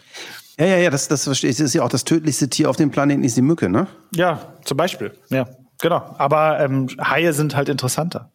Ja, 0.60 0.66
ja, 0.66 0.78
ja, 0.78 0.90
das, 0.90 1.08
das 1.08 1.24
verstehe 1.24 1.50
ich. 1.50 1.58
Das 1.58 1.68
ist 1.68 1.74
ja 1.74 1.84
auch 1.84 1.90
das 1.90 2.04
tödlichste 2.04 2.50
Tier 2.50 2.70
auf 2.70 2.76
dem 2.76 2.92
Planeten 2.92 3.24
ist 3.24 3.38
die 3.38 3.42
Mücke, 3.42 3.70
ne? 3.70 3.88
Ja, 4.16 4.54
zum 4.66 4.78
Beispiel. 4.78 5.12
Ja, 5.30 5.48
genau. 5.82 6.16
Aber 6.18 6.60
ähm, 6.60 6.88
Haie 7.00 7.34
sind 7.34 7.56
halt 7.56 7.70
interessanter. 7.70 8.30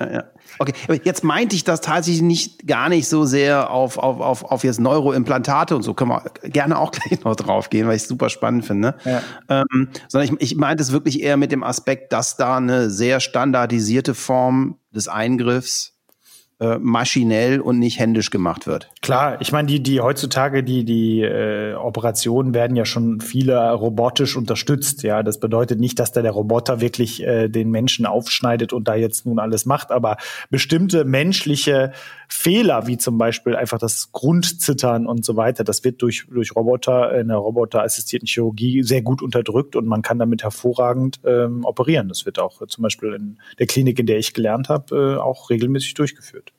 Ja, 0.00 0.12
ja. 0.12 0.24
Okay, 0.58 0.72
aber 0.84 1.04
jetzt 1.04 1.22
meinte 1.24 1.54
ich 1.54 1.64
das 1.64 1.80
tatsächlich 1.80 2.22
nicht 2.22 2.66
gar 2.66 2.88
nicht 2.88 3.08
so 3.08 3.24
sehr 3.24 3.70
auf, 3.70 3.98
auf, 3.98 4.20
auf, 4.20 4.44
auf 4.44 4.64
jetzt 4.64 4.80
Neuroimplantate 4.80 5.76
und 5.76 5.82
so. 5.82 5.94
Können 5.94 6.10
wir 6.10 6.24
gerne 6.42 6.78
auch 6.78 6.90
gleich 6.92 7.22
noch 7.24 7.36
drauf 7.36 7.70
gehen, 7.70 7.86
weil 7.86 7.96
ich 7.96 8.02
es 8.02 8.08
super 8.08 8.28
spannend 8.28 8.64
finde. 8.64 8.96
Ja. 9.04 9.22
Ähm, 9.48 9.88
sondern 10.08 10.34
ich, 10.34 10.52
ich 10.52 10.56
meinte 10.56 10.82
es 10.82 10.92
wirklich 10.92 11.22
eher 11.22 11.36
mit 11.36 11.52
dem 11.52 11.62
Aspekt, 11.62 12.12
dass 12.12 12.36
da 12.36 12.56
eine 12.56 12.90
sehr 12.90 13.20
standardisierte 13.20 14.14
Form 14.14 14.78
des 14.90 15.08
Eingriffs 15.08 15.97
äh, 16.60 16.78
maschinell 16.78 17.60
und 17.60 17.78
nicht 17.78 17.98
händisch 17.98 18.30
gemacht 18.30 18.66
wird. 18.66 18.90
Klar, 19.00 19.40
ich 19.40 19.52
meine, 19.52 19.68
die, 19.68 19.80
die 19.80 20.00
heutzutage, 20.00 20.64
die, 20.64 20.84
die 20.84 21.22
äh, 21.22 21.74
Operationen 21.74 22.52
werden 22.52 22.76
ja 22.76 22.84
schon 22.84 23.20
viele 23.20 23.70
robotisch 23.72 24.36
unterstützt. 24.36 25.02
Ja, 25.04 25.22
das 25.22 25.38
bedeutet 25.38 25.78
nicht, 25.78 26.00
dass 26.00 26.10
da 26.10 26.20
der 26.20 26.32
Roboter 26.32 26.80
wirklich 26.80 27.22
äh, 27.22 27.48
den 27.48 27.70
Menschen 27.70 28.06
aufschneidet 28.06 28.72
und 28.72 28.88
da 28.88 28.96
jetzt 28.96 29.24
nun 29.24 29.38
alles 29.38 29.66
macht, 29.66 29.92
aber 29.92 30.16
bestimmte 30.50 31.04
menschliche 31.04 31.92
Fehler, 32.28 32.86
wie 32.86 32.98
zum 32.98 33.16
Beispiel 33.16 33.56
einfach 33.56 33.78
das 33.78 34.12
Grundzittern 34.12 35.06
und 35.06 35.24
so 35.24 35.36
weiter, 35.36 35.64
das 35.64 35.82
wird 35.82 36.02
durch, 36.02 36.26
durch 36.30 36.54
Roboter, 36.54 37.18
in 37.18 37.28
der 37.28 37.38
roboterassistierten 37.38 38.26
Chirurgie 38.26 38.82
sehr 38.82 39.02
gut 39.02 39.22
unterdrückt 39.22 39.76
und 39.76 39.86
man 39.86 40.02
kann 40.02 40.18
damit 40.18 40.42
hervorragend 40.42 41.20
ähm, 41.24 41.64
operieren. 41.64 42.08
Das 42.08 42.26
wird 42.26 42.38
auch 42.38 42.60
äh, 42.60 42.66
zum 42.66 42.82
Beispiel 42.82 43.14
in 43.14 43.38
der 43.58 43.66
Klinik, 43.66 43.98
in 43.98 44.06
der 44.06 44.18
ich 44.18 44.34
gelernt 44.34 44.68
habe, 44.68 45.16
äh, 45.16 45.20
auch 45.20 45.48
regelmäßig 45.48 45.94
durchgeführt. 45.94 46.52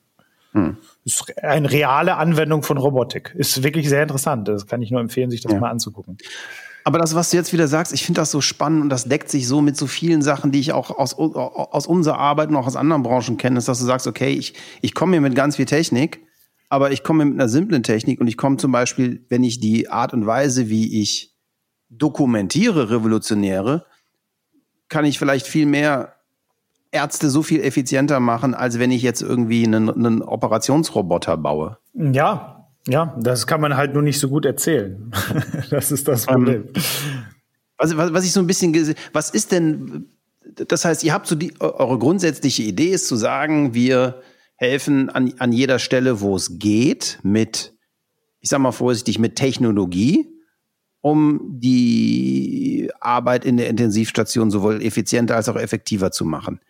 Hm. 0.52 0.76
Ist 1.04 1.38
eine 1.38 1.70
reale 1.70 2.16
Anwendung 2.16 2.64
von 2.64 2.76
Robotik. 2.76 3.32
Ist 3.36 3.62
wirklich 3.62 3.88
sehr 3.88 4.02
interessant. 4.02 4.48
Das 4.48 4.66
kann 4.66 4.82
ich 4.82 4.90
nur 4.90 5.00
empfehlen, 5.00 5.30
sich 5.30 5.40
das 5.40 5.52
ja. 5.52 5.60
mal 5.60 5.70
anzugucken. 5.70 6.18
Aber 6.84 6.98
das, 6.98 7.14
was 7.14 7.30
du 7.30 7.36
jetzt 7.36 7.52
wieder 7.52 7.68
sagst, 7.68 7.92
ich 7.92 8.04
finde 8.04 8.20
das 8.20 8.30
so 8.30 8.40
spannend 8.40 8.82
und 8.82 8.88
das 8.88 9.04
deckt 9.04 9.30
sich 9.30 9.46
so 9.46 9.60
mit 9.60 9.76
so 9.76 9.86
vielen 9.86 10.22
Sachen, 10.22 10.52
die 10.52 10.60
ich 10.60 10.72
auch 10.72 10.90
aus, 10.90 11.14
aus 11.14 11.86
unserer 11.86 12.18
Arbeit 12.18 12.48
und 12.48 12.56
auch 12.56 12.66
aus 12.66 12.76
anderen 12.76 13.02
Branchen 13.02 13.36
kenne, 13.36 13.58
ist, 13.58 13.68
dass 13.68 13.78
du 13.78 13.84
sagst, 13.84 14.06
okay, 14.06 14.32
ich, 14.32 14.54
ich 14.80 14.94
komme 14.94 15.12
hier 15.12 15.20
mit 15.20 15.34
ganz 15.34 15.56
viel 15.56 15.66
Technik, 15.66 16.20
aber 16.68 16.92
ich 16.92 17.02
komme 17.02 17.24
mit 17.24 17.34
einer 17.34 17.48
simplen 17.48 17.82
Technik 17.82 18.20
und 18.20 18.28
ich 18.28 18.36
komme 18.36 18.56
zum 18.56 18.72
Beispiel, 18.72 19.24
wenn 19.28 19.44
ich 19.44 19.60
die 19.60 19.90
Art 19.90 20.14
und 20.14 20.26
Weise, 20.26 20.68
wie 20.68 21.00
ich 21.00 21.36
dokumentiere, 21.90 22.90
revolutionäre, 22.90 23.86
kann 24.88 25.04
ich 25.04 25.18
vielleicht 25.18 25.46
viel 25.46 25.66
mehr 25.66 26.14
Ärzte 26.92 27.30
so 27.30 27.42
viel 27.42 27.60
effizienter 27.60 28.20
machen, 28.20 28.54
als 28.54 28.78
wenn 28.78 28.90
ich 28.90 29.02
jetzt 29.02 29.22
irgendwie 29.22 29.64
einen, 29.64 29.88
einen 29.90 30.22
Operationsroboter 30.22 31.36
baue. 31.36 31.78
Ja, 31.94 32.59
ja, 32.88 33.16
das 33.20 33.46
kann 33.46 33.60
man 33.60 33.76
halt 33.76 33.92
nur 33.94 34.02
nicht 34.02 34.18
so 34.18 34.28
gut 34.28 34.46
erzählen. 34.46 35.12
das 35.70 35.92
ist 35.92 36.08
das 36.08 36.26
Problem. 36.26 36.68
Ähm, 36.74 36.82
was, 37.76 37.96
was, 37.96 38.12
was 38.12 38.24
ich 38.24 38.32
so 38.32 38.40
ein 38.40 38.46
bisschen, 38.46 38.94
was 39.12 39.30
ist 39.30 39.52
denn, 39.52 40.06
das 40.54 40.84
heißt, 40.84 41.04
ihr 41.04 41.12
habt 41.12 41.26
so 41.26 41.34
die, 41.34 41.54
eure 41.60 41.98
grundsätzliche 41.98 42.62
Idee 42.62 42.90
ist 42.90 43.08
zu 43.08 43.16
sagen, 43.16 43.74
wir 43.74 44.22
helfen 44.56 45.08
an, 45.08 45.32
an 45.38 45.52
jeder 45.52 45.78
Stelle, 45.78 46.20
wo 46.20 46.36
es 46.36 46.58
geht, 46.58 47.18
mit, 47.22 47.74
ich 48.40 48.50
sag 48.50 48.58
mal 48.58 48.72
vorsichtig, 48.72 49.18
mit 49.18 49.36
Technologie, 49.36 50.28
um 51.00 51.40
die 51.58 52.90
Arbeit 53.00 53.46
in 53.46 53.56
der 53.56 53.68
Intensivstation 53.68 54.50
sowohl 54.50 54.82
effizienter 54.82 55.36
als 55.36 55.48
auch 55.48 55.56
effektiver 55.56 56.10
zu 56.10 56.26
machen. 56.26 56.60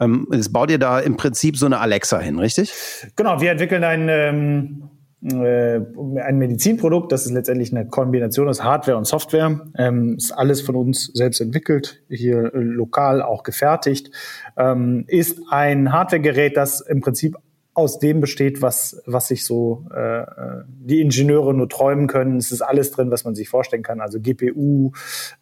Ähm, 0.00 0.26
jetzt 0.32 0.52
baut 0.52 0.70
ihr 0.70 0.78
da 0.78 0.98
im 1.00 1.16
Prinzip 1.16 1.56
so 1.56 1.66
eine 1.66 1.78
Alexa 1.80 2.18
hin, 2.18 2.38
richtig? 2.38 2.72
Genau, 3.16 3.40
wir 3.40 3.50
entwickeln 3.50 3.84
ein, 3.84 4.08
ähm, 4.08 4.90
äh, 5.24 5.80
ein 6.20 6.38
Medizinprodukt, 6.38 7.10
das 7.10 7.24
ist 7.24 7.32
letztendlich 7.32 7.74
eine 7.74 7.86
Kombination 7.86 8.48
aus 8.48 8.62
Hardware 8.62 8.98
und 8.98 9.06
Software. 9.06 9.60
Ähm, 9.76 10.16
ist 10.16 10.32
alles 10.32 10.60
von 10.60 10.76
uns 10.76 11.10
selbst 11.14 11.40
entwickelt, 11.40 12.02
hier 12.08 12.54
äh, 12.54 12.58
lokal 12.58 13.22
auch 13.22 13.42
gefertigt. 13.42 14.10
Ähm, 14.56 15.04
ist 15.08 15.40
ein 15.48 15.92
Hardwaregerät, 15.92 16.56
das 16.56 16.80
im 16.80 17.00
Prinzip 17.00 17.36
aus 17.74 17.98
dem 17.98 18.20
besteht, 18.20 18.62
was, 18.62 19.02
was 19.04 19.28
sich 19.28 19.44
so 19.44 19.86
äh, 19.94 20.20
äh, 20.20 20.26
die 20.66 21.00
Ingenieure 21.00 21.52
nur 21.54 21.68
träumen 21.68 22.06
können. 22.06 22.36
Es 22.36 22.52
ist 22.52 22.62
alles 22.62 22.92
drin, 22.92 23.10
was 23.10 23.24
man 23.24 23.34
sich 23.34 23.48
vorstellen 23.48 23.82
kann. 23.82 24.00
Also 24.00 24.20
GPU, 24.20 24.92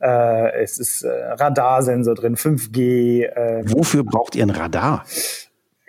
äh, 0.01 0.62
es 0.62 0.79
ist 0.79 1.03
äh, 1.03 1.11
Radarsensor 1.11 2.14
drin, 2.14 2.37
5G. 2.37 3.25
Äh, 3.25 3.64
Wofür 3.66 4.05
braucht 4.05 4.35
ihr 4.35 4.45
ein 4.45 4.51
Radar? 4.51 5.05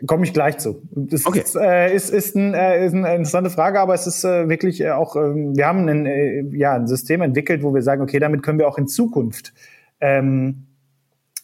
Komme 0.08 0.26
ich 0.26 0.34
gleich 0.34 0.58
zu. 0.58 0.82
Das 0.92 1.26
okay. 1.26 1.40
ist, 1.40 1.56
äh, 1.56 1.94
ist, 1.94 2.10
ist, 2.10 2.36
ein, 2.36 2.54
äh, 2.54 2.86
ist 2.86 2.94
eine 2.94 3.10
interessante 3.12 3.50
Frage, 3.50 3.80
aber 3.80 3.94
es 3.94 4.08
ist 4.08 4.24
äh, 4.24 4.50
wirklich 4.50 4.82
äh, 4.82 4.92
auch, 4.92 5.16
äh, 5.16 5.20
wir 5.20 5.68
haben 5.68 5.88
ein, 5.88 6.06
äh, 6.06 6.42
ja, 6.58 6.74
ein 6.74 6.88
System 6.88 7.22
entwickelt, 7.22 7.64
wo 7.64 7.74
wir 7.74 7.82
sagen, 7.82 8.02
okay, 8.02 8.20
damit 8.20 8.44
können 8.44 8.60
wir 8.60 8.68
auch 8.68 8.78
in 8.78 8.88
Zukunft 8.88 9.54
ähm, 10.02 10.66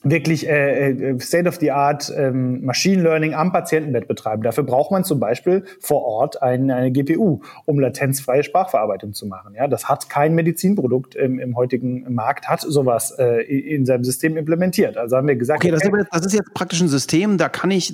wirklich 0.03 0.47
äh, 0.47 0.91
äh, 0.91 1.19
State-of-the-Art 1.19 2.13
ähm, 2.15 2.63
Machine 2.63 3.03
Learning 3.03 3.33
am 3.33 3.51
Patientenbett 3.51 4.07
betreiben. 4.07 4.43
Dafür 4.43 4.63
braucht 4.63 4.91
man 4.91 5.03
zum 5.03 5.19
Beispiel 5.19 5.65
vor 5.79 6.03
Ort 6.03 6.41
ein, 6.41 6.71
eine 6.71 6.91
GPU, 6.91 7.41
um 7.65 7.79
latenzfreie 7.79 8.43
Sprachverarbeitung 8.43 9.13
zu 9.13 9.25
machen. 9.25 9.55
Ja, 9.55 9.67
das 9.67 9.89
hat 9.89 10.09
kein 10.09 10.35
Medizinprodukt 10.35 11.15
im, 11.15 11.39
im 11.39 11.55
heutigen 11.55 12.13
Markt, 12.13 12.47
hat 12.47 12.61
sowas 12.61 13.11
äh, 13.19 13.41
in 13.43 13.85
seinem 13.85 14.05
System 14.05 14.37
implementiert. 14.37 14.95
Also 14.95 15.17
haben 15.17 15.27
wir 15.27 15.35
gesagt, 15.35 15.63
okay, 15.63 15.71
das, 15.71 15.83
ist, 15.83 15.91
das 16.11 16.25
ist 16.25 16.33
jetzt 16.33 16.53
praktisch 16.53 16.81
ein 16.81 16.87
System, 16.87 17.37
da 17.37 17.49
kann 17.49 17.71
ich 17.71 17.93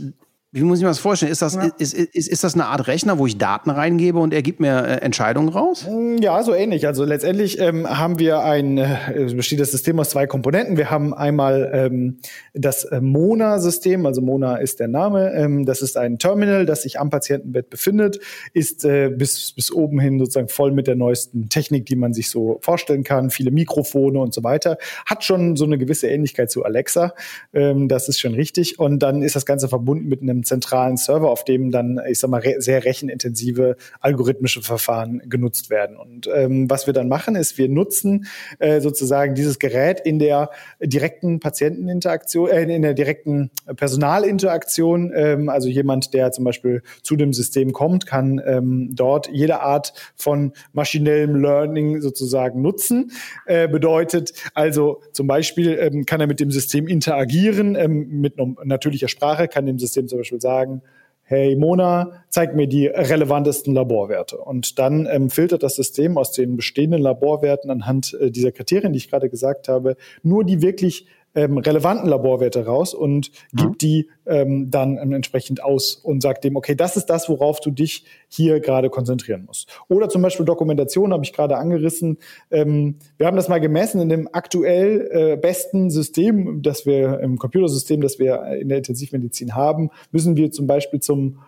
wie 0.55 0.63
muss 0.63 0.79
ich 0.79 0.83
mir 0.83 0.89
das 0.89 0.99
vorstellen? 0.99 1.33
Ist 1.33 1.41
das, 1.41 1.55
ja. 1.55 1.69
ist, 1.77 1.93
ist, 1.93 2.29
ist 2.29 2.43
das 2.45 2.53
eine 2.53 2.67
Art 2.67 2.87
Rechner, 2.87 3.19
wo 3.19 3.27
ich 3.27 3.37
Daten 3.37 3.69
reingebe 3.69 4.17
und 4.17 4.33
er 4.33 4.41
gibt 4.41 4.61
mir 4.61 4.85
äh, 4.85 5.01
Entscheidungen 5.01 5.49
raus? 5.49 5.85
Mm, 5.85 6.15
ja, 6.21 6.41
so 6.43 6.53
ähnlich. 6.53 6.87
Also 6.87 7.03
letztendlich 7.03 7.59
ähm, 7.59 7.85
haben 7.85 8.19
wir 8.19 8.39
ein 8.39 8.77
äh, 8.77 9.33
besteht 9.35 9.59
das 9.59 9.71
System 9.71 9.99
aus 9.99 10.11
zwei 10.11 10.27
Komponenten. 10.27 10.77
Wir 10.77 10.89
haben 10.89 11.13
einmal 11.13 11.69
ähm, 11.73 12.19
das 12.53 12.85
äh, 12.85 13.01
Mona-System, 13.01 14.05
also 14.05 14.21
Mona 14.21 14.55
ist 14.55 14.79
der 14.79 14.87
Name. 14.87 15.33
Ähm, 15.33 15.65
das 15.65 15.81
ist 15.81 15.97
ein 15.97 16.19
Terminal, 16.19 16.65
das 16.65 16.83
sich 16.83 17.01
am 17.01 17.09
Patientenbett 17.09 17.69
befindet, 17.69 18.21
ist 18.53 18.85
äh, 18.85 19.09
bis, 19.09 19.51
bis 19.51 19.73
oben 19.73 19.99
hin 19.99 20.19
sozusagen 20.19 20.47
voll 20.47 20.71
mit 20.71 20.87
der 20.87 20.95
neuesten 20.95 21.49
Technik, 21.49 21.85
die 21.85 21.97
man 21.97 22.13
sich 22.13 22.29
so 22.29 22.59
vorstellen 22.61 23.03
kann, 23.03 23.29
viele 23.29 23.51
Mikrofone 23.51 24.19
und 24.19 24.33
so 24.33 24.41
weiter. 24.45 24.77
Hat 25.05 25.25
schon 25.25 25.57
so 25.57 25.65
eine 25.65 25.77
gewisse 25.77 26.07
Ähnlichkeit 26.07 26.49
zu 26.49 26.63
Alexa. 26.63 27.13
Ähm, 27.53 27.89
das 27.89 28.07
ist 28.07 28.21
schon 28.21 28.35
richtig. 28.35 28.79
Und 28.79 28.99
dann 28.99 29.21
ist 29.21 29.35
das 29.35 29.45
Ganze 29.45 29.67
verbunden 29.67 30.07
mit 30.07 30.21
einem 30.21 30.44
zentralen 30.45 30.97
Server, 30.97 31.29
auf 31.29 31.43
dem 31.43 31.71
dann, 31.71 31.99
ich 32.09 32.19
sag 32.19 32.29
mal, 32.29 32.41
re 32.41 32.55
sehr 32.59 32.85
rechenintensive 32.85 33.75
algorithmische 33.99 34.61
Verfahren 34.61 35.21
genutzt 35.25 35.69
werden. 35.69 35.97
Und 35.97 36.29
ähm, 36.33 36.69
was 36.69 36.87
wir 36.87 36.93
dann 36.93 37.07
machen, 37.07 37.35
ist, 37.35 37.57
wir 37.57 37.69
nutzen 37.69 38.27
äh, 38.59 38.79
sozusagen 38.81 39.35
dieses 39.35 39.59
Gerät 39.59 39.99
in 39.99 40.19
der 40.19 40.49
direkten 40.81 41.39
Patienteninteraktion, 41.39 42.49
äh, 42.49 42.63
in 42.63 42.81
der 42.81 42.93
direkten 42.93 43.51
Personalinteraktion. 43.75 45.11
Ähm, 45.15 45.49
also 45.49 45.67
jemand, 45.67 46.13
der 46.13 46.31
zum 46.31 46.45
Beispiel 46.45 46.81
zu 47.01 47.15
dem 47.15 47.33
System 47.33 47.73
kommt, 47.73 48.05
kann 48.05 48.41
ähm, 48.45 48.91
dort 48.93 49.29
jede 49.31 49.61
Art 49.61 49.93
von 50.15 50.53
maschinellem 50.73 51.35
Learning 51.35 52.01
sozusagen 52.01 52.61
nutzen. 52.61 53.11
Äh, 53.45 53.67
bedeutet 53.67 54.33
also 54.53 55.01
zum 55.11 55.27
Beispiel 55.27 55.77
ähm, 55.79 56.05
kann 56.05 56.21
er 56.21 56.27
mit 56.27 56.39
dem 56.39 56.51
System 56.51 56.87
interagieren, 56.87 57.75
ähm, 57.75 58.21
mit 58.21 58.35
natürlicher 58.63 59.07
Sprache, 59.07 59.47
kann 59.47 59.65
dem 59.65 59.79
System 59.79 60.07
zum 60.07 60.19
Beispiel 60.19 60.34
Beispiel 60.35 60.41
sagen, 60.41 60.81
hey 61.27 61.55
Mona, 61.55 62.23
zeig 62.29 62.55
mir 62.55 62.67
die 62.67 62.85
relevantesten 62.85 63.73
Laborwerte. 63.73 64.37
Und 64.37 64.77
dann 64.77 65.07
ähm, 65.07 65.29
filtert 65.29 65.63
das 65.63 65.75
System 65.75 66.17
aus 66.17 66.31
den 66.31 66.55
bestehenden 66.55 67.01
Laborwerten 67.01 67.71
anhand 67.71 68.15
äh, 68.19 68.29
dieser 68.29 68.51
Kriterien, 68.51 68.93
die 68.93 68.97
ich 68.97 69.09
gerade 69.09 69.29
gesagt 69.29 69.67
habe, 69.67 69.95
nur 70.21 70.43
die 70.43 70.61
wirklich 70.61 71.07
ähm, 71.35 71.57
relevanten 71.57 72.09
Laborwerte 72.09 72.65
raus 72.65 72.93
und 72.93 73.31
gibt 73.53 73.71
mhm. 73.71 73.77
die 73.77 74.09
ähm, 74.25 74.71
dann 74.71 74.97
ähm, 74.97 75.13
entsprechend 75.13 75.63
aus 75.63 75.95
und 75.95 76.21
sagt 76.21 76.43
dem, 76.43 76.55
okay, 76.55 76.75
das 76.75 76.97
ist 76.97 77.07
das, 77.07 77.29
worauf 77.29 77.59
du 77.59 77.71
dich 77.71 78.05
hier 78.27 78.59
gerade 78.59 78.89
konzentrieren 78.89 79.45
musst. 79.45 79.69
Oder 79.87 80.09
zum 80.09 80.21
Beispiel 80.21 80.45
Dokumentation 80.45 81.13
habe 81.13 81.23
ich 81.23 81.33
gerade 81.33 81.57
angerissen. 81.57 82.17
Ähm, 82.49 82.95
wir 83.17 83.27
haben 83.27 83.37
das 83.37 83.49
mal 83.49 83.59
gemessen 83.59 84.01
in 84.01 84.09
dem 84.09 84.29
aktuell 84.31 85.09
äh, 85.11 85.37
besten 85.37 85.89
System, 85.89 86.61
das 86.61 86.85
wir 86.85 87.19
im 87.19 87.37
Computersystem, 87.37 88.01
das 88.01 88.17
wir 88.17 88.43
in 88.59 88.69
der 88.69 88.79
Intensivmedizin 88.79 89.55
haben, 89.55 89.89
müssen 90.11 90.37
wir 90.37 90.51
zum 90.51 90.67
Beispiel 90.67 90.99
zum 90.99 91.39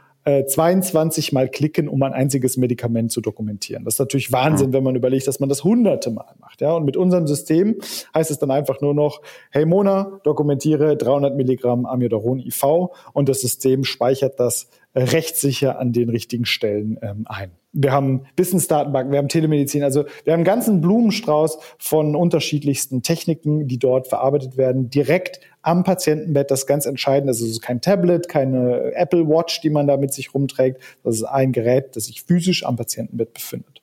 22 0.45 1.31
äh, 1.31 1.33
Mal 1.33 1.49
klicken, 1.49 1.87
um 1.87 2.03
ein 2.03 2.13
einziges 2.13 2.57
Medikament 2.57 3.11
zu 3.11 3.21
dokumentieren. 3.21 3.85
Das 3.85 3.95
ist 3.95 3.99
natürlich 3.99 4.31
Wahnsinn, 4.31 4.73
wenn 4.73 4.83
man 4.83 4.95
überlegt, 4.95 5.27
dass 5.27 5.39
man 5.39 5.47
das 5.47 5.63
hunderte 5.63 6.11
Mal 6.11 6.33
macht. 6.39 6.59
Ja? 6.61 6.73
Und 6.73 6.85
mit 6.85 6.97
unserem 6.97 7.27
System 7.27 7.77
heißt 8.13 8.29
es 8.29 8.37
dann 8.37 8.51
einfach 8.51 8.81
nur 8.81 8.93
noch, 8.93 9.21
hey 9.51 9.65
Mona, 9.65 10.19
dokumentiere 10.23 10.97
300 10.97 11.35
Milligramm 11.35 11.85
Amiodaron 11.85 12.39
IV 12.39 12.89
und 13.13 13.29
das 13.29 13.41
System 13.41 13.83
speichert 13.83 14.39
das 14.39 14.69
rechtssicher 14.97 15.79
an 15.79 15.93
den 15.93 16.09
richtigen 16.09 16.45
Stellen 16.45 16.97
ähm, 17.01 17.25
ein. 17.27 17.51
Wir 17.71 17.91
haben 17.91 18.23
Wissensdatenbanken, 18.35 19.11
wir 19.11 19.19
haben 19.19 19.27
Telemedizin, 19.27 19.83
also 19.83 20.05
wir 20.23 20.33
haben 20.33 20.39
einen 20.39 20.45
ganzen 20.45 20.81
Blumenstrauß 20.81 21.59
von 21.77 22.15
unterschiedlichsten 22.15 23.03
Techniken, 23.03 23.67
die 23.67 23.77
dort 23.77 24.07
verarbeitet 24.07 24.57
werden, 24.57 24.89
direkt 24.89 25.39
am 25.67 25.83
Patientenbett. 25.83 26.49
Das 26.49 26.65
ganz 26.65 26.85
entscheidend. 26.85 27.29
Es 27.29 27.41
ist 27.41 27.61
kein 27.61 27.81
Tablet, 27.81 28.29
keine 28.29 28.93
Apple 28.93 29.27
Watch, 29.27 29.59
die 29.61 29.69
man 29.69 29.85
da 29.85 29.97
mit 29.97 30.13
sich 30.13 30.33
rumträgt. 30.33 30.81
Das 31.03 31.15
ist 31.15 31.23
ein 31.23 31.51
Gerät, 31.51 31.95
das 31.95 32.05
sich 32.05 32.23
physisch 32.23 32.65
am 32.65 32.77
Patientenbett 32.77 33.33
befindet. 33.33 33.81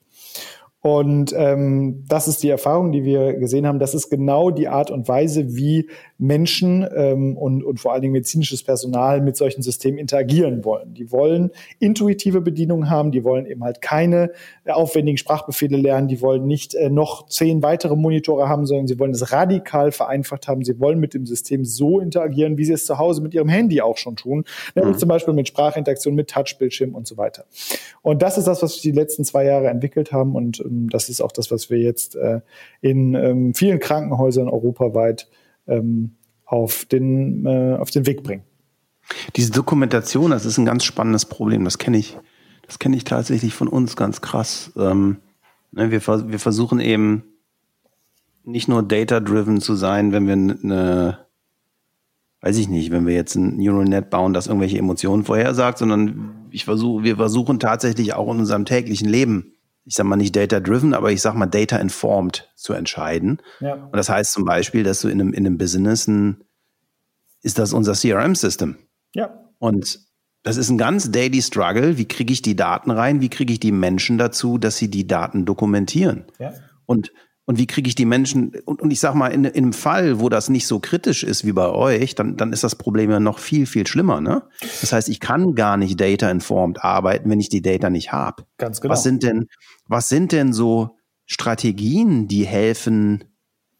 Und 0.80 1.34
ähm, 1.36 2.04
das 2.08 2.28
ist 2.28 2.42
die 2.42 2.48
Erfahrung, 2.48 2.92
die 2.92 3.04
wir 3.04 3.34
gesehen 3.34 3.66
haben. 3.66 3.78
Das 3.78 3.94
ist 3.94 4.10
genau 4.10 4.50
die 4.50 4.68
Art 4.68 4.90
und 4.90 5.08
Weise, 5.08 5.56
wie 5.56 5.88
Menschen 6.18 6.86
ähm, 6.94 7.36
und, 7.36 7.64
und 7.64 7.80
vor 7.80 7.92
allen 7.92 8.02
Dingen 8.02 8.12
medizinisches 8.12 8.62
Personal 8.62 9.20
mit 9.20 9.36
solchen 9.36 9.62
Systemen 9.62 9.98
interagieren 9.98 10.64
wollen. 10.64 10.94
Die 10.94 11.10
wollen 11.10 11.50
intuitive 11.80 12.40
Bedienung 12.40 12.88
haben, 12.88 13.10
die 13.10 13.24
wollen 13.24 13.46
eben 13.46 13.64
halt 13.64 13.82
keine 13.82 14.30
aufwendigen 14.66 15.18
Sprachbefehle 15.18 15.76
lernen, 15.76 16.06
die 16.06 16.20
wollen 16.22 16.46
nicht 16.46 16.74
äh, 16.74 16.88
noch 16.88 17.26
zehn 17.26 17.62
weitere 17.62 17.96
Monitore 17.96 18.48
haben, 18.48 18.64
sondern 18.64 18.86
sie 18.86 18.98
wollen 18.98 19.10
es 19.10 19.32
radikal 19.32 19.90
vereinfacht 19.90 20.46
haben. 20.46 20.64
Sie 20.64 20.78
wollen 20.78 21.00
mit 21.00 21.14
dem 21.14 21.26
System 21.26 21.64
so 21.64 21.98
interagieren, 21.98 22.58
wie 22.58 22.64
sie 22.64 22.74
es 22.74 22.86
zu 22.86 22.98
Hause 22.98 23.20
mit 23.20 23.34
ihrem 23.34 23.48
Handy 23.48 23.80
auch 23.80 23.96
schon 23.96 24.14
tun, 24.14 24.44
nämlich 24.76 24.94
mhm. 24.94 24.98
zum 24.98 25.08
Beispiel 25.08 25.34
mit 25.34 25.48
Sprachinteraktion, 25.48 26.14
mit 26.14 26.30
Touchbildschirm 26.30 26.94
und 26.94 27.08
so 27.08 27.16
weiter. 27.16 27.44
Und 28.02 28.22
das 28.22 28.38
ist 28.38 28.46
das, 28.46 28.62
was 28.62 28.76
wir 28.76 28.92
die 28.92 28.96
letzten 28.96 29.24
zwei 29.24 29.44
Jahre 29.44 29.68
entwickelt 29.68 30.12
haben 30.12 30.36
und 30.36 30.60
ähm, 30.60 30.88
das 30.90 31.08
ist 31.08 31.20
auch 31.20 31.32
das, 31.32 31.50
was 31.50 31.70
wir 31.70 31.78
jetzt 31.78 32.14
äh, 32.14 32.40
in 32.80 33.14
ähm, 33.14 33.54
vielen 33.54 33.80
Krankenhäusern 33.80 34.48
europaweit 34.48 35.28
ähm, 35.66 36.16
auf, 36.44 36.84
den, 36.84 37.46
äh, 37.46 37.76
auf 37.78 37.90
den 37.90 38.06
Weg 38.06 38.22
bringen. 38.22 38.44
Diese 39.36 39.52
Dokumentation, 39.52 40.30
das 40.30 40.46
ist 40.46 40.58
ein 40.58 40.64
ganz 40.64 40.84
spannendes 40.84 41.26
Problem. 41.26 41.64
Das 41.64 41.78
kenne 41.78 41.98
ich, 41.98 42.16
das 42.66 42.78
kenne 42.78 42.96
ich 42.96 43.04
tatsächlich 43.04 43.54
von 43.54 43.68
uns 43.68 43.96
ganz 43.96 44.20
krass. 44.20 44.72
Ähm, 44.76 45.18
ne, 45.72 45.90
wir, 45.90 46.00
wir 46.06 46.38
versuchen 46.38 46.80
eben 46.80 47.24
nicht 48.44 48.68
nur 48.68 48.82
data-driven 48.82 49.60
zu 49.60 49.74
sein, 49.74 50.12
wenn 50.12 50.26
wir 50.26 50.34
eine, 50.34 51.18
weiß 52.40 52.58
ich 52.58 52.68
nicht, 52.68 52.90
wenn 52.90 53.06
wir 53.06 53.14
jetzt 53.14 53.34
ein 53.36 53.56
Neural 53.56 53.84
Net 53.84 54.10
bauen, 54.10 54.34
das 54.34 54.46
irgendwelche 54.46 54.78
Emotionen 54.78 55.24
vorhersagt, 55.24 55.78
sondern 55.78 56.46
ich 56.50 56.64
versuche, 56.64 57.04
wir 57.04 57.16
versuchen 57.16 57.58
tatsächlich 57.58 58.14
auch 58.14 58.32
in 58.32 58.40
unserem 58.40 58.64
täglichen 58.64 59.08
Leben 59.08 59.53
ich 59.84 59.94
sag 59.94 60.06
mal 60.06 60.16
nicht 60.16 60.34
data-driven, 60.34 60.94
aber 60.94 61.12
ich 61.12 61.20
sag 61.20 61.34
mal 61.34 61.46
data-informed 61.46 62.50
zu 62.56 62.72
entscheiden. 62.72 63.40
Ja. 63.60 63.74
Und 63.74 63.96
das 63.96 64.08
heißt 64.08 64.32
zum 64.32 64.44
Beispiel, 64.44 64.82
dass 64.82 65.00
du 65.00 65.08
in 65.08 65.20
einem, 65.20 65.32
in 65.32 65.46
einem 65.46 65.58
Business 65.58 66.06
ein, 66.06 66.42
ist 67.42 67.58
das 67.58 67.72
unser 67.72 67.92
CRM-System. 67.92 68.76
Ja. 69.14 69.50
Und 69.58 70.00
das 70.42 70.56
ist 70.56 70.70
ein 70.70 70.78
ganz 70.78 71.10
daily 71.10 71.42
Struggle. 71.42 71.98
Wie 71.98 72.08
kriege 72.08 72.32
ich 72.32 72.42
die 72.42 72.56
Daten 72.56 72.90
rein? 72.90 73.20
Wie 73.20 73.30
kriege 73.30 73.52
ich 73.52 73.60
die 73.60 73.72
Menschen 73.72 74.18
dazu, 74.18 74.58
dass 74.58 74.76
sie 74.76 74.90
die 74.90 75.06
Daten 75.06 75.44
dokumentieren? 75.44 76.24
Ja. 76.38 76.52
Und 76.86 77.12
und 77.46 77.58
wie 77.58 77.66
kriege 77.66 77.88
ich 77.88 77.94
die 77.94 78.06
Menschen, 78.06 78.52
und, 78.64 78.80
und 78.80 78.90
ich 78.90 79.00
sag 79.00 79.14
mal, 79.14 79.28
in, 79.28 79.44
in 79.44 79.64
einem 79.64 79.72
Fall, 79.72 80.18
wo 80.20 80.28
das 80.28 80.48
nicht 80.48 80.66
so 80.66 80.80
kritisch 80.80 81.22
ist 81.22 81.44
wie 81.44 81.52
bei 81.52 81.68
euch, 81.68 82.14
dann, 82.14 82.36
dann 82.36 82.52
ist 82.52 82.64
das 82.64 82.74
Problem 82.74 83.10
ja 83.10 83.20
noch 83.20 83.38
viel, 83.38 83.66
viel 83.66 83.86
schlimmer. 83.86 84.20
Ne? 84.20 84.42
Das 84.80 84.92
heißt, 84.92 85.08
ich 85.10 85.20
kann 85.20 85.54
gar 85.54 85.76
nicht 85.76 86.00
data-informed 86.00 86.82
arbeiten, 86.82 87.28
wenn 87.28 87.40
ich 87.40 87.50
die 87.50 87.60
Data 87.60 87.90
nicht 87.90 88.12
habe. 88.12 88.44
Ganz 88.56 88.80
genau. 88.80 88.92
Was 88.92 89.02
sind 89.02 89.22
denn, 89.22 89.48
was 89.86 90.08
sind 90.08 90.32
denn 90.32 90.52
so 90.54 90.96
Strategien, 91.26 92.28
die 92.28 92.46
helfen, 92.46 93.24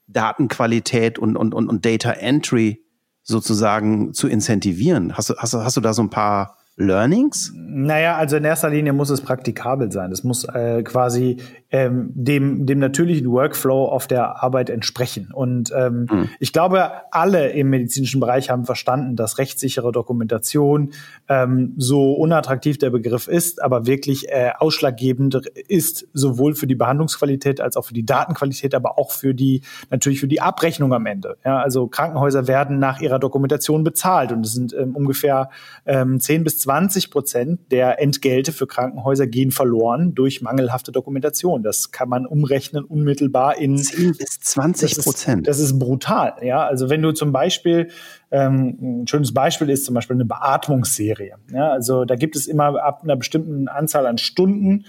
Datenqualität 0.07 1.19
und, 1.19 1.37
und, 1.37 1.55
und, 1.55 1.69
und 1.69 1.87
Data 1.87 2.11
Entry 2.11 2.85
sozusagen 3.23 4.13
zu 4.13 4.29
incentivieren? 4.29 5.17
Hast 5.17 5.31
du, 5.31 5.37
hast, 5.39 5.55
hast 5.55 5.77
du 5.79 5.81
da 5.81 5.95
so 5.95 6.03
ein 6.03 6.11
paar 6.11 6.59
Learnings? 6.77 7.53
Naja, 7.55 8.17
also 8.17 8.37
in 8.37 8.45
erster 8.45 8.69
Linie 8.69 8.93
muss 8.93 9.11
es 9.11 9.21
praktikabel 9.21 9.93
sein. 9.93 10.11
Es 10.11 10.25
muss 10.25 10.45
äh, 10.45 10.83
quasi 10.83 11.39
ähm, 11.75 12.13
dem, 12.15 12.67
dem 12.67 12.79
natürlichen 12.79 13.29
Workflow 13.33 13.87
auf 13.87 14.07
der 14.07 14.45
Arbeit 14.45 14.71
entsprechen. 14.71 15.33
Und 15.35 15.73
ähm, 15.77 16.07
mhm. 16.09 16.29
ich 16.39 16.53
glaube, 16.53 16.89
alle 17.11 17.49
im 17.49 17.69
medizinischen 17.69 18.21
Bereich 18.21 18.49
haben 18.49 18.65
verstanden, 18.65 19.17
dass 19.17 19.39
rechtssichere 19.39 19.91
Dokumentation, 19.91 20.93
ähm, 21.29 21.75
so 21.77 22.13
unattraktiv 22.13 22.79
der 22.79 22.91
Begriff 22.91 23.27
ist, 23.27 23.61
aber 23.61 23.87
wirklich 23.87 24.29
äh, 24.29 24.53
ausschlaggebend 24.57 25.35
ist, 25.67 26.07
sowohl 26.13 26.55
für 26.55 26.69
die 26.69 26.77
Behandlungsqualität 26.77 27.61
als 27.61 27.77
auch 27.77 27.87
für 27.87 27.95
die 27.95 28.07
Datenqualität, 28.07 28.73
aber 28.73 28.97
auch 28.97 29.11
für 29.11 29.35
die, 29.35 29.63
natürlich 29.91 30.21
für 30.21 30.29
die 30.29 30.41
Abrechnung 30.41 30.93
am 30.95 31.07
Ende. 31.07 31.39
Ja, 31.45 31.59
also 31.59 31.89
Krankenhäuser 31.89 32.47
werden 32.47 32.79
nach 32.79 33.01
ihrer 33.01 33.19
Dokumentation 33.19 33.83
bezahlt 33.83 34.31
und 34.31 34.47
es 34.47 34.53
sind 34.53 34.73
ähm, 34.75 34.95
ungefähr 34.95 35.51
ähm, 35.87 36.21
10 36.21 36.45
bis 36.45 36.61
20 36.61 37.11
Prozent 37.11 37.73
der 37.73 38.01
Entgelte 38.01 38.53
für 38.53 38.69
Krankenhäuser 38.69 39.27
gehen 39.27 39.51
verloren 39.51 40.15
durch 40.15 40.41
mangelhafte 40.41 40.93
Dokumentation. 40.93 41.64
Das 41.65 41.91
kann 41.91 42.09
man 42.09 42.27
umrechnen 42.27 42.85
unmittelbar 42.85 43.59
in 43.59 43.79
10 43.79 44.17
bis 44.17 44.41
20 44.41 44.99
Prozent. 44.99 45.47
Das, 45.49 45.59
das 45.59 45.67
ist 45.67 45.79
brutal. 45.79 46.35
Ja, 46.43 46.67
also 46.67 46.91
wenn 46.91 47.03
du 47.03 47.13
zum 47.13 47.33
Beispiel 47.33 47.89
ähm, 48.31 49.03
ein 49.03 49.07
schönes 49.09 49.35
Beispiel 49.35 49.71
ist 49.71 49.85
zum 49.85 49.95
Beispiel 49.95 50.17
eine 50.17 50.25
Beatmungsserie. 50.25 51.37
Ja, 51.53 51.71
also 51.71 52.05
da 52.05 52.17
gibt 52.17 52.37
es 52.37 52.47
immer 52.47 52.83
ab 52.83 53.03
einer 53.03 53.17
bestimmten 53.17 53.69
Anzahl 53.69 54.07
an 54.07 54.19
Stunden, 54.19 54.85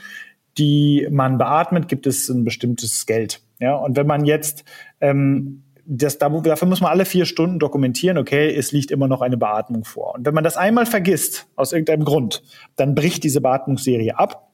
die 0.57 1.07
man 1.09 1.37
beatmet, 1.37 1.87
gibt 1.87 2.07
es 2.07 2.29
ein 2.29 2.43
bestimmtes 2.43 3.05
Geld. 3.05 3.41
Ja, 3.59 3.75
und 3.75 3.95
wenn 3.95 4.07
man 4.07 4.25
jetzt 4.25 4.63
ähm, 5.01 5.63
das, 5.85 6.17
dafür 6.17 6.67
muss 6.67 6.81
man 6.81 6.91
alle 6.91 7.05
vier 7.05 7.25
Stunden 7.25 7.59
dokumentieren, 7.59 8.17
okay, 8.17 8.53
es 8.53 8.71
liegt 8.71 8.91
immer 8.91 9.07
noch 9.07 9.21
eine 9.21 9.37
Beatmung 9.37 9.83
vor. 9.83 10.15
Und 10.15 10.25
wenn 10.25 10.33
man 10.33 10.43
das 10.43 10.57
einmal 10.57 10.85
vergisst, 10.85 11.47
aus 11.55 11.73
irgendeinem 11.73 12.05
Grund, 12.05 12.41
dann 12.75 12.95
bricht 12.95 13.23
diese 13.23 13.39
Beatmungsserie 13.39 14.17
ab 14.17 14.51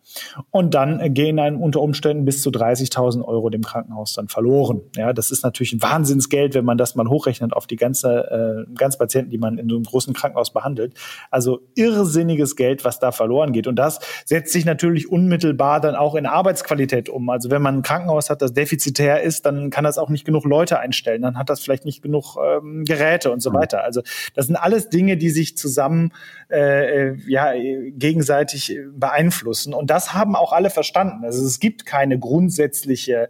und 0.50 0.74
dann 0.74 1.14
gehen 1.14 1.40
einem 1.40 1.62
unter 1.62 1.82
Umständen 1.82 2.26
bis 2.26 2.42
zu 2.42 2.50
30.000 2.50 3.24
Euro 3.24 3.50
dem 3.50 3.64
Krankenhaus 3.64 4.14
dann 4.14 4.28
verloren. 4.28 4.82
Ja, 4.96 5.14
das 5.14 5.32
ist 5.32 5.44
natürlich 5.44 5.74
ein 5.74 5.82
Wahnsinnsgeld, 5.82 6.54
wenn 6.54 6.66
man 6.66 6.78
das 6.78 6.96
mal 6.96 7.08
hochrechnet 7.08 7.54
auf 7.54 7.68
die 7.68 7.76
ganze, 7.76 8.66
äh, 8.68 8.74
ganz 8.76 8.98
Patienten, 8.98 9.32
die 9.32 9.38
man 9.38 9.58
in 9.58 9.70
so 9.70 9.76
einem 9.76 9.86
großen 9.86 10.14
Krankenhaus 10.14 10.52
behandelt. 10.52 10.94
Also 11.30 11.62
irrsinniges 11.76 12.56
Geld, 12.56 12.84
was 12.84 13.00
da 13.00 13.12
verloren 13.12 13.54
geht. 13.54 13.68
Und 13.68 13.76
das 13.76 14.00
setzt 14.26 14.54
sich 14.54 14.66
natürlich 14.66 15.10
unmittelbar 15.10 15.80
dann 15.80 15.96
auch 15.96 16.16
in 16.16 16.26
Arbeitsqualität 16.26 17.10
um. 17.10 17.30
Also 17.30 17.50
wenn 17.52 17.62
man 17.62 17.78
ein 17.78 17.82
Krankenhaus 17.82 18.30
hat, 18.30 18.42
das 18.42 18.54
defizitär 18.54 19.22
ist, 19.22 19.46
dann 19.46 19.70
kann 19.70 19.84
das 19.84 19.98
auch 19.98 20.10
nicht 20.10 20.26
genug 20.26 20.46
Leute 20.46 20.80
einstellen. 20.80 21.22
Dann 21.22 21.38
hat 21.38 21.50
das 21.50 21.62
vielleicht 21.62 21.86
nicht 21.86 22.02
genug 22.02 22.38
ähm, 22.38 22.84
Geräte 22.86 23.32
und 23.32 23.42
so 23.42 23.52
mhm. 23.52 23.56
weiter. 23.56 23.84
Also 23.84 24.02
das 24.34 24.48
sind 24.48 24.56
alles 24.56 24.90
Dinge, 24.90 25.18
die 25.18 25.30
sich 25.30 25.58
zusammen 25.58 26.12
äh, 26.50 27.10
äh 27.12 27.18
ja 27.28 27.54
gegenseitig 27.92 28.78
beeinflussen. 28.94 29.74
Und 29.74 29.91
das 29.92 30.14
haben 30.14 30.38
auch 30.38 30.54
alle 30.54 30.70
verstanden. 30.70 31.26
Also 31.26 31.46
es 31.46 31.60
gibt 31.60 31.86
keine 31.86 32.18
grundsätzliche 32.18 33.28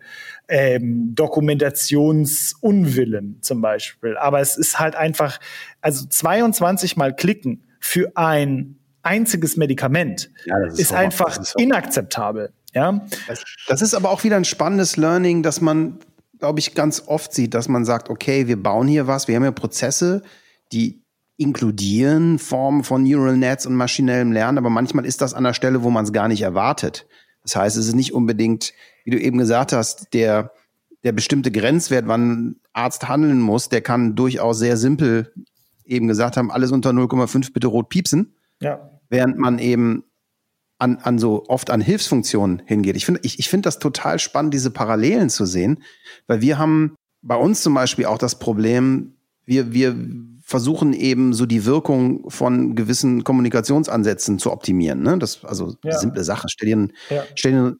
ähm, 0.47 1.16
Dokumentationsunwillen 1.16 3.39
zum 3.41 3.62
Beispiel. 3.62 4.16
Aber 4.16 4.41
es 4.41 4.57
ist 4.57 4.78
halt 4.78 4.95
einfach, 4.95 5.39
also 5.82 6.05
22 6.05 6.97
Mal 6.97 7.16
klicken 7.16 7.64
für 7.80 8.12
ein 8.14 8.78
einziges 9.01 9.57
Medikament 9.57 10.30
ja, 10.45 10.55
ist, 10.68 10.80
ist 10.80 10.93
einfach 10.93 11.39
ist 11.39 11.59
inakzeptabel. 11.59 12.53
Ja? 12.76 13.07
Das 13.68 13.82
ist 13.82 13.95
aber 13.95 14.12
auch 14.12 14.24
wieder 14.24 14.36
ein 14.36 14.45
spannendes 14.45 14.97
Learning, 14.97 15.41
dass 15.41 15.62
man, 15.62 15.97
glaube 16.38 16.59
ich, 16.59 16.76
ganz 16.76 17.01
oft 17.07 17.34
sieht, 17.34 17.55
dass 17.55 17.70
man 17.70 17.86
sagt, 17.86 18.12
okay, 18.12 18.47
wir 18.47 18.62
bauen 18.62 18.88
hier 18.88 19.07
was, 19.07 19.28
wir 19.28 19.36
haben 19.36 19.45
ja 19.45 19.49
Prozesse, 19.49 20.22
die 20.72 21.00
inkludieren 21.41 22.39
Formen 22.39 22.83
von 22.83 23.03
Neural 23.03 23.35
Nets 23.35 23.65
und 23.65 23.75
maschinellem 23.75 24.31
Lernen, 24.31 24.57
aber 24.57 24.69
manchmal 24.69 25.05
ist 25.05 25.21
das 25.21 25.33
an 25.33 25.43
der 25.43 25.53
Stelle, 25.53 25.83
wo 25.83 25.89
man 25.89 26.05
es 26.05 26.13
gar 26.13 26.27
nicht 26.27 26.41
erwartet. 26.41 27.07
Das 27.43 27.55
heißt, 27.55 27.77
es 27.77 27.87
ist 27.87 27.95
nicht 27.95 28.13
unbedingt, 28.13 28.73
wie 29.03 29.11
du 29.11 29.19
eben 29.19 29.37
gesagt 29.37 29.73
hast, 29.73 30.13
der, 30.13 30.51
der 31.03 31.11
bestimmte 31.11 31.51
Grenzwert, 31.51 32.07
wann 32.07 32.57
Arzt 32.73 33.07
handeln 33.07 33.41
muss, 33.41 33.69
der 33.69 33.81
kann 33.81 34.15
durchaus 34.15 34.59
sehr 34.59 34.77
simpel 34.77 35.33
eben 35.83 36.07
gesagt 36.07 36.37
haben, 36.37 36.51
alles 36.51 36.71
unter 36.71 36.91
0,5 36.91 37.53
bitte 37.53 37.67
rot 37.67 37.89
piepsen. 37.89 38.35
Ja. 38.61 38.91
Während 39.09 39.37
man 39.37 39.59
eben 39.59 40.03
an, 40.77 40.97
an 40.97 41.19
so 41.19 41.45
oft 41.47 41.69
an 41.69 41.81
Hilfsfunktionen 41.81 42.61
hingeht. 42.65 42.95
Ich 42.95 43.05
finde 43.05 43.21
ich, 43.23 43.39
ich 43.39 43.49
finde 43.49 43.67
das 43.67 43.79
total 43.79 44.19
spannend, 44.19 44.53
diese 44.53 44.71
Parallelen 44.71 45.29
zu 45.29 45.45
sehen, 45.45 45.83
weil 46.27 46.41
wir 46.41 46.57
haben 46.57 46.95
bei 47.21 47.35
uns 47.35 47.61
zum 47.61 47.73
Beispiel 47.73 48.05
auch 48.05 48.17
das 48.17 48.39
Problem, 48.39 49.13
wir, 49.45 49.73
wir 49.73 49.95
versuchen 50.51 50.93
eben 50.93 51.33
so 51.33 51.45
die 51.45 51.65
Wirkung 51.65 52.29
von 52.29 52.75
gewissen 52.75 53.23
Kommunikationsansätzen 53.23 54.37
zu 54.37 54.51
optimieren. 54.51 55.01
Ne? 55.01 55.17
Das 55.17 55.43
also 55.45 55.75
ja. 55.83 55.97
simple 55.97 56.23
Sache. 56.23 56.47
Stell 56.49 56.67
dir, 56.67 56.75
einen, 56.75 56.93
ja. 57.09 57.23
stell 57.35 57.51
dir 57.53 57.77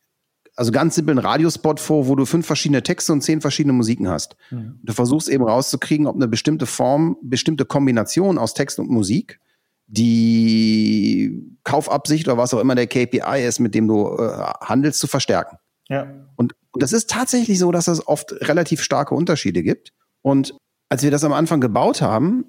also 0.56 0.72
ganz 0.72 0.96
simpel 0.96 1.12
einen 1.12 1.26
Radiospot 1.26 1.80
vor, 1.80 2.08
wo 2.08 2.16
du 2.16 2.26
fünf 2.26 2.48
verschiedene 2.48 2.82
Texte 2.82 3.12
und 3.12 3.22
zehn 3.22 3.42
verschiedene 3.42 3.74
Musiken 3.74 4.08
hast. 4.08 4.38
Mhm. 4.50 4.80
Du 4.84 4.94
versuchst 4.94 5.28
eben 5.28 5.44
rauszukriegen, 5.44 6.08
ob 6.08 6.16
eine 6.16 6.28
bestimmte 6.28 6.66
Form, 6.66 7.18
bestimmte 7.22 7.66
Kombination 7.66 8.38
aus 8.38 8.54
Text 8.54 8.80
und 8.80 8.90
Musik 8.90 9.40
die 9.88 11.58
Kaufabsicht 11.66 12.28
oder 12.28 12.38
was 12.38 12.54
auch 12.54 12.62
immer 12.62 12.76
der 12.76 12.88
KPI 12.88 13.46
ist, 13.46 13.60
mit 13.60 13.76
dem 13.76 13.90
du 13.90 14.16
äh, 14.18 14.30
handelst, 14.62 15.00
zu 15.00 15.08
verstärken. 15.08 15.58
Ja. 15.90 16.08
Und, 16.38 16.56
und 16.72 16.82
das 16.82 16.94
ist 16.94 17.10
tatsächlich 17.10 17.60
so, 17.60 17.74
dass 17.74 17.90
es 17.90 18.08
oft 18.08 18.32
relativ 18.48 18.82
starke 18.82 19.14
Unterschiede 19.14 19.62
gibt. 19.62 19.92
Und 20.22 20.56
als 20.88 21.04
wir 21.04 21.12
das 21.12 21.26
am 21.26 21.34
Anfang 21.34 21.60
gebaut 21.60 22.02
haben, 22.02 22.46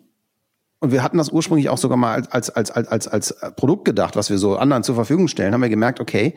und 0.83 0.91
wir 0.91 1.05
hatten 1.05 1.17
das 1.17 1.29
ursprünglich 1.29 1.69
auch 1.69 1.79
sogar 1.79 1.97
mal 1.97 2.27
als, 2.31 2.51
als, 2.51 2.73
als, 2.73 2.89
als, 2.89 3.07
als 3.07 3.37
Produkt 3.55 3.85
gedacht, 3.85 4.17
was 4.17 4.31
wir 4.31 4.39
so 4.39 4.57
anderen 4.57 4.83
zur 4.83 4.97
Verfügung 4.97 5.29
stellen, 5.29 5.55
haben 5.55 5.63
wir 5.63 5.69
gemerkt, 5.69 6.01
okay, 6.01 6.35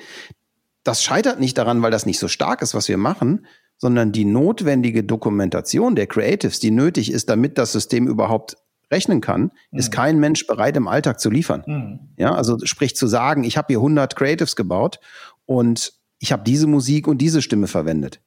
das 0.83 1.03
scheitert 1.03 1.39
nicht 1.39 1.57
daran, 1.57 1.81
weil 1.81 1.89
das 1.89 2.05
nicht 2.05 2.19
so 2.19 2.27
stark 2.27 2.61
ist, 2.61 2.75
was 2.75 2.87
wir 2.87 2.97
machen, 2.97 3.47
sondern 3.77 4.11
die 4.11 4.23
notwendige 4.23 5.03
Dokumentation 5.03 5.95
der 5.95 6.05
Creatives, 6.05 6.59
die 6.59 6.69
nötig 6.69 7.11
ist, 7.11 7.27
damit 7.27 7.57
das 7.57 7.71
System 7.71 8.07
überhaupt 8.07 8.57
rechnen 8.91 9.19
kann, 9.19 9.51
mhm. 9.71 9.79
ist 9.79 9.91
kein 9.91 10.19
Mensch 10.19 10.45
bereit 10.45 10.77
im 10.77 10.87
Alltag 10.87 11.19
zu 11.19 11.31
liefern. 11.31 11.63
Mhm. 11.65 11.99
Ja, 12.17 12.35
also 12.35 12.59
sprich 12.65 12.95
zu 12.95 13.07
sagen, 13.07 13.43
ich 13.43 13.57
habe 13.57 13.67
hier 13.69 13.79
100 13.79 14.15
Creatives 14.15 14.55
gebaut 14.55 14.99
und 15.45 15.93
ich 16.19 16.31
habe 16.31 16.43
diese 16.43 16.67
Musik 16.67 17.07
und 17.07 17.17
diese 17.17 17.41
Stimme 17.41 17.65
verwendet. 17.65 18.21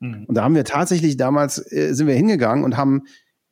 Mhm. 0.00 0.24
Und 0.26 0.34
da 0.34 0.42
haben 0.42 0.56
wir 0.56 0.64
tatsächlich 0.64 1.16
damals 1.16 1.58
äh, 1.70 1.94
sind 1.94 2.08
wir 2.08 2.14
hingegangen 2.16 2.64
und 2.64 2.76
haben 2.76 3.04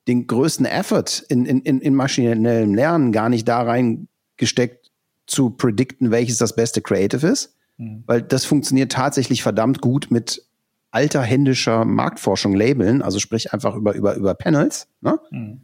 den 0.09 0.25
größten 0.25 0.65
Effort 0.65 1.23
in, 1.29 1.45
in, 1.45 1.61
in 1.61 1.93
maschinellem 1.93 2.73
Lernen 2.73 3.11
gar 3.11 3.29
nicht 3.29 3.47
da 3.47 3.61
reingesteckt, 3.61 4.89
zu 5.27 5.51
predikten, 5.51 6.09
welches 6.09 6.39
das 6.39 6.55
beste 6.55 6.81
Creative 6.81 7.25
ist, 7.27 7.55
mhm. 7.77 8.03
weil 8.07 8.23
das 8.23 8.45
funktioniert 8.45 8.91
tatsächlich 8.91 9.43
verdammt 9.43 9.79
gut 9.79 10.07
mit 10.09 10.43
alter 10.89 11.21
händischer 11.21 11.85
Marktforschung 11.85 12.55
labeln, 12.55 13.03
also 13.03 13.19
sprich 13.19 13.53
einfach 13.53 13.75
über, 13.75 13.93
über, 13.93 14.15
über 14.15 14.33
Panels, 14.33 14.87
ne? 15.01 15.19
Mhm. 15.29 15.61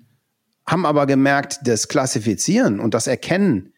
haben 0.68 0.86
aber 0.86 1.08
gemerkt, 1.08 1.62
das 1.64 1.88
Klassifizieren 1.88 2.80
und 2.80 2.94
das 2.94 3.08
Erkennen, 3.08 3.74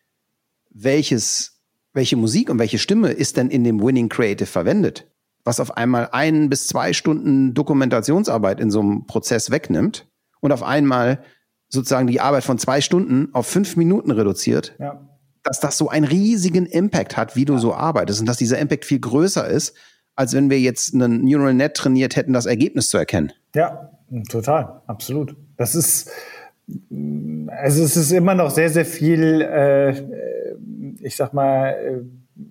welches, 0.69 1.61
welche 1.93 2.17
Musik 2.17 2.49
und 2.49 2.59
welche 2.59 2.79
Stimme 2.79 3.11
ist 3.11 3.37
denn 3.37 3.49
in 3.49 3.63
dem 3.63 3.81
Winning 3.81 4.09
Creative 4.09 4.45
verwendet, 4.45 5.07
was 5.45 5.61
auf 5.61 5.77
einmal 5.77 6.09
ein 6.11 6.49
bis 6.49 6.67
zwei 6.67 6.91
Stunden 6.91 7.53
Dokumentationsarbeit 7.53 8.59
in 8.59 8.69
so 8.69 8.81
einem 8.81 9.07
Prozess 9.07 9.49
wegnimmt, 9.51 10.05
und 10.41 10.51
auf 10.51 10.63
einmal 10.63 11.19
sozusagen 11.69 12.07
die 12.07 12.21
Arbeit 12.21 12.43
von 12.43 12.57
zwei 12.57 12.81
Stunden 12.81 13.29
auf 13.33 13.47
fünf 13.47 13.75
Minuten 13.75 14.11
reduziert, 14.11 14.75
ja. 14.79 15.01
dass 15.43 15.59
das 15.59 15.77
so 15.77 15.89
einen 15.89 16.05
riesigen 16.05 16.65
Impact 16.65 17.17
hat, 17.17 17.35
wie 17.35 17.45
du 17.45 17.53
ja. 17.53 17.59
so 17.59 17.73
arbeitest 17.73 18.19
und 18.19 18.25
dass 18.25 18.37
dieser 18.37 18.57
Impact 18.59 18.85
viel 18.85 18.99
größer 18.99 19.47
ist, 19.47 19.75
als 20.15 20.33
wenn 20.33 20.49
wir 20.49 20.59
jetzt 20.59 20.93
einen 20.93 21.25
Neural 21.25 21.53
Net 21.53 21.75
trainiert 21.75 22.15
hätten, 22.15 22.33
das 22.33 22.45
Ergebnis 22.45 22.89
zu 22.89 22.97
erkennen. 22.97 23.33
Ja, 23.53 23.91
total, 24.29 24.81
absolut. 24.87 25.35
Das 25.57 25.75
ist, 25.75 26.09
also 26.89 27.83
es 27.83 27.97
ist 27.97 28.11
immer 28.11 28.33
noch 28.33 28.49
sehr, 28.49 28.69
sehr 28.69 28.85
viel, 28.85 29.41
äh, 29.41 30.03
ich 31.01 31.15
sag 31.15 31.33
mal, 31.33 31.69
äh, 31.69 32.01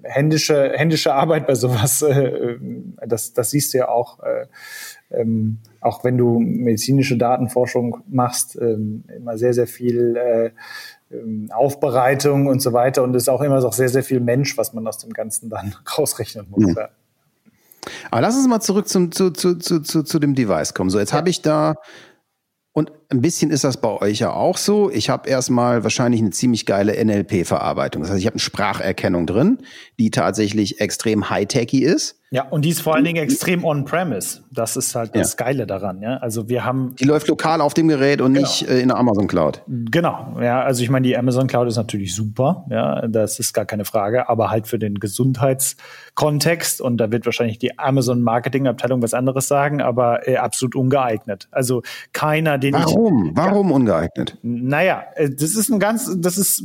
händische, 0.02 0.72
händische 0.74 1.14
Arbeit 1.14 1.46
bei 1.46 1.54
sowas. 1.54 2.02
Äh, 2.02 2.58
das, 3.06 3.32
das 3.32 3.50
siehst 3.50 3.74
du 3.74 3.78
ja 3.78 3.88
auch. 3.88 4.20
Äh, 4.20 4.46
ähm, 5.10 5.58
auch 5.86 6.04
wenn 6.04 6.18
du 6.18 6.38
medizinische 6.40 7.16
Datenforschung 7.16 7.98
machst, 8.08 8.58
ähm, 8.60 9.04
immer 9.14 9.38
sehr, 9.38 9.54
sehr 9.54 9.66
viel 9.66 10.16
äh, 10.16 10.50
ähm, 11.10 11.48
Aufbereitung 11.54 12.48
und 12.48 12.60
so 12.60 12.72
weiter. 12.72 13.02
Und 13.02 13.14
es 13.14 13.24
ist 13.24 13.28
auch 13.28 13.40
immer 13.40 13.60
noch 13.60 13.72
sehr, 13.72 13.88
sehr 13.88 14.02
viel 14.02 14.20
Mensch, 14.20 14.58
was 14.58 14.72
man 14.72 14.86
aus 14.86 14.98
dem 14.98 15.12
Ganzen 15.12 15.48
dann 15.48 15.74
rausrechnen 15.98 16.46
muss. 16.50 16.66
Mhm. 16.66 16.78
Aber 18.10 18.20
lass 18.20 18.36
uns 18.36 18.48
mal 18.48 18.60
zurück 18.60 18.88
zum, 18.88 19.12
zu, 19.12 19.30
zu, 19.30 19.54
zu, 19.56 19.80
zu, 19.80 20.02
zu 20.02 20.18
dem 20.18 20.34
Device 20.34 20.74
kommen. 20.74 20.90
So, 20.90 20.98
jetzt 20.98 21.12
ja. 21.12 21.18
habe 21.18 21.30
ich 21.30 21.42
da 21.42 21.76
und 22.72 22.92
ein 23.08 23.20
bisschen 23.20 23.50
ist 23.50 23.64
das 23.64 23.76
bei 23.76 24.00
euch 24.00 24.18
ja 24.18 24.32
auch 24.32 24.56
so. 24.56 24.90
Ich 24.90 25.10
habe 25.10 25.28
erstmal 25.28 25.84
wahrscheinlich 25.84 26.20
eine 26.20 26.30
ziemlich 26.30 26.66
geile 26.66 26.92
NLP-Verarbeitung. 27.04 28.02
Das 28.02 28.10
heißt, 28.10 28.20
ich 28.20 28.26
habe 28.26 28.34
eine 28.34 28.40
Spracherkennung 28.40 29.26
drin, 29.26 29.58
die 29.98 30.10
tatsächlich 30.10 30.80
extrem 30.80 31.30
high-techy 31.30 31.84
ist. 31.84 32.20
Ja, 32.30 32.42
und 32.48 32.64
die 32.64 32.70
ist 32.70 32.80
vor 32.80 32.96
allen 32.96 33.04
Dingen 33.04 33.22
extrem 33.22 33.64
on-premise. 33.64 34.42
Das 34.50 34.76
ist 34.76 34.96
halt 34.96 35.14
das 35.14 35.36
ja. 35.38 35.44
Geile 35.44 35.64
daran. 35.66 36.02
Ja? 36.02 36.16
Also 36.16 36.48
wir 36.48 36.64
haben. 36.64 36.96
Die 36.96 37.04
läuft 37.04 37.28
lokal 37.28 37.60
auf 37.60 37.72
dem 37.72 37.86
Gerät 37.86 38.20
und 38.20 38.34
genau. 38.34 38.46
nicht 38.46 38.68
äh, 38.68 38.80
in 38.80 38.88
der 38.88 38.96
Amazon 38.96 39.28
Cloud. 39.28 39.62
Genau. 39.68 40.36
Ja, 40.40 40.62
also 40.62 40.82
ich 40.82 40.90
meine, 40.90 41.06
die 41.06 41.16
Amazon 41.16 41.46
Cloud 41.46 41.68
ist 41.68 41.76
natürlich 41.76 42.16
super. 42.16 42.66
Ja, 42.68 43.06
das 43.06 43.38
ist 43.38 43.52
gar 43.52 43.64
keine 43.64 43.84
Frage. 43.84 44.28
Aber 44.28 44.50
halt 44.50 44.66
für 44.66 44.80
den 44.80 44.96
Gesundheitskontext 44.96 46.80
und 46.80 46.96
da 46.96 47.12
wird 47.12 47.26
wahrscheinlich 47.26 47.58
die 47.58 47.78
Amazon 47.78 48.20
Marketing 48.22 48.66
Abteilung 48.66 49.02
was 49.02 49.14
anderes 49.14 49.46
sagen, 49.46 49.80
aber 49.80 50.26
äh, 50.26 50.36
absolut 50.36 50.74
ungeeignet. 50.74 51.46
Also 51.52 51.82
keiner, 52.12 52.58
den 52.58 52.74
Warum? 52.74 52.86
Warum 52.96 53.68
ja, 53.68 53.74
ungeeignet? 53.74 54.38
Naja, 54.42 55.04
äh, 55.14 55.30
das 55.30 55.54
ist 55.54 55.70
ein 55.70 55.78
ganz, 55.78 56.10
das 56.18 56.38
ist 56.38 56.64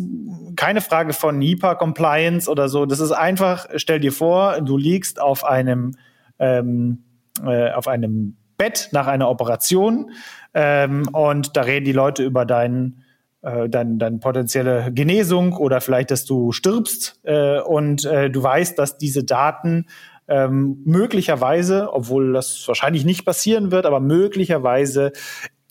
keine 0.56 0.82
Frage 0.82 1.14
von 1.14 1.38
NIPA 1.38 1.76
Compliance 1.76 2.50
oder 2.50 2.70
so. 2.70 2.86
Das 2.86 3.00
ist 3.00 3.12
einfach. 3.12 3.68
Stell 3.76 4.00
dir 4.00 4.12
vor, 4.12 4.62
du 4.62 4.78
liegst 4.78 5.20
auf 5.20 5.44
einem 5.44 5.96
ähm, 6.40 7.04
äh, 7.46 7.72
auf 7.72 7.88
einem 7.88 8.38
Bett 8.58 8.90
nach 8.92 9.08
einer 9.08 9.30
Operation 9.30 10.12
ähm, 10.54 11.08
und 11.12 11.58
da 11.58 11.62
reden 11.62 11.86
die 11.86 11.94
Leute 11.94 12.24
über 12.24 12.46
deinen 12.46 13.04
äh, 13.42 13.68
dann 13.68 14.20
potenzielle 14.20 14.92
Genesung 14.94 15.54
oder 15.54 15.82
vielleicht, 15.82 16.12
dass 16.12 16.26
du 16.26 16.52
stirbst 16.52 17.20
äh, 17.24 17.60
und 17.60 18.06
äh, 18.06 18.30
du 18.30 18.44
weißt, 18.44 18.78
dass 18.78 18.98
diese 18.98 19.24
Daten 19.24 19.88
ähm, 20.28 20.82
möglicherweise, 20.86 21.92
obwohl 21.92 22.34
das 22.34 22.68
wahrscheinlich 22.68 23.04
nicht 23.04 23.26
passieren 23.26 23.72
wird, 23.72 23.86
aber 23.86 24.00
möglicherweise 24.00 25.12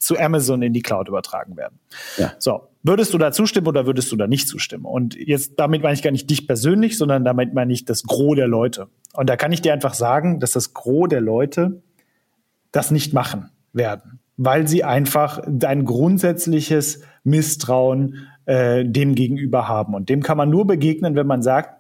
zu 0.01 0.19
Amazon 0.19 0.63
in 0.63 0.73
die 0.73 0.81
Cloud 0.81 1.09
übertragen 1.09 1.57
werden. 1.57 1.79
Ja. 2.17 2.33
So, 2.39 2.63
würdest 2.83 3.13
du 3.13 3.19
da 3.19 3.33
zustimmen 3.33 3.69
oder 3.69 3.87
würdest 3.87 4.11
du 4.11 4.17
da 4.17 4.27
nicht 4.27 4.49
zustimmen? 4.49 4.87
Und 4.87 5.15
jetzt 5.15 5.53
damit 5.59 5.83
meine 5.83 5.95
ich 5.95 6.03
gar 6.03 6.11
nicht 6.11 6.29
dich 6.29 6.47
persönlich, 6.47 6.97
sondern 6.97 7.23
damit 7.23 7.53
meine 7.55 7.73
ich 7.73 7.85
das 7.85 8.03
Gros 8.03 8.35
der 8.35 8.49
Leute. 8.49 8.89
Und 9.13 9.29
da 9.29 9.37
kann 9.37 9.53
ich 9.53 9.61
dir 9.61 9.75
einfach 9.75 9.93
sagen, 9.93 10.41
dass 10.41 10.53
das 10.53 10.73
Gros 10.73 11.09
der 11.09 11.21
Leute 11.21 11.83
das 12.73 12.91
nicht 12.91 13.13
machen 13.13 13.51
werden, 13.75 14.21
weil 14.39 14.67
sie 14.67 14.85
einfach 14.85 15.39
ein 15.63 15.85
grundsätzliches 15.85 17.03
Misstrauen 17.23 18.27
äh, 18.47 18.87
dem 18.87 19.15
gegenüber 19.15 19.69
haben. 19.69 19.95
Und 19.95 20.09
dem 20.09 20.23
kann 20.23 20.39
man 20.39 20.49
nur 20.49 20.67
begegnen, 20.67 21.15
wenn 21.15 21.27
man 21.27 21.43
sagt, 21.43 21.75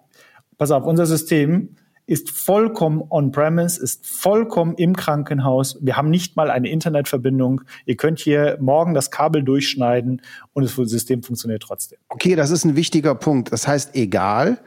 pass 0.59 0.71
auf, 0.71 0.85
unser 0.85 1.07
System 1.07 1.77
ist 2.07 2.30
vollkommen 2.30 3.03
on-premise, 3.09 3.80
ist 3.80 4.07
vollkommen 4.07 4.74
im 4.74 4.96
Krankenhaus. 4.96 5.78
Wir 5.80 5.96
haben 5.96 6.11
nicht 6.11 6.36
mal 6.36 6.51
eine 6.51 6.68
Internetverbindung. 6.68 7.62
Ihr 7.86 7.96
könnt 7.96 8.18
hier 8.18 8.59
morgen 8.61 8.94
das 8.94 9.11
Kabel 9.11 9.42
durchschneiden 9.42 10.22
und 10.53 10.64
das 10.64 10.74
System 10.74 11.22
funktioniert 11.22 11.62
trotzdem. 11.62 11.98
Okay, 12.09 12.34
das 12.34 12.51
ist 12.51 12.64
ein 12.64 12.76
wichtiger 12.76 13.14
Punkt. 13.14 13.53
Das 13.53 13.68
heißt, 13.68 13.94
egal, 13.94 14.59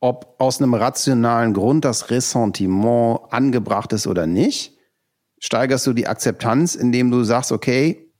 ob 0.00 0.34
aus 0.38 0.60
einem 0.60 0.74
rationalen 0.74 1.54
Grund 1.54 1.84
das 1.84 2.10
Ressentiment 2.10 3.20
angebracht 3.30 3.92
ist 3.92 4.06
oder 4.06 4.26
nicht, 4.26 4.76
steigerst 5.38 5.86
du 5.86 5.92
die 5.92 6.06
Akzeptanz, 6.06 6.74
indem 6.74 7.10
du 7.10 7.24
sagst, 7.24 7.52
okay, 7.52 8.11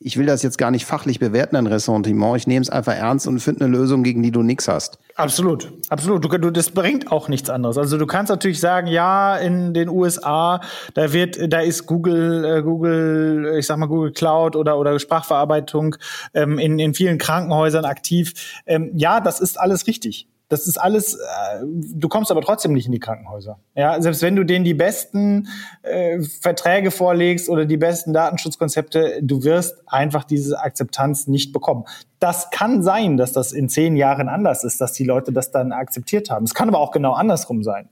ich 0.00 0.16
will 0.16 0.26
das 0.26 0.42
jetzt 0.42 0.58
gar 0.58 0.70
nicht 0.70 0.86
fachlich 0.86 1.18
bewerten, 1.18 1.56
ein 1.56 1.66
Ressentiment. 1.66 2.36
Ich 2.36 2.46
nehme 2.46 2.62
es 2.62 2.70
einfach 2.70 2.94
ernst 2.94 3.26
und 3.26 3.40
finde 3.40 3.64
eine 3.64 3.76
Lösung, 3.76 4.04
gegen 4.04 4.22
die 4.22 4.30
du 4.30 4.42
nichts 4.42 4.68
hast. 4.68 4.98
Absolut, 5.16 5.72
absolut. 5.88 6.24
Du, 6.24 6.28
du, 6.38 6.50
das 6.52 6.70
bringt 6.70 7.10
auch 7.10 7.28
nichts 7.28 7.50
anderes. 7.50 7.76
Also 7.76 7.98
du 7.98 8.06
kannst 8.06 8.30
natürlich 8.30 8.60
sagen, 8.60 8.86
ja, 8.86 9.36
in 9.36 9.74
den 9.74 9.88
USA, 9.88 10.60
da 10.94 11.12
wird, 11.12 11.52
da 11.52 11.60
ist 11.60 11.86
Google, 11.86 12.44
äh, 12.44 12.62
Google, 12.62 13.56
ich 13.58 13.66
sag 13.66 13.78
mal 13.78 13.86
Google 13.86 14.12
Cloud 14.12 14.54
oder 14.54 14.78
oder 14.78 14.96
Sprachverarbeitung 15.00 15.96
ähm, 16.32 16.58
in 16.58 16.78
in 16.78 16.94
vielen 16.94 17.18
Krankenhäusern 17.18 17.84
aktiv. 17.84 18.62
Ähm, 18.66 18.92
ja, 18.94 19.20
das 19.20 19.40
ist 19.40 19.58
alles 19.58 19.88
richtig. 19.88 20.28
Das 20.48 20.66
ist 20.66 20.78
alles, 20.78 21.14
äh, 21.14 21.18
du 21.62 22.08
kommst 22.08 22.30
aber 22.30 22.40
trotzdem 22.40 22.72
nicht 22.72 22.86
in 22.86 22.92
die 22.92 23.00
Krankenhäuser. 23.00 23.58
Ja, 23.74 24.00
selbst 24.00 24.22
wenn 24.22 24.34
du 24.34 24.44
denen 24.44 24.64
die 24.64 24.72
besten 24.72 25.48
äh, 25.82 26.20
Verträge 26.22 26.90
vorlegst 26.90 27.50
oder 27.50 27.66
die 27.66 27.76
besten 27.76 28.14
Datenschutzkonzepte, 28.14 29.20
du 29.22 29.44
wirst 29.44 29.82
einfach 29.86 30.24
diese 30.24 30.58
Akzeptanz 30.60 31.26
nicht 31.26 31.52
bekommen. 31.52 31.84
Das 32.18 32.50
kann 32.50 32.82
sein, 32.82 33.18
dass 33.18 33.32
das 33.32 33.52
in 33.52 33.68
zehn 33.68 33.94
Jahren 33.96 34.28
anders 34.30 34.64
ist, 34.64 34.80
dass 34.80 34.92
die 34.94 35.04
Leute 35.04 35.32
das 35.32 35.50
dann 35.50 35.72
akzeptiert 35.72 36.30
haben. 36.30 36.44
Es 36.44 36.54
kann 36.54 36.68
aber 36.68 36.78
auch 36.78 36.92
genau 36.92 37.12
andersrum 37.12 37.62
sein. 37.62 37.90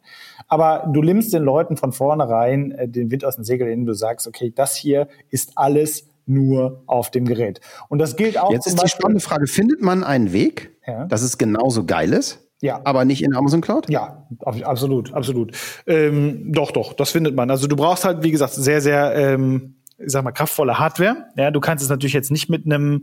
Aber 0.48 0.88
du 0.90 1.02
nimmst 1.02 1.34
den 1.34 1.42
Leuten 1.42 1.76
von 1.76 1.92
vornherein 1.92 2.70
äh, 2.72 2.88
den 2.88 3.11
Wind 3.11 3.24
aus 3.26 3.36
dem 3.36 3.44
Segel, 3.44 3.68
indem 3.68 3.86
du 3.86 3.92
sagst, 3.92 4.26
okay, 4.26 4.50
das 4.54 4.76
hier 4.76 5.09
ist 5.28 5.52
alles 5.57 6.07
nur 6.24 6.82
auf 6.86 7.11
dem 7.11 7.26
Gerät. 7.26 7.61
Und 7.88 7.98
das 7.98 8.16
gilt 8.16 8.38
auch. 8.38 8.50
Jetzt 8.50 8.66
ist 8.66 8.82
die 8.82 8.88
spannende 8.88 9.20
Frage: 9.20 9.46
Findet 9.46 9.82
man 9.82 10.04
einen 10.04 10.32
Weg, 10.32 10.76
ja. 10.86 11.04
dass 11.04 11.22
es 11.22 11.38
genauso 11.38 11.84
geil 11.84 12.12
ist? 12.12 12.45
Ja. 12.62 12.80
Aber 12.84 13.04
nicht 13.04 13.22
in 13.22 13.34
Amazon 13.34 13.61
Cloud? 13.61 13.90
Ja, 13.90 14.26
absolut, 14.44 15.12
absolut. 15.12 15.52
Ähm, 15.86 16.52
doch, 16.52 16.70
doch, 16.70 16.94
das 16.94 17.11
findet 17.11 17.36
man. 17.36 17.50
Also 17.50 17.66
du 17.66 17.76
brauchst 17.76 18.04
halt, 18.04 18.22
wie 18.22 18.30
gesagt, 18.30 18.54
sehr, 18.54 18.80
sehr 18.80 19.14
ähm, 19.14 19.75
ich 19.99 20.12
sag 20.12 20.24
mal, 20.24 20.32
kraftvolle 20.32 20.78
Hardware. 20.78 21.26
Ja, 21.36 21.51
du 21.51 21.61
kannst 21.61 21.82
es 21.82 21.88
natürlich 21.88 22.12
jetzt 22.12 22.30
nicht 22.30 22.51
mit 22.51 22.66
einem 22.66 23.01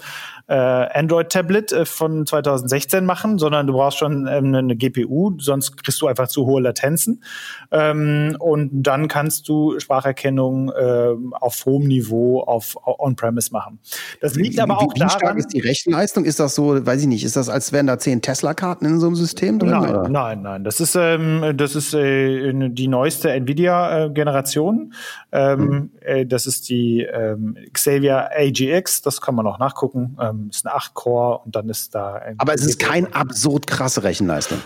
äh, 0.47 0.53
Android-Tablet 0.53 1.71
äh, 1.71 1.85
von 1.85 2.25
2016 2.25 3.05
machen, 3.05 3.39
sondern 3.39 3.65
du 3.65 3.73
brauchst 3.73 3.97
schon 3.97 4.27
ähm, 4.27 4.53
eine 4.53 4.75
GPU, 4.75 5.33
sonst 5.39 5.75
kriegst 5.77 6.01
du 6.01 6.07
einfach 6.07 6.27
zu 6.27 6.45
hohe 6.45 6.61
Latenzen. 6.61 7.23
Ähm, 7.71 8.35
und 8.39 8.69
dann 8.73 9.07
kannst 9.07 9.49
du 9.49 9.79
Spracherkennung 9.79 10.69
äh, 10.69 11.09
auf 11.31 11.65
hohem 11.65 11.87
Niveau 11.87 12.41
auf, 12.41 12.75
On-Premise 12.85 13.51
machen. 13.51 13.79
Das 14.21 14.35
liegt 14.35 14.57
wie, 14.57 14.61
aber 14.61 14.77
auch 14.77 14.93
wie, 14.93 14.95
wie 14.95 14.99
daran. 14.99 15.15
Wie 15.15 15.19
stark 15.19 15.37
ist 15.37 15.53
die 15.53 15.61
Rechenleistung? 15.61 16.25
Ist 16.25 16.39
das 16.39 16.53
so, 16.53 16.85
weiß 16.85 17.01
ich 17.01 17.07
nicht, 17.07 17.23
ist 17.23 17.35
das, 17.35 17.49
als 17.49 17.71
wären 17.71 17.87
da 17.87 17.97
zehn 17.97 18.21
Tesla-Karten 18.21 18.85
in 18.85 18.99
so 18.99 19.07
einem 19.07 19.15
System 19.15 19.57
drin? 19.57 19.71
Nein, 19.71 19.89
oder? 19.89 20.09
nein, 20.09 20.41
nein. 20.43 20.63
Das 20.63 20.79
ist, 20.79 20.95
ähm, 20.95 21.53
das 21.57 21.75
ist 21.75 21.95
äh, 21.95 22.53
die 22.53 22.87
neueste 22.87 23.31
Nvidia-Generation. 23.31 24.93
Ähm, 25.31 25.59
hm. 25.59 25.91
Äh, 26.05 26.25
das 26.25 26.45
ist 26.45 26.69
die 26.69 27.01
ähm, 27.01 27.57
Xavier 27.73 28.29
AGX, 28.35 29.01
das 29.01 29.21
kann 29.21 29.35
man 29.35 29.47
auch 29.47 29.59
nachgucken, 29.59 30.17
ähm, 30.19 30.49
ist 30.49 30.65
ein 30.65 30.71
8-Core 30.71 31.39
und 31.45 31.55
dann 31.55 31.69
ist 31.69 31.95
da. 31.95 32.21
Aber 32.37 32.53
es 32.53 32.65
ist 32.65 32.79
kein 32.79 33.13
absurd 33.13 33.67
krasse 33.67 34.03
Rechenleistung. 34.03 34.59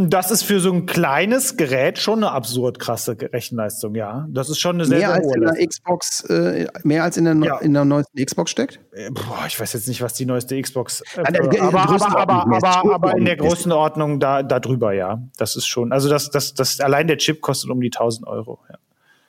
Das 0.00 0.30
ist 0.30 0.44
für 0.44 0.60
so 0.60 0.72
ein 0.72 0.86
kleines 0.86 1.56
Gerät 1.56 1.98
schon 1.98 2.22
eine 2.22 2.30
absurd 2.30 2.78
krasse 2.78 3.16
Rechenleistung, 3.20 3.96
ja. 3.96 4.28
Das 4.30 4.48
ist 4.48 4.60
schon 4.60 4.76
eine 4.76 4.84
sehr, 4.84 4.98
mehr 4.98 5.08
sehr 5.08 5.16
als 5.16 5.34
in 5.34 5.40
der 5.40 5.66
Xbox, 5.66 6.24
äh, 6.30 6.68
mehr 6.84 7.02
als 7.02 7.16
in 7.16 7.24
der, 7.24 7.34
ja. 7.34 7.58
in 7.58 7.74
der 7.74 7.84
neuesten 7.84 8.24
Xbox 8.24 8.52
steckt? 8.52 8.78
Äh, 8.92 9.10
boah, 9.10 9.44
ich 9.48 9.58
weiß 9.58 9.72
jetzt 9.72 9.88
nicht, 9.88 10.00
was 10.00 10.14
die 10.14 10.24
neueste 10.24 10.60
Xbox. 10.62 11.02
Äh, 11.16 11.22
aber, 11.22 11.62
aber, 11.62 12.16
aber, 12.16 12.32
aber, 12.44 12.94
aber, 12.94 13.16
in 13.16 13.24
der 13.24 13.36
Größenordnung 13.36 14.20
da, 14.20 14.44
da 14.44 14.60
drüber, 14.60 14.92
ja. 14.92 15.20
Das 15.36 15.56
ist 15.56 15.66
schon. 15.66 15.90
Also 15.90 16.08
das, 16.08 16.30
das, 16.30 16.54
das 16.54 16.78
allein 16.78 17.08
der 17.08 17.18
Chip 17.18 17.40
kostet 17.40 17.68
um 17.68 17.80
die 17.80 17.88
1000 17.88 18.28
Euro. 18.28 18.60
Ja. 18.70 18.76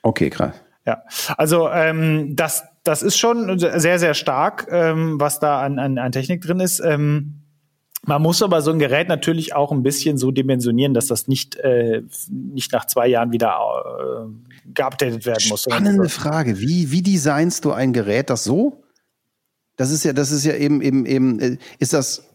Okay, 0.04 0.30
krass. 0.30 0.54
Ja, 0.90 1.04
also 1.38 1.70
ähm, 1.70 2.36
das, 2.36 2.64
das 2.84 3.04
ist 3.04 3.16
schon 3.20 3.60
sehr, 3.60 4.00
sehr 4.00 4.16
stark, 4.16 4.68
ähm, 4.72 5.20
was 5.20 5.40
da 5.40 5.62
an, 5.62 5.78
an, 5.78 6.00
an 6.00 6.12
Technik 6.12 6.42
drin 6.42 6.60
ist. 6.60 6.80
Ähm, 6.84 7.44
man 8.08 8.24
muss 8.24 8.42
aber 8.42 8.64
so 8.64 8.72
ein 8.72 8.80
Gerät 8.80 9.08
natürlich 9.08 9.54
auch 9.54 9.72
ein 9.72 9.84
bisschen 9.84 10.18
so 10.18 10.32
dimensionieren, 10.32 10.96
dass 10.96 11.06
das 11.06 11.28
nicht, 11.28 11.58
äh, 11.58 12.02
nicht 12.32 12.72
nach 12.72 12.86
zwei 12.88 13.06
Jahren 13.08 13.32
wieder 13.32 13.56
äh, 13.56 14.72
geupdatet 14.74 15.28
werden 15.28 15.48
muss. 15.50 15.62
Spannende 15.62 16.10
Frage. 16.10 16.60
Wie, 16.60 16.90
wie 16.90 17.04
designst 17.04 17.66
du 17.66 17.72
ein 17.72 17.94
Gerät, 17.94 18.32
das 18.32 18.44
so? 18.44 18.84
Das 19.76 19.92
ist 19.92 20.04
ja, 20.04 20.14
das 20.14 20.32
ist 20.32 20.44
ja 20.44 20.56
eben, 20.56 20.82
eben, 20.82 21.06
eben, 21.06 21.40
äh, 21.40 21.58
ist 21.78 21.94
das 21.94 22.29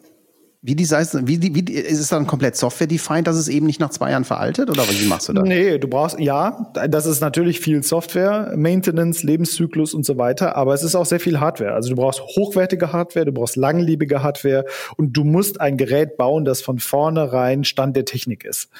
wie 0.66 0.74
die 0.74 0.88
wie, 0.88 1.42
wie, 1.42 1.54
wie 1.54 1.72
ist 1.74 2.00
es 2.00 2.08
dann 2.08 2.26
komplett 2.26 2.56
Software-defined, 2.56 3.26
dass 3.26 3.36
es 3.36 3.48
eben 3.48 3.66
nicht 3.66 3.80
nach 3.80 3.90
zwei 3.90 4.12
Jahren 4.12 4.24
veraltet 4.24 4.70
oder 4.70 4.84
wie 4.88 5.06
machst 5.06 5.28
du 5.28 5.34
das? 5.34 5.44
Nee, 5.44 5.76
du 5.76 5.88
brauchst, 5.88 6.18
ja, 6.18 6.72
das 6.88 7.04
ist 7.04 7.20
natürlich 7.20 7.60
viel 7.60 7.82
Software, 7.82 8.50
Maintenance, 8.56 9.22
Lebenszyklus 9.22 9.92
und 9.92 10.06
so 10.06 10.16
weiter, 10.16 10.56
aber 10.56 10.72
es 10.72 10.82
ist 10.82 10.94
auch 10.94 11.04
sehr 11.04 11.20
viel 11.20 11.38
Hardware. 11.38 11.74
Also 11.74 11.90
du 11.90 11.96
brauchst 11.96 12.22
hochwertige 12.22 12.94
Hardware, 12.94 13.26
du 13.26 13.32
brauchst 13.32 13.56
langlebige 13.56 14.22
Hardware 14.22 14.64
und 14.96 15.12
du 15.14 15.24
musst 15.24 15.60
ein 15.60 15.76
Gerät 15.76 16.16
bauen, 16.16 16.46
das 16.46 16.62
von 16.62 16.78
vornherein 16.78 17.64
Stand 17.64 17.94
der 17.94 18.06
Technik 18.06 18.46
ist. 18.46 18.70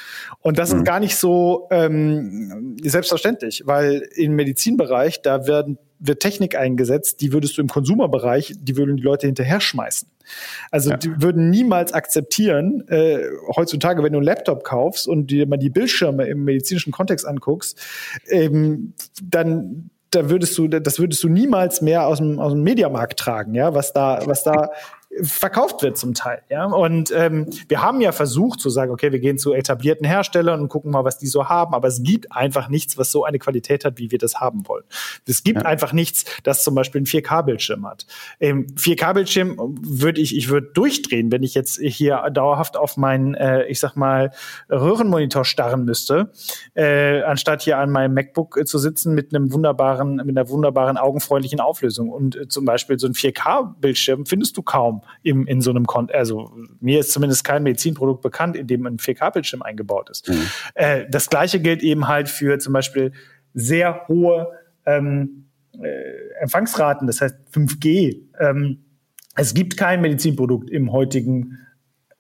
Und 0.41 0.59
das 0.59 0.73
mhm. 0.73 0.79
ist 0.79 0.85
gar 0.87 1.01
nicht 1.01 1.17
so 1.17 1.69
ähm, 1.71 2.79
selbstverständlich, 2.83 3.65
weil 3.67 4.09
im 4.17 4.37
Medizinbereich, 4.37 5.21
da 5.21 5.47
werden 5.47 5.77
wird 5.99 6.21
Technik 6.21 6.57
eingesetzt, 6.57 7.21
die 7.21 7.33
würdest 7.33 7.57
du 7.57 7.63
im 7.63 7.69
Konsumerbereich, 7.69 8.55
die 8.59 8.77
würden 8.77 8.97
die 8.97 9.03
Leute 9.03 9.27
hinterher 9.27 9.61
schmeißen. 9.61 10.09
Also 10.71 10.91
ja. 10.91 10.97
die 10.97 11.23
würden 11.23 11.51
niemals 11.51 11.93
akzeptieren, 11.93 12.87
äh, 12.89 13.21
heutzutage, 13.55 14.03
wenn 14.03 14.13
du 14.13 14.19
einen 14.19 14.27
Laptop 14.27 14.65
kaufst 14.65 15.09
und 15.09 15.29
dir 15.29 15.47
mal 15.47 15.57
die 15.57 15.71
Bildschirme 15.71 16.27
im 16.27 16.45
medizinischen 16.45 16.93
Kontext 16.93 17.27
anguckst, 17.27 17.81
ähm, 18.29 18.95
dann 19.23 19.91
da 20.11 20.31
würdest 20.31 20.57
du, 20.59 20.69
das 20.69 20.99
würdest 20.99 21.23
du 21.25 21.29
niemals 21.29 21.81
mehr 21.81 22.07
aus 22.07 22.19
dem, 22.19 22.39
aus 22.39 22.53
dem 22.53 22.63
Mediamarkt 22.63 23.19
tragen, 23.19 23.55
ja, 23.55 23.75
was 23.75 23.93
da, 23.93 24.21
was 24.27 24.45
da 24.45 24.71
verkauft 25.23 25.83
wird 25.83 25.97
zum 25.97 26.15
Teil. 26.15 26.43
Ja? 26.51 26.67
Und 26.67 27.13
ähm, 27.13 27.49
wir 27.69 27.83
haben 27.83 28.01
ja 28.01 28.13
versucht 28.13 28.61
zu 28.61 28.71
sagen, 28.71 28.91
okay, 28.91 29.13
wir 29.13 29.21
gehen 29.21 29.39
zu 29.39 29.53
etablierten 29.53 30.07
Herstellern 30.07 30.61
und 30.61 30.69
gucken 30.69 30.91
mal, 30.91 31.05
was 31.05 31.19
die 31.19 31.27
so 31.27 31.49
haben, 31.49 31.75
aber 31.75 31.89
es 31.89 32.03
gibt 32.03 32.33
einfach 32.33 32.69
nichts, 32.69 32.99
was 32.99 33.13
so 33.13 33.25
eine 33.25 33.39
Qualität 33.39 33.85
hat, 33.85 33.99
wie 33.99 34.11
wir 34.11 34.19
das 34.19 34.41
haben 34.41 34.67
wollen. 34.67 34.85
Es 35.27 35.45
gibt 35.45 35.63
ja. 35.63 35.67
einfach 35.67 35.93
nichts, 35.93 36.25
das 36.43 36.65
zum 36.65 36.75
Beispiel 36.75 37.01
einen 37.01 37.07
4K-Bildschirm 37.07 37.87
hat. 37.87 38.07
Ähm, 38.41 38.67
4K-Bildschirm 38.77 39.57
würde 39.83 40.21
ich, 40.21 40.37
ich 40.37 40.49
würde 40.49 40.69
durchdrehen, 40.75 41.31
wenn 41.31 41.43
ich 41.43 41.55
jetzt 41.55 41.79
hier 41.81 42.29
dauerhaft 42.33 42.77
auf 42.77 42.97
meinen, 42.97 43.35
äh, 43.35 43.67
ich 43.67 43.81
sag 43.81 43.97
mal, 43.97 44.33
Röhrenmonitor 44.71 45.45
starren 45.45 45.85
müsste, 45.85 46.33
äh, 46.75 47.23
anstatt 47.23 47.63
hier 47.63 47.79
an 47.79 47.91
meinem 47.91 48.15
MacBook 48.15 48.57
äh, 48.57 48.65
zu 48.65 48.79
sitzen 48.79 49.15
mit 49.15 49.35
einem 49.35 49.53
wunderbaren, 49.53 50.17
mit 50.17 50.37
einer 50.37 50.49
wunderbaren 50.49 50.97
augenfreundlichen 50.97 51.61
Auflösung. 51.61 52.09
Und 52.09 52.37
äh, 52.37 52.49
zum 52.49 52.65
Beispiel 52.65 52.99
so 52.99 53.07
ein 53.07 53.15
4K-Bildschirm 53.15 54.27
findest 54.27 54.57
du 54.57 54.63
kaum 54.63 55.03
im, 55.23 55.47
in 55.47 55.61
so 55.61 55.71
einem 55.71 55.87
Kon 55.87 56.11
also 56.13 56.53
mir 56.81 57.01
ist 57.01 57.13
zumindest 57.13 57.45
kein 57.45 57.63
Medizinprodukt 57.63 58.23
bekannt, 58.23 58.57
in 58.57 58.67
dem 58.67 58.87
ein 58.87 58.99
4K-Bildschirm 58.99 59.63
eingebaut 59.63 60.11
ist. 60.11 60.29
Mhm. 60.29 60.47
Äh, 60.75 61.07
das 61.11 61.31
gleiche 61.31 61.61
gilt 61.61 61.83
eben 61.83 62.09
halt 62.09 62.29
für 62.29 62.59
zum 62.59 62.73
Beispiel 62.73 63.13
sehr 63.55 64.07
hohe 64.09 64.49
ähm, 64.87 65.47
äh, 65.83 66.41
Empfangsraten, 66.41 67.07
das 67.07 67.21
heißt 67.21 67.37
5G. 67.53 68.23
Ähm, 68.39 68.85
es 69.37 69.55
gibt 69.55 69.77
kein 69.77 70.01
Medizinprodukt 70.01 70.71
im 70.71 70.93
heutigen 70.93 71.59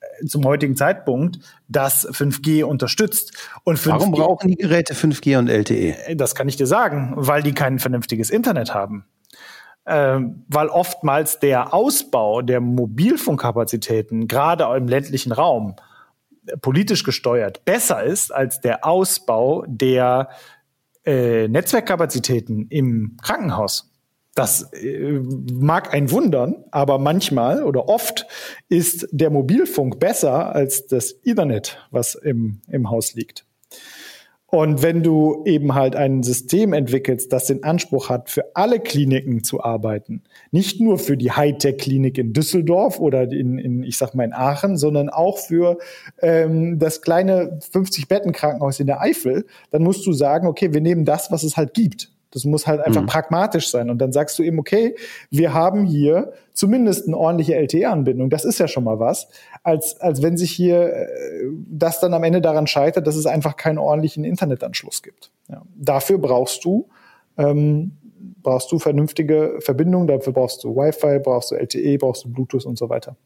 äh, 0.00 0.26
zum 0.26 0.44
heutigen 0.44 0.76
Zeitpunkt, 0.76 1.38
das 1.68 2.08
5G 2.08 2.64
unterstützt. 2.64 3.32
Und 3.64 3.78
5G, 3.78 3.90
Warum 3.90 4.12
brauchen 4.12 4.48
die 4.48 4.56
Geräte 4.56 4.94
5G 4.94 5.38
und 5.38 5.48
LTE? 5.48 6.08
Äh, 6.08 6.16
das 6.16 6.34
kann 6.34 6.48
ich 6.48 6.56
dir 6.56 6.66
sagen, 6.66 7.12
weil 7.16 7.42
die 7.42 7.52
kein 7.52 7.78
vernünftiges 7.78 8.30
Internet 8.30 8.74
haben. 8.74 9.04
Ähm, 9.86 10.44
weil 10.48 10.68
oftmals 10.68 11.38
der 11.40 11.74
Ausbau 11.74 12.42
der 12.42 12.60
Mobilfunkkapazitäten, 12.60 14.28
gerade 14.28 14.64
im 14.76 14.88
ländlichen 14.88 15.32
Raum, 15.32 15.76
politisch 16.60 17.04
gesteuert, 17.04 17.64
besser 17.64 18.02
ist 18.02 18.32
als 18.32 18.60
der 18.60 18.86
Ausbau 18.86 19.64
der 19.66 20.28
äh, 21.04 21.48
Netzwerkkapazitäten 21.48 22.66
im 22.68 23.16
Krankenhaus. 23.22 23.90
Das 24.34 24.72
äh, 24.72 25.20
mag 25.52 25.94
ein 25.94 26.10
wundern, 26.10 26.64
aber 26.70 26.98
manchmal 26.98 27.62
oder 27.62 27.88
oft 27.88 28.26
ist 28.68 29.06
der 29.12 29.30
Mobilfunk 29.30 30.00
besser 30.00 30.54
als 30.54 30.86
das 30.86 31.14
Ethernet, 31.24 31.78
was 31.90 32.14
im, 32.14 32.60
im 32.68 32.90
Haus 32.90 33.14
liegt. 33.14 33.43
Und 34.54 34.84
wenn 34.84 35.02
du 35.02 35.42
eben 35.46 35.74
halt 35.74 35.96
ein 35.96 36.22
System 36.22 36.74
entwickelst, 36.74 37.32
das 37.32 37.46
den 37.46 37.64
Anspruch 37.64 38.08
hat, 38.08 38.30
für 38.30 38.54
alle 38.54 38.78
Kliniken 38.78 39.42
zu 39.42 39.64
arbeiten, 39.64 40.22
nicht 40.52 40.80
nur 40.80 41.00
für 41.00 41.16
die 41.16 41.32
Hightech-Klinik 41.32 42.18
in 42.18 42.32
Düsseldorf 42.32 43.00
oder 43.00 43.24
in, 43.24 43.58
in, 43.58 43.82
ich 43.82 43.98
sag 43.98 44.14
mal, 44.14 44.22
in 44.22 44.32
Aachen, 44.32 44.76
sondern 44.76 45.08
auch 45.08 45.38
für 45.38 45.78
ähm, 46.22 46.78
das 46.78 47.02
kleine 47.02 47.58
50-Betten-Krankenhaus 47.72 48.78
in 48.78 48.86
der 48.86 49.00
Eifel, 49.00 49.44
dann 49.72 49.82
musst 49.82 50.06
du 50.06 50.12
sagen, 50.12 50.46
okay, 50.46 50.72
wir 50.72 50.80
nehmen 50.80 51.04
das, 51.04 51.32
was 51.32 51.42
es 51.42 51.56
halt 51.56 51.74
gibt. 51.74 52.12
Das 52.30 52.44
muss 52.44 52.66
halt 52.66 52.80
einfach 52.80 53.02
mhm. 53.02 53.06
pragmatisch 53.06 53.70
sein. 53.70 53.90
Und 53.90 53.98
dann 53.98 54.12
sagst 54.12 54.38
du 54.38 54.44
eben, 54.44 54.60
okay, 54.60 54.94
wir 55.30 55.52
haben 55.52 55.84
hier 55.84 56.32
zumindest 56.52 57.06
eine 57.06 57.16
ordentliche 57.16 57.54
LTE-Anbindung. 57.54 58.30
Das 58.30 58.44
ist 58.44 58.58
ja 58.58 58.68
schon 58.68 58.84
mal 58.84 59.00
was. 59.00 59.28
Als, 59.64 60.00
als 60.00 60.22
wenn 60.22 60.36
sich 60.36 60.52
hier 60.52 60.92
äh, 60.92 61.08
das 61.66 61.98
dann 61.98 62.14
am 62.14 62.22
Ende 62.22 62.40
daran 62.40 62.66
scheitert, 62.66 63.06
dass 63.06 63.16
es 63.16 63.26
einfach 63.26 63.56
keinen 63.56 63.78
ordentlichen 63.78 64.22
Internetanschluss 64.24 65.02
gibt. 65.02 65.32
Ja. 65.48 65.62
Dafür 65.74 66.18
brauchst 66.18 66.64
du, 66.64 66.88
ähm, 67.36 67.96
brauchst 68.42 68.70
du 68.70 68.78
vernünftige 68.78 69.56
Verbindungen. 69.60 70.06
Dafür 70.06 70.32
brauchst 70.32 70.62
du 70.62 70.76
Wi-Fi, 70.76 71.18
brauchst 71.18 71.50
du 71.50 71.56
LTE, 71.56 71.98
brauchst 71.98 72.24
du 72.24 72.32
Bluetooth 72.32 72.66
und 72.66 72.78
so 72.78 72.88
weiter. 72.88 73.16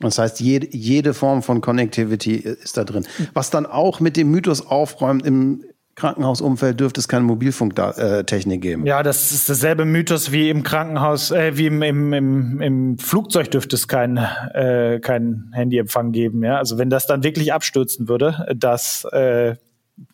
Das 0.00 0.18
heißt, 0.18 0.40
jede, 0.40 0.74
jede 0.74 1.12
Form 1.12 1.42
von 1.42 1.60
Connectivity 1.60 2.36
ist 2.36 2.76
da 2.78 2.84
drin. 2.84 3.06
Was 3.34 3.50
dann 3.50 3.66
auch 3.66 4.00
mit 4.00 4.16
dem 4.16 4.30
Mythos 4.30 4.66
aufräumt, 4.66 5.26
im, 5.26 5.62
Krankenhausumfeld 5.96 6.80
dürfte 6.80 7.00
es 7.00 7.08
keine 7.08 7.24
Mobilfunktechnik 7.24 8.62
geben. 8.62 8.86
Ja, 8.86 9.02
das 9.02 9.32
ist 9.32 9.50
dasselbe 9.50 9.84
Mythos 9.84 10.32
wie 10.32 10.48
im 10.48 10.62
Krankenhaus, 10.62 11.30
äh, 11.30 11.56
wie 11.56 11.66
im, 11.66 11.82
im, 11.82 12.12
im, 12.12 12.60
im 12.60 12.98
Flugzeug 12.98 13.50
dürfte 13.50 13.76
es 13.76 13.86
kein, 13.88 14.16
äh, 14.16 15.00
kein 15.00 15.50
Handyempfang 15.52 16.12
geben. 16.12 16.42
Ja? 16.42 16.56
Also 16.56 16.78
wenn 16.78 16.90
das 16.90 17.06
dann 17.06 17.22
wirklich 17.22 17.52
abstürzen 17.52 18.08
würde, 18.08 18.46
dass 18.56 19.04
äh, 19.12 19.56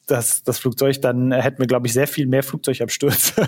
das, 0.06 0.42
das 0.42 0.58
Flugzeug, 0.58 1.00
dann 1.02 1.32
hätten 1.32 1.58
wir, 1.58 1.66
glaube 1.66 1.86
ich, 1.86 1.92
sehr 1.92 2.06
viel 2.06 2.26
mehr 2.26 2.42
Flugzeugabstürze 2.42 3.46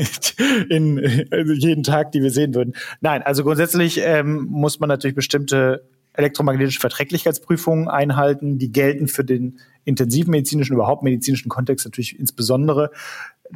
in, 0.68 0.98
in 0.98 1.52
jeden 1.58 1.82
Tag, 1.82 2.12
die 2.12 2.22
wir 2.22 2.30
sehen 2.30 2.54
würden. 2.54 2.74
Nein, 3.00 3.22
also 3.22 3.44
grundsätzlich 3.44 4.00
ähm, 4.02 4.46
muss 4.50 4.80
man 4.80 4.88
natürlich 4.88 5.14
bestimmte 5.14 5.82
elektromagnetische 6.14 6.80
Verträglichkeitsprüfungen 6.80 7.88
einhalten. 7.88 8.58
Die 8.58 8.72
gelten 8.72 9.08
für 9.08 9.24
den 9.24 9.58
intensivmedizinischen, 9.84 10.74
überhaupt 10.74 11.02
medizinischen 11.02 11.48
Kontext 11.48 11.84
natürlich 11.84 12.18
insbesondere. 12.18 12.90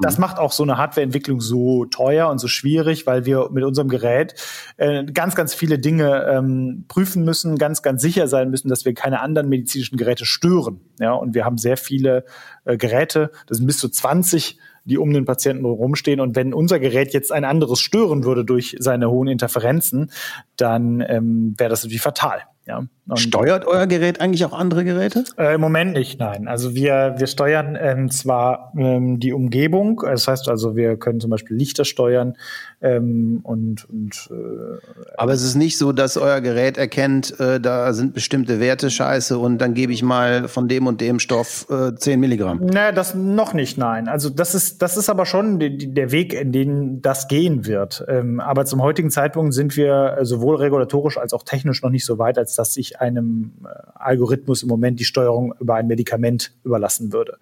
Das 0.00 0.18
mhm. 0.18 0.22
macht 0.22 0.38
auch 0.38 0.52
so 0.52 0.62
eine 0.62 0.76
Hardwareentwicklung 0.76 1.40
so 1.40 1.86
teuer 1.86 2.28
und 2.28 2.38
so 2.38 2.46
schwierig, 2.46 3.06
weil 3.06 3.24
wir 3.24 3.48
mit 3.50 3.64
unserem 3.64 3.88
Gerät 3.88 4.34
äh, 4.76 5.04
ganz, 5.04 5.34
ganz 5.34 5.54
viele 5.54 5.78
Dinge 5.78 6.26
ähm, 6.30 6.84
prüfen 6.88 7.24
müssen, 7.24 7.56
ganz, 7.56 7.82
ganz 7.82 8.02
sicher 8.02 8.28
sein 8.28 8.50
müssen, 8.50 8.68
dass 8.68 8.84
wir 8.84 8.94
keine 8.94 9.20
anderen 9.20 9.48
medizinischen 9.48 9.96
Geräte 9.96 10.26
stören. 10.26 10.80
Ja, 11.00 11.12
und 11.12 11.34
wir 11.34 11.44
haben 11.44 11.58
sehr 11.58 11.76
viele 11.76 12.24
äh, 12.64 12.76
Geräte, 12.76 13.30
das 13.46 13.58
sind 13.58 13.66
bis 13.66 13.78
zu 13.78 13.88
20 13.88 14.58
die 14.88 14.98
um 14.98 15.12
den 15.12 15.24
Patienten 15.24 15.64
rumstehen. 15.64 16.20
Und 16.20 16.34
wenn 16.34 16.54
unser 16.54 16.78
Gerät 16.78 17.12
jetzt 17.12 17.30
ein 17.30 17.44
anderes 17.44 17.80
stören 17.80 18.24
würde 18.24 18.44
durch 18.44 18.76
seine 18.78 19.10
hohen 19.10 19.28
Interferenzen, 19.28 20.10
dann 20.56 21.04
ähm, 21.06 21.54
wäre 21.56 21.70
das 21.70 21.84
natürlich 21.84 22.02
fatal. 22.02 22.42
Ja. 22.66 22.84
Steuert 23.14 23.66
euer 23.66 23.86
Gerät 23.86 24.20
eigentlich 24.20 24.44
auch 24.44 24.52
andere 24.52 24.84
Geräte? 24.84 25.24
Äh, 25.38 25.54
Im 25.54 25.60
Moment 25.62 25.94
nicht, 25.94 26.20
nein. 26.20 26.48
Also 26.48 26.74
wir, 26.74 27.14
wir 27.16 27.26
steuern 27.26 27.78
ähm, 27.80 28.10
zwar 28.10 28.74
ähm, 28.76 29.18
die 29.20 29.32
Umgebung, 29.32 30.02
das 30.04 30.28
heißt 30.28 30.50
also, 30.50 30.76
wir 30.76 30.98
können 30.98 31.18
zum 31.18 31.30
Beispiel 31.30 31.56
Lichter 31.56 31.86
steuern 31.86 32.36
ähm, 32.80 33.40
und, 33.42 33.88
und 33.90 34.30
äh, 34.30 34.78
Aber 35.16 35.32
es 35.32 35.42
ist 35.42 35.56
nicht 35.56 35.78
so, 35.78 35.90
dass 35.92 36.16
euer 36.16 36.40
Gerät 36.40 36.78
erkennt, 36.78 37.38
äh, 37.40 37.60
da 37.60 37.92
sind 37.92 38.14
bestimmte 38.14 38.60
Werte 38.60 38.88
scheiße 38.88 39.36
und 39.36 39.58
dann 39.58 39.74
gebe 39.74 39.92
ich 39.92 40.04
mal 40.04 40.46
von 40.46 40.68
dem 40.68 40.86
und 40.86 41.00
dem 41.00 41.18
Stoff 41.18 41.66
äh, 41.70 41.94
10 41.96 42.20
Milligramm. 42.20 42.64
Naja, 42.64 42.92
das 42.92 43.16
noch 43.16 43.52
nicht, 43.52 43.78
nein. 43.78 44.06
Also 44.06 44.30
das 44.30 44.54
ist, 44.54 44.80
das 44.80 44.96
ist 44.96 45.08
aber 45.08 45.26
schon 45.26 45.58
die, 45.58 45.92
der 45.92 46.12
Weg, 46.12 46.32
in 46.32 46.52
den 46.52 47.02
das 47.02 47.26
gehen 47.26 47.66
wird. 47.66 48.04
Ähm, 48.06 48.38
aber 48.38 48.64
zum 48.64 48.80
heutigen 48.80 49.10
Zeitpunkt 49.10 49.54
sind 49.54 49.76
wir 49.76 50.18
sowohl 50.22 50.56
regulatorisch 50.56 51.18
als 51.18 51.32
auch 51.32 51.42
technisch 51.42 51.82
noch 51.82 51.90
nicht 51.90 52.04
so 52.04 52.18
weit, 52.18 52.38
als 52.38 52.54
dass 52.54 52.76
ich 52.76 53.00
einem 53.00 53.54
äh, 53.64 53.68
Algorithmus 53.94 54.62
im 54.62 54.68
Moment 54.68 55.00
die 55.00 55.04
Steuerung 55.04 55.52
über 55.58 55.74
ein 55.74 55.88
Medikament 55.88 56.52
überlassen 56.62 57.12
würde. 57.12 57.38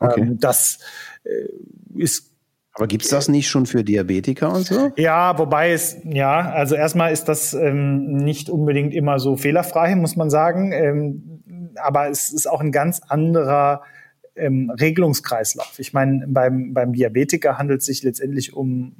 Okay. 0.00 0.20
Ähm, 0.20 0.38
das 0.38 0.80
äh, 1.24 1.48
ist 1.94 2.35
aber 2.76 2.86
gibt's 2.88 3.08
das 3.08 3.28
nicht 3.28 3.48
schon 3.48 3.64
für 3.64 3.82
Diabetiker 3.82 4.52
und 4.52 4.66
so? 4.66 4.92
Ja, 4.96 5.38
wobei 5.38 5.72
es, 5.72 5.96
ja, 6.04 6.50
also 6.50 6.74
erstmal 6.74 7.10
ist 7.10 7.24
das 7.24 7.54
ähm, 7.54 8.18
nicht 8.18 8.50
unbedingt 8.50 8.92
immer 8.92 9.18
so 9.18 9.36
fehlerfrei, 9.36 9.96
muss 9.96 10.14
man 10.14 10.28
sagen. 10.28 10.72
Ähm, 10.72 11.40
aber 11.76 12.10
es 12.10 12.30
ist 12.30 12.46
auch 12.46 12.60
ein 12.60 12.72
ganz 12.72 13.00
anderer 13.08 13.82
ähm, 14.34 14.70
Regelungskreislauf. 14.70 15.78
Ich 15.78 15.94
meine, 15.94 16.26
beim, 16.28 16.74
beim 16.74 16.92
Diabetiker 16.92 17.56
handelt 17.56 17.80
es 17.80 17.86
sich 17.86 18.02
letztendlich 18.02 18.52
um, 18.52 18.94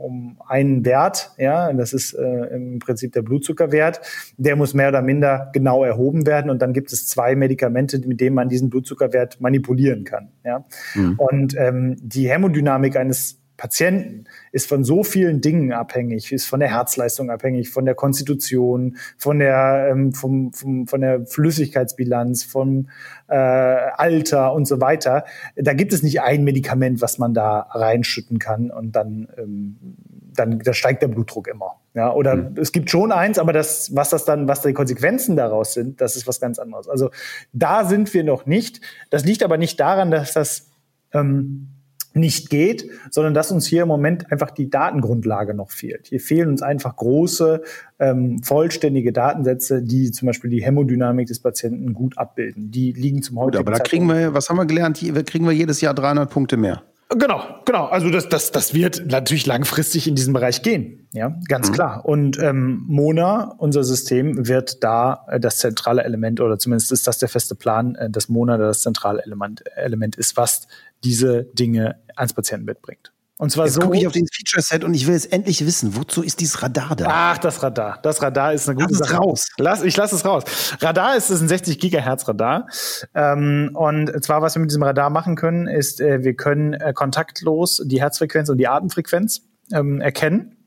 um 0.00 0.38
einen 0.46 0.84
Wert, 0.84 1.32
ja, 1.38 1.72
das 1.72 1.92
ist 1.92 2.14
äh, 2.14 2.54
im 2.54 2.78
Prinzip 2.78 3.12
der 3.12 3.22
Blutzuckerwert, 3.22 4.00
der 4.36 4.56
muss 4.56 4.74
mehr 4.74 4.88
oder 4.88 5.02
minder 5.02 5.50
genau 5.52 5.84
erhoben 5.84 6.26
werden 6.26 6.50
und 6.50 6.62
dann 6.62 6.72
gibt 6.72 6.92
es 6.92 7.06
zwei 7.06 7.34
Medikamente, 7.36 7.98
mit 8.06 8.20
denen 8.20 8.34
man 8.34 8.48
diesen 8.48 8.70
Blutzuckerwert 8.70 9.40
manipulieren 9.40 10.04
kann, 10.04 10.28
ja. 10.44 10.64
Mhm. 10.94 11.14
Und 11.18 11.56
ähm, 11.56 11.96
die 12.00 12.28
Hämodynamik 12.28 12.96
eines 12.96 13.39
Patienten 13.60 14.24
ist 14.52 14.66
von 14.66 14.84
so 14.84 15.04
vielen 15.04 15.42
Dingen 15.42 15.74
abhängig, 15.74 16.32
ist 16.32 16.46
von 16.46 16.60
der 16.60 16.70
Herzleistung 16.70 17.30
abhängig, 17.30 17.68
von 17.68 17.84
der 17.84 17.94
Konstitution, 17.94 18.96
von 19.18 19.38
der, 19.38 19.88
ähm, 19.90 20.14
vom, 20.14 20.54
vom, 20.54 20.86
von 20.86 21.02
der 21.02 21.26
Flüssigkeitsbilanz, 21.26 22.42
vom 22.42 22.88
äh, 23.28 23.34
Alter 23.34 24.54
und 24.54 24.64
so 24.64 24.80
weiter. 24.80 25.26
Da 25.56 25.74
gibt 25.74 25.92
es 25.92 26.02
nicht 26.02 26.22
ein 26.22 26.42
Medikament, 26.42 27.02
was 27.02 27.18
man 27.18 27.34
da 27.34 27.60
reinschütten 27.70 28.38
kann 28.38 28.70
und 28.70 28.92
dann, 28.92 29.28
ähm, 29.36 29.76
dann 30.34 30.60
da 30.60 30.72
steigt 30.72 31.02
der 31.02 31.08
Blutdruck 31.08 31.46
immer. 31.46 31.80
Ja, 31.92 32.14
oder 32.14 32.36
mhm. 32.36 32.56
es 32.56 32.72
gibt 32.72 32.88
schon 32.88 33.12
eins, 33.12 33.38
aber 33.38 33.52
das, 33.52 33.94
was 33.94 34.08
das 34.08 34.24
dann, 34.24 34.48
was 34.48 34.62
die 34.62 34.72
Konsequenzen 34.72 35.36
daraus 35.36 35.74
sind, 35.74 36.00
das 36.00 36.16
ist 36.16 36.26
was 36.26 36.40
ganz 36.40 36.58
anderes. 36.58 36.88
Also 36.88 37.10
da 37.52 37.84
sind 37.84 38.14
wir 38.14 38.24
noch 38.24 38.46
nicht. 38.46 38.80
Das 39.10 39.26
liegt 39.26 39.42
aber 39.42 39.58
nicht 39.58 39.78
daran, 39.78 40.10
dass 40.10 40.32
das 40.32 40.70
ähm, 41.12 41.68
nicht 42.12 42.50
geht, 42.50 42.90
sondern 43.10 43.34
dass 43.34 43.52
uns 43.52 43.66
hier 43.66 43.82
im 43.82 43.88
Moment 43.88 44.30
einfach 44.32 44.50
die 44.50 44.68
Datengrundlage 44.68 45.54
noch 45.54 45.70
fehlt. 45.70 46.08
Hier 46.08 46.20
fehlen 46.20 46.48
uns 46.48 46.62
einfach 46.62 46.96
große, 46.96 47.62
ähm, 47.98 48.42
vollständige 48.42 49.12
Datensätze, 49.12 49.82
die 49.82 50.10
zum 50.10 50.26
Beispiel 50.26 50.50
die 50.50 50.62
Hämodynamik 50.62 51.28
des 51.28 51.38
Patienten 51.38 51.94
gut 51.94 52.18
abbilden. 52.18 52.70
Die 52.70 52.92
liegen 52.92 53.22
zum 53.22 53.38
heutigen 53.38 53.64
Gut, 53.64 53.68
aber 53.68 53.78
da 53.78 53.84
kriegen 53.84 54.06
wir, 54.06 54.34
was 54.34 54.48
haben 54.48 54.56
wir 54.56 54.66
gelernt? 54.66 54.96
Hier 54.96 55.14
kriegen 55.24 55.44
wir 55.44 55.52
jedes 55.52 55.80
Jahr 55.80 55.94
300 55.94 56.30
Punkte 56.30 56.56
mehr. 56.56 56.82
Genau, 57.12 57.42
genau. 57.64 57.86
Also 57.86 58.08
das, 58.08 58.28
das, 58.28 58.52
das 58.52 58.72
wird 58.72 59.10
natürlich 59.10 59.44
langfristig 59.44 60.06
in 60.06 60.14
diesem 60.14 60.32
Bereich 60.32 60.62
gehen, 60.62 61.08
ja, 61.12 61.36
ganz 61.48 61.68
mhm. 61.68 61.72
klar. 61.72 62.04
Und 62.04 62.38
ähm, 62.38 62.84
Mona, 62.86 63.52
unser 63.58 63.82
System, 63.82 64.46
wird 64.46 64.84
da 64.84 65.26
äh, 65.28 65.40
das 65.40 65.58
zentrale 65.58 66.04
Element 66.04 66.40
oder 66.40 66.56
zumindest 66.56 66.92
ist 66.92 67.08
das 67.08 67.18
der 67.18 67.28
feste 67.28 67.56
Plan, 67.56 67.96
äh, 67.96 68.08
dass 68.10 68.28
Mona 68.28 68.58
das 68.58 68.82
zentrale 68.82 69.24
Element, 69.24 69.64
Element 69.74 70.14
ist, 70.14 70.36
was 70.36 70.68
diese 71.04 71.44
Dinge 71.44 71.96
ans 72.16 72.32
Patientenbett 72.32 72.82
bringt. 72.82 73.12
Und 73.40 73.50
zwar 73.50 73.64
jetzt 73.64 73.76
so. 73.76 73.80
gucke 73.80 73.96
ich 73.96 74.06
auf 74.06 74.12
den 74.12 74.26
Feature-Set 74.26 74.84
und 74.84 74.92
ich 74.92 75.06
will 75.06 75.14
jetzt 75.14 75.32
endlich 75.32 75.64
wissen, 75.64 75.96
wozu 75.96 76.22
ist 76.22 76.40
dieses 76.40 76.62
Radar 76.62 76.94
da? 76.94 77.06
Ach, 77.08 77.38
das 77.38 77.62
Radar. 77.62 77.98
Das 78.02 78.20
Radar 78.20 78.52
ist 78.52 78.68
eine 78.68 78.76
gute 78.76 78.90
lass 78.90 78.98
Sache. 78.98 79.14
Es 79.14 79.18
raus. 79.18 79.48
Lass, 79.56 79.82
ich 79.82 79.96
lasse 79.96 80.14
es 80.16 80.26
raus. 80.26 80.44
Radar 80.78 81.16
ist, 81.16 81.30
ist 81.30 81.40
ein 81.40 81.48
60 81.48 81.78
Gigahertz 81.78 82.28
Radar. 82.28 82.66
Ähm, 83.14 83.70
und 83.72 84.22
zwar, 84.22 84.42
was 84.42 84.56
wir 84.56 84.60
mit 84.60 84.70
diesem 84.70 84.82
Radar 84.82 85.08
machen 85.08 85.36
können, 85.36 85.66
ist, 85.68 86.02
äh, 86.02 86.22
wir 86.22 86.34
können 86.34 86.74
äh, 86.74 86.92
kontaktlos 86.92 87.80
die 87.86 88.02
Herzfrequenz 88.02 88.50
und 88.50 88.58
die 88.58 88.68
Atemfrequenz 88.68 89.40
ähm, 89.72 90.02
erkennen. 90.02 90.58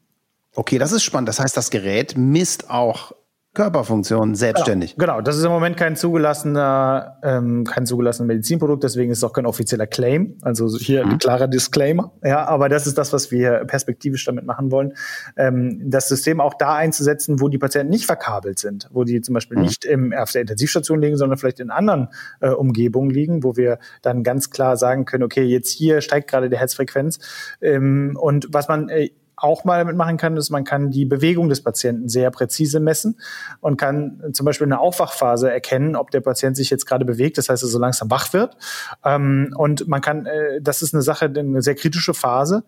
Okay, 0.55 0.79
das 0.79 0.93
ist 0.93 1.03
spannend. 1.03 1.29
Das 1.29 1.39
heißt, 1.39 1.55
das 1.55 1.69
Gerät 1.69 2.17
misst 2.17 2.71
auch 2.71 3.11
Körperfunktion 3.53 4.33
selbstständig. 4.33 4.95
Genau, 4.95 5.13
genau, 5.13 5.21
das 5.21 5.37
ist 5.37 5.43
im 5.43 5.51
Moment 5.51 5.77
kein 5.77 5.95
zugelassener, 5.95 7.19
ähm, 7.21 7.65
kein 7.65 7.85
zugelassenes 7.85 8.27
Medizinprodukt, 8.27 8.83
deswegen 8.83 9.11
ist 9.11 9.19
es 9.19 9.23
auch 9.23 9.33
kein 9.33 9.45
offizieller 9.45 9.85
Claim. 9.85 10.37
Also 10.41 10.67
hier 10.75 11.05
mhm. 11.05 11.11
ein 11.13 11.17
klarer 11.19 11.47
Disclaimer. 11.47 12.11
Ja, 12.23 12.47
aber 12.47 12.67
das 12.67 12.87
ist 12.87 12.97
das, 12.97 13.13
was 13.13 13.29
wir 13.29 13.65
perspektivisch 13.65 14.25
damit 14.25 14.45
machen 14.45 14.71
wollen. 14.71 14.93
Ähm, 15.37 15.79
das 15.85 16.07
System 16.07 16.41
auch 16.41 16.55
da 16.55 16.73
einzusetzen, 16.73 17.41
wo 17.41 17.47
die 17.47 17.59
Patienten 17.59 17.91
nicht 17.91 18.07
verkabelt 18.07 18.57
sind, 18.57 18.89
wo 18.91 19.03
die 19.03 19.21
zum 19.21 19.33
Beispiel 19.33 19.57
mhm. 19.57 19.63
nicht 19.63 19.85
im, 19.85 20.13
auf 20.13 20.31
der 20.31 20.41
Intensivstation 20.41 20.99
liegen, 20.99 21.17
sondern 21.17 21.37
vielleicht 21.37 21.59
in 21.59 21.69
anderen 21.69 22.07
äh, 22.41 22.49
Umgebungen 22.49 23.11
liegen, 23.11 23.43
wo 23.43 23.55
wir 23.55 23.77
dann 24.01 24.23
ganz 24.23 24.49
klar 24.49 24.77
sagen 24.77 25.05
können, 25.05 25.23
okay, 25.23 25.43
jetzt 25.43 25.69
hier 25.69 26.01
steigt 26.01 26.27
gerade 26.27 26.49
die 26.49 26.57
Herzfrequenz. 26.57 27.19
Ähm, 27.61 28.17
und 28.19 28.47
was 28.51 28.67
man 28.67 28.89
äh, 28.89 29.09
auch 29.43 29.63
mal 29.63 29.79
damit 29.79 29.95
machen 29.95 30.17
kann, 30.17 30.37
ist, 30.37 30.49
man 30.49 30.63
kann 30.63 30.89
die 30.89 31.05
Bewegung 31.05 31.49
des 31.49 31.61
Patienten 31.61 32.09
sehr 32.09 32.31
präzise 32.31 32.79
messen 32.79 33.19
und 33.59 33.77
kann 33.77 34.21
zum 34.33 34.45
Beispiel 34.45 34.65
in 34.65 34.71
der 34.71 34.79
Aufwachphase 34.79 35.51
erkennen, 35.51 35.95
ob 35.95 36.11
der 36.11 36.21
Patient 36.21 36.55
sich 36.55 36.69
jetzt 36.69 36.85
gerade 36.85 37.05
bewegt, 37.05 37.37
das 37.37 37.49
heißt, 37.49 37.63
er 37.63 37.67
so 37.67 37.79
langsam 37.79 38.09
wach 38.09 38.33
wird. 38.33 38.57
Ähm, 39.03 39.53
und 39.57 39.87
man 39.87 40.01
kann, 40.01 40.25
äh, 40.25 40.61
das 40.61 40.81
ist 40.81 40.93
eine 40.93 41.03
Sache, 41.03 41.25
eine 41.25 41.61
sehr 41.61 41.75
kritische 41.75 42.13
Phase 42.13 42.63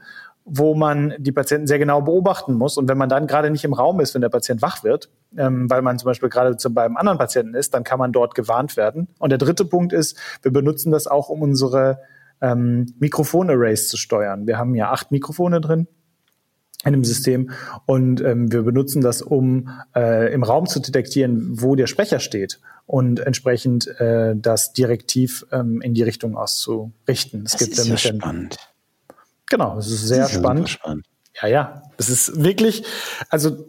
wo 0.46 0.76
man 0.76 1.16
die 1.18 1.32
Patienten 1.32 1.66
sehr 1.66 1.80
genau 1.80 2.02
beobachten 2.02 2.54
muss. 2.54 2.78
Und 2.78 2.88
wenn 2.88 3.00
man 3.00 3.10
dann 3.10 3.26
gerade 3.26 3.50
nicht 3.50 3.64
im 3.64 3.74
Raum 3.74 4.00
ist, 4.00 4.14
wenn 4.14 4.22
der 4.22 4.30
Patient 4.30 4.62
wach 4.62 4.84
wird, 4.84 5.10
ähm, 5.36 5.68
weil 5.72 5.82
man 5.82 5.98
zum 5.98 6.06
Beispiel 6.06 6.30
gerade 6.30 6.56
zu, 6.56 6.72
beim 6.72 6.98
anderen 6.98 7.18
Patienten 7.18 7.56
ist, 7.56 7.74
dann 7.74 7.84
kann 7.84 7.98
man 7.98 8.12
dort 8.12 8.36
gewarnt 8.36 8.78
werden. 8.78 9.08
Und 9.18 9.32
der 9.32 9.40
dritte 9.40 9.66
Punkt 9.66 9.92
ist, 9.92 10.18
wir 10.44 10.52
benutzen 10.52 10.92
das 10.92 11.08
auch, 11.08 11.30
um 11.30 11.42
unsere 11.42 12.00
ähm, 12.42 12.94
Mikrofon-Arrays 13.00 13.88
zu 13.88 13.98
steuern. 13.98 14.46
Wir 14.46 14.60
haben 14.60 14.76
ja 14.76 14.92
acht 14.92 15.12
Mikrofone 15.12 15.62
drin 15.62 15.88
in 16.86 16.94
dem 16.94 17.04
System 17.04 17.52
und 17.86 18.22
ähm, 18.22 18.52
wir 18.52 18.62
benutzen 18.62 19.02
das, 19.02 19.22
um 19.22 19.70
äh, 19.96 20.34
im 20.34 20.44
Raum 20.44 20.68
zu 20.68 20.80
detektieren, 20.80 21.62
wo 21.62 21.76
der 21.76 21.88
Sprecher 21.88 22.20
steht 22.20 22.60
und 22.86 23.20
entsprechend 23.20 23.88
äh, 24.00 24.36
das 24.36 24.74
direktiv 24.74 25.46
ähm, 25.52 25.82
in 25.82 25.94
die 25.94 26.04
Richtung 26.04 26.38
auszurichten. 26.38 27.44
Es 27.46 27.52
das 27.54 27.60
gibt 27.60 27.78
ist 27.78 27.88
ja 27.88 27.98
spannend. 27.98 28.58
Genau, 29.48 29.78
es 29.78 29.88
ist 29.92 30.08
sehr 30.08 30.26
ist 30.26 30.34
spannend. 30.34 30.70
spannend. 30.70 31.06
Ja, 31.42 31.48
ja. 31.48 31.84
Es 31.98 32.10
ist 32.10 32.44
wirklich, 32.44 32.84
also 33.30 33.66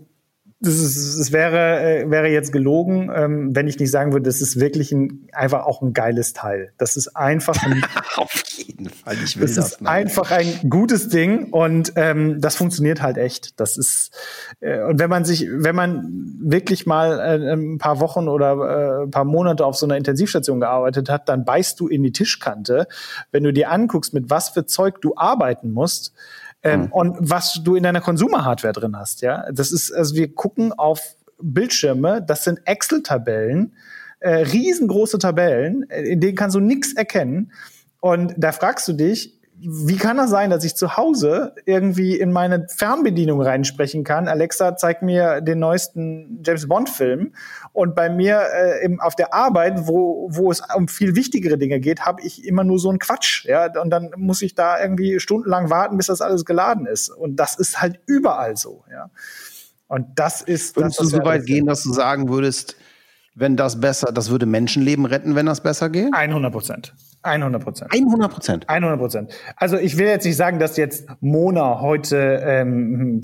das, 0.59 0.75
ist, 0.75 1.21
das 1.21 1.33
wäre, 1.33 2.05
äh, 2.05 2.11
wäre 2.11 2.29
jetzt 2.29 2.51
gelogen, 2.51 3.11
ähm, 3.15 3.55
wenn 3.55 3.69
ich 3.69 3.79
nicht 3.79 3.91
sagen 3.91 4.13
würde, 4.13 4.25
das 4.25 4.41
ist 4.41 4.59
wirklich 4.59 4.91
ein, 4.91 5.29
einfach 5.33 5.67
auch 5.67 5.83
ein 5.83 5.93
geiles 5.93 6.33
Teil. 6.33 6.73
Das 6.79 6.97
ist 6.97 7.15
einfach 7.15 7.63
ein, 7.63 7.85
Auf 8.17 8.45
jeden 8.57 8.89
Fall, 8.89 9.17
ich 9.23 9.37
will 9.37 9.47
das. 9.47 9.57
Das 9.57 9.73
ist 9.73 9.81
machen. 9.83 9.95
einfach 9.95 10.31
ein 10.31 10.71
gutes 10.71 11.09
Ding 11.09 11.53
und 11.53 11.93
ähm, 11.97 12.41
das 12.41 12.57
funktioniert 12.57 13.03
halt 13.03 13.19
echt. 13.19 13.61
Das 13.61 13.77
ist, 13.77 14.17
äh, 14.61 14.83
und 14.83 14.99
wenn 14.99 15.11
man 15.11 15.27
sich, 15.27 15.47
wenn 15.51 15.75
man 15.75 16.37
wirklich 16.41 16.87
mal 16.87 17.21
äh, 17.21 17.53
ein 17.53 17.77
paar 17.77 18.01
Wochen 18.01 18.29
oder 18.29 19.03
äh, 19.03 19.05
ein 19.05 19.11
paar 19.11 19.27
Monate 19.27 19.67
auf 19.67 19.77
so 19.77 19.85
einer 19.85 19.99
Intensivstation 19.99 20.61
gearbeitet 20.61 21.11
hat, 21.11 21.29
dann 21.29 21.45
beißt 21.45 21.79
du 21.79 21.89
in 21.89 22.03
die 22.03 22.13
Tischkante. 22.13 22.89
Wenn 23.31 23.45
du 23.45 23.53
dir 23.53 23.71
anguckst, 23.71 24.15
mit 24.15 24.31
was 24.31 24.49
für 24.49 24.65
Zeug 24.65 25.03
du 25.03 25.15
arbeiten 25.17 25.71
musst, 25.71 26.15
ähm, 26.67 26.81
mhm. 26.83 26.93
und 26.93 27.17
was 27.21 27.61
du 27.63 27.77
in 27.77 27.83
deiner 27.83 28.01
Consumer-Hardware 28.01 28.73
drin 28.73 28.97
hast. 28.97 29.23
Ja, 29.23 29.51
das 29.53 29.73
ist, 29.73 29.93
also 29.93 30.17
wir 30.17 30.35
gucken 30.35 30.73
auf 30.73 31.17
Bildschirme, 31.41 32.23
das 32.23 32.45
sind 32.45 32.61
Excel-Tabellen, 32.65 33.75
äh, 34.21 34.31
riesengroße 34.31 35.19
Tabellen, 35.19 35.89
äh, 35.91 36.03
in 36.03 36.21
denen 36.21 36.35
kannst 36.35 36.57
du 36.57 36.61
nichts 36.61 36.95
erkennen. 36.95 37.53
Und 38.01 38.35
da 38.37 38.53
fragst 38.53 38.89
du 38.89 38.93
dich, 38.93 39.37
wie 39.59 39.97
kann 39.97 40.19
das 40.19 40.31
sein, 40.31 40.51
dass 40.51 40.65
ich 40.65 40.75
zu 40.75 40.97
Hause 40.97 41.55
irgendwie 41.65 42.17
in 42.19 42.31
meine 42.31 42.67
Fernbedienung 42.69 43.41
reinsprechen 43.41 44.05
kann? 44.05 44.29
Alexa 44.29 44.77
zeigt 44.77 45.03
mir 45.03 45.41
den 45.41 45.59
neuesten 45.59 46.43
James 46.45 46.69
Bond 46.69 46.91
Film 46.91 47.33
und 47.77 47.95
bei 47.95 48.09
mir 48.09 48.41
äh, 48.55 48.85
im, 48.87 49.01
auf 49.01 49.15
der 49.17 49.35
Arbeit, 49.35 49.87
wo, 49.87 50.29
wo 50.33 50.51
es 50.51 50.63
um 50.75 50.89
viel 50.89 51.15
wichtigere 51.15 51.59
Dinge 51.59 51.79
geht, 51.79 52.07
habe 52.07 52.23
ich 52.23 52.43
immer 52.47 52.65
nur 52.65 52.79
so 52.79 52.89
einen 52.89 52.99
Quatsch, 52.99 53.45
ja, 53.45 53.71
und 53.81 53.91
dann 53.91 54.13
muss 54.17 54.41
ich 54.41 54.55
da 54.55 54.81
irgendwie 54.81 55.21
stundenlang 55.21 55.69
warten, 55.69 55.99
bis 55.99 56.07
das 56.07 56.23
alles 56.23 56.47
geladen 56.47 56.87
ist 56.87 57.11
und 57.11 57.37
das 57.37 57.59
ist 57.59 57.83
halt 57.83 58.01
überall 58.07 58.57
so, 58.57 58.85
ja. 58.91 59.11
Und 59.89 60.07
das 60.19 60.41
ist 60.41 60.75
Würdest 60.77 60.99
das, 60.99 61.11
du 61.11 61.19
so 61.19 61.25
weit 61.25 61.45
gehen, 61.45 61.67
dass 61.67 61.83
du 61.83 61.93
sagen 61.93 62.31
würdest, 62.31 62.77
wenn 63.35 63.57
das 63.57 63.79
besser, 63.79 64.11
das 64.11 64.31
würde 64.31 64.47
Menschenleben 64.47 65.05
retten, 65.05 65.35
wenn 65.35 65.47
das 65.47 65.63
besser 65.63 65.91
geht? 65.91 66.13
100 66.13 66.51
Prozent. 66.51 66.95
100 67.27 67.63
Prozent. 67.63 67.93
100 67.93 68.33
Prozent. 68.33 68.69
100 68.69 68.99
Prozent. 68.99 69.33
Also 69.57 69.77
ich 69.77 69.99
will 69.99 70.07
jetzt 70.07 70.25
nicht 70.25 70.37
sagen, 70.37 70.59
dass 70.59 70.77
jetzt 70.77 71.07
Mona 71.21 71.81
heute 71.81 72.43
ähm, 72.45 73.21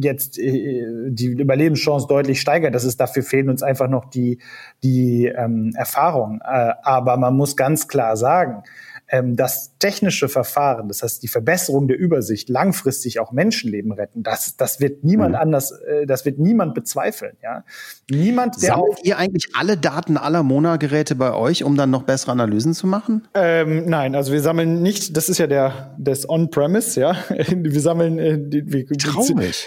jetzt 0.00 0.38
äh, 0.38 1.10
die 1.10 1.26
Überlebenschance 1.26 2.06
deutlich 2.08 2.40
steigert. 2.40 2.74
Das 2.74 2.84
ist 2.84 2.98
dafür 3.00 3.22
fehlen 3.22 3.48
uns 3.48 3.62
einfach 3.62 3.88
noch 3.88 4.06
die 4.06 4.38
die 4.82 5.26
ähm, 5.26 5.72
Erfahrung. 5.76 6.40
Äh, 6.44 6.72
aber 6.82 7.16
man 7.16 7.36
muss 7.36 7.56
ganz 7.56 7.88
klar 7.88 8.16
sagen, 8.16 8.62
ähm, 9.10 9.36
das 9.36 9.76
technische 9.78 10.28
Verfahren, 10.28 10.88
das 10.88 11.02
heißt 11.02 11.22
die 11.22 11.28
Verbesserung 11.28 11.88
der 11.88 11.98
Übersicht, 11.98 12.48
langfristig 12.48 13.18
auch 13.18 13.32
Menschenleben 13.32 13.92
retten, 13.92 14.22
das, 14.22 14.56
das 14.56 14.80
wird 14.80 15.02
niemand 15.04 15.32
mhm. 15.32 15.40
anders, 15.40 15.72
äh, 15.72 16.06
das 16.06 16.24
wird 16.24 16.38
niemand 16.38 16.74
bezweifeln. 16.74 17.36
Ja? 17.42 17.64
Niemand, 18.10 18.62
der 18.62 18.74
Sammelt 18.74 19.04
ihr 19.04 19.18
eigentlich 19.18 19.48
alle 19.54 19.76
Daten 19.76 20.16
aller 20.16 20.42
Mona-Geräte 20.42 21.16
bei 21.16 21.34
euch, 21.34 21.64
um 21.64 21.76
dann 21.76 21.90
noch 21.90 22.04
bessere 22.04 22.32
Analysen 22.32 22.72
zu 22.72 22.86
machen? 22.86 23.26
Ähm, 23.34 23.86
nein, 23.86 24.14
also 24.14 24.32
wir 24.32 24.40
sammeln 24.40 24.80
nicht, 24.82 25.16
das 25.16 25.28
ist 25.28 25.38
ja 25.38 25.46
der 25.46 25.94
das 25.98 26.28
On-Premise, 26.28 27.00
ja. 27.00 27.16
Wir 27.50 27.80
sammeln 27.80 28.18
äh, 28.18 28.38
die, 28.38 28.72
wir, 28.72 28.86
Traurig. 28.86 29.66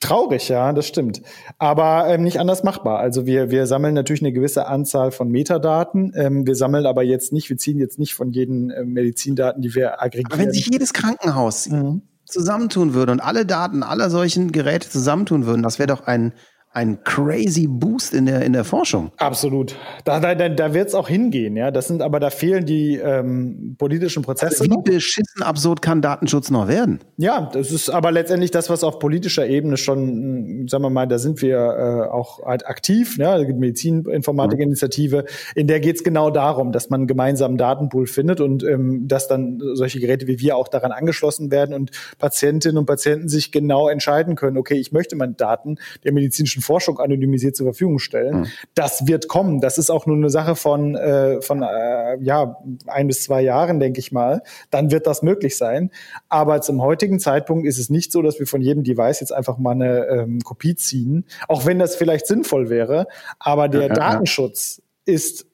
Traurig, 0.00 0.48
ja, 0.48 0.72
das 0.72 0.86
stimmt. 0.86 1.22
Aber 1.58 2.06
ähm, 2.08 2.22
nicht 2.22 2.38
anders 2.38 2.62
machbar. 2.62 2.98
Also 2.98 3.24
wir, 3.24 3.50
wir 3.50 3.66
sammeln 3.66 3.94
natürlich 3.94 4.20
eine 4.20 4.32
gewisse 4.32 4.66
Anzahl 4.66 5.10
von 5.10 5.28
Metadaten. 5.28 6.12
Ähm, 6.14 6.46
wir 6.46 6.54
sammeln 6.54 6.84
aber 6.84 7.02
jetzt 7.02 7.32
nicht, 7.32 7.48
wir 7.48 7.56
ziehen 7.56 7.78
jetzt 7.78 7.98
nicht 7.98 8.14
von 8.14 8.30
jeden 8.30 8.70
äh, 8.70 8.84
Medizindaten, 8.84 9.62
die 9.62 9.74
wir 9.74 10.02
aggregieren. 10.02 10.32
Aber 10.32 10.42
wenn 10.42 10.52
sich 10.52 10.68
jedes 10.70 10.92
Krankenhaus 10.92 11.68
mhm. 11.68 12.02
zusammentun 12.26 12.92
würde 12.92 13.12
und 13.12 13.20
alle 13.20 13.46
Daten 13.46 13.82
aller 13.82 14.10
solchen 14.10 14.52
Geräte 14.52 14.90
zusammentun 14.90 15.46
würden, 15.46 15.62
das 15.62 15.78
wäre 15.78 15.86
doch 15.86 16.06
ein 16.06 16.34
ein 16.76 17.02
crazy 17.04 17.66
Boost 17.66 18.12
in 18.12 18.26
der, 18.26 18.42
in 18.42 18.52
der 18.52 18.62
Forschung. 18.62 19.10
Absolut. 19.16 19.74
Da, 20.04 20.20
da, 20.20 20.34
da 20.34 20.74
wird 20.74 20.88
es 20.88 20.94
auch 20.94 21.08
hingehen, 21.08 21.56
ja. 21.56 21.70
Das 21.70 21.88
sind 21.88 22.02
aber, 22.02 22.20
da 22.20 22.28
fehlen 22.28 22.66
die 22.66 22.96
ähm, 22.96 23.76
politischen 23.78 24.22
Prozesse. 24.22 24.60
Also 24.60 24.64
wie 24.64 24.76
noch. 24.76 24.84
beschissen 24.84 25.42
absurd 25.42 25.80
kann 25.80 26.02
Datenschutz 26.02 26.50
noch 26.50 26.68
werden? 26.68 27.00
Ja, 27.16 27.48
das 27.50 27.72
ist 27.72 27.88
aber 27.88 28.12
letztendlich 28.12 28.50
das, 28.50 28.68
was 28.68 28.84
auf 28.84 28.98
politischer 28.98 29.46
Ebene 29.46 29.78
schon, 29.78 30.68
sagen 30.68 30.84
wir 30.84 30.90
mal, 30.90 31.06
da 31.06 31.18
sind 31.18 31.40
wir 31.40 31.56
äh, 31.56 32.12
auch 32.12 32.44
halt 32.44 32.66
aktiv, 32.66 33.16
ne? 33.16 33.46
Die 33.46 33.54
Medizininformatik-Initiative, 33.54 35.24
in 35.54 35.68
der 35.68 35.80
geht 35.80 35.96
es 35.96 36.04
genau 36.04 36.28
darum, 36.28 36.72
dass 36.72 36.90
man 36.90 37.00
einen 37.00 37.06
gemeinsamen 37.06 37.56
Datenpool 37.56 38.06
findet 38.06 38.42
und 38.42 38.62
ähm, 38.64 39.08
dass 39.08 39.28
dann 39.28 39.62
solche 39.72 39.98
Geräte 39.98 40.26
wie 40.26 40.40
wir 40.40 40.58
auch 40.58 40.68
daran 40.68 40.92
angeschlossen 40.92 41.50
werden 41.50 41.74
und 41.74 41.90
Patientinnen 42.18 42.76
und 42.76 42.84
Patienten 42.84 43.30
sich 43.30 43.50
genau 43.50 43.88
entscheiden 43.88 44.36
können, 44.36 44.58
okay, 44.58 44.74
ich 44.74 44.92
möchte 44.92 45.16
meine 45.16 45.32
Daten 45.32 45.78
der 46.04 46.12
medizinischen 46.12 46.65
Forschung 46.66 46.98
anonymisiert 46.98 47.56
zur 47.56 47.66
Verfügung 47.66 47.98
stellen. 47.98 48.40
Mhm. 48.40 48.46
Das 48.74 49.06
wird 49.06 49.28
kommen. 49.28 49.60
Das 49.60 49.78
ist 49.78 49.90
auch 49.90 50.06
nur 50.06 50.16
eine 50.16 50.30
Sache 50.30 50.56
von, 50.56 50.94
äh, 50.94 51.40
von 51.40 51.62
äh, 51.62 52.18
ja, 52.20 52.58
ein 52.86 53.06
bis 53.06 53.22
zwei 53.22 53.42
Jahren, 53.42 53.80
denke 53.80 54.00
ich 54.00 54.12
mal. 54.12 54.42
Dann 54.70 54.90
wird 54.90 55.06
das 55.06 55.22
möglich 55.22 55.56
sein. 55.56 55.90
Aber 56.28 56.60
zum 56.60 56.82
heutigen 56.82 57.18
Zeitpunkt 57.18 57.66
ist 57.66 57.78
es 57.78 57.88
nicht 57.90 58.12
so, 58.12 58.22
dass 58.22 58.38
wir 58.38 58.46
von 58.46 58.60
jedem 58.60 58.84
Device 58.84 59.20
jetzt 59.20 59.32
einfach 59.32 59.58
mal 59.58 59.72
eine 59.72 60.06
ähm, 60.06 60.40
Kopie 60.40 60.74
ziehen, 60.74 61.24
auch 61.48 61.64
wenn 61.66 61.78
das 61.78 61.96
vielleicht 61.96 62.26
sinnvoll 62.26 62.68
wäre. 62.68 63.06
Aber 63.38 63.68
der 63.68 63.88
ja, 63.88 63.94
Datenschutz 63.94 64.82
ja. 65.06 65.14
ist 65.14 65.46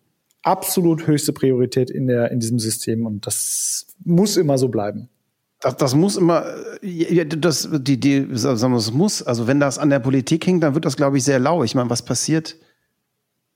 absolut 0.42 1.06
höchste 1.06 1.32
Priorität 1.32 1.90
in, 1.90 2.06
der, 2.06 2.30
in 2.30 2.40
diesem 2.40 2.58
System 2.58 3.06
und 3.06 3.26
das 3.26 3.86
muss 4.04 4.36
immer 4.36 4.58
so 4.58 4.68
bleiben. 4.68 5.08
Das, 5.62 5.76
das 5.76 5.94
muss 5.94 6.16
immer, 6.16 6.44
das, 6.82 7.68
die, 7.72 7.98
die, 7.98 8.26
sagen 8.32 8.72
wir, 8.72 8.76
das 8.76 8.92
muss, 8.92 9.22
also 9.22 9.46
wenn 9.46 9.60
das 9.60 9.78
an 9.78 9.90
der 9.90 10.00
Politik 10.00 10.44
hängt, 10.44 10.62
dann 10.64 10.74
wird 10.74 10.84
das, 10.84 10.96
glaube 10.96 11.18
ich, 11.18 11.24
sehr 11.24 11.38
lau. 11.38 11.62
Ich 11.62 11.76
meine, 11.76 11.88
was 11.88 12.02
passiert? 12.02 12.56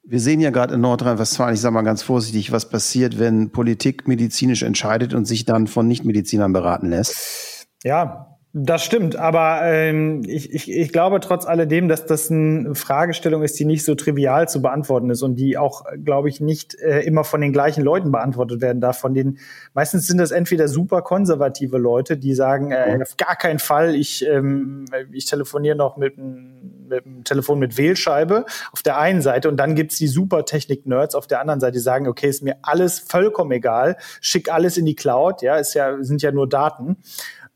Wir 0.04 0.20
sehen 0.20 0.40
ja 0.40 0.50
gerade 0.50 0.74
in 0.74 0.80
Nordrhein-Westfalen, 0.82 1.54
ich 1.54 1.60
sage 1.60 1.74
mal 1.74 1.82
ganz 1.82 2.02
vorsichtig, 2.02 2.52
was 2.52 2.68
passiert, 2.68 3.18
wenn 3.18 3.50
Politik 3.50 4.06
medizinisch 4.06 4.62
entscheidet 4.62 5.14
und 5.14 5.24
sich 5.24 5.46
dann 5.46 5.66
von 5.66 5.88
Nichtmedizinern 5.88 6.52
beraten 6.52 6.90
lässt. 6.90 7.66
Ja, 7.82 8.35
das 8.58 8.82
stimmt, 8.82 9.16
aber 9.16 9.60
ähm, 9.64 10.22
ich, 10.26 10.50
ich, 10.50 10.72
ich 10.72 10.90
glaube 10.90 11.20
trotz 11.20 11.44
alledem, 11.44 11.88
dass 11.88 12.06
das 12.06 12.30
eine 12.30 12.74
Fragestellung 12.74 13.42
ist, 13.42 13.58
die 13.58 13.66
nicht 13.66 13.84
so 13.84 13.94
trivial 13.94 14.48
zu 14.48 14.62
beantworten 14.62 15.10
ist 15.10 15.20
und 15.20 15.34
die 15.34 15.58
auch, 15.58 15.84
glaube 16.02 16.30
ich, 16.30 16.40
nicht 16.40 16.74
äh, 16.80 17.00
immer 17.00 17.22
von 17.24 17.42
den 17.42 17.52
gleichen 17.52 17.84
Leuten 17.84 18.10
beantwortet 18.10 18.62
werden 18.62 18.80
darf. 18.80 18.98
Von 18.98 19.12
den 19.12 19.36
meistens 19.74 20.06
sind 20.06 20.16
das 20.16 20.30
entweder 20.30 20.68
super 20.68 21.02
konservative 21.02 21.76
Leute, 21.76 22.16
die 22.16 22.32
sagen, 22.32 22.70
äh, 22.70 22.98
auf 23.02 23.18
gar 23.18 23.36
keinen 23.36 23.58
Fall, 23.58 23.94
ich, 23.94 24.26
ähm, 24.26 24.86
ich 25.12 25.26
telefoniere 25.26 25.76
noch 25.76 25.98
mit, 25.98 26.16
dem 26.16 27.24
Telefon 27.24 27.58
mit 27.58 27.76
Wählscheibe 27.76 28.46
auf 28.72 28.82
der 28.82 28.96
einen 28.96 29.20
Seite 29.20 29.50
und 29.50 29.58
dann 29.58 29.74
gibt's 29.74 29.98
die 29.98 30.08
super 30.08 30.46
Technik-Nerds 30.46 31.14
auf 31.14 31.26
der 31.26 31.42
anderen 31.42 31.60
Seite, 31.60 31.72
die 31.72 31.80
sagen, 31.80 32.08
okay, 32.08 32.30
ist 32.30 32.42
mir 32.42 32.56
alles 32.62 33.00
vollkommen 33.00 33.52
egal, 33.52 33.98
schick 34.22 34.50
alles 34.50 34.78
in 34.78 34.86
die 34.86 34.96
Cloud, 34.96 35.42
ja, 35.42 35.56
ist 35.56 35.74
ja, 35.74 36.02
sind 36.02 36.22
ja 36.22 36.32
nur 36.32 36.48
Daten. 36.48 36.96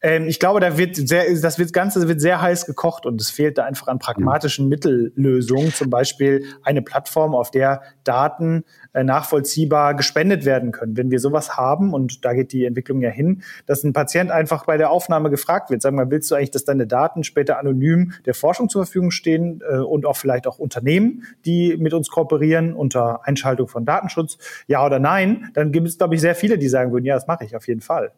Ähm, 0.03 0.27
ich 0.27 0.41
glaube, 0.41 0.61
da 0.61 0.79
wird 0.79 0.97
sehr, 0.97 1.25
das 1.41 1.59
wird, 1.59 1.73
Ganze 1.73 2.09
wird 2.09 2.21
sehr 2.21 2.41
heiß 2.41 2.67
gekocht 2.67 3.07
und 3.07 3.21
es 3.21 3.31
fehlt 3.31 3.59
da 3.59 3.65
einfach 3.65 3.89
an 3.89 3.99
pragmatischen 3.99 4.67
mhm. 4.67 4.71
Mittellösungen. 4.71 5.73
Zum 5.73 5.91
Beispiel 5.91 6.45
eine 6.63 6.83
Plattform, 6.83 7.35
auf 7.35 7.51
der 7.51 7.83
Daten 8.05 8.65
äh, 8.93 9.05
nachvollziehbar 9.05 9.95
gespendet 9.95 10.45
werden 10.45 10.73
können. 10.73 10.97
Wenn 10.97 11.11
wir 11.11 11.21
sowas 11.21 11.57
haben, 11.57 11.93
und 11.93 12.25
da 12.25 12.33
geht 12.33 12.53
die 12.53 12.65
Entwicklung 12.65 13.01
ja 13.01 13.11
hin, 13.11 13.43
dass 13.67 13.85
ein 13.85 13.93
Patient 13.93 14.31
einfach 14.31 14.65
bei 14.65 14.77
der 14.77 14.91
Aufnahme 14.91 15.31
gefragt 15.31 15.71
wird, 15.71 15.83
sagen 15.83 15.97
wir, 15.97 16.11
willst 16.11 16.31
du 16.31 16.35
eigentlich, 16.35 16.51
dass 16.51 16.65
deine 16.65 16.87
Daten 16.87 17.25
später 17.25 17.59
anonym 17.59 18.13
der 18.25 18.35
Forschung 18.35 18.69
zur 18.69 18.85
Verfügung 18.85 19.11
stehen 19.11 19.63
äh, 19.69 19.79
und 19.79 20.07
auch 20.07 20.17
vielleicht 20.17 20.47
auch 20.47 20.59
Unternehmen, 20.59 21.25
die 21.45 21.77
mit 21.77 21.93
uns 21.93 22.09
kooperieren 22.09 22.73
unter 22.75 23.27
Einschaltung 23.27 23.69
von 23.69 23.85
Datenschutz, 23.85 24.39
ja 24.67 24.85
oder 24.85 24.99
nein, 24.99 25.51
dann 25.55 25.73
gibt 25.73 25.87
es, 25.87 25.99
glaube 25.99 26.15
ich, 26.15 26.21
sehr 26.21 26.35
viele, 26.35 26.59
die 26.59 26.69
sagen 26.69 26.93
würden, 26.93 27.05
ja, 27.05 27.15
das 27.15 27.27
mache 27.27 27.45
ich 27.45 27.55
auf 27.55 27.69
jeden 27.69 27.81
Fall. 27.81 28.13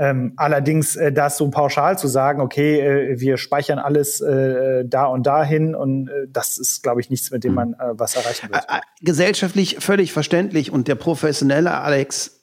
Ähm, 0.00 0.32
allerdings 0.36 0.96
äh, 0.96 1.12
das 1.12 1.36
so 1.36 1.50
pauschal 1.50 1.98
zu 1.98 2.08
sagen, 2.08 2.40
okay, 2.40 2.80
äh, 2.80 3.20
wir 3.20 3.36
speichern 3.36 3.78
alles 3.78 4.22
äh, 4.22 4.82
da 4.86 5.04
und 5.04 5.26
dahin 5.26 5.74
und 5.74 6.08
äh, 6.08 6.26
das 6.26 6.56
ist, 6.56 6.82
glaube 6.82 7.02
ich, 7.02 7.10
nichts, 7.10 7.30
mit 7.30 7.44
dem 7.44 7.52
man 7.52 7.74
äh, 7.74 7.76
was 7.92 8.16
erreichen 8.16 8.48
wird. 8.50 8.64
Gesellschaftlich 9.02 9.76
völlig 9.80 10.14
verständlich 10.14 10.72
und 10.72 10.88
der 10.88 10.94
professionelle 10.94 11.74
Alex 11.74 12.40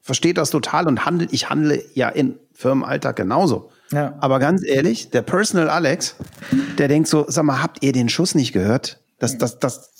versteht 0.00 0.38
das 0.38 0.50
total 0.50 0.88
und 0.88 1.06
handelt, 1.06 1.32
ich 1.32 1.50
handle 1.50 1.80
ja 1.94 2.08
in 2.08 2.36
Firmenalltag 2.52 3.14
genauso. 3.14 3.70
Ja. 3.92 4.16
Aber 4.18 4.40
ganz 4.40 4.64
ehrlich, 4.66 5.10
der 5.10 5.22
Personal 5.22 5.70
Alex, 5.70 6.16
der 6.78 6.88
denkt 6.88 7.08
so, 7.08 7.26
sag 7.28 7.44
mal, 7.44 7.62
habt 7.62 7.84
ihr 7.84 7.92
den 7.92 8.08
Schuss 8.08 8.34
nicht 8.34 8.52
gehört? 8.52 9.00
Das, 9.20 9.38
das, 9.38 9.60
das, 9.60 9.92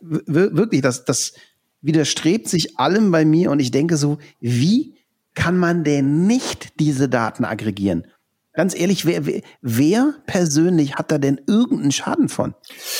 wirklich, 0.00 0.80
das, 0.80 1.04
das 1.04 1.34
widerstrebt 1.82 2.48
sich 2.48 2.78
allem 2.78 3.10
bei 3.10 3.26
mir 3.26 3.50
und 3.50 3.60
ich 3.60 3.70
denke 3.70 3.98
so, 3.98 4.16
wie 4.40 4.95
kann 5.36 5.56
man 5.56 5.84
denn 5.84 6.26
nicht 6.26 6.80
diese 6.80 7.08
Daten 7.08 7.44
aggregieren? 7.44 8.08
Ganz 8.52 8.74
ehrlich, 8.74 9.04
wer, 9.04 9.22
wer 9.60 10.14
persönlich 10.26 10.96
hat 10.96 11.12
da 11.12 11.18
denn 11.18 11.38
irgendeinen 11.46 11.92
Schaden 11.92 12.28
von? 12.28 12.54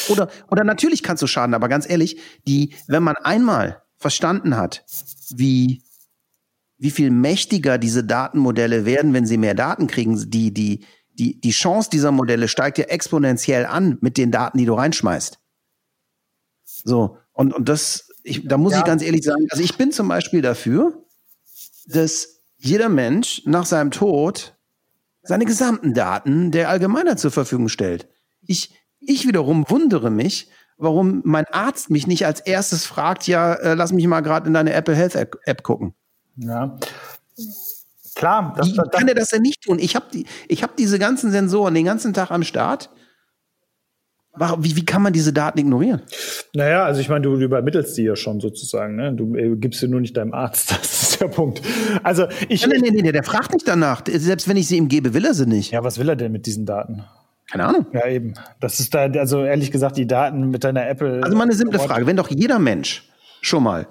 Oder, 0.08 0.28
oder 0.50 0.62
natürlich 0.62 1.02
kannst 1.02 1.22
du 1.22 1.26
schaden, 1.26 1.54
aber 1.54 1.68
ganz 1.68 1.88
ehrlich, 1.88 2.20
die, 2.46 2.74
wenn 2.86 3.02
man 3.02 3.16
einmal 3.16 3.82
verstanden 3.96 4.56
hat, 4.56 4.84
wie, 5.34 5.82
wie 6.76 6.90
viel 6.90 7.10
mächtiger 7.10 7.78
diese 7.78 8.04
Datenmodelle 8.04 8.84
werden, 8.84 9.14
wenn 9.14 9.26
sie 9.26 9.38
mehr 9.38 9.54
Daten 9.54 9.86
kriegen, 9.86 10.30
die, 10.30 10.52
die, 10.52 10.84
die, 11.14 11.40
die 11.40 11.50
Chance 11.50 11.88
dieser 11.90 12.12
Modelle 12.12 12.48
steigt 12.48 12.76
ja 12.76 12.84
exponentiell 12.84 13.64
an 13.64 13.96
mit 14.02 14.18
den 14.18 14.30
Daten, 14.30 14.58
die 14.58 14.66
du 14.66 14.74
reinschmeißt. 14.74 15.38
So, 16.64 17.16
und, 17.32 17.54
und 17.54 17.68
das, 17.70 18.10
ich, 18.24 18.46
da 18.46 18.58
muss 18.58 18.74
ja. 18.74 18.80
ich 18.80 18.84
ganz 18.84 19.02
ehrlich 19.02 19.24
sagen, 19.24 19.46
also 19.50 19.64
ich 19.64 19.78
bin 19.78 19.90
zum 19.90 20.08
Beispiel 20.08 20.42
dafür, 20.42 21.05
dass 21.86 22.42
jeder 22.58 22.88
Mensch 22.88 23.42
nach 23.44 23.66
seinem 23.66 23.90
Tod 23.90 24.56
seine 25.22 25.44
gesamten 25.44 25.94
Daten 25.94 26.50
der 26.50 26.68
Allgemeinheit 26.68 27.18
zur 27.18 27.30
Verfügung 27.30 27.68
stellt. 27.68 28.08
Ich, 28.42 28.74
ich 29.00 29.26
wiederum 29.26 29.64
wundere 29.68 30.10
mich, 30.10 30.50
warum 30.76 31.22
mein 31.24 31.46
Arzt 31.46 31.90
mich 31.90 32.06
nicht 32.06 32.26
als 32.26 32.40
erstes 32.40 32.84
fragt, 32.84 33.26
ja, 33.26 33.54
äh, 33.54 33.74
lass 33.74 33.92
mich 33.92 34.06
mal 34.06 34.20
gerade 34.20 34.46
in 34.46 34.54
deine 34.54 34.72
Apple 34.72 34.94
Health 34.94 35.14
App, 35.14 35.38
App 35.44 35.62
gucken. 35.62 35.94
Ja. 36.36 36.78
Klar. 38.14 38.54
Das, 38.56 38.72
das, 38.72 38.90
kann 38.90 39.08
er 39.08 39.14
das 39.14 39.30
denn 39.30 39.42
nicht 39.42 39.62
tun? 39.62 39.78
Ich 39.78 39.96
habe 39.96 40.06
die, 40.12 40.26
ich 40.48 40.62
hab 40.62 40.76
diese 40.76 40.98
ganzen 40.98 41.30
Sensoren 41.30 41.74
den 41.74 41.84
ganzen 41.84 42.14
Tag 42.14 42.30
am 42.30 42.44
Start 42.44 42.90
wie, 44.58 44.76
wie 44.76 44.84
kann 44.84 45.02
man 45.02 45.12
diese 45.12 45.32
Daten 45.32 45.58
ignorieren? 45.58 46.02
Naja, 46.54 46.84
also 46.84 47.00
ich 47.00 47.08
meine, 47.08 47.22
du 47.22 47.36
übermittelst 47.36 47.96
die 47.96 48.04
ja 48.04 48.16
schon 48.16 48.40
sozusagen. 48.40 48.96
Ne? 48.96 49.12
Du 49.14 49.34
äh, 49.34 49.56
gibst 49.56 49.80
sie 49.80 49.88
nur 49.88 50.00
nicht 50.00 50.16
deinem 50.16 50.34
Arzt. 50.34 50.74
Das 50.86 51.02
ist 51.02 51.20
der 51.20 51.28
Punkt. 51.28 51.62
Also 52.02 52.26
ich. 52.48 52.66
Nee, 52.66 52.78
nee, 52.78 52.90
nee, 52.90 53.12
der 53.12 53.22
fragt 53.22 53.52
nicht 53.52 53.66
danach. 53.66 54.02
Selbst 54.06 54.48
wenn 54.48 54.56
ich 54.56 54.68
sie 54.68 54.76
ihm 54.76 54.88
gebe, 54.88 55.14
will 55.14 55.24
er 55.24 55.34
sie 55.34 55.46
nicht. 55.46 55.70
Ja, 55.70 55.82
was 55.82 55.98
will 55.98 56.08
er 56.08 56.16
denn 56.16 56.32
mit 56.32 56.46
diesen 56.46 56.66
Daten? 56.66 57.04
Keine 57.50 57.64
Ahnung. 57.64 57.86
Ja, 57.92 58.06
eben. 58.06 58.34
Das 58.60 58.80
ist 58.80 58.92
da, 58.94 59.04
also 59.04 59.44
ehrlich 59.44 59.70
gesagt, 59.70 59.96
die 59.96 60.06
Daten 60.06 60.50
mit 60.50 60.64
deiner 60.64 60.88
Apple. 60.88 61.20
Also 61.22 61.36
mal 61.36 61.44
eine 61.44 61.54
simple 61.54 61.78
Frage. 61.78 62.06
Wenn 62.06 62.16
doch 62.16 62.28
jeder 62.30 62.58
Mensch 62.58 63.08
schon 63.40 63.62
mal, 63.62 63.86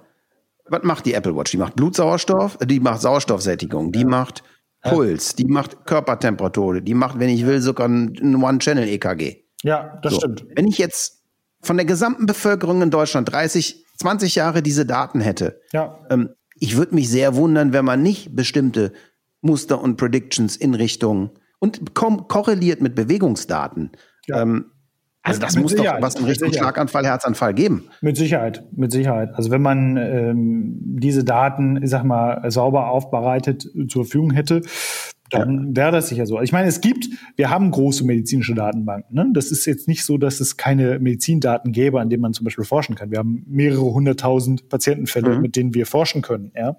was 0.67 0.83
macht 0.83 1.05
die 1.05 1.13
Apple 1.13 1.35
Watch? 1.35 1.51
Die 1.51 1.57
macht 1.57 1.75
Blutsauerstoff, 1.75 2.57
die 2.63 2.79
macht 2.79 3.01
Sauerstoffsättigung, 3.01 3.91
die 3.91 4.01
ja. 4.01 4.07
macht 4.07 4.43
Puls, 4.81 5.35
die 5.35 5.45
macht 5.45 5.85
Körpertemperatur, 5.85 6.81
die 6.81 6.93
macht, 6.93 7.19
wenn 7.19 7.29
ich 7.29 7.45
will, 7.45 7.61
sogar 7.61 7.87
ein 7.87 8.35
One-Channel-EKG. 8.35 9.44
Ja, 9.65 9.99
das 10.01 10.13
so. 10.13 10.19
stimmt. 10.19 10.45
Wenn 10.55 10.67
ich 10.67 10.77
jetzt 10.77 11.23
von 11.61 11.77
der 11.77 11.85
gesamten 11.85 12.27
Bevölkerung 12.27 12.83
in 12.83 12.91
Deutschland 12.91 13.31
30, 13.31 13.83
20 13.97 14.35
Jahre 14.35 14.61
diese 14.61 14.85
Daten 14.85 15.21
hätte, 15.21 15.59
ja. 15.73 15.99
ähm, 16.09 16.29
ich 16.59 16.77
würde 16.77 16.95
mich 16.95 17.09
sehr 17.09 17.35
wundern, 17.35 17.73
wenn 17.73 17.83
man 17.83 18.03
nicht 18.03 18.35
bestimmte 18.35 18.93
Muster 19.41 19.81
und 19.81 19.97
Predictions 19.97 20.55
in 20.55 20.75
Richtung 20.75 21.31
und 21.59 21.95
korreliert 21.95 22.81
mit 22.81 22.95
Bewegungsdaten. 22.95 23.91
Ja. 24.27 24.43
Ähm, 24.43 24.71
also 25.23 25.41
das 25.41 25.55
muss 25.57 25.71
Sicherheit. 25.71 25.97
doch 25.97 26.01
was 26.03 26.15
in 26.15 26.25
Richtung 26.25 26.53
Schlaganfall, 26.53 27.03
Herzanfall 27.03 27.55
geben. 27.55 27.89
Mit 28.01 28.15
Sicherheit, 28.15 28.63
mit 28.71 28.91
Sicherheit. 28.91 29.33
Also 29.33 29.49
wenn 29.49 29.63
man 29.63 29.97
ähm, 29.97 30.75
diese 30.79 31.23
Daten, 31.23 31.81
ich 31.81 31.89
sag 31.89 32.03
mal, 32.03 32.49
sauber 32.51 32.89
aufbereitet 32.89 33.67
zur 33.89 34.05
Verfügung 34.05 34.31
hätte, 34.31 34.61
dann 35.29 35.75
wäre 35.75 35.91
das 35.91 36.09
sicher 36.09 36.25
so. 36.25 36.39
Ich 36.41 36.51
meine, 36.51 36.67
es 36.67 36.81
gibt, 36.81 37.07
wir 37.35 37.49
haben 37.49 37.71
große 37.71 38.05
medizinische 38.05 38.53
Datenbanken. 38.53 39.15
Ne? 39.15 39.27
Das 39.33 39.51
ist 39.51 39.65
jetzt 39.65 39.87
nicht 39.87 40.05
so, 40.05 40.17
dass 40.17 40.39
es 40.39 40.57
keine 40.57 40.99
Medizindaten 40.99 41.71
gäbe, 41.71 41.99
an 41.99 42.09
denen 42.09 42.21
man 42.21 42.33
zum 42.33 42.43
Beispiel 42.43 42.65
forschen 42.65 42.95
kann. 42.95 43.11
Wir 43.11 43.19
haben 43.19 43.43
mehrere 43.47 43.93
hunderttausend 43.93 44.69
Patientenfälle, 44.69 45.35
mhm. 45.35 45.41
mit 45.41 45.55
denen 45.55 45.73
wir 45.73 45.85
forschen 45.85 46.21
können. 46.21 46.51
Ja? 46.55 46.77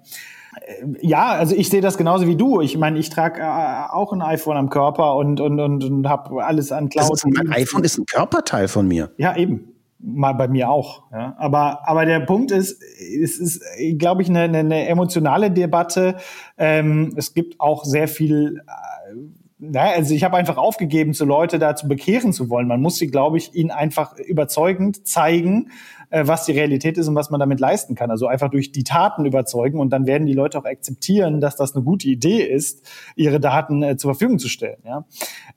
Ja, 1.01 1.27
also 1.33 1.55
ich 1.55 1.69
sehe 1.69 1.81
das 1.81 1.97
genauso 1.97 2.27
wie 2.27 2.35
du. 2.35 2.61
Ich 2.61 2.77
meine, 2.77 2.97
ich 2.97 3.09
trage 3.09 3.41
äh, 3.41 3.93
auch 3.93 4.11
ein 4.11 4.21
iPhone 4.21 4.57
am 4.57 4.69
Körper 4.69 5.15
und 5.15 5.39
und 5.39 5.59
und, 5.59 5.83
und 5.83 6.09
habe 6.09 6.43
alles 6.43 6.71
an 6.71 6.89
Cloud. 6.89 7.13
Ist 7.13 7.25
mein 7.27 7.51
iPhone 7.51 7.83
ist 7.83 7.99
ein 7.99 8.05
Körperteil 8.05 8.67
von 8.67 8.87
mir. 8.87 9.11
Ja, 9.17 9.35
eben 9.37 9.76
mal 9.99 10.33
bei 10.33 10.47
mir 10.47 10.69
auch. 10.69 11.11
Ja. 11.11 11.35
Aber, 11.37 11.87
aber 11.87 12.05
der 12.05 12.19
Punkt 12.21 12.51
ist, 12.51 12.81
es 12.81 13.37
ist, 13.37 13.61
glaube 13.97 14.21
ich, 14.21 14.29
eine, 14.29 14.57
eine 14.57 14.87
emotionale 14.87 15.51
Debatte. 15.51 16.17
Ähm, 16.57 17.13
es 17.15 17.33
gibt 17.33 17.59
auch 17.59 17.83
sehr 17.83 18.07
viel. 18.07 18.61
Äh, 18.67 19.15
naja, 19.59 19.95
also 19.95 20.13
ich 20.13 20.23
habe 20.23 20.37
einfach 20.37 20.57
aufgegeben, 20.57 21.15
zu 21.15 21.25
Leute 21.25 21.57
dazu 21.57 21.87
bekehren 21.87 22.31
zu 22.31 22.49
wollen. 22.49 22.67
Man 22.67 22.79
muss 22.79 22.97
sie, 22.97 23.07
glaube 23.07 23.37
ich, 23.37 23.55
ihnen 23.55 23.71
einfach 23.71 24.15
überzeugend 24.19 25.07
zeigen, 25.07 25.71
äh, 26.09 26.27
was 26.27 26.45
die 26.45 26.51
Realität 26.51 26.97
ist 26.97 27.07
und 27.07 27.15
was 27.15 27.31
man 27.31 27.39
damit 27.39 27.59
leisten 27.59 27.95
kann. 27.95 28.11
Also 28.11 28.27
einfach 28.27 28.49
durch 28.49 28.71
die 28.71 28.83
Taten 28.83 29.25
überzeugen 29.25 29.79
und 29.79 29.89
dann 29.89 30.05
werden 30.05 30.27
die 30.27 30.33
Leute 30.33 30.59
auch 30.59 30.65
akzeptieren, 30.65 31.41
dass 31.41 31.55
das 31.55 31.75
eine 31.75 31.83
gute 31.83 32.07
Idee 32.07 32.43
ist, 32.43 32.87
ihre 33.15 33.39
Daten 33.39 33.81
äh, 33.81 33.97
zur 33.97 34.13
Verfügung 34.13 34.37
zu 34.37 34.47
stellen. 34.47 34.77
Ja? 34.85 35.05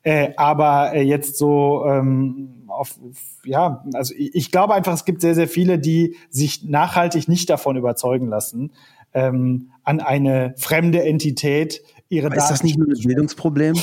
Äh, 0.03 0.31
aber 0.37 0.95
äh, 0.95 1.03
jetzt 1.03 1.37
so 1.37 1.85
ähm, 1.87 2.60
auf, 2.81 2.99
ja, 3.45 3.85
also 3.93 4.15
ich, 4.17 4.51
glaube 4.51 4.73
einfach, 4.73 4.95
es 4.95 5.05
gibt 5.05 5.21
sehr, 5.21 5.35
sehr 5.35 5.49
viele, 5.49 5.79
die 5.79 6.17
sich 6.31 6.65
nachhaltig 6.65 7.29
nicht 7.29 7.51
davon 7.51 7.77
überzeugen 7.77 8.29
lassen, 8.29 8.73
ähm, 9.13 9.71
an 9.85 10.01
eine 10.01 10.55
fremde 10.57 11.03
Entität 11.03 11.83
ihre 12.09 12.29
Aber 12.29 12.37
Daten. 12.37 12.45
Ist 12.45 12.51
das 12.51 12.63
nicht 12.63 12.79
nur 12.79 12.89
ein 12.89 13.03
Bildungsproblem? 13.03 13.77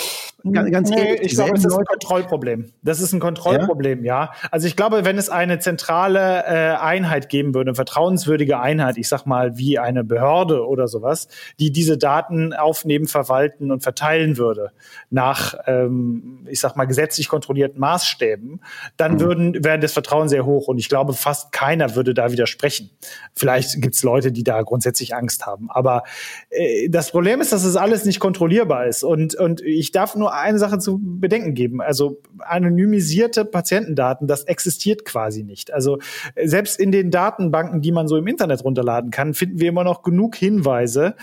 Ganz, 0.43 0.71
ganz 0.71 0.89
nee, 0.91 0.99
ehrlich, 0.99 1.21
ich 1.21 1.31
glaube, 1.33 1.57
es 1.57 1.65
ist 1.65 1.75
ein 1.75 1.83
Kontrollproblem. 1.83 2.71
Das 2.83 3.01
ist 3.01 3.11
ein 3.11 3.19
Kontrollproblem, 3.19 4.05
ja? 4.05 4.25
ja. 4.25 4.31
Also 4.51 4.67
ich 4.67 4.75
glaube, 4.75 5.03
wenn 5.03 5.17
es 5.17 5.29
eine 5.29 5.57
zentrale 5.57 6.43
äh, 6.45 6.75
Einheit 6.77 7.29
geben 7.29 7.55
würde, 7.55 7.71
eine 7.71 7.75
vertrauenswürdige 7.75 8.59
Einheit, 8.59 8.97
ich 8.97 9.07
sag 9.07 9.25
mal 9.25 9.57
wie 9.57 9.79
eine 9.79 10.03
Behörde 10.03 10.67
oder 10.67 10.87
sowas, 10.87 11.27
die 11.59 11.71
diese 11.71 11.97
Daten 11.97 12.53
aufnehmen, 12.53 13.07
verwalten 13.07 13.71
und 13.71 13.81
verteilen 13.81 14.37
würde 14.37 14.71
nach, 15.09 15.55
ähm, 15.65 16.45
ich 16.47 16.59
sag 16.59 16.75
mal 16.75 16.85
gesetzlich 16.85 17.29
kontrollierten 17.29 17.79
Maßstäben, 17.79 18.61
dann 18.95 19.13
mhm. 19.13 19.19
würden 19.19 19.63
wäre 19.63 19.79
das 19.79 19.93
Vertrauen 19.93 20.29
sehr 20.29 20.45
hoch 20.45 20.67
und 20.67 20.77
ich 20.77 20.87
glaube, 20.87 21.13
fast 21.13 21.51
keiner 21.51 21.95
würde 21.95 22.13
da 22.13 22.31
widersprechen. 22.31 22.91
Vielleicht 23.33 23.81
gibt 23.81 23.95
es 23.95 24.03
Leute, 24.03 24.31
die 24.31 24.43
da 24.43 24.61
grundsätzlich 24.61 25.15
Angst 25.15 25.47
haben, 25.47 25.71
aber 25.71 26.03
äh, 26.51 26.89
das 26.89 27.09
Problem 27.09 27.41
ist, 27.41 27.51
dass 27.51 27.63
es 27.63 27.75
alles 27.75 28.05
nicht 28.05 28.19
kontrollierbar 28.19 28.85
ist 28.85 29.03
und 29.03 29.33
und 29.33 29.61
ich 29.61 29.91
darf 29.91 30.15
nur 30.15 30.26
eine 30.33 30.59
Sache 30.59 30.79
zu 30.79 30.99
bedenken 31.01 31.53
geben. 31.53 31.81
Also 31.81 32.21
anonymisierte 32.39 33.45
Patientendaten, 33.45 34.27
das 34.27 34.43
existiert 34.43 35.05
quasi 35.05 35.43
nicht. 35.43 35.73
Also 35.73 35.99
selbst 36.41 36.79
in 36.79 36.91
den 36.91 37.11
Datenbanken, 37.11 37.81
die 37.81 37.91
man 37.91 38.07
so 38.07 38.17
im 38.17 38.27
Internet 38.27 38.63
runterladen 38.63 39.11
kann, 39.11 39.33
finden 39.33 39.59
wir 39.59 39.69
immer 39.69 39.83
noch 39.83 40.03
genug 40.03 40.35
Hinweise 40.35 41.15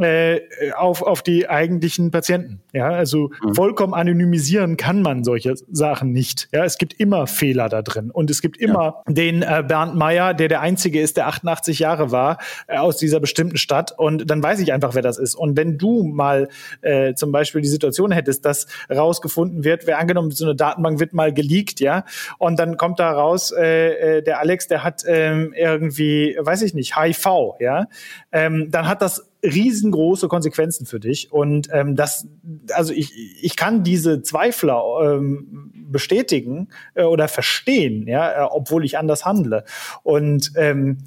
äh, 0.00 0.40
auf, 0.76 1.02
auf 1.02 1.22
die 1.22 1.48
eigentlichen 1.48 2.10
Patienten. 2.10 2.60
Ja, 2.72 2.88
also 2.88 3.30
mhm. 3.42 3.54
vollkommen 3.54 3.94
anonymisieren 3.94 4.76
kann 4.76 5.02
man 5.02 5.24
solche 5.24 5.54
Sachen 5.70 6.12
nicht. 6.12 6.48
Ja, 6.52 6.64
es 6.64 6.78
gibt 6.78 6.94
immer 6.94 7.26
Fehler 7.26 7.68
da 7.68 7.82
drin. 7.82 8.10
Und 8.10 8.30
es 8.30 8.42
gibt 8.42 8.56
immer 8.56 9.02
ja. 9.06 9.12
den 9.12 9.42
äh, 9.42 9.64
Bernd 9.66 9.94
Meyer, 9.94 10.34
der 10.34 10.48
der 10.48 10.60
einzige 10.60 11.00
ist, 11.00 11.16
der 11.16 11.28
88 11.28 11.78
Jahre 11.78 12.10
war, 12.10 12.38
äh, 12.66 12.78
aus 12.78 12.96
dieser 12.96 13.20
bestimmten 13.20 13.56
Stadt. 13.56 13.92
Und 13.96 14.30
dann 14.30 14.42
weiß 14.42 14.60
ich 14.60 14.72
einfach, 14.72 14.94
wer 14.94 15.02
das 15.02 15.18
ist. 15.18 15.34
Und 15.34 15.56
wenn 15.56 15.78
du 15.78 16.02
mal 16.02 16.48
äh, 16.82 17.14
zum 17.14 17.32
Beispiel 17.32 17.60
die 17.60 17.68
Situation 17.68 18.10
hättest, 18.10 18.44
dass 18.44 18.66
rausgefunden 18.90 19.64
wird, 19.64 19.86
wer 19.86 19.98
angenommen, 19.98 20.30
so 20.30 20.44
eine 20.44 20.54
Datenbank 20.54 21.00
wird 21.00 21.12
mal 21.12 21.32
geleakt, 21.32 21.80
ja, 21.80 22.04
und 22.38 22.58
dann 22.58 22.76
kommt 22.76 22.98
da 22.98 23.12
raus, 23.12 23.52
äh, 23.52 24.18
äh, 24.18 24.22
der 24.22 24.40
Alex, 24.40 24.68
der 24.68 24.82
hat 24.82 25.02
ähm, 25.06 25.52
irgendwie, 25.56 26.36
weiß 26.38 26.62
ich 26.62 26.74
nicht, 26.74 26.96
HIV, 26.96 27.26
ja, 27.60 27.86
ähm, 28.32 28.70
dann 28.70 28.88
hat 28.88 29.02
das 29.02 29.30
riesengroße 29.44 30.28
Konsequenzen 30.28 30.86
für 30.86 31.00
dich. 31.00 31.30
Und 31.30 31.68
ähm, 31.72 31.96
das, 31.96 32.26
also 32.72 32.92
ich, 32.92 33.12
ich 33.42 33.56
kann 33.56 33.84
diese 33.84 34.22
Zweifler 34.22 34.82
ähm, 35.02 35.70
bestätigen 35.74 36.68
äh, 36.94 37.04
oder 37.04 37.28
verstehen, 37.28 38.06
ja, 38.08 38.44
äh, 38.44 38.48
obwohl 38.50 38.84
ich 38.84 38.98
anders 38.98 39.24
handle. 39.24 39.64
Und 40.02 40.52
ähm, 40.56 40.98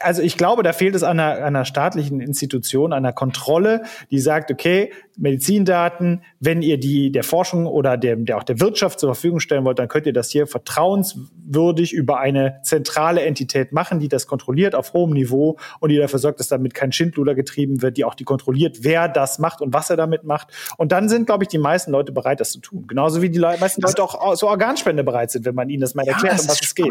also 0.00 0.22
ich 0.22 0.36
glaube, 0.36 0.62
da 0.62 0.72
fehlt 0.72 0.94
es 0.94 1.02
an 1.02 1.20
einer, 1.20 1.44
einer 1.44 1.64
staatlichen 1.64 2.20
Institution, 2.20 2.92
einer 2.92 3.12
Kontrolle, 3.12 3.82
die 4.10 4.18
sagt, 4.18 4.50
okay, 4.50 4.92
Medizindaten. 5.20 6.22
Wenn 6.40 6.62
ihr 6.62 6.78
die 6.78 7.12
der 7.12 7.22
Forschung 7.22 7.66
oder 7.66 7.96
der, 7.96 8.16
der 8.16 8.38
auch 8.38 8.42
der 8.42 8.58
Wirtschaft 8.58 8.98
zur 8.98 9.14
Verfügung 9.14 9.38
stellen 9.38 9.64
wollt, 9.64 9.78
dann 9.78 9.88
könnt 9.88 10.06
ihr 10.06 10.12
das 10.12 10.30
hier 10.30 10.46
vertrauenswürdig 10.46 11.92
über 11.92 12.18
eine 12.18 12.60
zentrale 12.62 13.22
Entität 13.22 13.72
machen, 13.72 14.00
die 14.00 14.08
das 14.08 14.26
kontrolliert 14.26 14.74
auf 14.74 14.92
hohem 14.94 15.12
Niveau 15.12 15.58
und 15.78 15.90
die 15.90 15.96
dafür 15.96 16.18
sorgt, 16.18 16.40
dass 16.40 16.48
damit 16.48 16.74
kein 16.74 16.90
Schindluder 16.90 17.34
getrieben 17.34 17.82
wird, 17.82 17.98
die 17.98 18.04
auch 18.04 18.14
die 18.14 18.24
kontrolliert, 18.24 18.78
wer 18.80 19.08
das 19.08 19.38
macht 19.38 19.60
und 19.60 19.72
was 19.72 19.90
er 19.90 19.96
damit 19.96 20.24
macht. 20.24 20.48
Und 20.78 20.92
dann 20.92 21.08
sind, 21.08 21.26
glaube 21.26 21.44
ich, 21.44 21.48
die 21.48 21.58
meisten 21.58 21.92
Leute 21.92 22.12
bereit, 22.12 22.40
das 22.40 22.52
zu 22.52 22.60
tun. 22.60 22.86
Genauso 22.86 23.20
wie 23.22 23.30
die 23.30 23.38
meisten 23.38 23.82
Leute 23.82 24.02
auch 24.02 24.34
zur 24.34 24.48
Organspende 24.48 25.04
bereit 25.04 25.30
sind, 25.30 25.44
wenn 25.44 25.54
man 25.54 25.68
ihnen 25.68 25.82
das 25.82 25.94
mal 25.94 26.06
erklärt, 26.06 26.36
ja, 26.36 26.42
um 26.42 26.48
was 26.48 26.62
es 26.62 26.74
geht. 26.74 26.90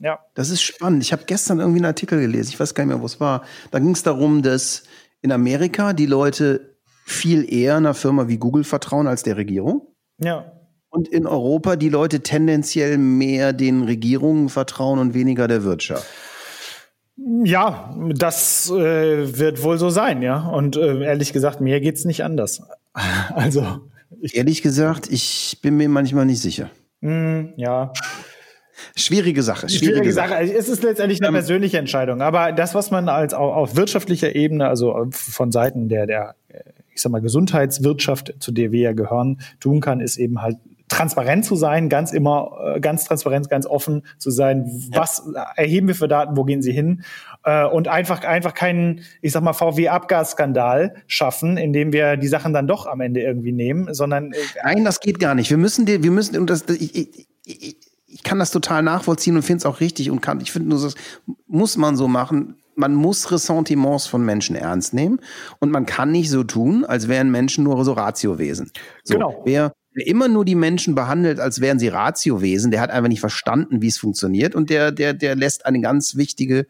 Ja. 0.00 0.18
Das 0.34 0.50
ist 0.50 0.62
spannend. 0.62 1.02
Ich 1.02 1.12
habe 1.12 1.22
gestern 1.26 1.60
irgendwie 1.60 1.78
einen 1.78 1.86
Artikel 1.86 2.20
gelesen, 2.20 2.50
ich 2.52 2.60
weiß 2.60 2.74
gar 2.74 2.84
nicht 2.84 2.94
mehr, 2.94 3.00
wo 3.00 3.06
es 3.06 3.20
war. 3.20 3.42
Da 3.70 3.78
ging 3.78 3.92
es 3.92 4.02
darum, 4.02 4.42
dass 4.42 4.82
in 5.20 5.32
Amerika 5.32 5.92
die 5.92 6.06
Leute 6.06 6.77
viel 7.08 7.50
eher 7.52 7.76
einer 7.76 7.94
Firma 7.94 8.28
wie 8.28 8.36
Google 8.36 8.64
vertrauen 8.64 9.06
als 9.06 9.22
der 9.22 9.36
Regierung. 9.36 9.82
Ja. 10.22 10.52
Und 10.90 11.08
in 11.08 11.26
Europa 11.26 11.76
die 11.76 11.88
Leute 11.88 12.20
tendenziell 12.20 12.98
mehr 12.98 13.52
den 13.52 13.82
Regierungen 13.82 14.48
vertrauen 14.48 14.98
und 14.98 15.14
weniger 15.14 15.48
der 15.48 15.64
Wirtschaft. 15.64 16.06
Ja, 17.44 17.94
das 18.14 18.70
äh, 18.70 19.38
wird 19.38 19.62
wohl 19.62 19.78
so 19.78 19.90
sein, 19.90 20.22
ja. 20.22 20.46
Und 20.48 20.76
äh, 20.76 21.02
ehrlich 21.02 21.32
gesagt, 21.32 21.60
mir 21.60 21.80
geht's 21.80 22.04
nicht 22.04 22.22
anders. 22.22 22.62
also. 23.34 23.80
ehrlich 24.20 24.62
gesagt, 24.62 25.10
ich 25.10 25.58
bin 25.62 25.76
mir 25.76 25.88
manchmal 25.88 26.26
nicht 26.26 26.40
sicher. 26.40 26.70
Mm, 27.00 27.54
ja. 27.56 27.92
Schwierige 28.96 29.42
Sache. 29.42 29.68
Schwierige, 29.68 29.86
schwierige 29.86 30.12
Sache. 30.12 30.28
Sache. 30.28 30.52
Es 30.52 30.68
ist 30.68 30.82
letztendlich 30.82 31.20
eine 31.20 31.28
ähm, 31.28 31.34
persönliche 31.34 31.78
Entscheidung. 31.78 32.22
Aber 32.22 32.52
das, 32.52 32.74
was 32.74 32.90
man 32.90 33.08
als 33.08 33.34
auf, 33.34 33.54
auf 33.54 33.76
wirtschaftlicher 33.76 34.34
Ebene, 34.34 34.68
also 34.68 35.08
von 35.10 35.50
Seiten 35.50 35.88
der, 35.88 36.06
der, 36.06 36.34
ich 36.98 37.02
sag 37.02 37.12
mal, 37.12 37.20
Gesundheitswirtschaft, 37.20 38.34
zu 38.40 38.50
der 38.50 38.72
wir 38.72 38.80
ja 38.80 38.92
gehören, 38.92 39.40
tun 39.60 39.80
kann, 39.80 40.00
ist 40.00 40.16
eben 40.16 40.42
halt 40.42 40.56
transparent 40.88 41.44
zu 41.44 41.54
sein, 41.54 41.88
ganz 41.88 42.12
immer, 42.12 42.74
äh, 42.74 42.80
ganz 42.80 43.04
transparent, 43.04 43.48
ganz 43.48 43.66
offen 43.66 44.02
zu 44.18 44.30
sein. 44.30 44.64
Was 44.92 45.22
erheben 45.54 45.86
wir 45.86 45.94
für 45.94 46.08
Daten? 46.08 46.36
Wo 46.36 46.42
gehen 46.42 46.60
sie 46.60 46.72
hin? 46.72 47.04
Äh, 47.44 47.66
und 47.66 47.86
einfach, 47.86 48.24
einfach 48.24 48.52
keinen, 48.52 49.02
ich 49.20 49.30
sag 49.30 49.44
mal, 49.44 49.52
VW-Abgasskandal 49.52 50.96
schaffen, 51.06 51.56
indem 51.56 51.92
wir 51.92 52.16
die 52.16 52.26
Sachen 52.26 52.52
dann 52.52 52.66
doch 52.66 52.86
am 52.86 53.00
Ende 53.00 53.20
irgendwie 53.20 53.52
nehmen, 53.52 53.94
sondern. 53.94 54.32
Äh, 54.32 54.36
Nein, 54.64 54.84
das 54.84 54.98
geht 54.98 55.20
gar 55.20 55.36
nicht. 55.36 55.50
Wir 55.50 55.58
müssen, 55.58 55.86
wir 55.86 56.10
müssen, 56.10 56.36
und 56.36 56.50
das, 56.50 56.64
ich, 56.68 56.96
ich, 56.96 57.28
ich, 57.44 57.76
ich 58.08 58.22
kann 58.24 58.40
das 58.40 58.50
total 58.50 58.82
nachvollziehen 58.82 59.36
und 59.36 59.42
finde 59.42 59.58
es 59.58 59.66
auch 59.66 59.78
richtig 59.78 60.10
und 60.10 60.20
kann, 60.20 60.40
ich 60.40 60.50
finde 60.50 60.70
nur, 60.70 60.82
das 60.82 60.94
muss 61.46 61.76
man 61.76 61.96
so 61.96 62.08
machen. 62.08 62.56
Man 62.78 62.94
muss 62.94 63.32
Ressentiments 63.32 64.06
von 64.06 64.24
Menschen 64.24 64.54
ernst 64.54 64.94
nehmen 64.94 65.20
und 65.58 65.70
man 65.70 65.84
kann 65.84 66.12
nicht 66.12 66.30
so 66.30 66.44
tun, 66.44 66.84
als 66.84 67.08
wären 67.08 67.30
Menschen 67.30 67.64
nur 67.64 67.84
so 67.84 67.92
Ratiowesen. 67.92 68.70
So, 69.02 69.14
genau. 69.14 69.42
Wer, 69.44 69.72
wer 69.92 70.06
immer 70.06 70.28
nur 70.28 70.44
die 70.44 70.54
Menschen 70.54 70.94
behandelt, 70.94 71.40
als 71.40 71.60
wären 71.60 71.80
sie 71.80 71.88
Ratiowesen, 71.88 72.70
der 72.70 72.80
hat 72.80 72.90
einfach 72.90 73.08
nicht 73.08 73.20
verstanden, 73.20 73.82
wie 73.82 73.88
es 73.88 73.98
funktioniert 73.98 74.54
und 74.54 74.70
der, 74.70 74.92
der, 74.92 75.12
der 75.12 75.34
lässt 75.34 75.66
eine 75.66 75.80
ganz 75.80 76.14
wichtige 76.14 76.66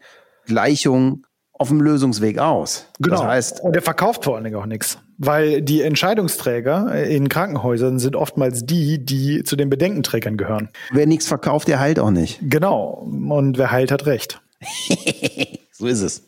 Gleichung 0.47 1.25
auf 1.59 1.67
dem 1.67 1.81
Lösungsweg 1.81 2.39
aus. 2.39 2.87
Genau. 2.99 3.17
Das 3.17 3.25
heißt, 3.25 3.61
und 3.61 3.75
der 3.75 3.81
verkauft 3.81 4.23
vor 4.23 4.35
allen 4.35 4.45
Dingen 4.45 4.55
auch 4.55 4.65
nichts. 4.65 4.97
Weil 5.17 5.61
die 5.61 5.81
Entscheidungsträger 5.81 7.05
in 7.05 7.27
Krankenhäusern 7.27 7.99
sind 7.99 8.15
oftmals 8.15 8.65
die, 8.65 9.03
die 9.03 9.43
zu 9.43 9.57
den 9.57 9.69
Bedenkenträgern 9.69 10.37
gehören. 10.37 10.69
Wer 10.91 11.05
nichts 11.05 11.27
verkauft, 11.27 11.67
der 11.67 11.79
heilt 11.79 11.99
auch 11.99 12.11
nicht. 12.11 12.39
Genau. 12.41 13.05
Und 13.29 13.57
wer 13.57 13.71
heilt, 13.71 13.91
hat 13.91 14.05
recht. 14.05 14.41
so 15.79 15.87
ist 15.87 16.01
es. 16.01 16.23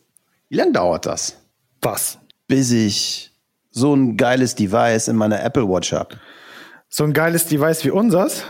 Wie 0.47 0.55
lange 0.55 0.71
dauert 0.71 1.05
das? 1.05 1.35
Was? 1.81 2.19
Bis 2.47 2.71
ich 2.71 3.33
so 3.69 3.93
ein 3.93 4.15
geiles 4.15 4.55
Device 4.55 5.09
in 5.09 5.17
meiner 5.17 5.43
Apple 5.43 5.67
Watch 5.67 5.91
habe. 5.91 6.15
So 6.87 7.03
ein 7.03 7.11
geiles 7.11 7.47
Device 7.47 7.83
wie 7.83 7.91
unseres? 7.91 8.45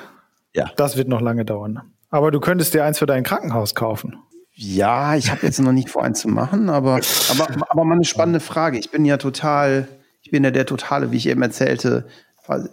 Ja. 0.54 0.72
Das 0.76 0.97
wird 0.97 1.08
noch 1.08 1.22
lange 1.22 1.43
dauern. 1.43 1.82
Aber 2.12 2.30
du 2.30 2.39
könntest 2.39 2.76
dir 2.76 2.86
eins 2.86 2.99
für 2.99 3.08
dein 3.08 3.24
Krankenhaus 3.24 3.74
kaufen. 3.74 4.20
Ja, 4.54 5.16
ich 5.16 5.32
habe 5.32 5.47
jetzt 5.47 5.60
noch 5.60 5.72
nicht 5.72 5.89
vor, 5.89 6.04
eins 6.04 6.20
zu 6.20 6.28
machen, 6.28 6.70
aber, 6.70 6.99
aber, 7.32 7.47
aber 7.70 7.84
mal 7.84 7.95
eine 7.95 8.04
spannende 8.04 8.39
Frage. 8.39 8.78
Ich 8.78 8.91
bin 8.91 9.04
ja 9.06 9.18
total, 9.18 9.88
ich 10.22 10.30
bin 10.30 10.43
ja 10.43 10.52
der 10.52 10.68
totale, 10.68 11.12
wie 11.12 11.18
ich 11.18 11.28
eben 11.28 11.41
erzählte, 11.41 12.06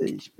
ich, 0.01 0.35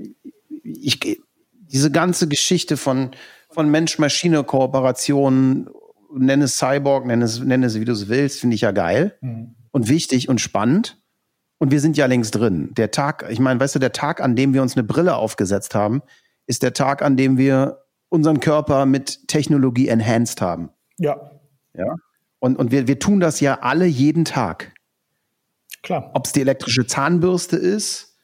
ich, 0.63 1.23
diese 1.53 1.91
ganze 1.91 2.29
Geschichte 2.29 2.77
von, 2.77 3.13
von 3.49 3.71
Mensch-Maschine-Kooperationen, 3.71 5.71
nenne 6.13 6.45
es 6.45 6.57
Cyborg, 6.59 7.07
nenne 7.07 7.25
es, 7.25 7.41
nenne 7.41 7.67
es 7.67 7.79
wie 7.79 7.85
du 7.85 7.93
es 7.93 8.09
willst, 8.09 8.41
finde 8.41 8.55
ich 8.55 8.63
ja 8.63 8.73
geil 8.73 9.17
mhm. 9.21 9.55
und 9.71 9.89
wichtig 9.89 10.29
und 10.29 10.41
spannend. 10.41 11.01
Und 11.59 11.73
wir 11.73 11.81
sind 11.81 11.97
ja 11.97 12.07
längst 12.07 12.37
drin. 12.37 12.73
Der 12.77 12.93
Tag, 12.93 13.27
ich 13.31 13.41
meine, 13.41 13.59
weißt 13.59 13.75
du, 13.75 13.79
der 13.81 13.93
Tag, 13.93 14.21
an 14.21 14.37
dem 14.37 14.55
wir 14.55 14.63
uns 14.63 14.77
eine 14.77 14.85
Brille 14.85 15.17
aufgesetzt 15.17 15.75
haben, 15.75 16.03
ist 16.47 16.63
der 16.63 16.73
Tag, 16.73 17.03
an 17.03 17.17
dem 17.17 17.37
wir 17.37 17.83
unseren 18.09 18.41
Körper 18.41 18.87
mit 18.87 19.27
Technologie 19.29 19.89
enhanced 19.89 20.41
haben. 20.41 20.71
Ja. 20.99 21.33
Ja. 21.75 21.97
Und, 22.39 22.57
und 22.57 22.71
wir, 22.71 22.87
wir 22.87 22.99
tun 22.99 23.21
das 23.21 23.41
ja 23.41 23.59
alle 23.61 23.87
jeden 23.87 24.25
Tag. 24.25 24.73
Klar. 25.83 26.11
Ob 26.15 26.27
es 26.27 26.33
die 26.33 26.41
elektrische 26.41 26.87
Zahnbürste 26.87 27.57
ist, 27.57 28.17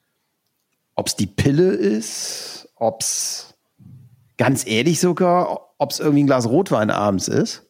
ob 0.95 1.09
es 1.09 1.17
die 1.17 1.27
Pille 1.27 1.73
ist, 1.73 2.69
ob 2.77 3.03
es 3.03 3.55
ganz 4.37 4.67
ehrlich 4.67 5.01
sogar, 5.01 5.75
ob 5.79 5.91
es 5.91 6.01
irgendwie 6.01 6.25
ein 6.25 6.27
Glas 6.27 6.49
Rotwein 6.49 6.91
abends 6.91 7.29
ist. 7.29 7.64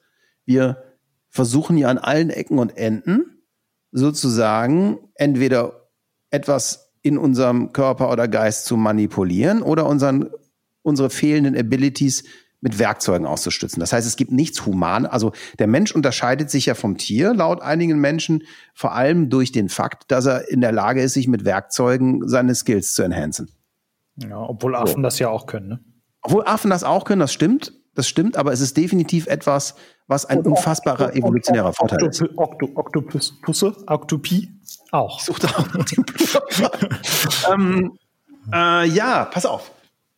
Wir 0.45 0.83
versuchen 1.29 1.77
ja 1.77 1.89
an 1.89 1.99
allen 1.99 2.31
Ecken 2.31 2.59
und 2.59 2.77
Enden 2.77 3.43
sozusagen 3.91 4.99
entweder 5.15 5.89
etwas 6.31 6.93
in 7.03 7.19
unserem 7.19 7.73
Körper 7.73 8.11
oder 8.11 8.29
Geist 8.29 8.67
zu 8.67 8.77
manipulieren 8.77 9.63
oder 9.63 9.87
unseren, 9.87 10.31
unsere 10.83 11.11
fehlenden 11.11 11.57
Abilities 11.57 12.25
mit 12.65 12.79
Werkzeugen 12.79 13.27
auszustützen. 13.27 13.81
Das 13.81 13.93
heißt, 13.93 14.07
es 14.07 14.17
gibt 14.17 14.33
nichts 14.33 14.65
human. 14.65 15.05
Also 15.05 15.33
der 15.59 15.67
Mensch 15.67 15.95
unterscheidet 15.95 16.51
sich 16.51 16.65
ja 16.65 16.75
vom 16.75 16.97
Tier 16.97 17.35
laut 17.35 17.61
einigen 17.61 17.99
Menschen 17.99 18.45
vor 18.73 18.95
allem 18.95 19.29
durch 19.29 19.53
den 19.53 19.69
Fakt, 19.69 20.11
dass 20.11 20.25
er 20.25 20.49
in 20.49 20.63
der 20.63 20.73
Lage 20.73 21.03
ist, 21.03 21.13
sich 21.13 21.29
mit 21.29 21.45
Werkzeugen 21.45 22.27
seine 22.27 22.55
Skills 22.55 22.95
zu 22.95 23.03
enhancen. 23.03 23.51
Ja, 24.17 24.39
obwohl 24.39 24.75
Affen 24.77 24.97
so. 24.97 25.03
das 25.03 25.19
ja 25.19 25.29
auch 25.29 25.45
können. 25.45 25.69
Ne? 25.69 25.81
Obwohl 26.23 26.45
Affen 26.47 26.71
das 26.71 26.85
auch 26.85 27.05
können, 27.05 27.21
das 27.21 27.35
stimmt. 27.35 27.75
Das 27.95 28.09
stimmt, 28.09 28.37
aber 28.37 28.53
es 28.53 28.61
ist 28.61 28.77
definitiv 28.77 29.27
etwas, 29.27 29.77
was 30.07 30.27
ein 30.27 30.41
unfassbarer 30.41 31.15
evolutionärer 31.15 31.73
Vorteil 31.73 32.07
ist. 32.07 32.23
Oktopus, 32.37 33.35
Oktopie 33.87 34.51
auch. 34.91 35.19
Ich 35.19 35.25
suchte 35.25 35.49
auch 35.49 35.67
ähm, 37.53 37.99
äh, 38.53 38.87
ja, 38.89 39.25
pass 39.25 39.47
auf. 39.47 39.71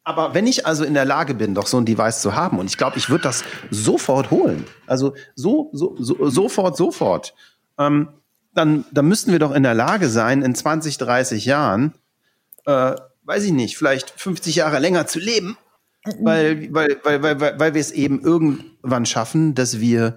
Aber 0.04 0.34
wenn 0.34 0.46
ich 0.46 0.66
also 0.66 0.84
in 0.84 0.94
der 0.94 1.04
Lage 1.04 1.34
bin, 1.34 1.54
doch 1.54 1.66
so 1.66 1.78
ein 1.78 1.84
Device 1.84 2.20
zu 2.20 2.36
haben, 2.36 2.58
und 2.60 2.66
ich 2.66 2.78
glaube, 2.78 2.96
ich 2.96 3.10
würde 3.10 3.24
das 3.24 3.42
sofort 3.70 4.30
holen, 4.30 4.64
also 4.86 5.14
so, 5.34 5.70
so, 5.72 5.96
so 5.98 6.30
sofort, 6.30 6.76
sofort, 6.76 7.34
ähm, 7.76 8.08
dann, 8.54 8.84
dann 8.92 9.06
müssten 9.06 9.32
wir 9.32 9.40
doch 9.40 9.52
in 9.52 9.64
der 9.64 9.74
Lage 9.74 10.08
sein, 10.08 10.42
in 10.42 10.54
20, 10.54 10.98
30 10.98 11.44
Jahren, 11.44 11.92
äh, 12.66 12.94
weiß 13.24 13.44
ich 13.44 13.52
nicht, 13.52 13.76
vielleicht 13.76 14.10
50 14.10 14.54
Jahre 14.54 14.78
länger 14.78 15.08
zu 15.08 15.18
leben, 15.18 15.58
weil, 16.20 16.72
weil, 16.72 17.00
weil, 17.02 17.22
weil, 17.22 17.58
weil, 17.58 17.74
wir 17.74 17.80
es 17.80 17.92
eben 17.92 18.20
irgendwann 18.20 19.06
schaffen, 19.06 19.54
dass 19.54 19.80
wir 19.80 20.16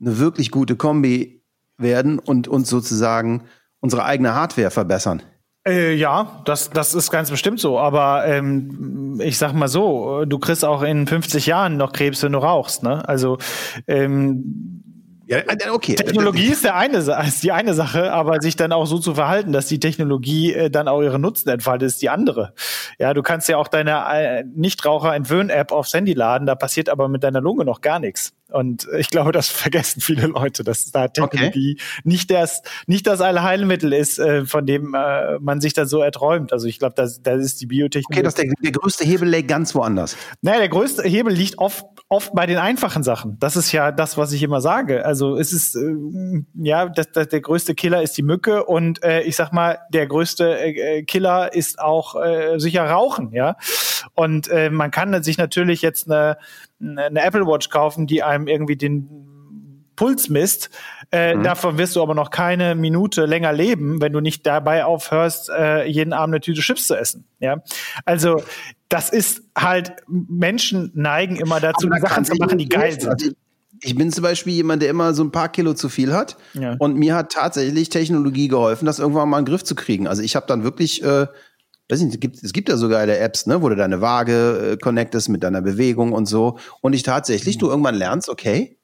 eine 0.00 0.18
wirklich 0.18 0.50
gute 0.50 0.76
Kombi 0.76 1.42
werden 1.76 2.18
und 2.18 2.48
uns 2.48 2.68
sozusagen 2.68 3.44
unsere 3.80 4.04
eigene 4.04 4.34
Hardware 4.34 4.70
verbessern. 4.70 5.22
Äh, 5.66 5.94
ja, 5.94 6.42
das, 6.44 6.70
das 6.70 6.94
ist 6.94 7.10
ganz 7.10 7.30
bestimmt 7.30 7.60
so. 7.60 7.78
Aber 7.78 8.26
ähm, 8.26 9.20
ich 9.22 9.38
sag 9.38 9.52
mal 9.52 9.68
so, 9.68 10.24
du 10.24 10.38
kriegst 10.38 10.64
auch 10.64 10.82
in 10.82 11.06
50 11.06 11.46
Jahren 11.46 11.76
noch 11.76 11.92
Krebs, 11.92 12.22
wenn 12.22 12.32
du 12.32 12.38
rauchst. 12.38 12.82
Ne? 12.82 13.06
Also 13.08 13.38
ähm, 13.86 14.82
ja, 15.28 15.38
äh, 15.40 15.70
okay. 15.70 15.94
Technologie 15.94 16.46
ist 16.46 16.64
der 16.64 16.74
eine, 16.74 16.96
ist 16.96 17.42
die 17.42 17.52
eine 17.52 17.74
Sache, 17.74 18.12
aber 18.12 18.40
sich 18.40 18.56
dann 18.56 18.72
auch 18.72 18.86
so 18.86 18.98
zu 18.98 19.14
verhalten, 19.14 19.52
dass 19.52 19.66
die 19.66 19.78
Technologie 19.78 20.54
äh, 20.54 20.70
dann 20.70 20.88
auch 20.88 21.02
ihre 21.02 21.18
Nutzen 21.18 21.50
entfaltet, 21.50 21.88
ist 21.88 22.00
die 22.00 22.08
andere. 22.08 22.54
Ja, 22.98 23.12
du 23.12 23.22
kannst 23.22 23.46
ja 23.46 23.58
auch 23.58 23.68
deine 23.68 24.04
äh, 24.10 24.44
Nichtraucher-Entwöhn-App 24.44 25.70
aufs 25.70 25.92
Handy 25.92 26.14
laden, 26.14 26.46
da 26.46 26.54
passiert 26.54 26.88
aber 26.88 27.08
mit 27.08 27.24
deiner 27.24 27.42
Lunge 27.42 27.66
noch 27.66 27.82
gar 27.82 27.98
nichts. 27.98 28.32
Und 28.50 28.88
ich 28.98 29.10
glaube, 29.10 29.32
das 29.32 29.48
vergessen 29.48 30.00
viele 30.00 30.28
Leute, 30.28 30.64
dass 30.64 30.90
da 30.90 31.08
Technologie 31.08 31.76
okay. 31.78 32.00
nicht 32.04 32.30
das, 32.30 32.62
nicht 32.86 33.06
das 33.06 33.20
Allheilmittel 33.20 33.92
ist, 33.92 34.18
äh, 34.18 34.46
von 34.46 34.64
dem 34.64 34.94
äh, 34.94 35.38
man 35.40 35.60
sich 35.60 35.74
da 35.74 35.84
so 35.84 36.00
erträumt. 36.00 36.54
Also 36.54 36.66
ich 36.66 36.78
glaube, 36.78 36.94
das, 36.96 37.22
das 37.22 37.44
ist 37.44 37.60
die 37.60 37.66
Biotechnologie. 37.66 38.20
Okay, 38.20 38.24
das 38.24 38.34
der, 38.34 38.50
der 38.62 38.72
größte 38.72 39.04
Hebel 39.04 39.28
liegt 39.28 39.48
ganz 39.48 39.74
woanders. 39.74 40.16
Naja, 40.40 40.58
der 40.60 40.68
größte 40.70 41.02
Hebel 41.02 41.34
liegt 41.34 41.58
oft, 41.58 41.84
oft 42.08 42.34
bei 42.34 42.46
den 42.46 42.56
einfachen 42.56 43.02
Sachen. 43.02 43.38
Das 43.38 43.56
ist 43.56 43.70
ja 43.72 43.92
das, 43.92 44.16
was 44.16 44.32
ich 44.32 44.42
immer 44.42 44.60
sage. 44.60 45.04
Also 45.04 45.36
es 45.36 45.52
ist, 45.52 45.76
äh, 45.76 46.42
ja, 46.54 46.88
das, 46.88 47.12
das, 47.12 47.28
der 47.28 47.40
größte 47.40 47.74
Killer 47.74 48.02
ist 48.02 48.16
die 48.16 48.22
Mücke 48.22 48.64
und 48.64 49.02
äh, 49.04 49.22
ich 49.22 49.36
sag 49.36 49.52
mal, 49.52 49.78
der 49.90 50.06
größte 50.06 50.58
äh, 50.58 51.02
Killer 51.02 51.52
ist 51.52 51.78
auch 51.78 52.14
äh, 52.20 52.58
sicher 52.58 52.84
Rauchen, 52.84 53.32
ja. 53.32 53.56
Und 54.14 54.48
äh, 54.48 54.70
man 54.70 54.90
kann 54.90 55.22
sich 55.22 55.36
natürlich 55.36 55.82
jetzt 55.82 56.10
eine, 56.10 56.38
eine 56.80 57.20
Apple 57.20 57.46
Watch 57.46 57.68
kaufen, 57.68 58.06
die 58.06 58.22
einem 58.22 58.46
irgendwie 58.46 58.76
den 58.76 59.37
Puls 59.98 60.28
misst. 60.28 60.70
Äh, 61.10 61.34
mhm. 61.34 61.42
Davon 61.42 61.76
wirst 61.76 61.96
du 61.96 62.02
aber 62.02 62.14
noch 62.14 62.30
keine 62.30 62.76
Minute 62.76 63.26
länger 63.26 63.52
leben, 63.52 64.00
wenn 64.00 64.12
du 64.12 64.20
nicht 64.20 64.46
dabei 64.46 64.84
aufhörst, 64.84 65.50
äh, 65.50 65.86
jeden 65.86 66.12
Abend 66.12 66.34
eine 66.34 66.40
Tüte 66.40 66.60
Chips 66.60 66.86
zu 66.86 66.94
essen. 66.94 67.24
Ja, 67.40 67.62
also 68.04 68.40
das 68.88 69.10
ist 69.10 69.42
halt 69.56 69.96
Menschen 70.06 70.92
neigen 70.94 71.34
immer 71.34 71.58
dazu, 71.58 71.88
Sachen 72.00 72.24
zu 72.24 72.36
machen, 72.36 72.58
die 72.58 72.68
geil 72.68 72.92
sind. 72.92 73.10
Also 73.10 73.30
ich 73.82 73.96
bin 73.96 74.12
zum 74.12 74.22
Beispiel 74.22 74.52
jemand, 74.52 74.82
der 74.82 74.90
immer 74.90 75.14
so 75.14 75.24
ein 75.24 75.32
paar 75.32 75.48
Kilo 75.48 75.74
zu 75.74 75.88
viel 75.88 76.12
hat. 76.12 76.36
Ja. 76.54 76.76
Und 76.78 76.96
mir 76.96 77.16
hat 77.16 77.32
tatsächlich 77.32 77.88
Technologie 77.88 78.46
geholfen, 78.46 78.86
das 78.86 79.00
irgendwann 79.00 79.28
mal 79.28 79.40
in 79.40 79.46
den 79.46 79.50
Griff 79.50 79.64
zu 79.64 79.74
kriegen. 79.74 80.06
Also 80.06 80.22
ich 80.22 80.36
habe 80.36 80.46
dann 80.46 80.62
wirklich, 80.62 81.02
äh, 81.02 81.26
weiß 81.88 82.00
nicht, 82.02 82.14
es 82.14 82.20
gibt, 82.20 82.42
es 82.42 82.52
gibt 82.52 82.68
ja 82.68 82.76
so 82.76 82.88
geile 82.88 83.18
Apps, 83.18 83.46
ne, 83.46 83.62
wo 83.62 83.68
du 83.68 83.74
deine 83.74 84.00
Waage 84.00 84.74
äh, 84.74 84.76
connectest 84.76 85.28
mit 85.28 85.42
deiner 85.42 85.62
Bewegung 85.62 86.12
und 86.12 86.26
so. 86.26 86.58
Und 86.82 86.92
ich 86.92 87.02
tatsächlich, 87.02 87.56
mhm. 87.56 87.60
du 87.60 87.70
irgendwann 87.70 87.96
lernst, 87.96 88.28
okay, 88.28 88.78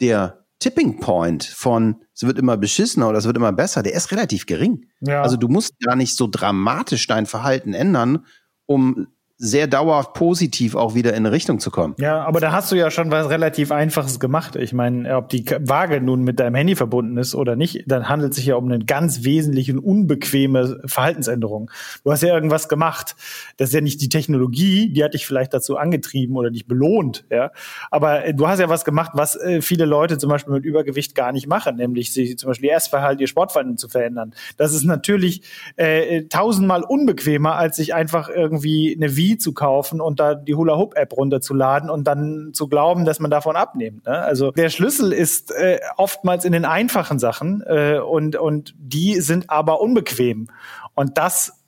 der 0.00 0.41
Tipping 0.62 1.00
Point 1.00 1.42
von 1.42 1.96
es 2.14 2.22
wird 2.22 2.38
immer 2.38 2.56
beschissener 2.56 3.08
oder 3.08 3.18
es 3.18 3.24
wird 3.24 3.36
immer 3.36 3.52
besser, 3.52 3.82
der 3.82 3.94
ist 3.94 4.12
relativ 4.12 4.46
gering. 4.46 4.86
Ja. 5.00 5.20
Also 5.20 5.36
du 5.36 5.48
musst 5.48 5.80
gar 5.80 5.96
nicht 5.96 6.16
so 6.16 6.28
dramatisch 6.30 7.08
dein 7.08 7.26
Verhalten 7.26 7.74
ändern, 7.74 8.26
um 8.66 9.08
sehr 9.44 9.66
dauerhaft 9.66 10.14
positiv 10.14 10.76
auch 10.76 10.94
wieder 10.94 11.10
in 11.10 11.26
eine 11.26 11.32
Richtung 11.32 11.58
zu 11.58 11.72
kommen. 11.72 11.96
Ja, 11.98 12.24
aber 12.24 12.38
da 12.38 12.52
hast 12.52 12.70
du 12.70 12.76
ja 12.76 12.92
schon 12.92 13.10
was 13.10 13.28
relativ 13.28 13.72
Einfaches 13.72 14.20
gemacht. 14.20 14.54
Ich 14.54 14.72
meine, 14.72 15.16
ob 15.16 15.30
die 15.30 15.44
Waage 15.58 16.00
nun 16.00 16.22
mit 16.22 16.38
deinem 16.38 16.54
Handy 16.54 16.76
verbunden 16.76 17.16
ist 17.16 17.34
oder 17.34 17.56
nicht, 17.56 17.82
dann 17.88 18.08
handelt 18.08 18.30
es 18.30 18.36
sich 18.36 18.46
ja 18.46 18.54
um 18.54 18.70
eine 18.70 18.84
ganz 18.84 19.24
wesentliche 19.24 19.72
und 19.72 19.80
unbequeme 19.80 20.80
Verhaltensänderung. 20.86 21.72
Du 22.04 22.12
hast 22.12 22.22
ja 22.22 22.32
irgendwas 22.32 22.68
gemacht. 22.68 23.16
Das 23.56 23.70
ist 23.70 23.74
ja 23.74 23.80
nicht 23.80 24.00
die 24.00 24.08
Technologie, 24.08 24.92
die 24.92 25.02
hat 25.02 25.14
dich 25.14 25.26
vielleicht 25.26 25.52
dazu 25.52 25.76
angetrieben 25.76 26.36
oder 26.36 26.52
dich 26.52 26.68
belohnt, 26.68 27.24
ja. 27.28 27.50
Aber 27.90 28.24
äh, 28.24 28.34
du 28.34 28.46
hast 28.46 28.60
ja 28.60 28.68
was 28.68 28.84
gemacht, 28.84 29.10
was 29.14 29.34
äh, 29.34 29.60
viele 29.60 29.86
Leute 29.86 30.18
zum 30.18 30.30
Beispiel 30.30 30.54
mit 30.54 30.64
Übergewicht 30.64 31.16
gar 31.16 31.32
nicht 31.32 31.48
machen, 31.48 31.76
nämlich 31.78 32.12
sich 32.12 32.38
zum 32.38 32.46
Beispiel 32.46 32.68
ihr 32.68 32.76
Essverhalten, 32.76 33.20
ihr 33.20 33.26
Sportverhalten 33.26 33.76
zu 33.76 33.88
verändern. 33.88 34.34
Das 34.56 34.72
ist 34.72 34.84
natürlich 34.84 35.42
äh, 35.74 36.26
tausendmal 36.28 36.84
unbequemer, 36.84 37.56
als 37.56 37.74
sich 37.74 37.92
einfach 37.92 38.28
irgendwie 38.28 38.94
eine 38.96 39.16
Zu 39.38 39.52
kaufen 39.52 40.00
und 40.00 40.20
da 40.20 40.34
die 40.34 40.54
Hula 40.54 40.76
Hoop 40.76 40.96
App 40.96 41.16
runterzuladen 41.16 41.90
und 41.90 42.04
dann 42.04 42.50
zu 42.52 42.68
glauben, 42.68 43.04
dass 43.04 43.20
man 43.20 43.30
davon 43.30 43.56
abnimmt. 43.56 44.06
Ne? 44.06 44.18
Also 44.18 44.50
der 44.50 44.70
Schlüssel 44.70 45.12
ist 45.12 45.50
äh, 45.52 45.80
oftmals 45.96 46.44
in 46.44 46.52
den 46.52 46.64
einfachen 46.64 47.18
Sachen 47.18 47.62
äh, 47.66 47.98
und 47.98 48.36
und 48.36 48.74
die 48.78 49.20
sind 49.20 49.50
aber 49.50 49.80
unbequem 49.80 50.48
und 50.94 51.18
das 51.18 51.62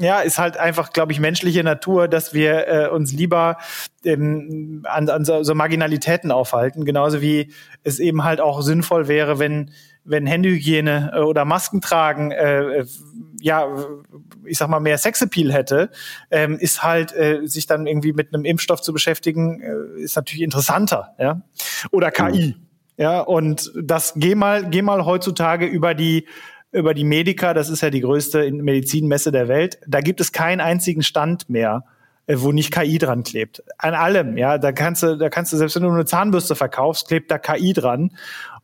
ja, 0.00 0.20
ist 0.20 0.38
halt 0.38 0.56
einfach, 0.56 0.92
glaube 0.92 1.12
ich, 1.12 1.20
menschliche 1.20 1.62
Natur, 1.62 2.08
dass 2.08 2.32
wir 2.32 2.68
äh, 2.68 2.88
uns 2.88 3.12
lieber 3.12 3.58
ähm, 4.02 4.84
an, 4.88 5.08
an 5.10 5.24
so, 5.26 5.42
so 5.42 5.54
Marginalitäten 5.54 6.30
aufhalten, 6.30 6.86
genauso 6.86 7.20
wie 7.20 7.52
es 7.82 7.98
eben 7.98 8.24
halt 8.24 8.40
auch 8.40 8.62
sinnvoll 8.62 9.08
wäre, 9.08 9.38
wenn 9.38 9.72
wenn 10.10 10.26
Händehygiene 10.26 11.12
äh, 11.14 11.20
oder 11.20 11.44
Masken 11.44 11.80
tragen, 11.80 12.30
äh, 12.32 12.84
ja, 13.40 13.66
ich 14.44 14.58
sag 14.58 14.68
mal, 14.68 14.80
mehr 14.80 14.98
Sexappeal 14.98 15.52
hätte, 15.52 15.90
ähm, 16.30 16.58
ist 16.58 16.82
halt, 16.82 17.14
äh, 17.14 17.40
sich 17.44 17.66
dann 17.66 17.86
irgendwie 17.86 18.12
mit 18.12 18.34
einem 18.34 18.44
Impfstoff 18.44 18.82
zu 18.82 18.92
beschäftigen, 18.92 19.60
äh, 19.60 20.02
ist 20.02 20.16
natürlich 20.16 20.42
interessanter, 20.42 21.14
ja. 21.18 21.40
Oder 21.90 22.10
KI. 22.10 22.56
Mhm. 22.58 22.66
Ja, 22.96 23.20
und 23.20 23.72
das 23.80 24.12
geh 24.16 24.34
mal, 24.34 24.68
geh 24.68 24.82
mal 24.82 25.06
heutzutage 25.06 25.66
über 25.66 25.94
die 25.94 26.26
über 26.72 26.94
die 26.94 27.04
Medica, 27.04 27.52
das 27.52 27.68
ist 27.68 27.80
ja 27.80 27.90
die 27.90 28.00
größte 28.00 28.48
Medizinmesse 28.52 29.32
der 29.32 29.48
Welt, 29.48 29.78
da 29.88 30.00
gibt 30.00 30.20
es 30.20 30.30
keinen 30.30 30.60
einzigen 30.60 31.02
Stand 31.02 31.50
mehr, 31.50 31.84
äh, 32.26 32.36
wo 32.38 32.52
nicht 32.52 32.72
KI 32.72 32.98
dran 32.98 33.24
klebt. 33.24 33.62
An 33.78 33.94
allem, 33.94 34.36
ja, 34.36 34.56
da 34.56 34.70
kannst 34.70 35.02
du, 35.02 35.16
da 35.16 35.28
kannst 35.30 35.52
du 35.52 35.56
selbst 35.56 35.74
wenn 35.76 35.82
du 35.82 35.90
eine 35.90 36.04
Zahnbürste 36.04 36.54
verkaufst, 36.54 37.08
klebt 37.08 37.30
da 37.30 37.38
KI 37.38 37.72
dran 37.72 38.12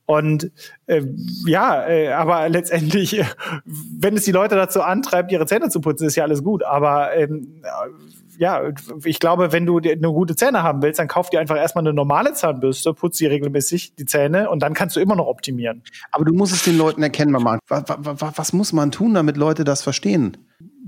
und 0.06 0.52
äh, 0.86 1.02
ja, 1.46 1.86
äh, 1.86 2.12
aber 2.12 2.48
letztendlich, 2.48 3.18
äh, 3.18 3.24
wenn 3.64 4.16
es 4.16 4.24
die 4.24 4.32
Leute 4.32 4.54
dazu 4.54 4.80
antreibt, 4.80 5.32
ihre 5.32 5.46
Zähne 5.46 5.68
zu 5.68 5.80
putzen, 5.80 6.06
ist 6.06 6.14
ja 6.14 6.24
alles 6.24 6.44
gut. 6.44 6.62
Aber 6.64 7.14
ähm, 7.14 7.60
ja, 8.38 8.62
ich 9.04 9.18
glaube, 9.18 9.52
wenn 9.52 9.66
du 9.66 9.78
eine 9.78 9.96
gute 9.96 10.36
Zähne 10.36 10.62
haben 10.62 10.82
willst, 10.82 11.00
dann 11.00 11.08
kauf 11.08 11.30
dir 11.30 11.40
einfach 11.40 11.56
erstmal 11.56 11.82
eine 11.82 11.92
normale 11.92 12.34
Zahnbürste, 12.34 12.94
putz 12.94 13.18
sie 13.18 13.26
regelmäßig, 13.26 13.94
die 13.96 14.04
Zähne, 14.04 14.48
und 14.48 14.62
dann 14.62 14.74
kannst 14.74 14.94
du 14.96 15.00
immer 15.00 15.16
noch 15.16 15.26
optimieren. 15.26 15.82
Aber 16.12 16.24
du 16.24 16.32
musst 16.32 16.52
es 16.52 16.62
den 16.62 16.78
Leuten 16.78 17.02
erkennen, 17.02 17.32
Mama. 17.32 17.58
Was, 17.66 17.84
was, 17.86 18.38
was 18.38 18.52
muss 18.52 18.72
man 18.72 18.92
tun, 18.92 19.14
damit 19.14 19.36
Leute 19.36 19.64
das 19.64 19.82
verstehen? 19.82 20.36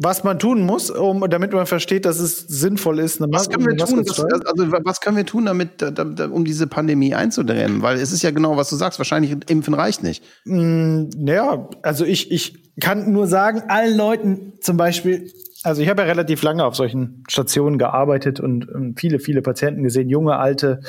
Was 0.01 0.23
man 0.23 0.39
tun 0.39 0.63
muss, 0.63 0.91
um, 0.91 1.29
damit 1.29 1.53
man 1.53 1.67
versteht, 1.67 2.05
dass 2.05 2.21
es 2.21 2.39
sinnvoll 2.39 3.01
ist. 3.01 3.21
Eine 3.21 3.33
was 3.33 3.51
können 3.51 3.67
wir 3.67 3.77
tun? 3.77 4.05
Das, 4.05 4.21
also 4.21 4.71
was 4.85 5.01
können 5.01 5.17
wir 5.17 5.27
tun, 5.27 5.47
damit, 5.47 5.83
um 6.31 6.45
diese 6.45 6.69
Pandemie 6.69 7.15
einzudrehen? 7.15 7.83
Weil 7.83 7.99
es 7.99 8.13
ist 8.13 8.23
ja 8.23 8.31
genau, 8.31 8.57
was 8.57 8.71
du 8.71 8.77
sagst. 8.77 9.01
Wahrscheinlich 9.01 9.37
impfen 9.49 9.75
reicht 9.75 10.05
nicht. 10.05 10.23
Mm, 10.45 11.09
naja, 11.17 11.69
also 11.83 12.05
ich 12.05 12.31
ich 12.31 12.79
kann 12.81 13.13
nur 13.13 13.27
sagen, 13.27 13.63
allen 13.69 13.97
Leuten 13.97 14.53
zum 14.61 14.77
Beispiel. 14.77 15.33
Also 15.65 15.83
ich 15.83 15.89
habe 15.89 16.03
ja 16.03 16.07
relativ 16.07 16.43
lange 16.43 16.65
auf 16.65 16.77
solchen 16.77 17.25
Stationen 17.29 17.79
gearbeitet 17.79 18.39
und, 18.39 18.69
und 18.69 19.01
viele, 19.01 19.19
viele 19.19 19.43
Patienten 19.43 19.83
gesehen, 19.83 20.09
junge, 20.09 20.37
alte, 20.37 20.81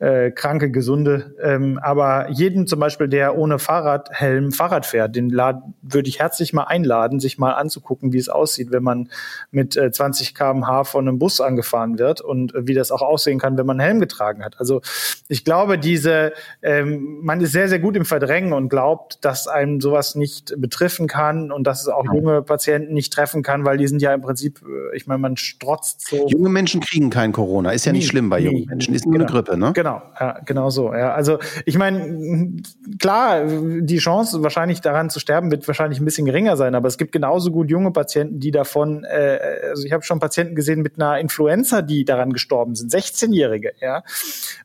äh, 0.00 0.30
kranke, 0.30 0.70
gesunde. 0.70 1.34
Ähm, 1.42 1.78
aber 1.82 2.30
jeden 2.30 2.66
zum 2.66 2.80
Beispiel, 2.80 3.06
der 3.06 3.36
ohne 3.36 3.58
Fahrradhelm 3.58 4.50
Fahrrad 4.50 4.86
fährt, 4.86 5.14
den 5.14 5.30
würde 5.30 6.08
ich 6.08 6.18
herzlich 6.18 6.52
mal 6.52 6.64
einladen, 6.64 7.20
sich 7.20 7.38
mal 7.38 7.52
anzugucken, 7.52 8.12
wie 8.12 8.18
es 8.18 8.30
aussieht, 8.30 8.72
wenn 8.72 8.82
man 8.82 9.10
mit 9.50 9.76
äh, 9.76 9.92
20 9.92 10.34
km/h 10.34 10.84
von 10.84 11.06
einem 11.06 11.18
Bus 11.18 11.40
angefahren 11.40 11.98
wird 11.98 12.22
und 12.22 12.54
äh, 12.54 12.66
wie 12.66 12.74
das 12.74 12.90
auch 12.90 13.02
aussehen 13.02 13.38
kann, 13.38 13.58
wenn 13.58 13.66
man 13.66 13.78
einen 13.78 13.86
Helm 13.86 14.00
getragen 14.00 14.42
hat. 14.42 14.58
Also 14.58 14.80
ich 15.28 15.44
glaube, 15.44 15.78
diese, 15.78 16.32
ähm, 16.62 17.18
man 17.22 17.40
ist 17.42 17.52
sehr, 17.52 17.68
sehr 17.68 17.78
gut 17.78 17.94
im 17.94 18.06
Verdrängen 18.06 18.54
und 18.54 18.70
glaubt, 18.70 19.22
dass 19.24 19.48
einem 19.48 19.82
sowas 19.82 20.14
nicht 20.14 20.54
betreffen 20.56 21.08
kann 21.08 21.52
und 21.52 21.66
dass 21.66 21.82
es 21.82 21.88
auch 21.88 22.06
junge 22.06 22.40
Patienten 22.42 22.94
nicht 22.94 23.12
treffen 23.12 23.42
kann, 23.42 23.66
weil 23.66 23.76
die 23.76 23.86
sind 23.86 24.00
ja 24.00 24.14
im 24.14 24.22
Prinzip, 24.22 24.62
äh, 24.62 24.96
ich 24.96 25.06
meine, 25.06 25.18
man 25.18 25.36
strotzt 25.36 26.08
so. 26.08 26.26
Junge 26.28 26.48
Menschen 26.48 26.80
kriegen 26.80 27.10
kein 27.10 27.32
Corona, 27.32 27.72
ist 27.72 27.84
ja 27.84 27.92
nie, 27.92 27.98
nicht 27.98 28.08
schlimm 28.08 28.30
bei 28.30 28.40
jungen 28.40 28.64
Menschen, 28.64 28.94
ist 28.94 29.04
nur 29.04 29.12
genau. 29.12 29.26
eine 29.26 29.32
Grippe, 29.32 29.58
ne? 29.58 29.72
Genau. 29.74 29.89
Genau, 29.90 30.02
ja, 30.20 30.40
genau 30.44 30.70
so. 30.70 30.94
Ja. 30.94 31.12
Also 31.14 31.38
ich 31.64 31.76
meine, 31.76 32.62
klar, 32.98 33.44
die 33.44 33.98
Chance 33.98 34.42
wahrscheinlich 34.42 34.80
daran 34.80 35.10
zu 35.10 35.18
sterben 35.20 35.50
wird 35.50 35.66
wahrscheinlich 35.66 36.00
ein 36.00 36.04
bisschen 36.04 36.26
geringer 36.26 36.56
sein, 36.56 36.74
aber 36.74 36.88
es 36.88 36.98
gibt 36.98 37.12
genauso 37.12 37.50
gut 37.50 37.70
junge 37.70 37.90
Patienten, 37.90 38.40
die 38.40 38.50
davon, 38.50 39.04
äh, 39.04 39.38
also 39.70 39.84
ich 39.84 39.92
habe 39.92 40.04
schon 40.04 40.20
Patienten 40.20 40.54
gesehen 40.54 40.82
mit 40.82 40.96
einer 40.96 41.18
Influenza, 41.18 41.82
die 41.82 42.04
daran 42.04 42.32
gestorben 42.32 42.74
sind, 42.74 42.92
16-Jährige, 42.92 43.72
ja. 43.80 44.02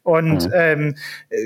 Und 0.03 0.47
mhm. 0.47 0.53
ähm, 0.53 0.95
äh, 1.29 1.37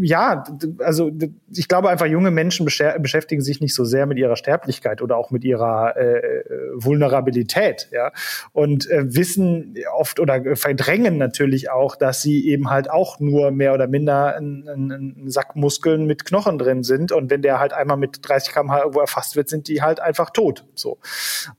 ja, 0.00 0.44
also 0.78 1.10
ich 1.52 1.68
glaube 1.68 1.90
einfach, 1.90 2.06
junge 2.06 2.30
Menschen 2.30 2.64
beschäftigen 2.64 3.42
sich 3.42 3.60
nicht 3.60 3.74
so 3.74 3.84
sehr 3.84 4.06
mit 4.06 4.18
ihrer 4.18 4.36
Sterblichkeit 4.36 5.02
oder 5.02 5.16
auch 5.16 5.30
mit 5.30 5.44
ihrer 5.44 5.96
äh, 5.96 6.44
Vulnerabilität, 6.74 7.88
ja. 7.92 8.12
Und 8.52 8.90
äh, 8.90 9.14
wissen 9.14 9.74
oft 9.94 10.20
oder 10.20 10.56
verdrängen 10.56 11.18
natürlich 11.18 11.70
auch, 11.70 11.96
dass 11.96 12.22
sie 12.22 12.48
eben 12.48 12.70
halt 12.70 12.90
auch 12.90 13.17
nur 13.20 13.50
mehr 13.50 13.74
oder 13.74 13.86
minder 13.86 14.36
ein, 14.36 14.68
ein, 14.68 14.90
ein 14.90 15.30
Sack 15.30 15.56
Muskeln 15.56 16.06
mit 16.06 16.24
Knochen 16.24 16.58
drin 16.58 16.82
sind. 16.82 17.12
Und 17.12 17.30
wenn 17.30 17.42
der 17.42 17.58
halt 17.58 17.72
einmal 17.72 17.96
mit 17.96 18.20
30 18.22 18.52
km/h 18.52 18.78
irgendwo 18.80 19.00
erfasst 19.00 19.36
wird, 19.36 19.48
sind 19.48 19.68
die 19.68 19.82
halt 19.82 20.00
einfach 20.00 20.30
tot. 20.30 20.64
So. 20.74 20.98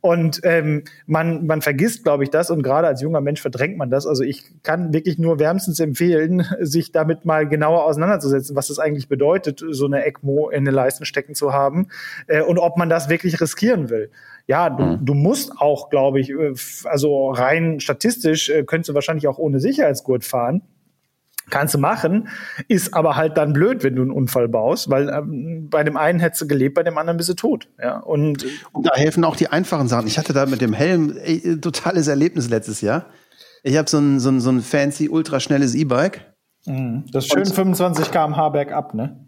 Und 0.01 0.41
ähm, 0.43 0.83
man, 1.05 1.45
man 1.45 1.61
vergisst, 1.61 2.03
glaube 2.03 2.23
ich, 2.23 2.29
das 2.29 2.51
und 2.51 2.63
gerade 2.63 2.87
als 2.87 3.01
junger 3.01 3.21
Mensch 3.21 3.41
verdrängt 3.41 3.77
man 3.77 3.89
das. 3.89 4.07
Also 4.07 4.23
ich 4.23 4.43
kann 4.63 4.93
wirklich 4.93 5.17
nur 5.17 5.39
wärmstens 5.39 5.79
empfehlen, 5.79 6.45
sich 6.59 6.91
damit 6.91 7.25
mal 7.25 7.47
genauer 7.47 7.85
auseinanderzusetzen, 7.85 8.55
was 8.55 8.67
das 8.67 8.79
eigentlich 8.79 9.07
bedeutet, 9.07 9.63
so 9.69 9.85
eine 9.85 10.05
ECMO 10.05 10.49
in 10.49 10.65
den 10.65 10.73
Leisten 10.73 11.05
stecken 11.05 11.35
zu 11.35 11.53
haben 11.53 11.87
äh, 12.27 12.41
und 12.41 12.57
ob 12.57 12.77
man 12.77 12.89
das 12.89 13.09
wirklich 13.09 13.39
riskieren 13.41 13.89
will 13.89 14.11
ja, 14.49 14.71
du, 14.71 14.83
mhm. 14.83 15.05
du 15.05 15.13
musst 15.13 15.51
auch, 15.59 15.91
glaube 15.91 16.19
ich, 16.19 16.31
äh, 16.31 16.55
also 16.85 17.29
rein 17.29 17.79
statistisch 17.79 18.49
äh, 18.49 18.63
könntest 18.63 18.89
du 18.89 18.95
wahrscheinlich 18.95 19.27
auch 19.27 19.37
ohne 19.37 19.59
Sicherheitsgurt 19.59 20.23
fahren. 20.23 20.63
Kannst 21.49 21.73
du 21.73 21.77
machen, 21.77 22.29
ist 22.67 22.93
aber 22.93 23.15
halt 23.15 23.37
dann 23.37 23.53
blöd, 23.53 23.83
wenn 23.83 23.95
du 23.95 24.01
einen 24.01 24.11
Unfall 24.11 24.47
baust, 24.47 24.89
weil 24.89 25.09
ähm, 25.09 25.67
bei 25.69 25.83
dem 25.83 25.97
einen 25.97 26.19
hättest 26.19 26.41
du 26.41 26.47
gelebt, 26.47 26.75
bei 26.75 26.83
dem 26.83 26.97
anderen 26.97 27.17
bist 27.17 27.29
du 27.29 27.33
tot. 27.33 27.67
Ja, 27.81 27.99
und, 27.99 28.45
und 28.71 28.87
da 28.87 28.95
helfen 28.95 29.23
auch 29.23 29.35
die 29.35 29.47
einfachen 29.47 29.87
Sachen. 29.87 30.07
Ich 30.07 30.17
hatte 30.17 30.33
da 30.33 30.45
mit 30.45 30.61
dem 30.61 30.73
Helm 30.73 31.17
ey, 31.17 31.59
totales 31.59 32.07
Erlebnis 32.07 32.49
letztes 32.49 32.81
Jahr. 32.81 33.05
Ich 33.63 33.77
habe 33.77 33.89
so 33.89 33.97
ein, 33.97 34.19
so, 34.19 34.29
ein, 34.29 34.39
so 34.39 34.49
ein 34.51 34.61
fancy, 34.61 35.09
ultraschnelles 35.09 35.75
E-Bike. 35.75 36.33
Mhm. 36.65 37.05
Das 37.11 37.27
schön 37.27 37.39
und, 37.39 37.53
25 37.53 38.11
km/h 38.11 38.49
bergab, 38.49 38.93
ne? 38.93 39.27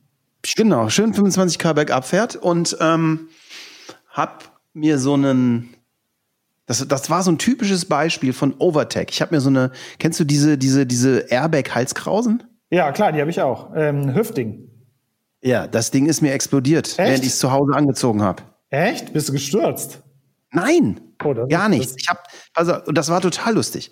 Genau, 0.56 0.90
schön 0.90 1.14
25 1.14 1.60
km 1.60 1.76
bergab 1.76 2.06
fährt 2.06 2.36
und 2.36 2.78
ähm, 2.80 3.30
hab 4.10 4.60
mir 4.74 4.98
so 4.98 5.14
einen 5.14 5.76
das, 6.66 6.88
das 6.88 7.10
war 7.10 7.24
so 7.24 7.32
ein 7.32 7.38
typisches 7.38 7.86
Beispiel 7.86 8.34
von 8.34 8.56
Overtech. 8.58 9.08
Ich 9.10 9.22
habe 9.22 9.36
mir 9.36 9.42
so 9.42 9.50
eine, 9.50 9.72
kennst 10.00 10.20
du 10.20 10.24
diese, 10.24 10.58
diese, 10.58 10.86
diese 10.86 11.20
Airbag-Halskrausen? 11.30 12.44
Ja, 12.70 12.92
klar, 12.92 13.12
die 13.12 13.20
habe 13.20 13.30
ich 13.30 13.42
auch. 13.42 13.72
Ähm, 13.76 14.16
Hüftding. 14.16 14.70
Ja, 15.42 15.68
das 15.68 15.92
Ding 15.92 16.06
ist 16.06 16.22
mir 16.22 16.34
explodiert, 16.34 16.88
Echt? 16.88 16.98
während 17.00 17.24
ich 17.24 17.32
es 17.32 17.40
zu 17.40 17.52
Hause 17.52 17.74
angezogen 17.74 18.22
habe. 18.22 18.44
Echt? 18.70 19.12
Bist 19.12 19.30
du 19.30 19.34
gestürzt? 19.34 20.02
Nein, 20.52 21.02
oh, 21.24 21.34
gar 21.48 21.68
nichts. 21.68 21.96
Ich 21.98 22.08
hab, 22.08 22.28
also, 22.54 22.74
das 22.92 23.10
war 23.10 23.22
total 23.22 23.56
lustig. 23.56 23.92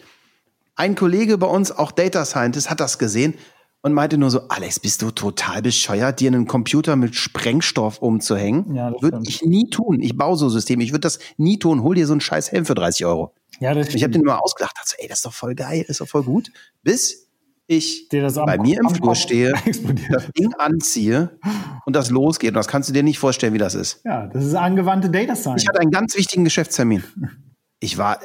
Ein 0.76 0.96
Kollege 0.96 1.38
bei 1.38 1.48
uns, 1.48 1.72
auch 1.72 1.92
Data 1.92 2.24
Scientist, 2.24 2.70
hat 2.70 2.80
das 2.80 3.00
gesehen 3.00 3.34
und 3.82 3.94
meinte 3.94 4.18
nur 4.18 4.30
so, 4.30 4.48
Alex, 4.50 4.80
bist 4.80 5.02
du 5.02 5.12
total 5.12 5.62
bescheuert, 5.62 6.20
dir 6.20 6.28
einen 6.28 6.48
Computer 6.48 6.96
mit 6.96 7.16
Sprengstoff 7.16 8.00
umzuhängen? 8.00 8.76
Ja, 8.76 8.92
das 8.92 9.02
würde 9.02 9.20
ich 9.26 9.42
nie 9.44 9.70
tun. 9.70 10.02
Ich 10.02 10.18
baue 10.18 10.36
so 10.36 10.50
Systeme. 10.50 10.84
Ich 10.84 10.92
würde 10.92 11.02
das 11.02 11.20
nie 11.38 11.60
tun. 11.60 11.82
Hol 11.84 11.96
dir 11.96 12.06
so 12.06 12.14
einen 12.14 12.22
scheiß 12.22 12.52
Helm 12.52 12.66
für 12.66 12.76
30 12.76 13.06
Euro. 13.06 13.34
Ja, 13.60 13.74
das 13.74 13.94
Ich 13.94 14.04
habe 14.04 14.12
den 14.12 14.22
immer 14.22 14.44
ausgedacht, 14.44 14.78
dachte 14.78 14.90
so, 14.90 14.96
ey, 15.00 15.08
das 15.08 15.20
ist 15.20 15.26
doch 15.26 15.34
voll 15.34 15.56
geil, 15.56 15.82
das 15.82 15.92
ist 15.92 16.02
doch 16.02 16.08
voll 16.08 16.24
gut. 16.24 16.52
Bis 16.84 17.30
ich 17.68 18.10
bei 18.10 18.58
mir 18.58 18.80
im 18.80 18.90
Flur 18.90 19.16
stehe, 19.16 19.54
explodiert. 19.66 20.12
das 20.12 20.28
Ding 20.38 20.54
anziehe 20.58 21.38
und 21.86 21.96
das 21.96 22.10
losgeht. 22.10 22.50
Und 22.50 22.56
das 22.56 22.68
kannst 22.68 22.90
du 22.90 22.94
dir 22.94 23.04
nicht 23.04 23.20
vorstellen, 23.20 23.54
wie 23.54 23.60
das 23.60 23.76
ist. 23.76 24.02
Ja, 24.04 24.28
das 24.28 24.46
ist 24.46 24.56
angewandte 24.56 25.10
Data 25.10 25.36
Science. 25.36 25.62
Ich 25.62 25.70
hatte 25.70 25.80
einen 25.80 25.92
ganz 25.92 26.18
wichtigen 26.18 26.44
Geschäftstermin. 26.44 27.04
Ich 27.82 27.98
war 27.98 28.20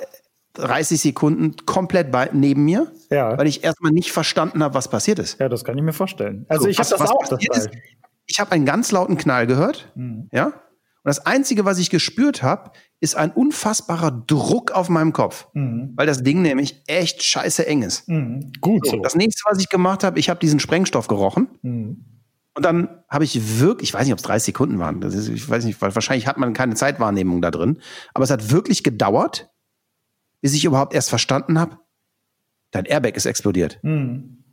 30 0.55 1.01
Sekunden 1.01 1.55
komplett 1.67 2.11
bei, 2.11 2.31
neben 2.33 2.65
mir, 2.65 2.93
Ja. 3.11 3.37
weil 3.37 3.47
ich 3.47 3.65
erstmal 3.65 3.93
nicht 3.93 4.13
verstanden 4.13 4.63
habe, 4.63 4.75
was 4.75 4.89
passiert 4.89 5.19
ist. 5.19 5.39
Ja, 5.41 5.49
das 5.49 5.65
kann 5.65 5.77
ich 5.77 5.85
mir 5.85 5.93
vorstellen. 5.93 6.47
Also 6.49 6.65
So, 6.65 6.69
ich 6.71 6.79
habe 6.79 6.89
das 6.89 7.01
auch, 7.01 7.27
das 7.29 7.41
ist. 7.57 7.71
Ich 8.27 8.41
habe 8.41 8.53
einen 8.53 8.65
ganz 8.65 8.91
lauten 8.91 9.19
Knall 9.19 9.47
gehört, 9.47 9.91
Mhm. 9.95 10.29
ja. 10.33 10.47
Und 10.47 11.11
das 11.11 11.27
Einzige, 11.27 11.67
was 11.67 11.79
ich 11.79 11.91
gespürt 11.91 12.43
habe, 12.43 12.71
ist 12.99 13.15
ein 13.17 13.31
unfassbarer 13.31 14.11
Druck 14.27 14.71
auf 14.73 14.89
meinem 14.89 15.13
Kopf, 15.13 15.49
weil 15.53 16.07
das 16.07 16.23
Ding 16.23 16.41
nämlich 16.41 16.83
echt 16.87 17.23
scheiße 17.23 17.67
eng 17.67 17.83
ist. 17.83 18.09
Mhm. 18.09 18.53
Gut 18.63 18.87
so. 18.87 18.97
Das 19.01 19.15
nächste, 19.15 19.43
was 19.51 19.59
ich 19.61 19.69
gemacht 19.69 20.03
habe, 20.03 20.19
ich 20.19 20.31
habe 20.31 20.41
diesen 20.41 20.61
Sprengstoff 20.61 21.07
gerochen. 21.07 21.49
Mhm. 21.61 22.07
Und 22.57 22.65
dann 22.65 22.89
habe 23.11 23.25
ich 23.25 23.61
wirklich, 23.61 23.91
ich 23.91 23.95
weiß 23.95 24.05
nicht, 24.05 24.13
ob 24.15 24.21
es 24.21 24.25
30 24.25 24.47
Sekunden 24.47 24.79
waren, 24.79 25.01
das 25.03 25.13
ist, 25.15 25.29
ich 25.29 25.47
weiß 25.47 25.65
nicht, 25.67 25.83
weil 25.83 25.95
wahrscheinlich 25.95 26.27
hat 26.27 26.39
man 26.39 26.55
keine 26.55 26.75
Zeitwahrnehmung 26.77 27.43
da 27.43 27.51
drin, 27.51 27.81
aber 28.15 28.25
es 28.25 28.31
hat 28.31 28.51
wirklich 28.53 28.83
gedauert, 28.85 29.51
bis 30.45 30.53
ich 30.53 30.67
überhaupt 30.67 30.93
erst 30.93 31.09
verstanden 31.09 31.59
habe, 31.59 31.79
dein 32.71 32.85
Airbag 32.85 33.17
ist 33.17 33.25
explodiert. 33.25 33.79
Mhm. 33.81 34.45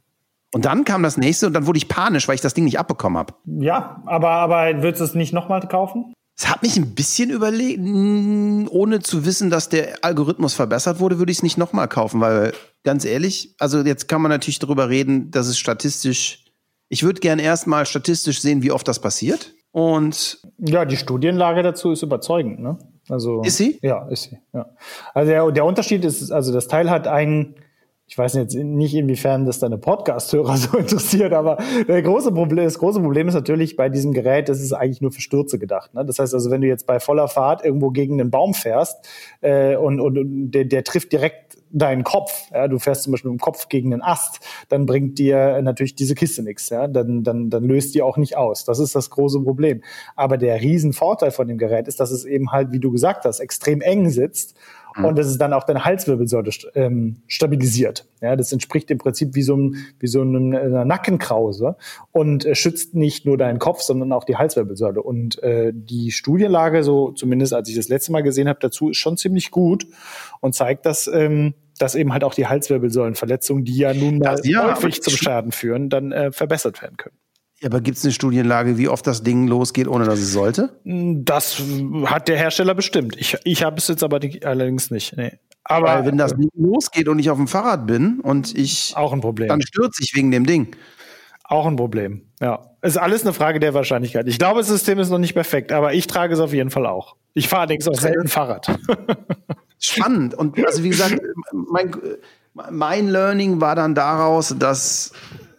Und 0.54 0.64
dann 0.64 0.86
kam 0.86 1.04
das 1.04 1.18
nächste 1.18 1.48
und 1.48 1.54
dann 1.54 1.68
wurde 1.68 1.80
ich 1.80 1.90
panisch, 1.90 2.30
weil 2.30 2.36
ich 2.36 2.42
das 2.42 2.54
Ding 2.54 2.64
nicht 2.64 2.80
abbekommen 2.80 3.18
habe. 3.18 3.34
Ja, 3.46 4.02
aber, 4.06 4.30
aber 4.30 4.84
würdest 4.84 5.02
du 5.02 5.04
es 5.04 5.16
nicht 5.16 5.34
nochmal 5.34 5.60
kaufen? 5.68 6.14
Es 6.40 6.50
hat 6.50 6.62
mich 6.62 6.78
ein 6.78 6.96
bisschen 6.96 7.30
überlegt, 7.30 7.82
mh, 7.82 8.70
ohne 8.70 9.02
zu 9.02 9.26
wissen, 9.26 9.50
dass 9.50 9.68
der 9.68 9.98
Algorithmus 10.02 10.54
verbessert 10.54 11.02
wurde, 11.02 11.20
würde 11.20 11.34
ich 11.34 11.40
es 11.40 11.44
nicht 11.44 11.58
nochmal 11.58 11.90
kaufen, 11.90 12.22
weil 12.22 12.54
ganz 12.86 13.04
ehrlich, 13.04 13.54
also 13.60 13.82
jetzt 13.82 14.08
kann 14.08 14.22
man 14.22 14.30
natürlich 14.30 14.60
darüber 14.60 14.88
reden, 14.88 15.30
dass 15.30 15.48
es 15.48 15.60
statistisch, 15.60 16.46
ich 16.88 17.04
würde 17.04 17.20
gern 17.20 17.38
erstmal 17.38 17.86
statistisch 17.86 18.40
sehen, 18.40 18.64
wie 18.64 18.72
oft 18.72 18.88
das 18.88 19.02
passiert. 19.02 19.54
Und 19.72 20.40
Ja, 20.58 20.86
die 20.86 20.96
Studienlage 20.96 21.64
dazu 21.64 21.92
ist 21.92 22.02
überzeugend, 22.02 22.62
ne? 22.62 22.78
Also, 23.10 23.42
Ist 23.42 23.58
sie? 23.58 23.80
Ja, 23.82 24.08
ist 24.08 24.24
sie. 24.24 24.38
Ja. 24.54 24.68
Also 25.14 25.32
der, 25.32 25.52
der 25.52 25.66
Unterschied 25.66 26.06
ist, 26.06 26.32
also 26.32 26.54
das 26.54 26.68
Teil 26.68 26.90
hat 26.90 27.08
einen, 27.08 27.56
ich 28.08 28.18
weiß 28.18 28.34
jetzt 28.36 28.56
nicht, 28.56 28.94
inwiefern 28.94 29.46
das 29.46 29.60
deine 29.60 29.78
Podcast-Hörer 29.78 30.58
so 30.58 30.78
interessiert, 30.78 31.34
aber 31.34 31.58
der 31.88 32.02
große 32.02 32.32
Problem, 32.32 32.66
das 32.66 32.78
große 32.78 33.02
Problem 33.02 33.28
ist 33.28 33.34
natürlich 33.34 33.76
bei 33.76 33.90
diesem 33.90 34.14
Gerät, 34.14 34.50
das 34.50 34.62
ist 34.62 34.74
eigentlich 34.74 35.02
nur 35.02 35.12
für 35.12 35.22
Stürze 35.22 35.58
gedacht. 35.58 35.94
Ne? 35.94 36.06
Das 36.06 36.20
heißt 36.20 36.34
also, 36.34 36.52
wenn 36.52 36.62
du 36.62 36.68
jetzt 36.68 36.86
bei 36.86 37.00
voller 37.00 37.28
Fahrt 37.28 37.66
irgendwo 37.66 37.90
gegen 37.90 38.20
einen 38.20 38.32
Baum 38.32 38.54
fährst 38.54 39.08
äh, 39.42 39.76
und, 39.76 40.00
und, 40.00 40.18
und 40.18 40.52
der, 40.52 40.66
der 40.66 40.84
trifft 40.84 41.12
direkt 41.12 41.51
deinen 41.74 42.04
Kopf, 42.04 42.50
ja, 42.52 42.68
du 42.68 42.80
fährst 42.80 43.04
zum 43.04 43.12
Beispiel 43.12 43.32
mit 43.32 43.40
dem 43.40 43.44
Kopf 43.44 43.70
gegen 43.70 43.94
einen 43.94 44.02
Ast, 44.02 44.40
dann 44.70 44.86
bringt 44.86 45.20
dir 45.20 45.62
natürlich 45.62 45.96
diese 45.96 46.16
Kiste 46.16 46.44
nichts, 46.44 46.70
ja, 46.70 46.88
dann, 46.88 47.24
dann, 47.24 47.50
dann 47.50 47.64
löst 47.64 47.96
die 47.96 48.02
auch 48.02 48.18
nicht 48.18 48.38
aus. 48.38 48.66
Das 48.66 48.80
ist 48.80 48.96
das 48.96 49.10
große 49.10 49.42
Problem. 49.42 49.82
Aber 50.16 50.38
der 50.38 50.62
Riesenvorteil 50.62 51.32
von 51.32 51.48
dem 51.48 51.58
Gerät 51.58 51.88
ist, 51.88 52.00
dass 52.00 52.12
es 52.12 52.26
eben 52.26 52.52
halt, 52.52 52.72
wie 52.72 52.80
du 52.80 52.92
gesagt 52.92 53.26
hast, 53.26 53.40
extrem 53.40 53.82
eng 53.82 54.10
sitzt 54.10 54.56
und 55.06 55.18
dass 55.18 55.28
es 55.28 55.38
dann 55.38 55.54
auch 55.54 55.64
deine 55.64 55.86
Halswirbelsäule 55.86 56.52
ähm, 56.76 57.18
stabilisiert. 57.28 58.06
Ja, 58.22 58.36
das 58.36 58.52
entspricht 58.52 58.92
im 58.92 58.98
Prinzip 58.98 59.36
wie 59.36 59.42
so, 59.42 59.56
ein, 59.56 59.76
wie 60.00 60.08
so 60.08 60.22
einem, 60.22 60.54
einer 60.56 60.86
Nackenkrause 60.86 61.76
und 62.12 62.46
äh, 62.46 62.56
schützt 62.56 62.94
nicht 62.94 63.26
nur 63.26 63.38
deinen 63.38 63.60
Kopf, 63.60 63.82
sondern 63.82 64.12
auch 64.12 64.24
die 64.24 64.38
Halswirbelsäule. 64.38 65.02
Und 65.02 65.42
äh, 65.44 65.72
die 65.74 66.12
Studienlage, 66.12 66.84
so 66.84 67.12
zumindest 67.12 67.54
als 67.54 67.70
ich 67.70 67.76
das 67.76 67.90
letzte 67.90 68.12
Mal 68.12 68.22
gesehen 68.22 68.48
habe, 68.48 68.60
dazu 68.62 68.90
ist 68.90 68.98
schon 68.98 69.18
ziemlich 69.18 69.52
gut 69.52 69.86
und 70.40 70.54
zeigt, 70.56 70.86
dass 70.86 71.08
ähm, 71.08 71.54
dass 71.80 71.96
eben 71.96 72.14
halt 72.14 72.24
auch 72.24 72.36
die 72.36 72.46
Halswirbelsäulenverletzungen, 72.46 73.66
die 73.66 73.78
ja 73.78 73.94
nun 73.94 74.20
mal 74.20 74.36
Das- 74.36 74.46
ja, 74.48 74.76
häufig 74.76 75.02
zum 75.02 75.14
Schaden 75.14 75.52
führen, 75.52 75.90
dann 75.90 76.12
äh, 76.12 76.32
verbessert 76.32 76.82
werden 76.82 76.98
können. 76.98 77.16
Ja, 77.62 77.68
aber 77.68 77.82
gibt 77.82 77.98
es 77.98 78.04
eine 78.04 78.12
Studienlage, 78.12 78.78
wie 78.78 78.90
oft 78.90 79.06
das 79.06 79.22
Ding 79.22 79.48
losgeht, 79.48 79.88
ohne 79.88 80.06
dass 80.06 80.20
es 80.20 80.32
sollte? 80.32 80.80
Das 80.84 81.62
hat 82.06 82.28
der 82.28 82.38
Hersteller 82.38 82.74
bestimmt. 82.74 83.16
Ich, 83.18 83.38
ich 83.44 83.64
habe 83.64 83.78
es 83.78 83.88
jetzt 83.88 84.04
aber 84.04 84.20
die, 84.20 84.44
allerdings 84.44 84.90
nicht. 84.90 85.16
Nee. 85.16 85.34
Aber 85.64 85.88
Weil 85.88 86.06
wenn 86.06 86.18
das 86.18 86.36
Ding 86.36 86.50
losgeht 86.56 87.08
und 87.08 87.20
ich 87.20 87.30
auf 87.30 87.38
dem 87.38 87.48
Fahrrad 87.48 87.86
bin 87.86 88.20
und 88.20 88.58
ich, 88.58 88.94
auch 88.96 89.14
ein 89.14 89.22
Problem. 89.22 89.48
dann 89.48 89.62
stürze 89.62 90.04
ich 90.04 90.16
wegen 90.16 90.32
dem 90.32 90.48
Ding. 90.48 90.76
Auch 91.44 91.68
ein 91.68 91.76
Problem. 91.76 92.24
Ja. 92.40 92.66
Ist 92.82 92.98
alles 92.98 93.22
eine 93.22 93.34
Frage 93.34 93.60
der 93.60 93.76
Wahrscheinlichkeit. 93.76 94.28
Ich 94.28 94.40
glaube, 94.40 94.62
das 94.62 94.68
System 94.68 94.98
ist 94.98 95.10
noch 95.10 95.20
nicht 95.20 95.36
perfekt, 95.36 95.72
aber 95.72 95.94
ich 95.94 96.08
trage 96.08 96.34
es 96.34 96.40
auf 96.40 96.54
jeden 96.54 96.72
Fall 96.72 96.88
auch. 96.88 97.16
Ich 97.36 97.48
fahre 97.48 97.62
allerdings 97.62 97.88
auch 97.88 97.94
selten 97.94 98.28
Fahrrad. 98.28 98.76
spannend. 99.82 100.34
Und 100.34 100.58
also 100.66 100.84
wie 100.84 100.90
gesagt, 100.90 101.20
mein, 101.52 101.92
mein 102.72 103.10
Learning 103.10 103.62
war 103.62 103.76
dann 103.76 103.94
daraus, 103.94 104.56
dass 104.58 105.12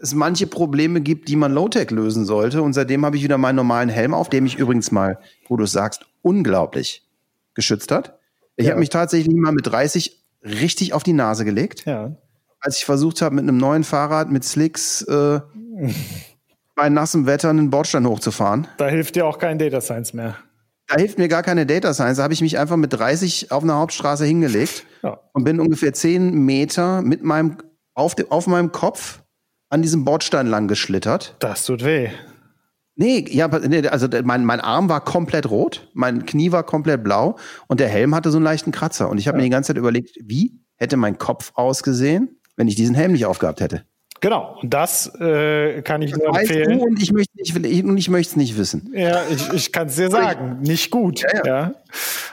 es 0.02 0.14
manche 0.14 0.46
Probleme 0.46 1.00
gibt, 1.00 1.28
die 1.28 1.36
man 1.36 1.52
Low-Tech 1.52 1.90
lösen 1.90 2.24
sollte. 2.26 2.60
Und 2.62 2.72
seitdem 2.72 3.06
habe 3.06 3.16
ich 3.16 3.22
wieder 3.22 3.38
meinen 3.38 3.56
normalen 3.56 3.88
Helm 3.88 4.12
auf, 4.14 4.28
der 4.28 4.42
mich 4.42 4.58
übrigens 4.58 4.90
mal, 4.90 5.18
wo 5.48 5.56
du 5.56 5.64
es 5.64 5.72
sagst, 5.72 6.04
unglaublich 6.22 7.08
geschützt 7.54 7.90
hat. 7.92 8.18
Ich 8.56 8.66
Ja. 8.66 8.72
habe 8.72 8.80
mich 8.80 8.88
tatsächlich 8.90 9.34
mal 9.34 9.52
mit 9.52 9.66
30 9.66 10.20
richtig 10.44 10.92
auf 10.92 11.02
die 11.04 11.12
Nase 11.12 11.44
gelegt, 11.44 11.84
ja. 11.86 12.16
als 12.60 12.78
ich 12.78 12.84
versucht 12.84 13.22
habe, 13.22 13.34
mit 13.36 13.42
einem 13.44 13.56
neuen 13.58 13.84
Fahrrad 13.84 14.30
mit 14.30 14.44
Slicks 14.44 15.02
äh, 15.02 15.40
bei 16.74 16.88
nassem 16.88 17.26
Wetter 17.26 17.50
einen 17.50 17.70
Bordstein 17.70 18.06
hochzufahren. 18.06 18.66
Da 18.78 18.88
hilft 18.88 19.14
dir 19.14 19.26
auch 19.26 19.38
kein 19.38 19.58
Data 19.58 19.80
Science 19.80 20.12
mehr. 20.14 20.36
Da 20.88 20.96
hilft 20.96 21.16
mir 21.18 21.28
gar 21.28 21.42
keine 21.42 21.64
Data 21.64 21.94
Science. 21.94 22.16
Da 22.16 22.24
habe 22.24 22.34
ich 22.34 22.40
mich 22.40 22.58
einfach 22.58 22.76
mit 22.76 22.92
30 22.92 23.52
auf 23.52 23.62
einer 23.62 23.76
Hauptstraße 23.76 24.24
hingelegt 24.24 24.84
Ja. 25.02 25.20
und 25.32 25.44
bin 25.44 25.60
ungefähr 25.60 25.92
10 25.92 26.32
Meter 26.44 27.02
mit 27.02 27.22
meinem, 27.22 27.58
auf, 27.94 28.14
de, 28.16 28.26
auf 28.30 28.46
meinem 28.48 28.72
Kopf 28.72 29.21
an 29.72 29.80
diesem 29.80 30.04
Bordstein 30.04 30.46
lang 30.46 30.68
geschlittert. 30.68 31.34
Das 31.38 31.64
tut 31.64 31.82
weh. 31.82 32.10
Nee, 32.94 33.24
ja, 33.30 33.48
nee, 33.48 33.88
also 33.88 34.06
mein, 34.22 34.44
mein 34.44 34.60
Arm 34.60 34.90
war 34.90 35.02
komplett 35.02 35.48
rot, 35.48 35.88
mein 35.94 36.26
Knie 36.26 36.52
war 36.52 36.62
komplett 36.62 37.02
blau 37.02 37.38
und 37.68 37.80
der 37.80 37.88
Helm 37.88 38.14
hatte 38.14 38.30
so 38.30 38.36
einen 38.36 38.44
leichten 38.44 38.70
Kratzer. 38.70 39.08
Und 39.08 39.16
ich 39.16 39.28
habe 39.28 39.38
mir 39.38 39.44
die 39.44 39.50
ganze 39.50 39.68
Zeit 39.68 39.78
überlegt, 39.78 40.18
wie 40.22 40.60
hätte 40.76 40.98
mein 40.98 41.16
Kopf 41.16 41.52
ausgesehen, 41.54 42.38
wenn 42.56 42.68
ich 42.68 42.74
diesen 42.74 42.94
Helm 42.94 43.12
nicht 43.12 43.24
aufgehabt 43.24 43.62
hätte? 43.62 43.86
Genau. 44.22 44.56
Und 44.62 44.72
das 44.72 45.12
äh, 45.20 45.82
kann 45.82 46.00
ich 46.00 46.16
nur 46.16 46.28
Weißt 46.32 46.48
du, 46.48 46.54
empfehlen. 46.54 46.80
und 46.80 47.02
ich 47.02 47.12
möchte 47.12 47.36
nicht, 47.36 47.56
ich, 47.66 47.84
und 47.84 47.98
ich 47.98 48.08
möchte 48.08 48.30
es 48.30 48.36
nicht 48.36 48.56
wissen. 48.56 48.90
Ja, 48.94 49.20
ich, 49.28 49.52
ich 49.52 49.72
kann 49.72 49.88
es 49.88 49.96
dir 49.96 50.10
sagen. 50.10 50.60
Nicht 50.62 50.90
gut. 50.90 51.20
Ja, 51.22 51.42
ja. 51.44 51.74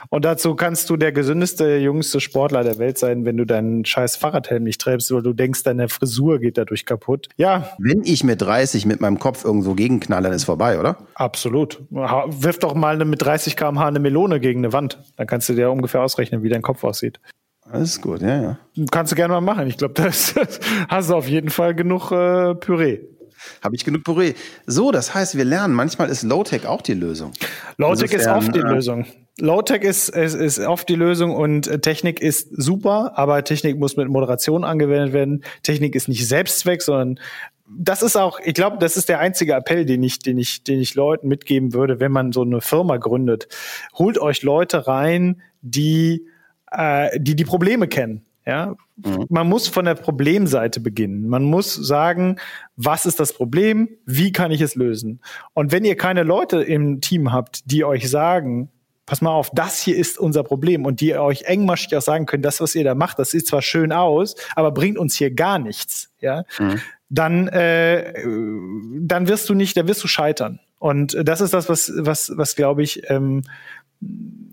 Und 0.08 0.24
dazu 0.24 0.54
kannst 0.54 0.88
du 0.88 0.96
der 0.96 1.10
gesündeste, 1.12 1.76
jüngste 1.78 2.20
Sportler 2.20 2.62
der 2.62 2.78
Welt 2.78 2.96
sein, 2.96 3.24
wenn 3.24 3.36
du 3.36 3.44
deinen 3.44 3.84
scheiß 3.84 4.16
Fahrradhelm 4.16 4.62
nicht 4.62 4.80
trägst, 4.80 5.12
weil 5.12 5.22
du 5.22 5.32
denkst, 5.32 5.64
deine 5.64 5.88
Frisur 5.88 6.38
geht 6.38 6.58
dadurch 6.58 6.86
kaputt. 6.86 7.28
Ja, 7.36 7.70
Wenn 7.78 8.02
ich 8.04 8.22
mit 8.24 8.40
30 8.40 8.86
mit 8.86 9.00
meinem 9.00 9.18
Kopf 9.18 9.44
irgendwo 9.44 9.74
gegenknalle, 9.74 10.24
dann 10.28 10.32
ist 10.36 10.44
vorbei, 10.44 10.78
oder? 10.78 10.96
absolut. 11.14 11.82
Wirf 11.90 12.58
doch 12.60 12.74
mal 12.74 12.94
eine, 12.94 13.04
mit 13.04 13.20
30 13.22 13.56
km/h 13.56 13.86
eine 13.88 13.98
Melone 13.98 14.38
gegen 14.38 14.60
eine 14.60 14.72
Wand. 14.72 14.98
Dann 15.16 15.26
kannst 15.26 15.48
du 15.48 15.54
dir 15.54 15.70
ungefähr 15.70 16.02
ausrechnen, 16.02 16.42
wie 16.44 16.48
dein 16.48 16.62
Kopf 16.62 16.84
aussieht. 16.84 17.20
Alles 17.72 17.90
ist 17.90 18.02
gut, 18.02 18.20
ja, 18.22 18.42
ja. 18.42 18.58
Kannst 18.90 19.12
du 19.12 19.16
gerne 19.16 19.32
mal 19.34 19.40
machen. 19.40 19.66
Ich 19.66 19.76
glaube, 19.78 19.94
da 19.94 20.06
ist- 20.06 20.34
hast 20.88 21.10
du 21.10 21.14
auf 21.14 21.28
jeden 21.28 21.50
Fall 21.50 21.74
genug 21.74 22.10
äh, 22.12 22.54
Püree. 22.54 23.00
Habe 23.62 23.74
ich 23.74 23.84
genug 23.84 24.04
Püree. 24.04 24.34
So, 24.66 24.90
das 24.92 25.14
heißt, 25.14 25.36
wir 25.36 25.44
lernen, 25.44 25.74
manchmal 25.74 26.10
ist 26.10 26.22
Low-Tech 26.22 26.66
auch 26.66 26.82
die 26.82 26.94
Lösung. 26.94 27.32
Low-Tech 27.78 28.12
ist 28.12 28.26
oft 28.26 28.54
die 28.54 28.58
äh, 28.58 28.62
Lösung. 28.62 29.06
Low-Tech 29.38 29.82
ist, 29.82 30.10
ist, 30.10 30.34
ist 30.34 30.58
oft 30.58 30.88
die 30.88 30.94
Lösung 30.96 31.34
und 31.34 31.66
äh, 31.66 31.78
Technik 31.78 32.20
ist 32.20 32.48
super, 32.50 33.12
aber 33.16 33.42
Technik 33.44 33.78
muss 33.78 33.96
mit 33.96 34.08
Moderation 34.08 34.64
angewendet 34.64 35.14
werden. 35.14 35.44
Technik 35.62 35.94
ist 35.94 36.08
nicht 36.08 36.28
Selbstzweck, 36.28 36.82
sondern 36.82 37.18
das 37.66 38.02
ist 38.02 38.16
auch, 38.16 38.40
ich 38.44 38.54
glaube, 38.54 38.76
das 38.78 38.96
ist 38.96 39.08
der 39.08 39.20
einzige 39.20 39.54
Appell, 39.54 39.86
den 39.86 40.02
ich, 40.02 40.18
den 40.18 40.36
ich, 40.36 40.64
den 40.64 40.80
ich 40.80 40.94
Leuten 40.94 41.28
mitgeben 41.28 41.72
würde, 41.72 42.00
wenn 42.00 42.12
man 42.12 42.32
so 42.32 42.42
eine 42.42 42.60
Firma 42.60 42.96
gründet. 42.98 43.48
Holt 43.94 44.18
euch 44.18 44.42
Leute 44.42 44.86
rein, 44.88 45.40
die, 45.62 46.26
äh, 46.70 47.18
die 47.18 47.36
die 47.36 47.44
Probleme 47.44 47.88
kennen. 47.88 48.24
Ja, 48.46 48.74
man 49.28 49.48
muss 49.48 49.68
von 49.68 49.84
der 49.84 49.94
Problemseite 49.94 50.80
beginnen. 50.80 51.28
Man 51.28 51.44
muss 51.44 51.74
sagen, 51.74 52.36
was 52.74 53.04
ist 53.06 53.20
das 53.20 53.34
Problem? 53.34 53.90
Wie 54.06 54.32
kann 54.32 54.50
ich 54.50 54.62
es 54.62 54.74
lösen? 54.74 55.20
Und 55.52 55.72
wenn 55.72 55.84
ihr 55.84 55.96
keine 55.96 56.22
Leute 56.22 56.62
im 56.62 57.00
Team 57.00 57.32
habt, 57.32 57.70
die 57.70 57.84
euch 57.84 58.08
sagen, 58.08 58.70
pass 59.04 59.20
mal 59.20 59.30
auf, 59.30 59.50
das 59.50 59.80
hier 59.80 59.96
ist 59.96 60.18
unser 60.18 60.42
Problem 60.42 60.86
und 60.86 61.00
die 61.00 61.14
euch 61.16 61.42
engmaschig 61.42 61.96
auch 61.96 62.02
sagen 62.02 62.26
können, 62.26 62.42
das, 62.42 62.60
was 62.60 62.74
ihr 62.74 62.84
da 62.84 62.94
macht, 62.94 63.18
das 63.18 63.30
sieht 63.30 63.46
zwar 63.46 63.60
schön 63.60 63.92
aus, 63.92 64.36
aber 64.56 64.72
bringt 64.72 64.98
uns 64.98 65.16
hier 65.16 65.32
gar 65.32 65.58
nichts, 65.58 66.10
ja, 66.20 66.44
dann, 67.08 67.48
äh, 67.48 68.14
dann 69.00 69.28
wirst 69.28 69.48
du 69.48 69.54
nicht, 69.54 69.76
dann 69.76 69.86
wirst 69.88 70.02
du 70.02 70.08
scheitern. 70.08 70.60
Und 70.78 71.16
das 71.22 71.40
ist 71.40 71.52
das, 71.52 71.68
was, 71.68 71.92
was, 71.96 72.32
was 72.36 72.56
glaube 72.56 72.82
ich, 72.82 73.02
ähm, 73.10 73.42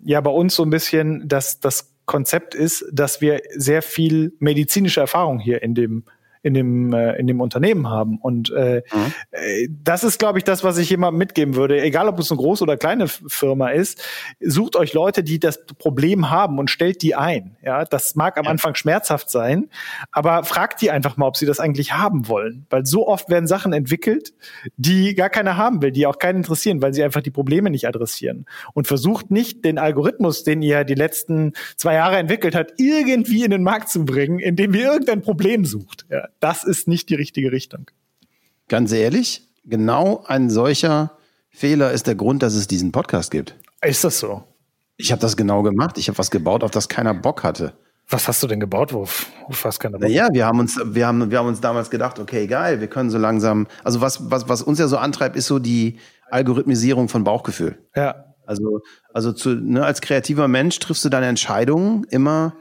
ja 0.03 0.21
bei 0.21 0.31
uns 0.31 0.55
so 0.55 0.63
ein 0.63 0.69
bisschen 0.69 1.27
das, 1.27 1.59
das 1.59 1.93
Konzept 2.07 2.55
ist, 2.55 2.85
dass 2.91 3.21
wir 3.21 3.41
sehr 3.51 3.83
viel 3.83 4.33
medizinische 4.39 5.01
Erfahrung 5.01 5.39
hier 5.39 5.61
in 5.61 5.75
dem 5.75 6.05
in 6.47 6.53
dem, 6.53 6.93
äh, 6.93 7.15
in 7.17 7.27
dem 7.27 7.41
Unternehmen 7.41 7.89
haben. 7.89 8.17
Und 8.17 8.51
äh, 8.51 8.81
mhm. 8.91 9.13
äh, 9.31 9.67
das 9.69 10.03
ist, 10.03 10.17
glaube 10.17 10.39
ich, 10.39 10.43
das, 10.43 10.63
was 10.63 10.77
ich 10.77 10.89
jemandem 10.89 11.19
mitgeben 11.19 11.55
würde. 11.55 11.81
Egal, 11.81 12.07
ob 12.07 12.17
es 12.19 12.31
eine 12.31 12.39
große 12.39 12.63
oder 12.63 12.77
kleine 12.77 13.07
Firma 13.07 13.69
ist, 13.69 14.01
sucht 14.39 14.75
euch 14.75 14.93
Leute, 14.93 15.23
die 15.23 15.39
das 15.39 15.65
Problem 15.65 16.29
haben 16.29 16.57
und 16.59 16.71
stellt 16.71 17.01
die 17.01 17.15
ein. 17.15 17.57
Ja, 17.63 17.85
das 17.85 18.15
mag 18.15 18.37
am 18.37 18.45
ja. 18.45 18.51
Anfang 18.51 18.75
schmerzhaft 18.75 19.29
sein, 19.29 19.69
aber 20.11 20.43
fragt 20.43 20.81
die 20.81 20.89
einfach 20.89 21.17
mal, 21.17 21.27
ob 21.27 21.37
sie 21.37 21.45
das 21.45 21.59
eigentlich 21.59 21.93
haben 21.93 22.27
wollen. 22.27 22.65
Weil 22.69 22.85
so 22.85 23.07
oft 23.07 23.29
werden 23.29 23.47
Sachen 23.47 23.73
entwickelt, 23.73 24.33
die 24.77 25.13
gar 25.15 25.29
keiner 25.29 25.57
haben 25.57 25.81
will, 25.81 25.91
die 25.91 26.07
auch 26.07 26.17
keinen 26.17 26.37
interessieren, 26.37 26.81
weil 26.81 26.93
sie 26.93 27.03
einfach 27.03 27.21
die 27.21 27.31
Probleme 27.31 27.69
nicht 27.69 27.87
adressieren. 27.87 28.45
Und 28.73 28.87
versucht 28.87 29.31
nicht, 29.31 29.65
den 29.65 29.77
Algorithmus, 29.77 30.43
den 30.43 30.61
ihr 30.61 30.83
die 30.83 30.95
letzten 30.95 31.53
zwei 31.75 31.95
Jahre 31.95 32.17
entwickelt 32.17 32.55
habt, 32.55 32.73
irgendwie 32.77 33.43
in 33.43 33.51
den 33.51 33.63
Markt 33.63 33.89
zu 33.89 34.05
bringen, 34.05 34.39
indem 34.39 34.73
ihr 34.73 34.85
irgendein 34.91 35.21
Problem 35.21 35.65
sucht. 35.65 36.05
Ja, 36.09 36.27
das 36.39 36.63
ist 36.63 36.87
nicht 36.87 37.09
die 37.09 37.15
richtige 37.15 37.51
Richtung. 37.51 37.89
Ganz 38.67 38.91
ehrlich, 38.91 39.47
genau 39.65 40.23
ein 40.27 40.49
solcher 40.49 41.17
Fehler 41.49 41.91
ist 41.91 42.07
der 42.07 42.15
Grund, 42.15 42.43
dass 42.43 42.53
es 42.53 42.67
diesen 42.67 42.91
Podcast 42.91 43.31
gibt. 43.31 43.55
Ist 43.81 44.03
das 44.03 44.19
so? 44.19 44.43
Ich 44.97 45.11
habe 45.11 45.21
das 45.21 45.37
genau 45.37 45.63
gemacht. 45.63 45.97
Ich 45.97 46.07
habe 46.07 46.17
was 46.17 46.31
gebaut, 46.31 46.63
auf 46.63 46.71
das 46.71 46.89
keiner 46.89 47.13
Bock 47.13 47.43
hatte. 47.43 47.73
Was 48.09 48.27
hast 48.27 48.41
du 48.41 48.47
denn 48.47 48.59
gebaut, 48.59 48.93
wo, 48.93 49.05
fast 49.49 49.79
keiner 49.79 49.99
Bock 49.99 50.09
Ja, 50.09 50.29
wir 50.31 50.45
haben 50.45 50.59
uns, 50.59 50.79
wir 50.83 51.05
haben, 51.05 51.29
wir 51.29 51.39
haben 51.39 51.47
uns 51.47 51.59
damals 51.59 51.89
gedacht, 51.89 52.19
okay, 52.19 52.47
geil, 52.47 52.79
wir 52.79 52.87
können 52.87 53.09
so 53.09 53.17
langsam, 53.17 53.67
also 53.83 53.99
was, 53.99 54.31
was, 54.31 54.47
was 54.47 54.61
uns 54.61 54.79
ja 54.79 54.87
so 54.87 54.97
antreibt, 54.97 55.35
ist 55.35 55.47
so 55.47 55.59
die 55.59 55.97
Algorithmisierung 56.29 57.09
von 57.09 57.23
Bauchgefühl. 57.23 57.77
Ja. 57.95 58.23
Also, 58.45 58.79
also 59.13 59.33
zu, 59.33 59.49
ne, 59.55 59.83
als 59.85 59.99
kreativer 59.99 60.47
Mensch 60.47 60.79
triffst 60.79 61.03
du 61.03 61.09
deine 61.09 61.27
Entscheidungen 61.27 62.05
immer, 62.05 62.55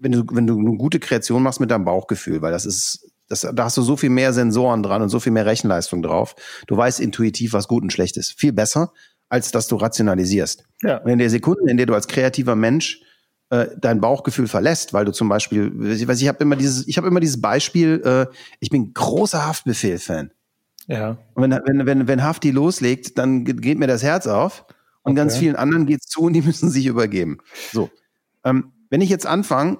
wenn 0.00 0.12
du, 0.12 0.24
wenn 0.32 0.46
du 0.46 0.58
eine 0.58 0.76
gute 0.76 0.98
Kreation 0.98 1.42
machst 1.42 1.60
mit 1.60 1.70
deinem 1.70 1.84
Bauchgefühl, 1.84 2.42
weil 2.42 2.52
das 2.52 2.66
ist, 2.66 3.10
das, 3.28 3.46
da 3.52 3.64
hast 3.64 3.76
du 3.76 3.82
so 3.82 3.96
viel 3.96 4.10
mehr 4.10 4.32
Sensoren 4.32 4.82
dran 4.82 5.02
und 5.02 5.08
so 5.08 5.20
viel 5.20 5.32
mehr 5.32 5.46
Rechenleistung 5.46 6.02
drauf. 6.02 6.34
Du 6.66 6.76
weißt 6.76 7.00
intuitiv, 7.00 7.52
was 7.52 7.68
gut 7.68 7.82
und 7.82 7.92
schlecht 7.92 8.16
ist. 8.16 8.38
Viel 8.38 8.52
besser, 8.52 8.92
als 9.28 9.52
dass 9.52 9.68
du 9.68 9.76
rationalisierst. 9.76 10.64
Ja. 10.82 10.98
Und 10.98 11.10
in 11.10 11.18
der 11.18 11.30
Sekunde, 11.30 11.70
in 11.70 11.76
der 11.76 11.86
du 11.86 11.94
als 11.94 12.08
kreativer 12.08 12.56
Mensch 12.56 13.00
äh, 13.50 13.68
dein 13.80 14.00
Bauchgefühl 14.00 14.48
verlässt, 14.48 14.92
weil 14.92 15.04
du 15.04 15.12
zum 15.12 15.28
Beispiel, 15.28 15.72
ich 15.92 16.06
weiß, 16.06 16.20
ich 16.20 16.28
habe 16.28 16.42
immer 16.42 16.56
dieses, 16.56 16.88
ich 16.88 16.96
habe 16.96 17.06
immer 17.06 17.20
dieses 17.20 17.40
Beispiel, 17.40 18.02
äh, 18.04 18.34
ich 18.58 18.70
bin 18.70 18.92
großer 18.92 19.46
Haftbefehl-Fan. 19.46 20.32
Ja. 20.88 21.18
Und 21.34 21.42
wenn, 21.42 21.52
wenn, 21.52 21.86
wenn, 21.86 22.08
wenn 22.08 22.22
Hafti 22.22 22.50
loslegt, 22.50 23.16
dann 23.18 23.44
geht 23.44 23.78
mir 23.78 23.86
das 23.86 24.02
Herz 24.02 24.26
auf 24.26 24.66
und 25.02 25.12
okay. 25.12 25.20
ganz 25.20 25.36
vielen 25.36 25.56
anderen 25.56 25.86
geht's 25.86 26.06
zu 26.06 26.22
und 26.22 26.32
die 26.32 26.42
müssen 26.46 26.70
sich 26.70 26.86
übergeben. 26.86 27.38
So. 27.72 27.90
Ähm, 28.44 28.72
wenn 28.88 29.00
ich 29.00 29.08
jetzt 29.08 29.26
anfange, 29.26 29.78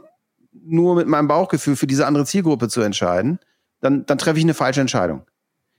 nur 0.62 0.96
mit 0.96 1.06
meinem 1.06 1.28
Bauchgefühl 1.28 1.76
für 1.76 1.86
diese 1.86 2.06
andere 2.06 2.26
Zielgruppe 2.26 2.68
zu 2.68 2.80
entscheiden, 2.80 3.38
dann, 3.80 4.06
dann 4.06 4.18
treffe 4.18 4.38
ich 4.38 4.44
eine 4.44 4.54
falsche 4.54 4.80
Entscheidung. 4.80 5.22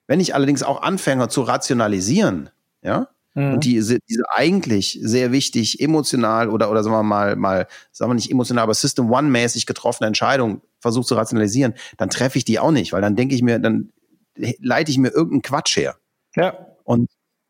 Wenn 0.08 0.20
ich 0.20 0.36
allerdings 0.36 0.64
auch 0.64 0.82
anfange 0.82 1.30
zu 1.30 1.42
rationalisieren, 1.42 2.50
ja, 2.82 3.08
mhm. 3.34 3.54
und 3.54 3.66
diese, 3.66 4.00
diese 4.10 4.24
eigentlich 4.34 5.00
sehr 5.02 5.32
wichtig 5.32 5.80
emotional 5.80 6.50
oder, 6.50 6.72
oder 6.72 6.84
sagen 6.84 6.96
wir 6.96 7.04
mal, 7.04 7.36
mal, 7.36 7.68
sagen 7.92 8.12
wir 8.12 8.16
nicht 8.16 8.32
emotional, 8.32 8.64
aber 8.64 8.74
System 8.74 9.10
One-mäßig 9.12 9.66
getroffene 9.66 10.08
Entscheidung 10.08 10.62
versuche 10.80 11.06
zu 11.06 11.16
rationalisieren, 11.16 11.76
dann 11.98 12.10
treffe 12.10 12.38
ich 12.38 12.46
die 12.46 12.60
auch 12.60 12.72
nicht, 12.72 12.92
weil 12.94 13.02
dann 13.02 13.16
denke 13.16 13.36
ich 13.36 13.42
mir, 13.42 13.60
dann 13.60 13.92
leite 14.36 14.92
ich 14.92 14.98
mir 14.98 15.10
irgendeinen 15.10 15.44
Quatsch 15.44 15.78
her. 15.78 15.96
Ja. 16.36 16.58
Und, 16.84 17.10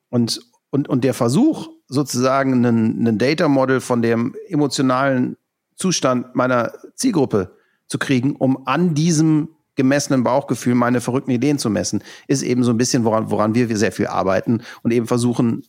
und, 0.09 0.41
und, 0.69 0.89
und 0.89 1.03
der 1.03 1.13
Versuch, 1.13 1.69
sozusagen 1.87 2.53
einen, 2.53 2.99
einen 2.99 3.17
Data 3.17 3.47
Model 3.47 3.81
von 3.81 4.01
dem 4.01 4.35
emotionalen 4.47 5.37
Zustand 5.81 6.35
meiner 6.35 6.71
Zielgruppe 6.95 7.57
zu 7.87 7.97
kriegen, 7.97 8.35
um 8.35 8.65
an 8.67 8.95
diesem 8.95 9.49
gemessenen 9.75 10.23
Bauchgefühl 10.23 10.75
meine 10.75 11.01
verrückten 11.01 11.31
Ideen 11.31 11.57
zu 11.57 11.69
messen, 11.69 12.03
ist 12.27 12.43
eben 12.43 12.63
so 12.63 12.71
ein 12.71 12.77
bisschen, 12.77 13.03
woran, 13.03 13.31
woran 13.31 13.55
wir 13.55 13.75
sehr 13.77 13.91
viel 13.91 14.07
arbeiten 14.07 14.61
und 14.83 14.91
eben 14.91 15.07
versuchen, 15.07 15.63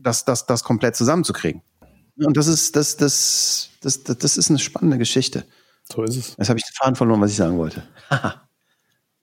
das, 0.00 0.24
das, 0.24 0.46
das 0.46 0.64
komplett 0.64 0.96
zusammenzukriegen. 0.96 1.62
Und 2.16 2.36
das 2.36 2.46
ist, 2.46 2.76
das, 2.76 2.96
das, 2.96 3.70
das, 3.80 4.02
das, 4.02 4.18
das 4.18 4.36
ist 4.36 4.50
eine 4.50 4.58
spannende 4.58 4.98
Geschichte. 4.98 5.44
So 5.84 6.02
ist 6.02 6.16
es. 6.16 6.36
Jetzt 6.36 6.48
habe 6.48 6.58
ich 6.58 6.64
den 6.64 6.74
Faden 6.74 6.96
verloren, 6.96 7.20
was 7.20 7.30
ich 7.30 7.36
sagen 7.36 7.56
wollte. 7.58 7.82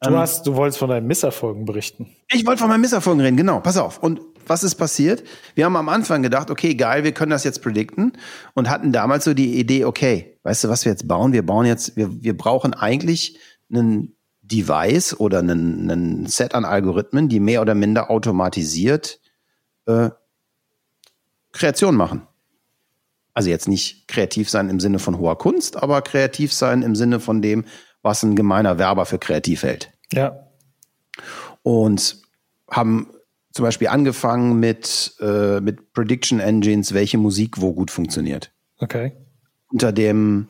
du 0.01 0.17
hast, 0.17 0.47
du 0.47 0.55
wolltest 0.55 0.79
von 0.79 0.89
deinen 0.89 1.07
Misserfolgen 1.07 1.65
berichten. 1.65 2.09
Ich 2.31 2.45
wollte 2.45 2.59
von 2.59 2.69
meinen 2.69 2.81
Misserfolgen 2.81 3.21
reden, 3.21 3.37
genau. 3.37 3.59
Pass 3.59 3.77
auf. 3.77 3.99
Und 3.99 4.21
was 4.47 4.63
ist 4.63 4.75
passiert? 4.75 5.23
Wir 5.55 5.65
haben 5.65 5.75
am 5.75 5.89
Anfang 5.89 6.21
gedacht, 6.23 6.49
okay, 6.49 6.75
geil, 6.75 7.03
wir 7.03 7.11
können 7.11 7.31
das 7.31 7.43
jetzt 7.43 7.61
predikten 7.61 8.13
und 8.53 8.69
hatten 8.69 8.91
damals 8.91 9.25
so 9.25 9.33
die 9.33 9.59
Idee, 9.59 9.85
okay, 9.85 10.37
weißt 10.43 10.63
du, 10.63 10.69
was 10.69 10.85
wir 10.85 10.91
jetzt 10.91 11.07
bauen? 11.07 11.33
Wir 11.33 11.45
bauen 11.45 11.65
jetzt, 11.65 11.95
wir, 11.95 12.23
wir 12.23 12.37
brauchen 12.37 12.73
eigentlich 12.73 13.37
einen 13.71 14.15
Device 14.41 15.19
oder 15.19 15.39
einen, 15.39 15.89
einen 15.89 16.27
Set 16.27 16.53
an 16.53 16.65
Algorithmen, 16.65 17.29
die 17.29 17.39
mehr 17.39 17.61
oder 17.61 17.75
minder 17.75 18.11
automatisiert 18.11 19.19
äh, 19.85 20.09
Kreation 21.51 21.95
machen. 21.95 22.27
Also 23.33 23.49
jetzt 23.49 23.67
nicht 23.67 24.07
kreativ 24.07 24.49
sein 24.49 24.69
im 24.69 24.79
Sinne 24.79 24.99
von 24.99 25.17
hoher 25.17 25.37
Kunst, 25.37 25.75
aber 25.75 26.01
kreativ 26.01 26.53
sein 26.53 26.83
im 26.83 26.95
Sinne 26.95 27.19
von 27.19 27.41
dem, 27.41 27.65
was 28.01 28.23
ein 28.23 28.35
gemeiner 28.35 28.77
Werber 28.77 29.05
für 29.05 29.19
kreativ 29.19 29.63
hält. 29.63 29.91
Ja. 30.13 30.47
Und 31.63 32.21
haben 32.69 33.09
zum 33.55 33.63
Beispiel 33.63 33.87
angefangen 33.87 34.59
mit, 34.59 35.15
äh, 35.21 35.61
mit 35.61 35.93
Prediction 35.93 36.41
Engines, 36.41 36.93
welche 36.93 37.17
Musik 37.17 37.61
wo 37.61 37.71
gut 37.71 37.89
funktioniert. 37.89 38.51
Okay. 38.79 39.13
Unter 39.71 39.93
dem, 39.93 40.49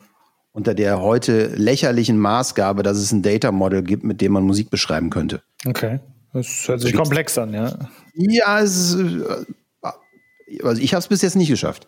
unter 0.50 0.74
der 0.74 1.00
heute 1.00 1.54
lächerlichen 1.54 2.18
Maßgabe, 2.18 2.82
dass 2.82 2.98
es 2.98 3.12
ein 3.12 3.22
Data 3.22 3.52
Model 3.52 3.84
gibt, 3.84 4.02
mit 4.02 4.20
dem 4.20 4.32
man 4.32 4.42
Musik 4.42 4.70
beschreiben 4.70 5.10
könnte. 5.10 5.40
Okay. 5.64 6.00
Das 6.32 6.66
hört 6.66 6.80
sich 6.80 6.94
komplex 6.94 7.38
an, 7.38 7.54
ja. 7.54 7.78
Ja, 8.14 8.60
es, 8.60 8.96
äh, 8.96 9.22
also 10.64 10.82
ich 10.82 10.92
habe 10.92 10.98
es 10.98 11.06
bis 11.06 11.22
jetzt 11.22 11.36
nicht 11.36 11.48
geschafft. 11.48 11.86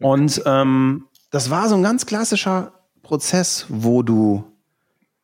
Und 0.00 0.42
ähm, 0.44 1.06
das 1.30 1.50
war 1.50 1.68
so 1.68 1.76
ein 1.76 1.84
ganz 1.84 2.04
klassischer 2.04 2.72
Prozess, 3.04 3.66
wo 3.68 4.02
du 4.02 4.44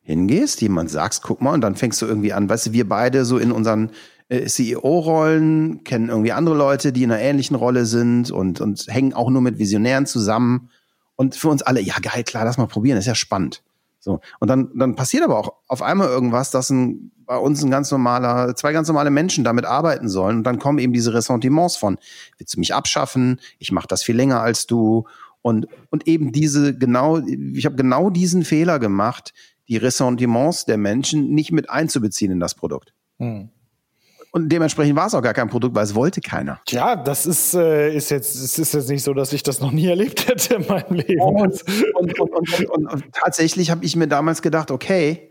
hingehst, 0.00 0.62
jemand 0.62 0.90
sagst, 0.90 1.24
guck 1.24 1.42
mal, 1.42 1.54
und 1.54 1.62
dann 1.62 1.74
fängst 1.74 2.00
du 2.00 2.06
irgendwie 2.06 2.32
an, 2.32 2.48
weißt 2.48 2.66
du, 2.66 2.72
wir 2.72 2.88
beide 2.88 3.24
so 3.24 3.38
in 3.38 3.50
unseren 3.50 3.90
äh, 4.28 4.46
CEO-Rollen, 4.46 5.84
kennen 5.84 6.08
irgendwie 6.08 6.32
andere 6.32 6.56
Leute, 6.56 6.92
die 6.92 7.04
in 7.04 7.12
einer 7.12 7.20
ähnlichen 7.20 7.56
Rolle 7.56 7.86
sind 7.86 8.30
und, 8.30 8.60
und 8.60 8.86
hängen 8.88 9.14
auch 9.14 9.30
nur 9.30 9.42
mit 9.42 9.58
Visionären 9.58 10.06
zusammen. 10.06 10.70
Und 11.14 11.34
für 11.34 11.48
uns 11.48 11.62
alle, 11.62 11.80
ja 11.80 11.94
geil, 12.00 12.24
klar, 12.24 12.44
lass 12.44 12.58
mal 12.58 12.66
probieren, 12.66 12.98
ist 12.98 13.06
ja 13.06 13.14
spannend. 13.14 13.62
So. 14.00 14.20
Und 14.38 14.48
dann, 14.48 14.70
dann 14.76 14.94
passiert 14.94 15.24
aber 15.24 15.38
auch 15.38 15.54
auf 15.66 15.82
einmal 15.82 16.08
irgendwas, 16.08 16.50
dass 16.50 16.70
ein, 16.70 17.10
bei 17.24 17.36
uns 17.36 17.62
ein 17.64 17.70
ganz 17.70 17.90
normaler, 17.90 18.54
zwei 18.54 18.72
ganz 18.72 18.86
normale 18.88 19.10
Menschen 19.10 19.42
damit 19.42 19.64
arbeiten 19.64 20.08
sollen. 20.08 20.38
Und 20.38 20.44
dann 20.44 20.58
kommen 20.58 20.78
eben 20.78 20.92
diese 20.92 21.12
Ressentiments 21.12 21.76
von, 21.76 21.98
willst 22.38 22.54
du 22.54 22.60
mich 22.60 22.74
abschaffen? 22.74 23.40
Ich 23.58 23.72
mache 23.72 23.88
das 23.88 24.02
viel 24.02 24.14
länger 24.14 24.40
als 24.40 24.66
du. 24.66 25.06
Und, 25.42 25.66
und 25.90 26.06
eben 26.06 26.32
diese 26.32 26.76
genau, 26.76 27.18
ich 27.18 27.66
habe 27.66 27.76
genau 27.76 28.10
diesen 28.10 28.44
Fehler 28.44 28.78
gemacht, 28.78 29.32
die 29.68 29.76
Ressentiments 29.76 30.66
der 30.66 30.78
Menschen 30.78 31.30
nicht 31.30 31.50
mit 31.50 31.70
einzubeziehen 31.70 32.32
in 32.32 32.40
das 32.40 32.54
Produkt. 32.54 32.92
Hm. 33.18 33.50
Und 34.36 34.50
dementsprechend 34.50 34.96
war 34.96 35.06
es 35.06 35.14
auch 35.14 35.22
gar 35.22 35.32
kein 35.32 35.48
Produkt, 35.48 35.74
weil 35.74 35.84
es 35.84 35.94
wollte 35.94 36.20
keiner. 36.20 36.60
Ja, 36.68 36.94
das 36.94 37.24
ist, 37.24 37.54
äh, 37.54 37.96
ist, 37.96 38.10
jetzt, 38.10 38.34
es 38.34 38.58
ist 38.58 38.74
jetzt 38.74 38.90
nicht 38.90 39.02
so, 39.02 39.14
dass 39.14 39.32
ich 39.32 39.42
das 39.42 39.60
noch 39.60 39.72
nie 39.72 39.86
erlebt 39.88 40.28
hätte 40.28 40.56
in 40.56 40.66
meinem 40.66 40.92
Leben. 40.92 41.22
Und, 41.22 41.64
und, 41.94 42.20
und, 42.20 42.68
und 42.68 43.04
tatsächlich 43.12 43.70
habe 43.70 43.82
ich 43.82 43.96
mir 43.96 44.08
damals 44.08 44.42
gedacht, 44.42 44.70
okay, 44.70 45.30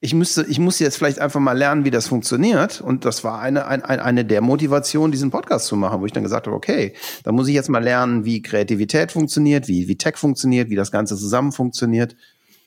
ich 0.00 0.14
müsste, 0.14 0.44
ich 0.48 0.58
muss 0.58 0.80
jetzt 0.80 0.96
vielleicht 0.96 1.20
einfach 1.20 1.38
mal 1.38 1.56
lernen, 1.56 1.84
wie 1.84 1.92
das 1.92 2.08
funktioniert. 2.08 2.80
Und 2.80 3.04
das 3.04 3.22
war 3.22 3.40
eine, 3.40 3.68
eine, 3.68 3.88
eine 3.88 4.24
der 4.24 4.40
Motivationen, 4.40 5.12
diesen 5.12 5.30
Podcast 5.30 5.66
zu 5.66 5.76
machen, 5.76 6.00
wo 6.00 6.06
ich 6.06 6.12
dann 6.12 6.24
gesagt 6.24 6.48
habe, 6.48 6.56
okay, 6.56 6.94
da 7.22 7.30
muss 7.30 7.46
ich 7.46 7.54
jetzt 7.54 7.68
mal 7.68 7.84
lernen, 7.84 8.24
wie 8.24 8.42
Kreativität 8.42 9.12
funktioniert, 9.12 9.68
wie, 9.68 9.86
wie 9.86 9.96
Tech 9.96 10.16
funktioniert, 10.16 10.70
wie 10.70 10.76
das 10.76 10.90
Ganze 10.90 11.16
zusammen 11.16 11.52
funktioniert. 11.52 12.16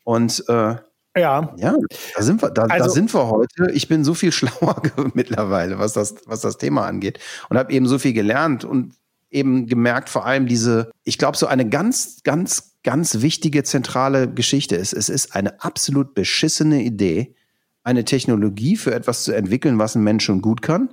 Und 0.05 0.45
äh, 0.47 0.75
ja. 1.15 1.53
Ja, 1.57 1.75
da 2.15 2.21
sind 2.21 2.41
wir, 2.41 2.49
da, 2.49 2.63
also, 2.63 2.85
da 2.85 2.89
sind 2.91 3.13
wir 3.13 3.27
heute. 3.27 3.71
Ich 3.73 3.87
bin 3.87 4.03
so 4.03 4.13
viel 4.13 4.31
schlauer 4.33 4.81
mittlerweile, 5.13 5.79
was 5.79 5.93
das, 5.93 6.15
was 6.25 6.41
das 6.41 6.57
Thema 6.57 6.85
angeht. 6.85 7.19
Und 7.49 7.57
habe 7.57 7.71
eben 7.71 7.87
so 7.87 7.99
viel 7.99 8.13
gelernt 8.13 8.65
und 8.65 8.93
eben 9.29 9.67
gemerkt, 9.67 10.09
vor 10.09 10.25
allem 10.25 10.45
diese, 10.47 10.91
ich 11.03 11.17
glaube, 11.17 11.37
so 11.37 11.47
eine 11.47 11.67
ganz, 11.67 12.21
ganz, 12.23 12.75
ganz 12.83 13.21
wichtige 13.21 13.63
zentrale 13.63 14.31
Geschichte 14.31 14.75
ist, 14.75 14.93
es 14.93 15.09
ist 15.09 15.35
eine 15.35 15.61
absolut 15.63 16.13
beschissene 16.13 16.83
Idee, 16.83 17.35
eine 17.83 18.05
Technologie 18.05 18.77
für 18.77 18.93
etwas 18.93 19.23
zu 19.23 19.31
entwickeln, 19.33 19.79
was 19.79 19.95
ein 19.95 20.03
Mensch 20.03 20.23
schon 20.23 20.41
gut 20.41 20.61
kann, 20.61 20.89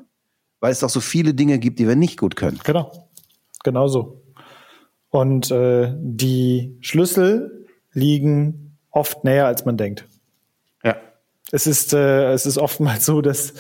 weil 0.61 0.73
es 0.73 0.81
doch 0.81 0.91
so 0.91 1.01
viele 1.01 1.35
Dinge 1.35 1.59
gibt, 1.59 1.79
die 1.79 1.87
wir 1.87 1.97
nicht 1.97 2.19
gut 2.19 2.37
können. 2.37 2.59
Genau, 2.65 3.09
genau 3.63 3.89
so. 3.89 4.23
Und 5.11 5.51
äh, 5.51 5.93
die 5.99 6.79
Schlüssel 6.81 7.67
liegen 7.93 8.79
oft 8.91 9.25
näher, 9.25 9.47
als 9.47 9.65
man 9.65 9.77
denkt. 9.77 10.07
Es 11.53 11.67
ist, 11.67 11.93
äh, 11.93 12.33
es 12.33 12.47
ist 12.47 12.59
oftmals 12.59 13.05
so, 13.07 13.21
dass, 13.21 13.55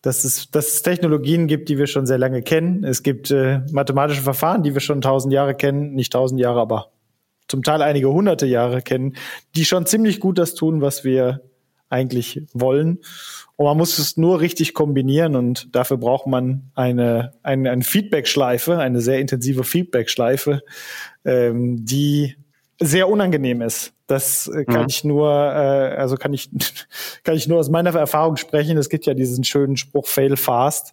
dass, 0.00 0.24
es, 0.24 0.50
dass 0.50 0.68
es 0.68 0.82
Technologien 0.82 1.46
gibt, 1.46 1.68
die 1.68 1.78
wir 1.78 1.86
schon 1.86 2.06
sehr 2.06 2.18
lange 2.18 2.42
kennen. 2.42 2.84
Es 2.84 3.02
gibt 3.02 3.30
äh, 3.30 3.60
mathematische 3.72 4.22
Verfahren, 4.22 4.62
die 4.62 4.74
wir 4.74 4.80
schon 4.80 5.00
tausend 5.00 5.32
Jahre 5.32 5.54
kennen, 5.54 5.94
nicht 5.94 6.12
tausend 6.12 6.40
Jahre, 6.40 6.60
aber 6.60 6.92
zum 7.48 7.62
Teil 7.62 7.82
einige 7.82 8.10
hunderte 8.10 8.46
Jahre 8.46 8.82
kennen, 8.82 9.16
die 9.54 9.64
schon 9.64 9.86
ziemlich 9.86 10.20
gut 10.20 10.38
das 10.38 10.54
tun, 10.54 10.80
was 10.80 11.04
wir 11.04 11.42
eigentlich 11.88 12.42
wollen. 12.54 13.00
Und 13.56 13.66
man 13.66 13.76
muss 13.76 13.98
es 13.98 14.16
nur 14.16 14.40
richtig 14.40 14.72
kombinieren 14.72 15.36
und 15.36 15.74
dafür 15.74 15.98
braucht 15.98 16.26
man 16.26 16.70
eine, 16.74 17.34
eine, 17.42 17.70
eine 17.70 17.82
Feedback-Schleife, 17.82 18.78
eine 18.78 19.00
sehr 19.02 19.20
intensive 19.20 19.62
Feedback-Schleife, 19.62 20.62
ähm, 21.24 21.84
die 21.84 22.36
sehr 22.80 23.08
unangenehm 23.08 23.60
ist. 23.60 23.92
Das 24.12 24.46
äh, 24.46 24.66
kann 24.66 24.82
mhm. 24.82 24.88
ich 24.90 25.04
nur, 25.04 25.30
äh, 25.30 25.96
also 25.96 26.16
kann 26.16 26.34
ich, 26.34 26.50
kann 27.24 27.34
ich 27.34 27.48
nur 27.48 27.58
aus 27.58 27.70
meiner 27.70 27.94
Erfahrung 27.94 28.36
sprechen. 28.36 28.76
Es 28.76 28.90
gibt 28.90 29.06
ja 29.06 29.14
diesen 29.14 29.42
schönen 29.42 29.78
Spruch 29.78 30.06
Fail 30.06 30.36
fast. 30.36 30.92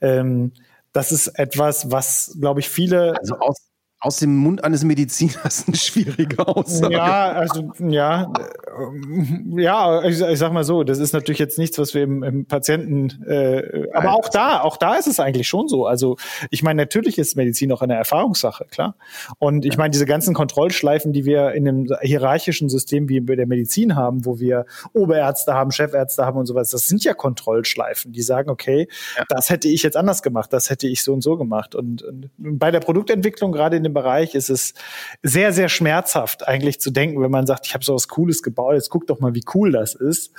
Ähm, 0.00 0.52
das 0.94 1.12
ist 1.12 1.28
etwas, 1.38 1.90
was, 1.90 2.34
glaube 2.40 2.60
ich, 2.60 2.70
viele. 2.70 3.18
Also 3.18 3.38
aus, 3.38 3.68
aus 4.06 4.18
dem 4.18 4.36
Mund 4.36 4.62
eines 4.62 4.84
Mediziners 4.84 5.64
eine 5.66 5.76
schwierige 5.76 6.46
Aussage. 6.46 6.94
Ja, 6.94 7.32
also 7.32 7.72
ja, 7.80 8.32
äh, 8.38 9.62
ja, 9.62 10.04
ich, 10.04 10.20
ich, 10.20 10.38
sag 10.38 10.52
mal 10.52 10.62
so, 10.62 10.84
das 10.84 10.98
ist 10.98 11.12
natürlich 11.12 11.40
jetzt 11.40 11.58
nichts, 11.58 11.76
was 11.78 11.92
wir 11.92 12.04
im, 12.04 12.22
im 12.22 12.46
Patienten, 12.46 13.24
äh, 13.26 13.88
aber 13.92 14.12
auch 14.12 14.28
da, 14.28 14.60
auch 14.60 14.76
da 14.76 14.94
ist 14.94 15.08
es 15.08 15.18
eigentlich 15.18 15.48
schon 15.48 15.66
so. 15.66 15.86
Also 15.86 16.16
ich 16.50 16.62
meine, 16.62 16.82
natürlich 16.82 17.18
ist 17.18 17.36
Medizin 17.36 17.72
auch 17.72 17.82
eine 17.82 17.94
Erfahrungssache, 17.94 18.66
klar. 18.70 18.94
Und 19.38 19.64
ich 19.64 19.76
meine, 19.76 19.90
diese 19.90 20.06
ganzen 20.06 20.34
Kontrollschleifen, 20.34 21.12
die 21.12 21.24
wir 21.24 21.52
in 21.52 21.66
einem 21.66 21.88
hierarchischen 22.00 22.68
System 22.68 23.08
wie 23.08 23.20
bei 23.20 23.34
der 23.34 23.48
Medizin 23.48 23.96
haben, 23.96 24.24
wo 24.24 24.38
wir 24.38 24.66
Oberärzte 24.92 25.52
haben, 25.54 25.72
Chefärzte 25.72 26.24
haben 26.24 26.38
und 26.38 26.46
sowas, 26.46 26.70
das 26.70 26.86
sind 26.86 27.02
ja 27.02 27.12
Kontrollschleifen, 27.12 28.12
die 28.12 28.22
sagen, 28.22 28.50
okay, 28.50 28.86
ja. 29.16 29.24
das 29.28 29.50
hätte 29.50 29.66
ich 29.66 29.82
jetzt 29.82 29.96
anders 29.96 30.22
gemacht, 30.22 30.52
das 30.52 30.70
hätte 30.70 30.86
ich 30.86 31.02
so 31.02 31.12
und 31.12 31.22
so 31.22 31.36
gemacht. 31.36 31.74
Und, 31.74 32.04
und 32.04 32.30
bei 32.38 32.70
der 32.70 32.80
Produktentwicklung 32.80 33.50
gerade 33.50 33.76
in 33.76 33.82
dem 33.82 33.95
Bereich 33.96 34.34
ist 34.34 34.50
es 34.50 34.74
sehr, 35.22 35.52
sehr 35.54 35.70
schmerzhaft 35.70 36.46
eigentlich 36.46 36.80
zu 36.80 36.90
denken, 36.90 37.22
wenn 37.22 37.30
man 37.30 37.46
sagt, 37.46 37.66
ich 37.66 37.72
habe 37.74 37.84
so 37.84 37.94
was 37.94 38.08
Cooles 38.08 38.42
gebaut, 38.42 38.74
jetzt 38.74 38.90
guck 38.90 39.06
doch 39.06 39.20
mal, 39.20 39.34
wie 39.34 39.44
cool 39.54 39.72
das 39.72 39.94
ist. 39.94 40.32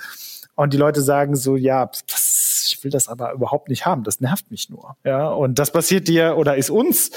Und 0.54 0.72
die 0.72 0.76
Leute 0.76 1.02
sagen 1.02 1.36
so, 1.36 1.54
ja, 1.54 1.86
das, 1.86 2.72
ich 2.72 2.82
will 2.82 2.90
das 2.90 3.06
aber 3.06 3.32
überhaupt 3.32 3.68
nicht 3.68 3.86
haben, 3.86 4.02
das 4.02 4.20
nervt 4.20 4.50
mich 4.50 4.68
nur. 4.70 4.96
Ja, 5.04 5.28
und 5.28 5.58
das 5.60 5.70
passiert 5.70 6.08
dir 6.08 6.36
oder 6.36 6.56
ist 6.56 6.70
uns 6.70 7.12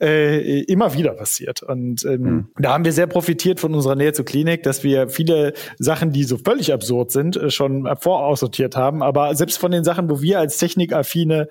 äh, 0.00 0.62
immer 0.62 0.94
wieder 0.94 1.12
passiert. 1.12 1.62
Und 1.62 2.06
ähm, 2.06 2.22
mhm. 2.22 2.48
da 2.58 2.72
haben 2.72 2.86
wir 2.86 2.94
sehr 2.94 3.06
profitiert 3.06 3.60
von 3.60 3.74
unserer 3.74 3.96
Nähe 3.96 4.14
zur 4.14 4.24
Klinik, 4.24 4.62
dass 4.62 4.82
wir 4.82 5.10
viele 5.10 5.52
Sachen, 5.78 6.12
die 6.12 6.24
so 6.24 6.38
völlig 6.38 6.72
absurd 6.72 7.10
sind, 7.10 7.36
äh, 7.36 7.50
schon 7.50 7.86
voraussortiert 8.00 8.76
haben. 8.76 9.02
Aber 9.02 9.34
selbst 9.34 9.58
von 9.58 9.72
den 9.72 9.84
Sachen, 9.84 10.08
wo 10.08 10.22
wir 10.22 10.38
als 10.38 10.56
Technikaffine, 10.56 11.48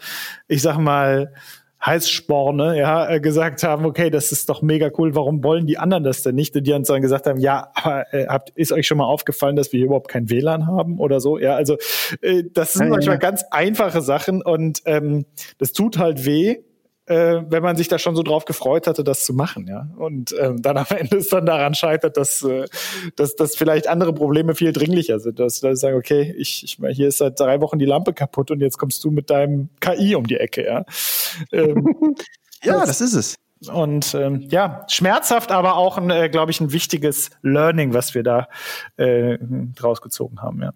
ich 0.47 0.63
sag 0.63 0.79
mal, 0.79 1.31
Heißsporne, 1.85 2.77
ja, 2.77 3.09
äh, 3.09 3.19
gesagt 3.19 3.63
haben, 3.63 3.85
okay, 3.85 4.09
das 4.09 4.31
ist 4.31 4.49
doch 4.49 4.61
mega 4.61 4.89
cool, 4.97 5.13
warum 5.15 5.43
wollen 5.43 5.67
die 5.67 5.77
anderen 5.77 6.03
das 6.03 6.23
denn 6.23 6.35
nicht? 6.35 6.55
Und 6.55 6.65
die 6.65 6.73
uns 6.73 6.87
dann 6.87 7.01
gesagt 7.01 7.27
haben, 7.27 7.39
ja, 7.39 7.69
aber 7.75 8.11
äh, 8.13 8.27
habt, 8.27 8.49
ist 8.51 8.71
euch 8.71 8.87
schon 8.87 8.97
mal 8.97 9.05
aufgefallen, 9.05 9.55
dass 9.55 9.71
wir 9.71 9.77
hier 9.77 9.87
überhaupt 9.87 10.07
kein 10.07 10.29
WLAN 10.29 10.65
haben 10.67 10.99
oder 10.99 11.19
so? 11.19 11.37
Ja, 11.37 11.55
also 11.55 11.77
äh, 12.21 12.43
das 12.51 12.73
sind 12.73 12.87
ja, 12.87 12.89
manchmal 12.91 13.15
ja. 13.15 13.19
ganz 13.19 13.43
einfache 13.51 14.01
Sachen 14.01 14.41
und 14.41 14.81
ähm, 14.85 15.25
das 15.57 15.73
tut 15.73 15.97
halt 15.97 16.25
weh, 16.25 16.57
äh, 17.07 17.43
wenn 17.49 17.61
man 17.61 17.75
sich 17.75 17.87
da 17.87 17.99
schon 17.99 18.15
so 18.15 18.23
drauf 18.23 18.45
gefreut 18.45 18.87
hatte, 18.87 19.03
das 19.03 19.25
zu 19.25 19.33
machen, 19.33 19.67
ja. 19.67 19.87
Und 19.97 20.35
ähm, 20.39 20.61
dann 20.61 20.77
am 20.77 20.85
Ende 20.97 21.17
es 21.17 21.29
dann 21.29 21.45
daran 21.45 21.75
scheitert, 21.75 22.17
dass, 22.17 22.41
äh, 22.43 22.65
dass, 23.15 23.35
dass 23.35 23.55
vielleicht 23.55 23.87
andere 23.87 24.13
Probleme 24.13 24.55
viel 24.55 24.73
dringlicher 24.73 25.19
sind. 25.19 25.39
Dass 25.39 25.61
Leute 25.61 25.75
sagen, 25.75 25.97
okay, 25.97 26.33
ich, 26.37 26.63
ich 26.63 26.77
hier 26.95 27.07
ist 27.07 27.19
seit 27.19 27.39
drei 27.39 27.61
Wochen 27.61 27.79
die 27.79 27.85
Lampe 27.85 28.13
kaputt 28.13 28.51
und 28.51 28.61
jetzt 28.61 28.77
kommst 28.77 29.03
du 29.03 29.11
mit 29.11 29.29
deinem 29.29 29.69
KI 29.79 30.15
um 30.15 30.25
die 30.25 30.37
Ecke, 30.37 30.65
ja. 30.65 30.85
Ähm, 31.51 32.15
ja, 32.63 32.79
das, 32.79 32.87
das 32.87 33.01
ist 33.01 33.13
es. 33.13 33.35
Und 33.71 34.13
ähm, 34.15 34.47
ja, 34.49 34.85
schmerzhaft, 34.89 35.51
aber 35.51 35.77
auch, 35.77 35.97
ein, 35.97 36.09
äh, 36.09 36.29
glaube 36.29 36.51
ich, 36.51 36.59
ein 36.59 36.71
wichtiges 36.71 37.29
Learning, 37.41 37.93
was 37.93 38.13
wir 38.13 38.23
da 38.23 38.47
äh, 38.97 39.37
draus 39.75 40.01
gezogen 40.01 40.41
haben, 40.41 40.61
ja. 40.61 40.71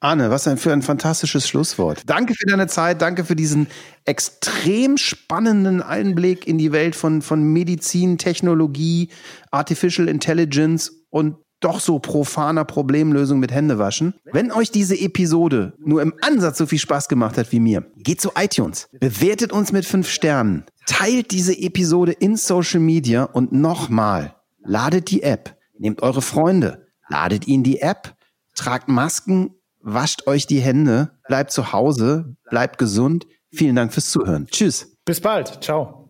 Arne, 0.00 0.30
was 0.30 0.48
für 0.56 0.72
ein 0.72 0.82
fantastisches 0.82 1.48
Schlusswort. 1.48 2.02
Danke 2.06 2.34
für 2.34 2.46
deine 2.46 2.66
Zeit, 2.66 3.00
danke 3.00 3.24
für 3.24 3.36
diesen 3.36 3.66
extrem 4.04 4.98
spannenden 4.98 5.82
Einblick 5.82 6.46
in 6.46 6.58
die 6.58 6.72
Welt 6.72 6.94
von, 6.94 7.22
von 7.22 7.42
Medizin, 7.42 8.18
Technologie, 8.18 9.08
Artificial 9.50 10.08
Intelligence 10.08 10.92
und 11.10 11.36
doch 11.60 11.80
so 11.80 11.98
profaner 11.98 12.64
Problemlösung 12.64 13.38
mit 13.38 13.50
Händewaschen. 13.50 14.14
Wenn 14.24 14.52
euch 14.52 14.70
diese 14.70 14.98
Episode 14.98 15.72
nur 15.78 16.02
im 16.02 16.14
Ansatz 16.20 16.58
so 16.58 16.66
viel 16.66 16.78
Spaß 16.78 17.08
gemacht 17.08 17.38
hat 17.38 17.50
wie 17.50 17.60
mir, 17.60 17.90
geht 17.96 18.20
zu 18.20 18.32
iTunes, 18.36 18.88
bewertet 19.00 19.52
uns 19.52 19.72
mit 19.72 19.86
fünf 19.86 20.08
Sternen, 20.08 20.64
teilt 20.86 21.30
diese 21.30 21.58
Episode 21.58 22.12
in 22.12 22.36
Social 22.36 22.80
Media 22.80 23.24
und 23.24 23.52
nochmal, 23.52 24.36
ladet 24.62 25.10
die 25.10 25.22
App, 25.22 25.56
nehmt 25.78 26.02
eure 26.02 26.22
Freunde, 26.22 26.86
ladet 27.08 27.48
ihnen 27.48 27.64
die 27.64 27.80
App, 27.80 28.14
tragt 28.54 28.88
Masken 28.88 29.55
wascht 29.86 30.26
euch 30.26 30.46
die 30.46 30.60
Hände, 30.60 31.12
bleibt 31.28 31.52
zu 31.52 31.72
Hause, 31.72 32.36
bleibt 32.50 32.76
gesund. 32.76 33.26
Vielen 33.52 33.76
Dank 33.76 33.92
fürs 33.92 34.10
Zuhören. 34.10 34.46
Tschüss. 34.48 34.98
Bis 35.04 35.20
bald. 35.20 35.62
Ciao. 35.62 36.05